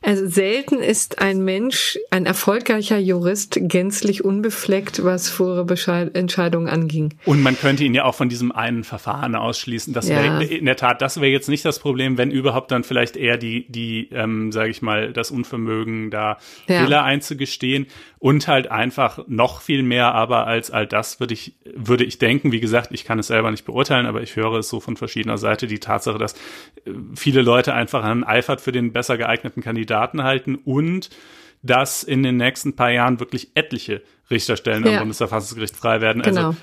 also 0.00 0.26
selten 0.26 0.78
ist 0.78 1.18
ein 1.18 1.44
Mensch, 1.44 1.98
ein 2.10 2.24
erfolgreicher 2.24 2.96
Jurist 2.96 3.58
gänzlich 3.60 4.24
unbefleckt, 4.24 5.04
was 5.04 5.28
vor 5.28 5.66
Entscheidungen 6.14 6.68
anging. 6.68 7.12
Und 7.26 7.42
man 7.42 7.55
könnte 7.56 7.84
ihn 7.84 7.94
ja 7.94 8.04
auch 8.04 8.14
von 8.14 8.28
diesem 8.28 8.52
einen 8.52 8.84
Verfahren 8.84 9.34
ausschließen. 9.34 9.92
Das 9.92 10.08
wäre 10.08 10.44
in 10.44 10.64
der 10.64 10.76
Tat, 10.76 11.02
das 11.02 11.20
wäre 11.20 11.30
jetzt 11.30 11.48
nicht 11.48 11.64
das 11.64 11.78
Problem, 11.78 12.18
wenn 12.18 12.30
überhaupt 12.30 12.70
dann 12.70 12.84
vielleicht 12.84 13.16
eher 13.16 13.36
die, 13.36 13.66
die, 13.68 14.08
ähm, 14.12 14.52
sage 14.52 14.70
ich 14.70 14.82
mal, 14.82 15.12
das 15.12 15.30
Unvermögen 15.30 16.10
da 16.10 16.38
Fehler 16.66 17.04
einzugestehen 17.04 17.86
und 18.18 18.48
halt 18.48 18.70
einfach 18.70 19.20
noch 19.28 19.60
viel 19.60 19.82
mehr, 19.82 20.14
aber 20.14 20.46
als 20.46 20.70
all 20.70 20.86
das 20.86 21.20
würde 21.20 21.34
ich, 21.34 21.54
würde 21.74 22.04
ich 22.04 22.18
denken, 22.18 22.52
wie 22.52 22.60
gesagt, 22.60 22.90
ich 22.92 23.04
kann 23.04 23.18
es 23.18 23.28
selber 23.28 23.50
nicht 23.50 23.64
beurteilen, 23.64 24.06
aber 24.06 24.22
ich 24.22 24.36
höre 24.36 24.54
es 24.54 24.68
so 24.68 24.80
von 24.80 24.96
verschiedener 24.96 25.38
Seite, 25.38 25.66
die 25.66 25.78
Tatsache, 25.78 26.18
dass 26.18 26.32
äh, 26.32 26.92
viele 27.14 27.42
Leute 27.42 27.74
einfach 27.74 28.04
einen 28.04 28.24
Eifert 28.24 28.60
für 28.60 28.72
den 28.72 28.92
besser 28.92 29.16
geeigneten 29.16 29.62
Kandidaten 29.62 30.22
halten 30.22 30.56
und 30.56 31.10
dass 31.62 32.02
in 32.02 32.22
den 32.22 32.36
nächsten 32.36 32.76
paar 32.76 32.90
Jahren 32.90 33.20
wirklich 33.20 33.50
etliche 33.54 34.02
Richterstellen 34.30 34.84
ja. 34.84 34.92
am 34.92 34.98
Bundesverfassungsgericht 35.00 35.76
frei 35.76 36.00
werden. 36.00 36.22
Also, 36.22 36.40
genau. 36.40 36.56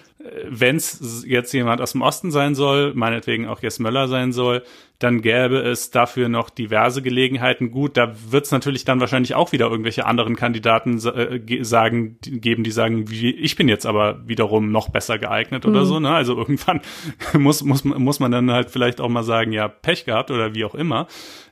wenn 0.49 0.75
es 0.75 1.23
jetzt 1.25 1.53
jemand 1.53 1.79
aus 1.79 1.93
dem 1.93 2.01
Osten 2.01 2.29
sein 2.29 2.55
soll, 2.55 2.93
meinetwegen 2.93 3.47
auch 3.47 3.61
Jess 3.61 3.79
Möller 3.79 4.07
sein 4.09 4.33
soll, 4.33 4.63
dann 4.99 5.21
gäbe 5.21 5.59
es 5.59 5.91
dafür 5.91 6.29
noch 6.29 6.49
diverse 6.49 7.01
Gelegenheiten. 7.01 7.71
Gut, 7.71 7.97
da 7.97 8.13
wird 8.29 8.45
es 8.45 8.51
natürlich 8.51 8.85
dann 8.85 8.99
wahrscheinlich 8.99 9.35
auch 9.35 9.51
wieder 9.51 9.69
irgendwelche 9.69 10.05
anderen 10.05 10.35
Kandidaten 10.35 10.97
äh, 10.97 11.63
sagen, 11.63 12.17
geben, 12.21 12.63
die 12.63 12.71
sagen, 12.71 13.09
wie, 13.09 13.31
ich 13.31 13.55
bin 13.55 13.67
jetzt 13.67 13.85
aber 13.85 14.27
wiederum 14.27 14.71
noch 14.71 14.89
besser 14.89 15.17
geeignet 15.17 15.65
oder 15.65 15.81
mhm. 15.81 15.85
so. 15.85 15.99
Ne? 15.99 16.09
Also 16.09 16.37
irgendwann 16.37 16.81
muss, 17.33 17.63
muss, 17.63 17.83
muss 17.83 18.19
man 18.19 18.31
dann 18.31 18.51
halt 18.51 18.71
vielleicht 18.71 19.01
auch 19.01 19.09
mal 19.09 19.23
sagen, 19.23 19.51
ja, 19.51 19.67
Pech 19.67 20.05
gehabt 20.05 20.31
oder 20.31 20.53
wie 20.53 20.65
auch 20.65 20.75
immer. 20.75 21.07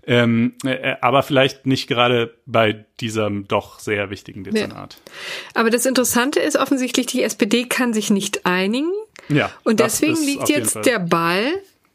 Ähm, 0.07 0.55
äh, 0.65 0.95
aber 1.01 1.21
vielleicht 1.21 1.67
nicht 1.67 1.87
gerade 1.87 2.33
bei 2.45 2.85
diesem 2.99 3.47
doch 3.47 3.79
sehr 3.79 4.09
wichtigen 4.09 4.43
Dezernat. 4.43 4.97
Ja. 4.97 5.61
Aber 5.61 5.69
das 5.69 5.85
Interessante 5.85 6.39
ist 6.39 6.57
offensichtlich, 6.57 7.05
die 7.05 7.21
SPD 7.21 7.65
kann 7.65 7.93
sich 7.93 8.09
nicht 8.09 8.45
einigen. 8.45 8.91
Ja. 9.29 9.51
Und 9.63 9.79
deswegen 9.79 10.21
liegt 10.23 10.49
jetzt 10.49 10.85
der 10.85 10.99
Ball 10.99 11.53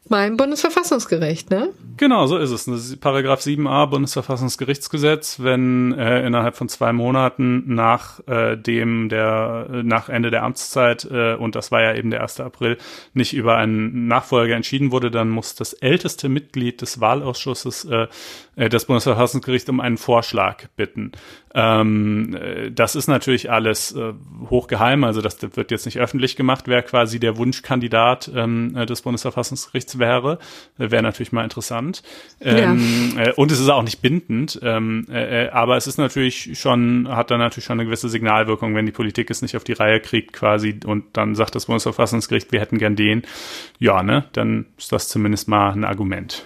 beim 0.09 0.37
Bundesverfassungsgericht, 0.37 1.49
ne? 1.49 1.69
Genau, 1.97 2.27
so 2.27 2.37
ist 2.37 2.51
es. 2.51 2.65
Das 2.65 2.95
Paragraph 2.97 3.41
7a 3.41 3.87
Bundesverfassungsgerichtsgesetz, 3.87 5.39
wenn 5.39 5.93
äh, 5.93 6.25
innerhalb 6.25 6.55
von 6.55 6.69
zwei 6.69 6.93
Monaten 6.93 7.73
nach 7.73 8.19
äh, 8.27 8.55
dem 8.55 9.09
der 9.09 9.67
nach 9.83 10.09
Ende 10.09 10.29
der 10.29 10.43
Amtszeit 10.43 11.07
äh, 11.09 11.35
und 11.35 11.55
das 11.55 11.71
war 11.71 11.81
ja 11.81 11.95
eben 11.95 12.11
der 12.11 12.21
1. 12.21 12.39
April 12.39 12.77
nicht 13.13 13.33
über 13.33 13.57
einen 13.57 14.07
Nachfolger 14.07 14.55
entschieden 14.55 14.91
wurde, 14.91 15.09
dann 15.09 15.29
muss 15.29 15.55
das 15.55 15.73
älteste 15.73 16.29
Mitglied 16.29 16.81
des 16.81 16.99
Wahlausschusses 17.01 17.85
äh 17.85 18.07
das 18.57 18.85
Bundesverfassungsgericht 18.85 19.69
um 19.69 19.79
einen 19.79 19.97
Vorschlag 19.97 20.67
bitten. 20.75 21.11
Ähm, 21.53 22.35
äh, 22.35 22.71
das 22.71 22.95
ist 22.95 23.07
natürlich 23.07 23.49
alles 23.49 23.95
äh, 23.95 24.13
hochgeheim, 24.49 25.03
also 25.03 25.21
das 25.21 25.37
wird 25.55 25.71
jetzt 25.71 25.85
nicht 25.85 25.99
öffentlich 25.99 26.35
gemacht, 26.35 26.65
wer 26.67 26.81
quasi 26.83 27.19
der 27.19 27.37
Wunschkandidat 27.37 28.29
ähm, 28.35 28.75
äh, 28.75 28.85
des 28.85 29.01
Bundesverfassungsgerichts 29.01 29.97
wäre. 29.97 30.39
Wäre 30.77 31.01
natürlich 31.01 31.31
mal 31.31 31.43
interessant. 31.43 32.03
Ähm, 32.41 33.13
ja. 33.15 33.23
äh, 33.25 33.33
und 33.33 33.51
es 33.51 33.59
ist 33.59 33.69
auch 33.69 33.83
nicht 33.83 34.01
bindend, 34.01 34.59
ähm, 34.61 35.05
äh, 35.09 35.45
äh, 35.45 35.49
aber 35.49 35.77
es 35.77 35.87
ist 35.87 35.97
natürlich 35.97 36.59
schon, 36.59 37.07
hat 37.09 37.31
dann 37.31 37.39
natürlich 37.39 37.65
schon 37.65 37.79
eine 37.79 37.85
gewisse 37.85 38.09
Signalwirkung, 38.09 38.75
wenn 38.75 38.85
die 38.85 38.91
Politik 38.91 39.29
es 39.31 39.41
nicht 39.41 39.55
auf 39.55 39.63
die 39.63 39.73
Reihe 39.73 39.99
kriegt 39.99 40.33
quasi 40.33 40.79
und 40.85 41.05
dann 41.13 41.33
sagt 41.35 41.55
das 41.55 41.65
Bundesverfassungsgericht, 41.67 42.51
wir 42.51 42.59
hätten 42.59 42.77
gern 42.77 42.95
den. 42.95 43.23
Ja, 43.79 44.03
ne, 44.03 44.25
dann 44.33 44.65
ist 44.77 44.91
das 44.91 45.07
zumindest 45.07 45.47
mal 45.47 45.71
ein 45.71 45.83
Argument. 45.83 46.45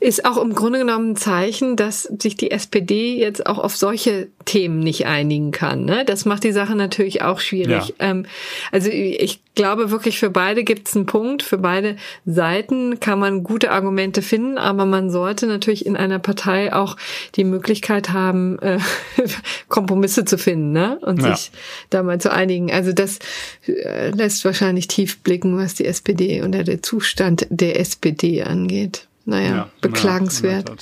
Ist 0.00 0.24
auch 0.24 0.36
im 0.36 0.54
Grunde 0.54 0.80
genommen 0.80 1.12
ein 1.12 1.16
Zeichen, 1.16 1.76
dass 1.76 2.02
sich 2.02 2.36
die 2.36 2.50
SPD 2.50 3.18
jetzt 3.18 3.46
auch 3.46 3.58
auf 3.58 3.76
solche 3.76 4.28
Themen 4.44 4.80
nicht 4.80 5.06
einigen 5.06 5.50
kann. 5.50 5.84
Ne? 5.84 6.04
Das 6.04 6.24
macht 6.24 6.44
die 6.44 6.52
Sache 6.52 6.74
natürlich 6.74 7.22
auch 7.22 7.40
schwierig. 7.40 7.88
Ja. 7.88 8.10
Ähm, 8.10 8.26
also 8.72 8.90
ich 8.90 9.40
glaube 9.54 9.90
wirklich, 9.90 10.18
für 10.18 10.30
beide 10.30 10.64
gibt 10.64 10.88
es 10.88 10.96
einen 10.96 11.06
Punkt. 11.06 11.42
Für 11.42 11.58
beide 11.58 11.96
Seiten 12.26 13.00
kann 13.00 13.18
man 13.18 13.44
gute 13.44 13.70
Argumente 13.70 14.22
finden, 14.22 14.58
aber 14.58 14.84
man 14.84 15.10
sollte 15.10 15.46
natürlich 15.46 15.86
in 15.86 15.96
einer 15.96 16.18
Partei 16.18 16.72
auch 16.72 16.96
die 17.36 17.44
Möglichkeit 17.44 18.10
haben, 18.10 18.58
äh, 18.60 18.78
Kompromisse 19.68 20.24
zu 20.24 20.38
finden 20.38 20.72
ne? 20.72 20.98
und 21.02 21.22
ja. 21.22 21.34
sich 21.34 21.50
da 21.90 22.02
mal 22.02 22.20
zu 22.20 22.32
einigen. 22.32 22.70
Also 22.70 22.92
das 22.92 23.18
äh, 23.66 24.10
lässt 24.10 24.44
wahrscheinlich 24.44 24.88
tief 24.88 25.20
blicken, 25.20 25.56
was 25.56 25.74
die 25.74 25.86
SPD 25.86 26.42
und 26.42 26.52
der 26.52 26.82
Zustand 26.82 27.46
der 27.50 27.78
SPD 27.80 28.42
angeht. 28.42 29.06
Naja, 29.24 29.56
ja, 29.56 29.68
beklagenswert. 29.80 30.68
Ja, 30.68 30.76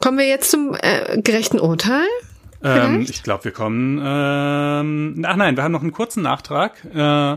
kommen 0.00 0.18
wir 0.18 0.26
jetzt 0.26 0.50
zum 0.50 0.76
äh, 0.80 1.20
gerechten 1.20 1.58
Urteil? 1.58 2.06
Ähm, 2.62 3.00
ich 3.00 3.22
glaube, 3.22 3.44
wir 3.44 3.52
kommen. 3.52 3.98
Ähm, 4.02 5.24
ach 5.26 5.36
nein, 5.36 5.56
wir 5.56 5.64
haben 5.64 5.72
noch 5.72 5.82
einen 5.82 5.92
kurzen 5.92 6.22
Nachtrag. 6.22 6.84
Äh 6.94 7.36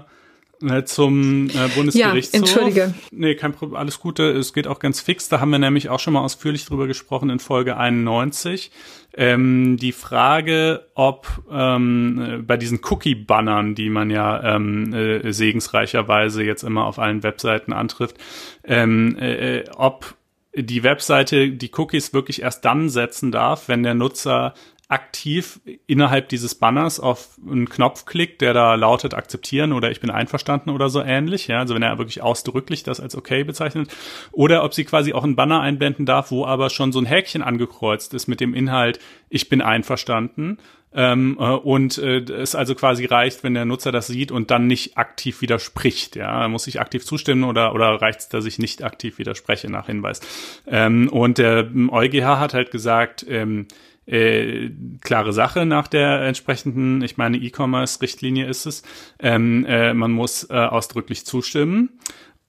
zum 0.85 1.49
äh, 1.49 1.67
Bundesgerichtshof. 1.75 2.33
Ja, 2.33 2.39
entschuldige. 2.39 2.93
Nee, 3.11 3.35
kein 3.35 3.53
Problem, 3.53 3.77
alles 3.77 3.99
Gute. 3.99 4.31
Es 4.31 4.53
geht 4.53 4.67
auch 4.67 4.79
ganz 4.79 5.01
fix. 5.01 5.29
Da 5.29 5.39
haben 5.39 5.51
wir 5.51 5.59
nämlich 5.59 5.89
auch 5.89 5.99
schon 5.99 6.13
mal 6.13 6.21
ausführlich 6.21 6.65
drüber 6.65 6.87
gesprochen 6.87 7.29
in 7.29 7.39
Folge 7.39 7.77
91. 7.77 8.71
Ähm, 9.15 9.77
die 9.77 9.91
Frage, 9.91 10.87
ob 10.95 11.27
ähm, 11.51 12.43
bei 12.47 12.57
diesen 12.57 12.79
Cookie-Bannern, 12.83 13.75
die 13.75 13.89
man 13.89 14.09
ja 14.09 14.55
ähm, 14.55 14.93
äh, 14.93 15.31
segensreicherweise 15.31 16.43
jetzt 16.43 16.63
immer 16.63 16.85
auf 16.85 16.97
allen 16.97 17.23
Webseiten 17.23 17.73
antrifft, 17.73 18.17
ähm, 18.63 19.15
äh, 19.19 19.65
ob 19.75 20.15
die 20.55 20.83
Webseite 20.83 21.49
die 21.49 21.71
Cookies 21.75 22.13
wirklich 22.13 22.41
erst 22.41 22.63
dann 22.65 22.89
setzen 22.89 23.31
darf, 23.31 23.67
wenn 23.67 23.83
der 23.83 23.95
Nutzer 23.95 24.53
aktiv 24.93 25.59
innerhalb 25.87 26.29
dieses 26.29 26.53
Banners 26.53 26.99
auf 26.99 27.39
einen 27.49 27.67
Knopf 27.67 28.05
klickt, 28.05 28.41
der 28.41 28.53
da 28.53 28.75
lautet 28.75 29.15
akzeptieren 29.15 29.73
oder 29.73 29.89
ich 29.89 29.99
bin 29.99 30.11
einverstanden 30.11 30.69
oder 30.69 30.87
so 30.89 31.01
ähnlich, 31.01 31.47
ja, 31.47 31.57
also 31.57 31.73
wenn 31.73 31.81
er 31.81 31.97
wirklich 31.97 32.21
ausdrücklich 32.21 32.83
das 32.83 32.99
als 32.99 33.15
okay 33.15 33.43
bezeichnet, 33.43 33.91
oder 34.31 34.63
ob 34.63 34.75
sie 34.75 34.85
quasi 34.85 35.11
auch 35.13 35.23
einen 35.23 35.35
Banner 35.35 35.61
einblenden 35.61 36.05
darf, 36.05 36.29
wo 36.29 36.45
aber 36.45 36.69
schon 36.69 36.91
so 36.91 36.99
ein 36.99 37.05
Häkchen 37.05 37.41
angekreuzt 37.41 38.13
ist 38.13 38.27
mit 38.27 38.39
dem 38.39 38.53
Inhalt 38.53 38.99
ich 39.29 39.49
bin 39.49 39.63
einverstanden 39.63 40.59
ähm, 40.93 41.37
äh, 41.39 41.43
und 41.51 41.97
äh, 41.97 42.19
es 42.19 42.53
also 42.53 42.75
quasi 42.75 43.05
reicht, 43.05 43.43
wenn 43.43 43.55
der 43.55 43.65
Nutzer 43.65 43.91
das 43.91 44.07
sieht 44.07 44.31
und 44.31 44.51
dann 44.51 44.67
nicht 44.67 44.97
aktiv 44.97 45.41
widerspricht. 45.41 46.15
Ja, 46.15 46.47
muss 46.47 46.67
ich 46.67 46.79
aktiv 46.79 47.03
zustimmen 47.03 47.43
oder 47.43 47.73
oder 47.73 47.99
reicht 48.01 48.19
es, 48.19 48.29
dass 48.29 48.45
ich 48.45 48.59
nicht 48.59 48.83
aktiv 48.83 49.17
widerspreche 49.17 49.71
nach 49.71 49.87
Hinweis. 49.87 50.21
Ähm, 50.67 51.09
und 51.09 51.39
der 51.39 51.67
EuGH 51.89 52.39
hat 52.39 52.53
halt 52.53 52.69
gesagt, 52.69 53.25
ähm, 53.27 53.67
äh, 54.05 54.69
klare 55.01 55.33
Sache 55.33 55.65
nach 55.65 55.87
der 55.87 56.21
entsprechenden, 56.21 57.01
ich 57.01 57.17
meine, 57.17 57.37
E-Commerce-Richtlinie 57.37 58.45
ist 58.47 58.65
es. 58.65 58.83
Ähm, 59.19 59.65
äh, 59.65 59.93
man 59.93 60.11
muss 60.11 60.49
äh, 60.49 60.53
ausdrücklich 60.53 61.25
zustimmen. 61.25 61.99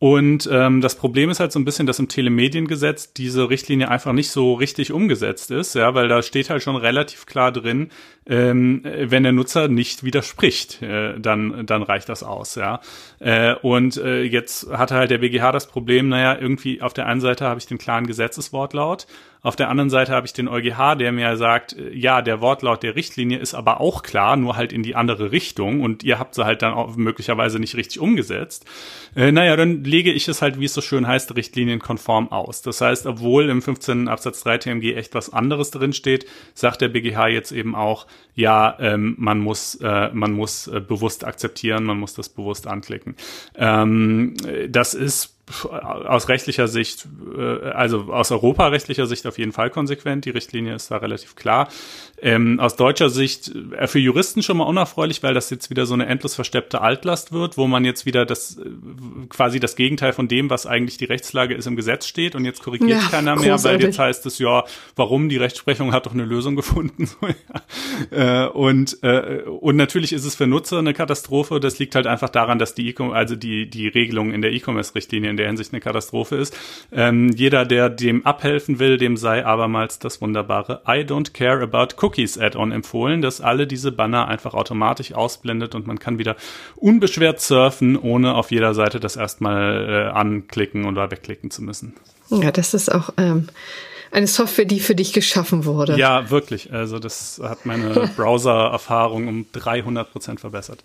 Und 0.00 0.48
ähm, 0.52 0.80
das 0.80 0.96
Problem 0.96 1.30
ist 1.30 1.40
halt 1.40 1.52
so 1.52 1.58
ein 1.58 1.64
bisschen, 1.64 1.86
dass 1.86 1.98
im 1.98 2.08
Telemediengesetz 2.08 3.14
diese 3.14 3.48
Richtlinie 3.48 3.88
einfach 3.88 4.12
nicht 4.12 4.28
so 4.28 4.52
richtig 4.52 4.92
umgesetzt 4.92 5.50
ist, 5.50 5.74
ja, 5.74 5.94
weil 5.94 6.08
da 6.08 6.20
steht 6.20 6.50
halt 6.50 6.62
schon 6.62 6.76
relativ 6.76 7.24
klar 7.24 7.52
drin, 7.52 7.90
ähm, 8.26 8.82
wenn 8.84 9.22
der 9.22 9.32
Nutzer 9.32 9.68
nicht 9.68 10.04
widerspricht, 10.04 10.80
äh, 10.82 11.18
dann 11.18 11.66
dann 11.66 11.82
reicht 11.82 12.08
das 12.08 12.22
aus, 12.22 12.54
ja. 12.54 12.80
Äh, 13.20 13.54
und 13.56 13.96
äh, 13.96 14.22
jetzt 14.22 14.70
hatte 14.70 14.94
halt 14.94 15.10
der 15.10 15.18
BGH 15.18 15.52
das 15.52 15.66
Problem, 15.66 16.08
naja, 16.08 16.38
irgendwie 16.40 16.80
auf 16.80 16.94
der 16.94 17.06
einen 17.06 17.20
Seite 17.20 17.46
habe 17.46 17.58
ich 17.58 17.66
den 17.66 17.78
klaren 17.78 18.06
Gesetzeswortlaut 18.06 19.06
auf 19.44 19.56
der 19.56 19.68
anderen 19.68 19.90
Seite 19.90 20.12
habe 20.12 20.26
ich 20.26 20.32
den 20.32 20.48
EuGH, 20.48 20.96
der 20.96 21.12
mir 21.12 21.36
sagt, 21.36 21.74
äh, 21.74 21.92
ja, 21.92 22.22
der 22.22 22.40
Wortlaut 22.40 22.82
der 22.82 22.96
Richtlinie 22.96 23.38
ist 23.38 23.52
aber 23.52 23.78
auch 23.78 24.02
klar, 24.02 24.36
nur 24.38 24.56
halt 24.56 24.72
in 24.72 24.82
die 24.82 24.96
andere 24.96 25.32
Richtung 25.32 25.82
und 25.82 26.02
ihr 26.02 26.18
habt 26.18 26.34
sie 26.34 26.46
halt 26.46 26.62
dann 26.62 26.72
auch 26.72 26.96
möglicherweise 26.96 27.58
nicht 27.58 27.76
richtig 27.76 28.00
umgesetzt. 28.00 28.64
Äh, 29.14 29.32
naja, 29.32 29.54
dann 29.54 29.84
lege 29.84 30.10
ich 30.12 30.26
es 30.28 30.40
halt, 30.40 30.58
wie 30.58 30.64
es 30.64 30.72
so 30.72 30.80
schön 30.80 31.06
heißt, 31.06 31.36
richtlinienkonform 31.36 32.32
aus. 32.32 32.62
Das 32.62 32.80
heißt, 32.80 33.04
obwohl 33.04 33.50
im 33.50 33.60
15. 33.60 34.08
Absatz 34.08 34.42
3 34.44 34.56
TMG 34.56 34.94
echt 34.94 35.14
was 35.14 35.30
anderes 35.30 35.70
drin 35.70 35.92
steht, 35.92 36.24
sagt 36.54 36.80
der 36.80 36.88
BGH 36.88 37.28
jetzt 37.28 37.52
eben 37.52 37.74
auch, 37.74 38.06
ja, 38.34 38.76
ähm, 38.80 39.14
man 39.18 39.38
muss, 39.38 39.76
äh, 39.76 40.10
man 40.12 40.32
muss 40.32 40.66
äh, 40.66 40.80
bewusst 40.80 41.24
akzeptieren, 41.24 41.84
man 41.84 41.98
muss 41.98 42.14
das 42.14 42.28
bewusst 42.28 42.66
anklicken. 42.66 43.14
Ähm, 43.56 44.34
das 44.68 44.94
ist 44.94 45.34
aus 45.72 46.28
rechtlicher 46.28 46.68
Sicht, 46.68 47.06
äh, 47.36 47.68
also 47.70 48.12
aus 48.12 48.32
europarechtlicher 48.32 49.06
Sicht 49.06 49.26
auf 49.26 49.38
jeden 49.38 49.52
Fall 49.52 49.70
konsequent. 49.70 50.24
Die 50.24 50.30
Richtlinie 50.30 50.74
ist 50.74 50.90
da 50.90 50.96
relativ 50.96 51.36
klar. 51.36 51.68
Ähm, 52.24 52.58
aus 52.58 52.74
deutscher 52.74 53.10
Sicht 53.10 53.52
äh, 53.78 53.86
für 53.86 53.98
Juristen 53.98 54.42
schon 54.42 54.56
mal 54.56 54.64
unerfreulich, 54.64 55.22
weil 55.22 55.34
das 55.34 55.50
jetzt 55.50 55.68
wieder 55.68 55.84
so 55.84 55.92
eine 55.92 56.06
endlos 56.06 56.34
versteppte 56.34 56.80
Altlast 56.80 57.32
wird, 57.32 57.58
wo 57.58 57.66
man 57.66 57.84
jetzt 57.84 58.06
wieder 58.06 58.24
das 58.24 58.56
äh, 58.56 58.62
quasi 59.28 59.60
das 59.60 59.76
Gegenteil 59.76 60.14
von 60.14 60.26
dem, 60.26 60.48
was 60.48 60.64
eigentlich 60.66 60.96
die 60.96 61.04
Rechtslage 61.04 61.54
ist, 61.54 61.66
im 61.66 61.76
Gesetz 61.76 62.06
steht 62.06 62.34
und 62.34 62.46
jetzt 62.46 62.62
korrigiert 62.62 63.02
ja, 63.02 63.08
keiner 63.10 63.36
mehr, 63.36 63.50
großartig. 63.50 63.78
weil 63.78 63.86
jetzt 63.86 63.98
heißt 63.98 64.24
es 64.24 64.38
ja, 64.38 64.64
warum 64.96 65.28
die 65.28 65.36
Rechtsprechung 65.36 65.92
hat 65.92 66.06
doch 66.06 66.14
eine 66.14 66.24
Lösung 66.24 66.56
gefunden. 66.56 67.10
äh, 68.10 68.46
und 68.46 69.02
äh, 69.02 69.42
und 69.42 69.76
natürlich 69.76 70.14
ist 70.14 70.24
es 70.24 70.34
für 70.34 70.46
Nutzer 70.46 70.78
eine 70.78 70.94
Katastrophe. 70.94 71.60
Das 71.60 71.78
liegt 71.78 71.94
halt 71.94 72.06
einfach 72.06 72.30
daran, 72.30 72.58
dass 72.58 72.74
die 72.74 72.88
e 72.88 72.94
also 73.12 73.36
die 73.36 73.68
die 73.68 73.88
Regelung 73.88 74.32
in 74.32 74.40
der 74.40 74.52
E-Commerce-Richtlinie 74.54 75.28
in 75.28 75.36
der 75.36 75.48
Hinsicht 75.48 75.74
eine 75.74 75.80
Katastrophe 75.82 76.36
ist. 76.36 76.56
Ähm, 76.90 77.28
jeder, 77.36 77.66
der 77.66 77.90
dem 77.90 78.24
abhelfen 78.24 78.78
will, 78.78 78.96
dem 78.96 79.18
sei 79.18 79.44
abermals 79.44 79.98
das 79.98 80.22
wunderbare 80.22 80.80
I 80.88 81.04
don't 81.04 81.34
care 81.34 81.60
about 81.62 81.96
Cookies 82.00 82.13
Add-on 82.38 82.72
empfohlen, 82.72 83.22
dass 83.22 83.40
alle 83.40 83.66
diese 83.66 83.92
Banner 83.92 84.28
einfach 84.28 84.54
automatisch 84.54 85.12
ausblendet 85.12 85.74
und 85.74 85.86
man 85.86 85.98
kann 85.98 86.18
wieder 86.18 86.36
unbeschwert 86.76 87.40
surfen, 87.40 87.96
ohne 87.96 88.34
auf 88.34 88.50
jeder 88.50 88.74
Seite 88.74 89.00
das 89.00 89.16
erstmal 89.16 89.88
äh, 89.88 90.12
anklicken 90.12 90.86
oder 90.86 91.10
wegklicken 91.10 91.50
zu 91.50 91.62
müssen. 91.62 91.94
Ja, 92.30 92.50
das 92.50 92.74
ist 92.74 92.92
auch 92.92 93.10
ähm, 93.16 93.48
eine 94.14 94.26
Software, 94.26 94.64
die 94.64 94.80
für 94.80 94.94
dich 94.94 95.12
geschaffen 95.12 95.64
wurde. 95.64 95.96
Ja, 95.98 96.30
wirklich. 96.30 96.72
Also 96.72 96.98
das 96.98 97.40
hat 97.42 97.66
meine 97.66 98.10
Browser-Erfahrung 98.16 99.28
um 99.28 99.46
300 99.52 100.10
Prozent 100.12 100.40
verbessert. 100.40 100.82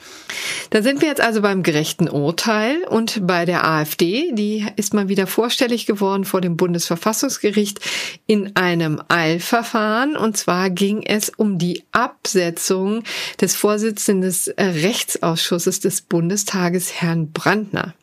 Da 0.71 0.81
sind 0.81 1.01
wir 1.01 1.07
jetzt 1.07 1.21
also 1.21 1.41
beim 1.41 1.61
gerechten 1.63 2.09
Urteil 2.09 2.83
und 2.89 3.25
bei 3.27 3.45
der 3.45 3.65
AfD. 3.65 4.31
Die 4.33 4.65
ist 4.75 4.93
mal 4.93 5.09
wieder 5.09 5.27
vorstellig 5.27 5.85
geworden 5.85 6.25
vor 6.25 6.41
dem 6.41 6.57
Bundesverfassungsgericht 6.57 7.79
in 8.25 8.55
einem 8.55 9.01
Eilverfahren. 9.07 10.15
Und 10.15 10.35
zwar 10.35 10.69
ging 10.71 11.03
es 11.03 11.29
um 11.29 11.59
die 11.59 11.83
Absetzung 11.91 13.03
des 13.39 13.55
Vorsitzenden 13.55 14.21
des 14.21 14.53
Rechtsausschusses 14.57 15.79
des 15.79 16.01
Bundestages, 16.01 17.01
Herrn 17.01 17.31
Brandner. 17.31 17.93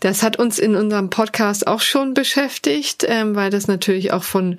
Das 0.00 0.22
hat 0.22 0.38
uns 0.38 0.58
in 0.58 0.74
unserem 0.74 1.10
Podcast 1.10 1.66
auch 1.66 1.80
schon 1.80 2.14
beschäftigt, 2.14 3.04
ähm, 3.08 3.34
weil 3.34 3.50
das 3.50 3.68
natürlich 3.68 4.10
auch 4.12 4.24
von, 4.24 4.56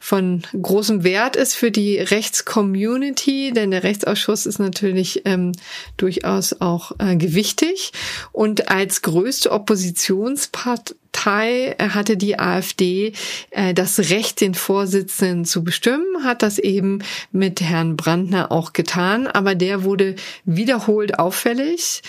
von 0.00 0.42
großem 0.60 1.04
Wert 1.04 1.36
ist 1.36 1.54
für 1.54 1.70
die 1.70 1.98
Rechtscommunity, 1.98 3.52
denn 3.52 3.70
der 3.70 3.84
Rechtsausschuss 3.84 4.46
ist 4.46 4.58
natürlich 4.58 5.22
ähm, 5.24 5.52
durchaus 5.96 6.60
auch 6.60 6.90
äh, 6.98 7.14
gewichtig. 7.16 7.92
Und 8.32 8.68
als 8.70 9.02
größte 9.02 9.52
Oppositionspartei 9.52 11.76
hatte 11.78 12.16
die 12.16 12.36
AfD 12.38 13.12
äh, 13.50 13.74
das 13.74 13.98
Recht, 14.10 14.40
den 14.40 14.54
Vorsitzenden 14.54 15.44
zu 15.44 15.64
bestimmen, 15.64 16.24
hat 16.24 16.42
das 16.42 16.58
eben 16.58 17.02
mit 17.32 17.60
Herrn 17.60 17.96
Brandner 17.96 18.50
auch 18.50 18.72
getan, 18.72 19.26
aber 19.26 19.54
der 19.54 19.84
wurde 19.84 20.14
wiederholt 20.44 21.18
auffällig 21.18 22.00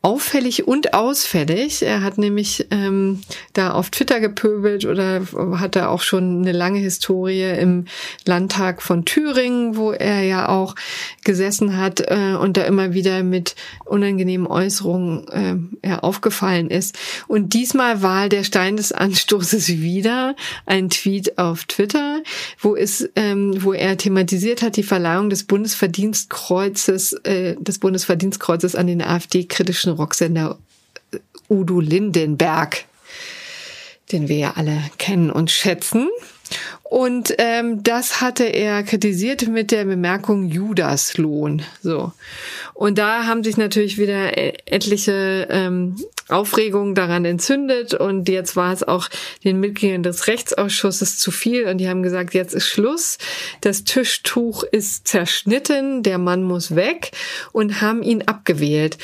auffällig 0.00 0.68
und 0.68 0.94
ausfällig. 0.94 1.82
Er 1.82 2.02
hat 2.02 2.18
nämlich 2.18 2.68
ähm, 2.70 3.20
da 3.52 3.72
auf 3.72 3.90
Twitter 3.90 4.20
gepöbelt 4.20 4.84
oder 4.84 5.22
hat 5.58 5.74
da 5.74 5.88
auch 5.88 6.02
schon 6.02 6.42
eine 6.42 6.52
lange 6.52 6.78
Historie 6.78 7.50
im 7.58 7.86
Landtag 8.24 8.80
von 8.80 9.04
Thüringen, 9.04 9.76
wo 9.76 9.90
er 9.90 10.22
ja 10.22 10.48
auch 10.48 10.76
gesessen 11.24 11.76
hat 11.76 12.00
äh, 12.00 12.36
und 12.40 12.56
da 12.56 12.62
immer 12.62 12.94
wieder 12.94 13.24
mit 13.24 13.56
unangenehmen 13.84 14.46
Äußerungen 14.46 15.72
äh, 15.82 15.88
ja, 15.88 15.98
aufgefallen 15.98 16.70
ist. 16.70 16.96
Und 17.26 17.52
diesmal 17.54 18.00
war 18.00 18.28
der 18.28 18.44
Stein 18.44 18.76
des 18.76 18.92
Anstoßes 18.92 19.68
wieder 19.68 20.36
ein 20.64 20.90
Tweet 20.90 21.38
auf 21.38 21.64
Twitter, 21.64 22.22
wo 22.60 22.76
es, 22.76 23.08
ähm, 23.16 23.52
wo 23.64 23.72
er 23.72 23.96
thematisiert 23.96 24.62
hat 24.62 24.76
die 24.76 24.84
Verleihung 24.84 25.28
des 25.28 25.42
Bundesverdienstkreuzes, 25.42 27.14
äh, 27.24 27.56
des 27.58 27.80
Bundesverdienstkreuzes 27.80 28.76
an 28.76 28.86
den 28.86 29.02
AfD-kritischen 29.02 29.87
deutschen 29.88 29.96
Rocksender 29.96 30.58
Udo 31.48 31.80
Lindenberg, 31.80 32.84
den 34.12 34.28
wir 34.28 34.36
ja 34.36 34.52
alle 34.56 34.82
kennen 34.98 35.30
und 35.30 35.50
schätzen. 35.50 36.08
Und 36.82 37.34
ähm, 37.36 37.82
das 37.82 38.22
hatte 38.22 38.44
er 38.44 38.82
kritisiert 38.82 39.46
mit 39.48 39.70
der 39.70 39.84
Bemerkung 39.84 40.48
Judaslohn. 40.48 41.62
So. 41.82 42.12
Und 42.72 42.96
da 42.96 43.26
haben 43.26 43.44
sich 43.44 43.58
natürlich 43.58 43.98
wieder 43.98 44.38
e-, 44.38 44.54
etliche 44.64 45.46
ähm, 45.50 45.96
Aufregungen 46.28 46.94
daran 46.94 47.26
entzündet. 47.26 47.92
Und 47.92 48.30
jetzt 48.30 48.56
war 48.56 48.72
es 48.72 48.82
auch 48.82 49.08
den 49.44 49.60
Mitgliedern 49.60 50.02
des 50.02 50.26
Rechtsausschusses 50.26 51.18
zu 51.18 51.30
viel. 51.30 51.66
Und 51.66 51.76
die 51.76 51.90
haben 51.90 52.02
gesagt, 52.02 52.32
jetzt 52.32 52.54
ist 52.54 52.66
Schluss. 52.66 53.18
Das 53.60 53.84
Tischtuch 53.84 54.62
ist 54.62 55.06
zerschnitten. 55.06 56.02
Der 56.02 56.16
Mann 56.16 56.42
muss 56.42 56.74
weg. 56.74 57.10
Und 57.52 57.82
haben 57.82 58.02
ihn 58.02 58.22
abgewählt. 58.22 58.96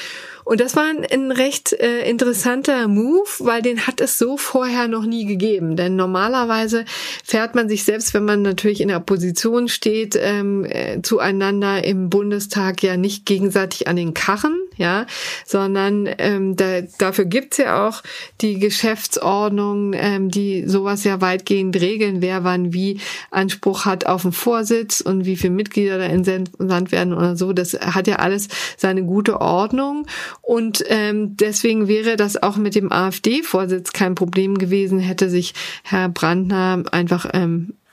Und 0.44 0.60
das 0.60 0.76
war 0.76 0.84
ein, 0.84 1.04
ein 1.10 1.30
recht 1.30 1.72
äh, 1.72 2.08
interessanter 2.08 2.86
Move, 2.86 3.28
weil 3.38 3.62
den 3.62 3.86
hat 3.86 4.00
es 4.00 4.18
so 4.18 4.36
vorher 4.36 4.88
noch 4.88 5.04
nie 5.04 5.24
gegeben. 5.24 5.76
Denn 5.76 5.96
normalerweise 5.96 6.84
fährt 7.24 7.54
man 7.54 7.68
sich 7.68 7.84
selbst, 7.84 8.12
wenn 8.12 8.24
man 8.24 8.42
natürlich 8.42 8.80
in 8.80 8.88
der 8.88 8.98
Opposition 8.98 9.68
steht, 9.68 10.18
ähm, 10.20 10.64
äh, 10.64 11.00
zueinander 11.02 11.84
im 11.84 12.10
Bundestag 12.10 12.82
ja 12.82 12.96
nicht 12.96 13.24
gegenseitig 13.24 13.88
an 13.88 13.96
den 13.96 14.12
Karren, 14.12 14.58
ja, 14.76 15.06
sondern 15.46 16.08
ähm, 16.18 16.56
da, 16.56 16.82
dafür 16.98 17.24
gibt's 17.24 17.56
ja 17.56 17.86
auch 17.86 18.02
die 18.40 18.58
Geschäftsordnung, 18.58 19.92
ähm, 19.94 20.30
die 20.30 20.64
sowas 20.66 21.04
ja 21.04 21.20
weitgehend 21.20 21.80
regeln, 21.80 22.20
wer 22.20 22.44
wann 22.44 22.72
wie 22.72 23.00
Anspruch 23.30 23.84
hat 23.84 24.06
auf 24.06 24.22
den 24.22 24.32
Vorsitz 24.32 25.00
und 25.00 25.24
wie 25.24 25.36
viele 25.36 25.54
Mitglieder 25.54 25.98
da 25.98 26.04
entsandt 26.04 26.92
werden 26.92 27.14
oder 27.14 27.36
so. 27.36 27.52
Das 27.52 27.74
hat 27.74 28.06
ja 28.06 28.16
alles 28.16 28.48
seine 28.76 29.04
gute 29.04 29.40
Ordnung. 29.40 30.06
Und 30.46 30.84
ähm, 30.88 31.36
deswegen 31.36 31.88
wäre 31.88 32.16
das 32.16 32.42
auch 32.42 32.56
mit 32.56 32.74
dem 32.74 32.92
AfD-Vorsitz 32.92 33.92
kein 33.92 34.14
Problem 34.14 34.58
gewesen, 34.58 34.98
hätte 34.98 35.30
sich 35.30 35.54
Herr 35.82 36.10
Brandner 36.10 36.82
einfach 36.92 37.30
ähm, 37.32 37.72
äh, 37.72 37.83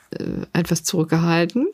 etwas 0.54 0.84
zurückgehalten. 0.84 1.68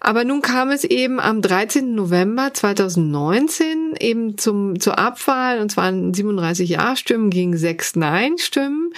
Aber 0.00 0.24
nun 0.24 0.42
kam 0.42 0.70
es 0.70 0.84
eben 0.84 1.18
am 1.18 1.40
13. 1.42 1.94
November 1.94 2.52
2019 2.52 3.94
eben 3.98 4.38
zum, 4.38 4.78
zur 4.78 4.98
Abwahl 4.98 5.60
und 5.60 5.70
zwar 5.70 5.92
37 5.92 6.68
Ja-Stimmen 6.68 7.30
gegen 7.30 7.56
6 7.56 7.96
Nein-Stimmen. 7.96 8.92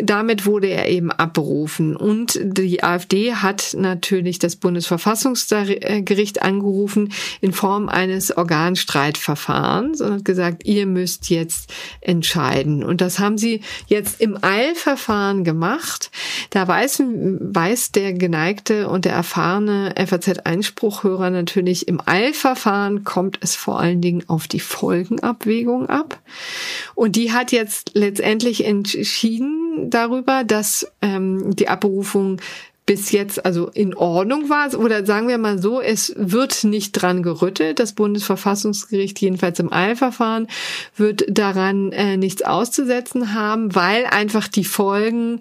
Damit 0.00 0.46
wurde 0.46 0.68
er 0.68 0.88
eben 0.88 1.10
abberufen 1.10 1.96
und 1.96 2.38
die 2.42 2.82
AfD 2.82 3.34
hat 3.34 3.74
natürlich 3.76 4.38
das 4.38 4.56
Bundesverfassungsgericht 4.56 6.42
angerufen 6.42 7.12
in 7.40 7.52
Form 7.52 7.88
eines 7.88 8.36
Organstreitverfahrens 8.36 10.00
und 10.00 10.12
hat 10.12 10.24
gesagt, 10.24 10.64
ihr 10.64 10.86
müsst 10.86 11.30
jetzt 11.30 11.72
entscheiden. 12.00 12.84
Und 12.84 13.00
das 13.00 13.18
haben 13.18 13.38
sie 13.38 13.60
jetzt 13.86 14.20
im 14.20 14.38
Eilverfahren 14.42 15.44
gemacht. 15.44 16.10
Da 16.50 16.66
weiß, 16.66 17.02
weiß 17.04 17.92
der 17.92 18.11
geneigte 18.14 18.88
und 18.88 19.04
der 19.04 19.12
erfahrene 19.12 19.94
FAZ-Einspruchhörer 19.96 21.30
natürlich 21.30 21.88
im 21.88 22.00
Eilverfahren 22.04 23.04
kommt 23.04 23.38
es 23.40 23.56
vor 23.56 23.80
allen 23.80 24.00
Dingen 24.00 24.28
auf 24.28 24.48
die 24.48 24.60
Folgenabwägung 24.60 25.88
ab. 25.88 26.18
Und 26.94 27.16
die 27.16 27.32
hat 27.32 27.52
jetzt 27.52 27.92
letztendlich 27.94 28.64
entschieden 28.64 29.90
darüber, 29.90 30.44
dass 30.44 30.86
ähm, 31.00 31.54
die 31.56 31.68
Abberufung 31.68 32.40
bis 32.84 33.12
jetzt 33.12 33.44
also 33.46 33.68
in 33.68 33.94
Ordnung 33.94 34.50
war 34.50 34.74
oder 34.76 35.06
sagen 35.06 35.28
wir 35.28 35.38
mal 35.38 35.60
so, 35.60 35.80
es 35.80 36.12
wird 36.16 36.64
nicht 36.64 36.92
dran 36.92 37.22
gerüttelt. 37.22 37.78
Das 37.78 37.92
Bundesverfassungsgericht 37.92 39.20
jedenfalls 39.20 39.60
im 39.60 39.72
Eilverfahren 39.72 40.48
wird 40.96 41.24
daran 41.28 41.92
äh, 41.92 42.16
nichts 42.16 42.42
auszusetzen 42.42 43.34
haben, 43.34 43.74
weil 43.74 44.06
einfach 44.06 44.48
die 44.48 44.64
Folgen 44.64 45.40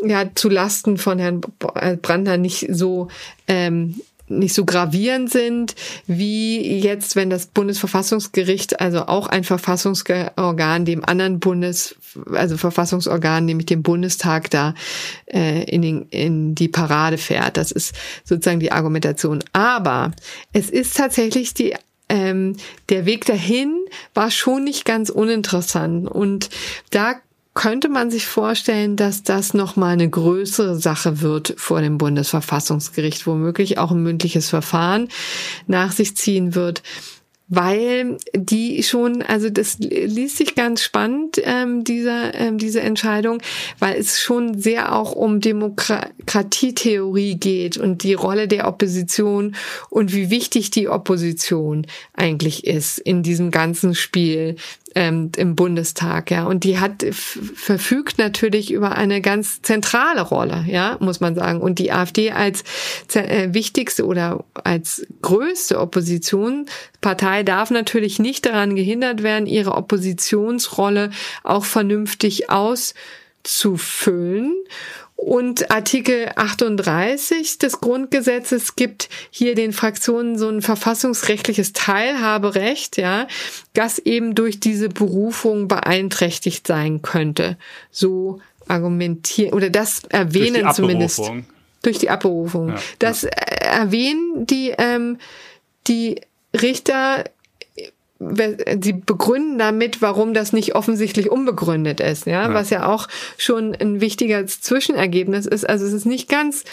ja 0.00 0.24
zu 0.34 0.48
Lasten 0.48 0.96
von 0.96 1.18
Herrn 1.18 1.40
äh, 1.74 1.96
Brandner 1.96 2.36
nicht 2.36 2.66
so 2.70 3.08
ähm, 3.48 4.00
nicht 4.28 4.54
so 4.54 4.64
gravierend 4.64 5.30
sind, 5.30 5.74
wie 6.06 6.78
jetzt, 6.78 7.16
wenn 7.16 7.30
das 7.30 7.46
Bundesverfassungsgericht, 7.46 8.80
also 8.80 9.06
auch 9.06 9.26
ein 9.26 9.44
Verfassungsorgan, 9.44 10.84
dem 10.84 11.04
anderen 11.04 11.40
Bundes, 11.40 11.96
also 12.32 12.56
Verfassungsorgan, 12.56 13.44
nämlich 13.44 13.66
dem 13.66 13.82
Bundestag, 13.82 14.50
da 14.50 14.74
äh, 15.26 15.64
in, 15.64 15.82
den, 15.82 16.02
in 16.10 16.54
die 16.54 16.68
Parade 16.68 17.18
fährt. 17.18 17.56
Das 17.56 17.70
ist 17.70 17.94
sozusagen 18.24 18.60
die 18.60 18.72
Argumentation. 18.72 19.42
Aber 19.52 20.12
es 20.52 20.70
ist 20.70 20.96
tatsächlich 20.96 21.54
die 21.54 21.74
ähm, 22.08 22.56
der 22.88 23.04
Weg 23.04 23.24
dahin 23.24 23.76
war 24.14 24.30
schon 24.30 24.64
nicht 24.64 24.84
ganz 24.84 25.10
uninteressant. 25.10 26.08
Und 26.08 26.50
da 26.90 27.16
könnte 27.56 27.88
man 27.88 28.10
sich 28.10 28.26
vorstellen, 28.26 28.94
dass 28.96 29.24
das 29.24 29.54
nochmal 29.54 29.94
eine 29.94 30.08
größere 30.08 30.76
Sache 30.76 31.22
wird 31.22 31.54
vor 31.56 31.80
dem 31.80 31.96
Bundesverfassungsgericht, 31.98 33.26
womöglich 33.26 33.78
auch 33.78 33.90
ein 33.90 34.02
mündliches 34.02 34.50
Verfahren 34.50 35.08
nach 35.66 35.90
sich 35.90 36.16
ziehen 36.16 36.54
wird? 36.54 36.82
Weil 37.48 38.18
die 38.34 38.82
schon, 38.82 39.22
also 39.22 39.48
das 39.50 39.78
liest 39.78 40.36
sich 40.36 40.54
ganz 40.54 40.82
spannend, 40.82 41.40
ähm, 41.44 41.82
diese, 41.84 42.32
ähm, 42.34 42.58
diese 42.58 42.80
Entscheidung, 42.80 43.40
weil 43.78 43.96
es 43.98 44.20
schon 44.20 44.60
sehr 44.60 44.94
auch 44.94 45.12
um 45.12 45.40
Demokratietheorie 45.40 47.36
geht 47.36 47.78
und 47.78 48.02
die 48.02 48.14
Rolle 48.14 48.48
der 48.48 48.68
Opposition 48.68 49.54
und 49.88 50.12
wie 50.12 50.28
wichtig 50.28 50.72
die 50.72 50.88
Opposition 50.88 51.86
eigentlich 52.12 52.66
ist 52.66 52.98
in 52.98 53.22
diesem 53.22 53.50
ganzen 53.50 53.94
Spiel 53.94 54.56
ähm, 54.96 55.30
im 55.36 55.54
Bundestag, 55.54 56.30
ja. 56.30 56.44
Und 56.44 56.64
die 56.64 56.80
hat 56.80 57.04
verfügt 57.12 58.16
natürlich 58.16 58.72
über 58.72 58.92
eine 58.92 59.20
ganz 59.20 59.60
zentrale 59.60 60.22
Rolle, 60.22 60.64
ja, 60.66 60.96
muss 61.00 61.20
man 61.20 61.34
sagen. 61.34 61.60
Und 61.60 61.78
die 61.78 61.92
AfD 61.92 62.32
als 62.32 62.64
äh, 63.12 63.52
wichtigste 63.52 64.06
oder 64.06 64.42
als 64.64 65.06
größte 65.20 65.78
Oppositionspartei 65.78 67.42
darf 67.42 67.70
natürlich 67.70 68.18
nicht 68.18 68.46
daran 68.46 68.74
gehindert 68.74 69.22
werden, 69.22 69.46
ihre 69.46 69.74
Oppositionsrolle 69.74 71.10
auch 71.44 71.66
vernünftig 71.66 72.48
auszufüllen. 72.48 74.54
Und 75.16 75.70
Artikel 75.70 76.30
38 76.36 77.58
des 77.58 77.80
Grundgesetzes 77.80 78.76
gibt 78.76 79.08
hier 79.30 79.54
den 79.54 79.72
Fraktionen 79.72 80.38
so 80.38 80.48
ein 80.48 80.60
verfassungsrechtliches 80.60 81.72
Teilhaberecht, 81.72 82.98
ja, 82.98 83.26
das 83.72 83.98
eben 83.98 84.34
durch 84.34 84.60
diese 84.60 84.90
Berufung 84.90 85.68
beeinträchtigt 85.68 86.66
sein 86.66 87.00
könnte. 87.00 87.56
So 87.90 88.40
argumentieren 88.68 89.54
oder 89.54 89.70
das 89.70 90.04
erwähnen 90.04 90.70
zumindest. 90.72 91.22
Durch 91.82 91.98
die 91.98 92.10
Abberufung. 92.10 92.70
Ja, 92.70 92.78
das 92.98 93.22
ja. 93.22 93.30
erwähnen 93.30 94.46
die, 94.46 94.74
ähm, 94.76 95.18
die 95.86 96.20
Richter 96.54 97.24
sie 98.18 98.94
begründen 98.94 99.58
damit, 99.58 100.00
warum 100.00 100.32
das 100.32 100.52
nicht 100.52 100.74
offensichtlich 100.74 101.30
unbegründet 101.30 102.00
ist, 102.00 102.26
ja? 102.26 102.48
ja, 102.48 102.54
was 102.54 102.70
ja 102.70 102.86
auch 102.86 103.08
schon 103.36 103.74
ein 103.74 104.00
wichtiges 104.00 104.60
Zwischenergebnis 104.60 105.46
ist. 105.46 105.68
Also 105.68 105.84
es 105.84 105.92
ist 105.92 106.06
nicht 106.06 106.28
ganz 106.28 106.64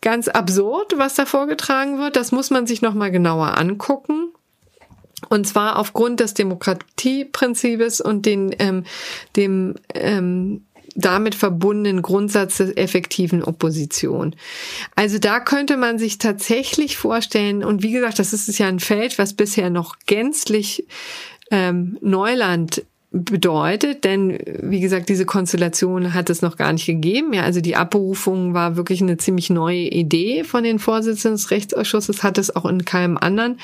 ganz 0.00 0.28
absurd, 0.28 0.94
was 0.96 1.14
da 1.14 1.26
vorgetragen 1.26 1.98
wird. 1.98 2.16
Das 2.16 2.32
muss 2.32 2.50
man 2.50 2.66
sich 2.66 2.82
noch 2.82 2.94
mal 2.94 3.10
genauer 3.10 3.58
angucken. 3.58 4.32
Und 5.28 5.46
zwar 5.48 5.78
aufgrund 5.78 6.20
des 6.20 6.34
Demokratieprinzips 6.34 8.00
und 8.00 8.24
den, 8.24 8.54
ähm, 8.60 8.84
dem 9.34 9.74
ähm, 9.92 10.64
damit 10.98 11.36
verbundenen 11.36 12.02
Grundsatz 12.02 12.56
der 12.58 12.76
effektiven 12.76 13.42
Opposition. 13.42 14.34
Also 14.96 15.18
da 15.18 15.38
könnte 15.40 15.76
man 15.76 15.98
sich 15.98 16.18
tatsächlich 16.18 16.96
vorstellen, 16.96 17.62
und 17.62 17.82
wie 17.82 17.92
gesagt, 17.92 18.18
das 18.18 18.32
ist 18.32 18.58
ja 18.58 18.66
ein 18.66 18.80
Feld, 18.80 19.18
was 19.18 19.32
bisher 19.32 19.70
noch 19.70 19.96
gänzlich 20.06 20.84
ähm, 21.50 21.96
Neuland 22.00 22.82
bedeutet, 23.10 24.04
denn 24.04 24.38
wie 24.60 24.80
gesagt, 24.80 25.08
diese 25.08 25.24
Konstellation 25.24 26.12
hat 26.12 26.28
es 26.28 26.42
noch 26.42 26.56
gar 26.56 26.72
nicht 26.72 26.84
gegeben. 26.84 27.32
Ja, 27.32 27.42
also 27.42 27.60
die 27.60 27.76
Abberufung 27.76 28.52
war 28.52 28.76
wirklich 28.76 29.00
eine 29.00 29.16
ziemlich 29.16 29.48
neue 29.48 29.88
Idee 29.88 30.44
von 30.44 30.62
den 30.64 30.78
Vorsitzenden 30.78 31.36
des 31.36 31.50
Rechtsausschusses, 31.50 32.22
hat 32.22 32.36
es 32.36 32.54
auch 32.54 32.66
in 32.66 32.84
keinem 32.84 33.16
anderen 33.16 33.60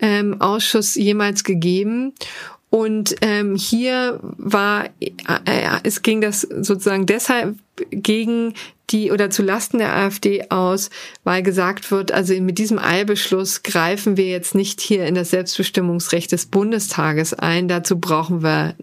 ähm, 0.00 0.40
Ausschuss 0.40 0.96
jemals 0.96 1.44
gegeben. 1.44 2.12
Und 2.70 3.16
ähm, 3.22 3.56
hier 3.56 4.20
war, 4.22 4.86
äh, 5.00 5.10
äh, 5.46 5.80
es 5.84 6.02
ging 6.02 6.20
das 6.20 6.42
sozusagen 6.42 7.06
deshalb 7.06 7.56
gegen 7.90 8.54
die 8.90 9.10
oder 9.10 9.30
zu 9.30 9.42
Lasten 9.42 9.78
der 9.78 9.94
AfD 9.94 10.46
aus, 10.50 10.90
weil 11.24 11.42
gesagt 11.42 11.90
wird, 11.90 12.12
also 12.12 12.34
mit 12.40 12.58
diesem 12.58 12.78
Eilbeschluss 12.78 13.62
greifen 13.62 14.16
wir 14.16 14.26
jetzt 14.26 14.54
nicht 14.54 14.80
hier 14.80 15.06
in 15.06 15.14
das 15.14 15.30
Selbstbestimmungsrecht 15.30 16.32
des 16.32 16.46
Bundestages 16.46 17.34
ein. 17.34 17.68
Dazu 17.68 17.98
brauchen 17.98 18.42
wir 18.42 18.74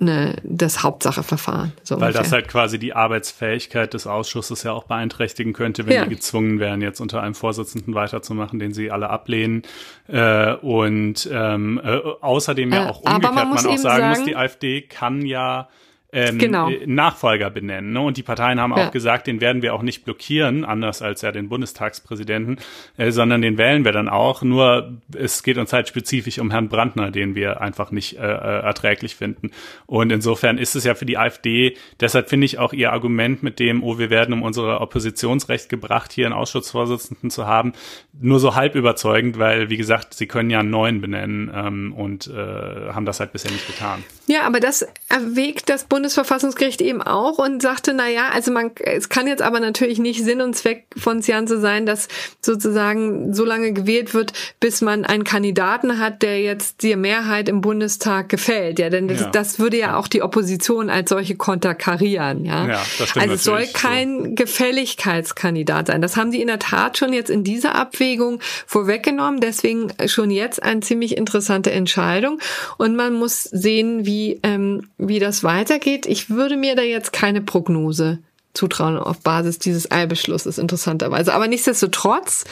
eine, 0.00 0.36
das 0.44 0.82
Hauptsacheverfahren. 0.82 1.72
So 1.82 1.96
Weil 1.96 2.08
ungefähr. 2.08 2.22
das 2.22 2.32
halt 2.32 2.48
quasi 2.48 2.78
die 2.78 2.94
Arbeitsfähigkeit 2.94 3.94
des 3.94 4.06
Ausschusses 4.06 4.62
ja 4.62 4.72
auch 4.72 4.84
beeinträchtigen 4.84 5.52
könnte, 5.52 5.86
wenn 5.86 5.94
ja. 5.94 6.04
die 6.04 6.14
gezwungen 6.14 6.60
wären, 6.60 6.80
jetzt 6.80 7.00
unter 7.00 7.22
einem 7.22 7.34
Vorsitzenden 7.34 7.94
weiterzumachen, 7.94 8.58
den 8.58 8.72
sie 8.72 8.90
alle 8.90 9.10
ablehnen. 9.10 9.62
Äh, 10.06 10.54
und 10.54 11.28
ähm, 11.32 11.80
äh, 11.82 11.98
außerdem 12.20 12.72
ja 12.72 12.86
äh, 12.86 12.88
auch 12.90 13.00
umgekehrt 13.00 13.34
man, 13.34 13.48
man, 13.48 13.58
auch 13.58 13.62
sagen, 13.62 13.78
sagen 13.78 14.08
muss, 14.10 14.24
die 14.24 14.36
AfD 14.36 14.82
kann 14.82 15.26
ja 15.26 15.68
ähm, 16.10 16.38
genau. 16.38 16.70
Äh, 16.70 16.86
Nachfolger 16.86 17.50
benennen. 17.50 17.92
Ne? 17.92 18.00
Und 18.00 18.16
die 18.16 18.22
Parteien 18.22 18.58
haben 18.60 18.74
ja. 18.74 18.86
auch 18.86 18.90
gesagt, 18.90 19.26
den 19.26 19.42
werden 19.42 19.60
wir 19.60 19.74
auch 19.74 19.82
nicht 19.82 20.04
blockieren, 20.04 20.64
anders 20.64 21.02
als 21.02 21.20
ja 21.20 21.32
den 21.32 21.50
Bundestagspräsidenten, 21.50 22.56
äh, 22.96 23.10
sondern 23.10 23.42
den 23.42 23.58
wählen 23.58 23.84
wir 23.84 23.92
dann 23.92 24.08
auch. 24.08 24.42
Nur 24.42 24.98
es 25.14 25.42
geht 25.42 25.58
uns 25.58 25.72
halt 25.72 25.86
spezifisch 25.86 26.38
um 26.38 26.50
Herrn 26.50 26.68
Brandner, 26.68 27.10
den 27.10 27.34
wir 27.34 27.60
einfach 27.60 27.90
nicht 27.90 28.16
äh, 28.16 28.22
äh 28.22 28.58
erträglich 28.68 29.16
finden. 29.16 29.50
Und 29.86 30.10
insofern 30.10 30.56
ist 30.56 30.74
es 30.76 30.84
ja 30.84 30.94
für 30.94 31.04
die 31.04 31.18
AfD, 31.18 31.76
deshalb 32.00 32.30
finde 32.30 32.46
ich 32.46 32.58
auch 32.58 32.72
ihr 32.72 32.90
Argument 32.92 33.42
mit 33.42 33.58
dem, 33.58 33.82
oh, 33.82 33.98
wir 33.98 34.08
werden 34.08 34.32
um 34.32 34.42
unsere 34.42 34.80
Oppositionsrecht 34.80 35.68
gebracht, 35.68 36.12
hier 36.12 36.24
einen 36.24 36.34
Ausschussvorsitzenden 36.34 37.30
zu 37.30 37.46
haben, 37.46 37.72
nur 38.18 38.40
so 38.40 38.54
halb 38.54 38.74
überzeugend, 38.74 39.38
weil, 39.38 39.68
wie 39.68 39.76
gesagt, 39.76 40.14
sie 40.14 40.26
können 40.26 40.48
ja 40.48 40.60
einen 40.60 40.70
neuen 40.70 41.02
benennen 41.02 41.50
ähm, 41.54 41.92
und 41.92 42.28
äh, 42.28 42.92
haben 42.92 43.04
das 43.04 43.20
halt 43.20 43.32
bisher 43.32 43.50
nicht 43.50 43.66
getan. 43.66 44.02
Ja, 44.26 44.42
aber 44.42 44.60
das 44.60 44.86
erwägt 45.08 45.68
das 45.68 45.84
Bund 45.84 45.97
Bundesverfassungsgericht 45.98 46.80
eben 46.80 47.02
auch 47.02 47.38
und 47.38 47.60
sagte, 47.60 47.92
na 47.92 48.08
ja, 48.08 48.28
also 48.28 48.52
man, 48.52 48.70
es 48.78 49.08
kann 49.08 49.26
jetzt 49.26 49.42
aber 49.42 49.58
natürlich 49.58 49.98
nicht 49.98 50.22
Sinn 50.22 50.40
und 50.40 50.54
Zweck 50.54 50.86
von 50.96 51.22
Sianze 51.22 51.58
sein, 51.58 51.86
dass 51.86 52.06
sozusagen 52.40 53.34
so 53.34 53.44
lange 53.44 53.72
gewählt 53.72 54.14
wird, 54.14 54.32
bis 54.60 54.80
man 54.80 55.04
einen 55.04 55.24
Kandidaten 55.24 55.98
hat, 55.98 56.22
der 56.22 56.40
jetzt 56.40 56.84
die 56.84 56.94
Mehrheit 56.94 57.48
im 57.48 57.62
Bundestag 57.62 58.28
gefällt. 58.28 58.78
Ja, 58.78 58.90
denn 58.90 59.08
das, 59.08 59.22
ja. 59.22 59.30
das 59.30 59.58
würde 59.58 59.76
ja 59.76 59.96
auch 59.96 60.06
die 60.06 60.22
Opposition 60.22 60.88
als 60.88 61.08
solche 61.08 61.34
konterkarieren. 61.34 62.44
Ja, 62.44 62.68
ja 62.68 62.82
das 62.98 63.08
stimmt 63.08 63.22
also 63.24 63.34
es 63.34 63.42
soll 63.42 63.66
kein 63.72 64.22
so. 64.22 64.34
Gefälligkeitskandidat 64.36 65.88
sein. 65.88 66.00
Das 66.00 66.16
haben 66.16 66.30
sie 66.30 66.40
in 66.40 66.46
der 66.46 66.60
Tat 66.60 66.96
schon 66.96 67.12
jetzt 67.12 67.28
in 67.28 67.42
dieser 67.42 67.74
Abwägung 67.74 68.38
vorweggenommen. 68.68 69.40
Deswegen 69.40 69.88
schon 70.06 70.30
jetzt 70.30 70.62
eine 70.62 70.78
ziemlich 70.78 71.16
interessante 71.16 71.72
Entscheidung. 71.72 72.38
Und 72.76 72.94
man 72.94 73.14
muss 73.14 73.42
sehen, 73.42 74.06
wie, 74.06 74.38
ähm, 74.44 74.86
wie 74.96 75.18
das 75.18 75.42
weitergeht 75.42 75.87
weitergeht. 75.88 76.06
Ich 76.06 76.30
würde 76.30 76.56
mir 76.56 76.76
da 76.76 76.82
jetzt 76.82 77.12
keine 77.12 77.40
Prognose 77.40 78.18
zutrauen 78.54 78.96
auf 78.96 79.20
Basis 79.20 79.58
dieses 79.58 79.90
Eilbeschlusses, 79.90 80.58
interessanterweise. 80.58 81.32
Aber 81.34 81.48
nichtsdestotrotz, 81.48 82.44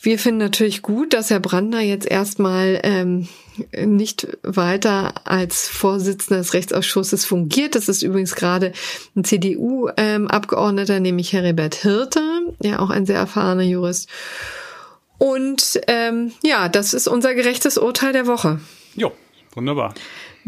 wir 0.00 0.18
finden 0.18 0.38
natürlich 0.38 0.82
gut, 0.82 1.12
dass 1.12 1.30
Herr 1.30 1.40
Brandner 1.40 1.80
jetzt 1.80 2.08
erstmal 2.08 2.80
ähm, 2.84 3.28
nicht 3.76 4.28
weiter 4.42 5.14
als 5.24 5.68
Vorsitzender 5.68 6.38
des 6.38 6.54
Rechtsausschusses 6.54 7.24
fungiert. 7.24 7.74
Das 7.74 7.88
ist 7.88 8.02
übrigens 8.02 8.34
gerade 8.34 8.72
ein 9.16 9.24
CDU-Abgeordneter, 9.24 10.96
ähm, 10.96 11.02
nämlich 11.02 11.32
Heribert 11.32 11.74
Hirte, 11.74 12.22
ja 12.62 12.78
auch 12.78 12.90
ein 12.90 13.06
sehr 13.06 13.18
erfahrener 13.18 13.64
Jurist. 13.64 14.08
Und 15.18 15.80
ähm, 15.88 16.30
ja, 16.44 16.68
das 16.68 16.94
ist 16.94 17.08
unser 17.08 17.34
gerechtes 17.34 17.76
Urteil 17.76 18.12
der 18.12 18.28
Woche. 18.28 18.60
Jo, 18.94 19.10
wunderbar. 19.54 19.92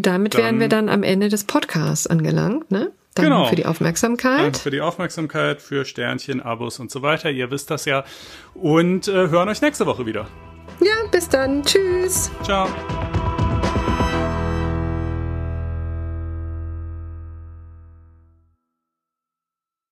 Damit 0.00 0.34
dann, 0.34 0.42
wären 0.42 0.60
wir 0.60 0.68
dann 0.68 0.88
am 0.88 1.02
Ende 1.02 1.28
des 1.28 1.44
Podcasts 1.44 2.06
angelangt, 2.06 2.70
ne? 2.70 2.92
Danke 3.14 3.30
genau. 3.30 3.46
für 3.46 3.56
die 3.56 3.66
Aufmerksamkeit. 3.66 4.38
Danke 4.38 4.58
für 4.58 4.70
die 4.70 4.80
Aufmerksamkeit, 4.80 5.60
für 5.60 5.84
Sternchen, 5.84 6.40
Abos 6.40 6.78
und 6.78 6.90
so 6.90 7.02
weiter. 7.02 7.30
Ihr 7.30 7.50
wisst 7.50 7.70
das 7.70 7.84
ja. 7.84 8.04
Und 8.54 9.08
äh, 9.08 9.12
hören 9.12 9.48
euch 9.48 9.60
nächste 9.60 9.84
Woche 9.86 10.06
wieder. 10.06 10.28
Ja, 10.80 10.94
bis 11.10 11.28
dann. 11.28 11.62
Tschüss. 11.64 12.30
Ciao. 12.44 12.68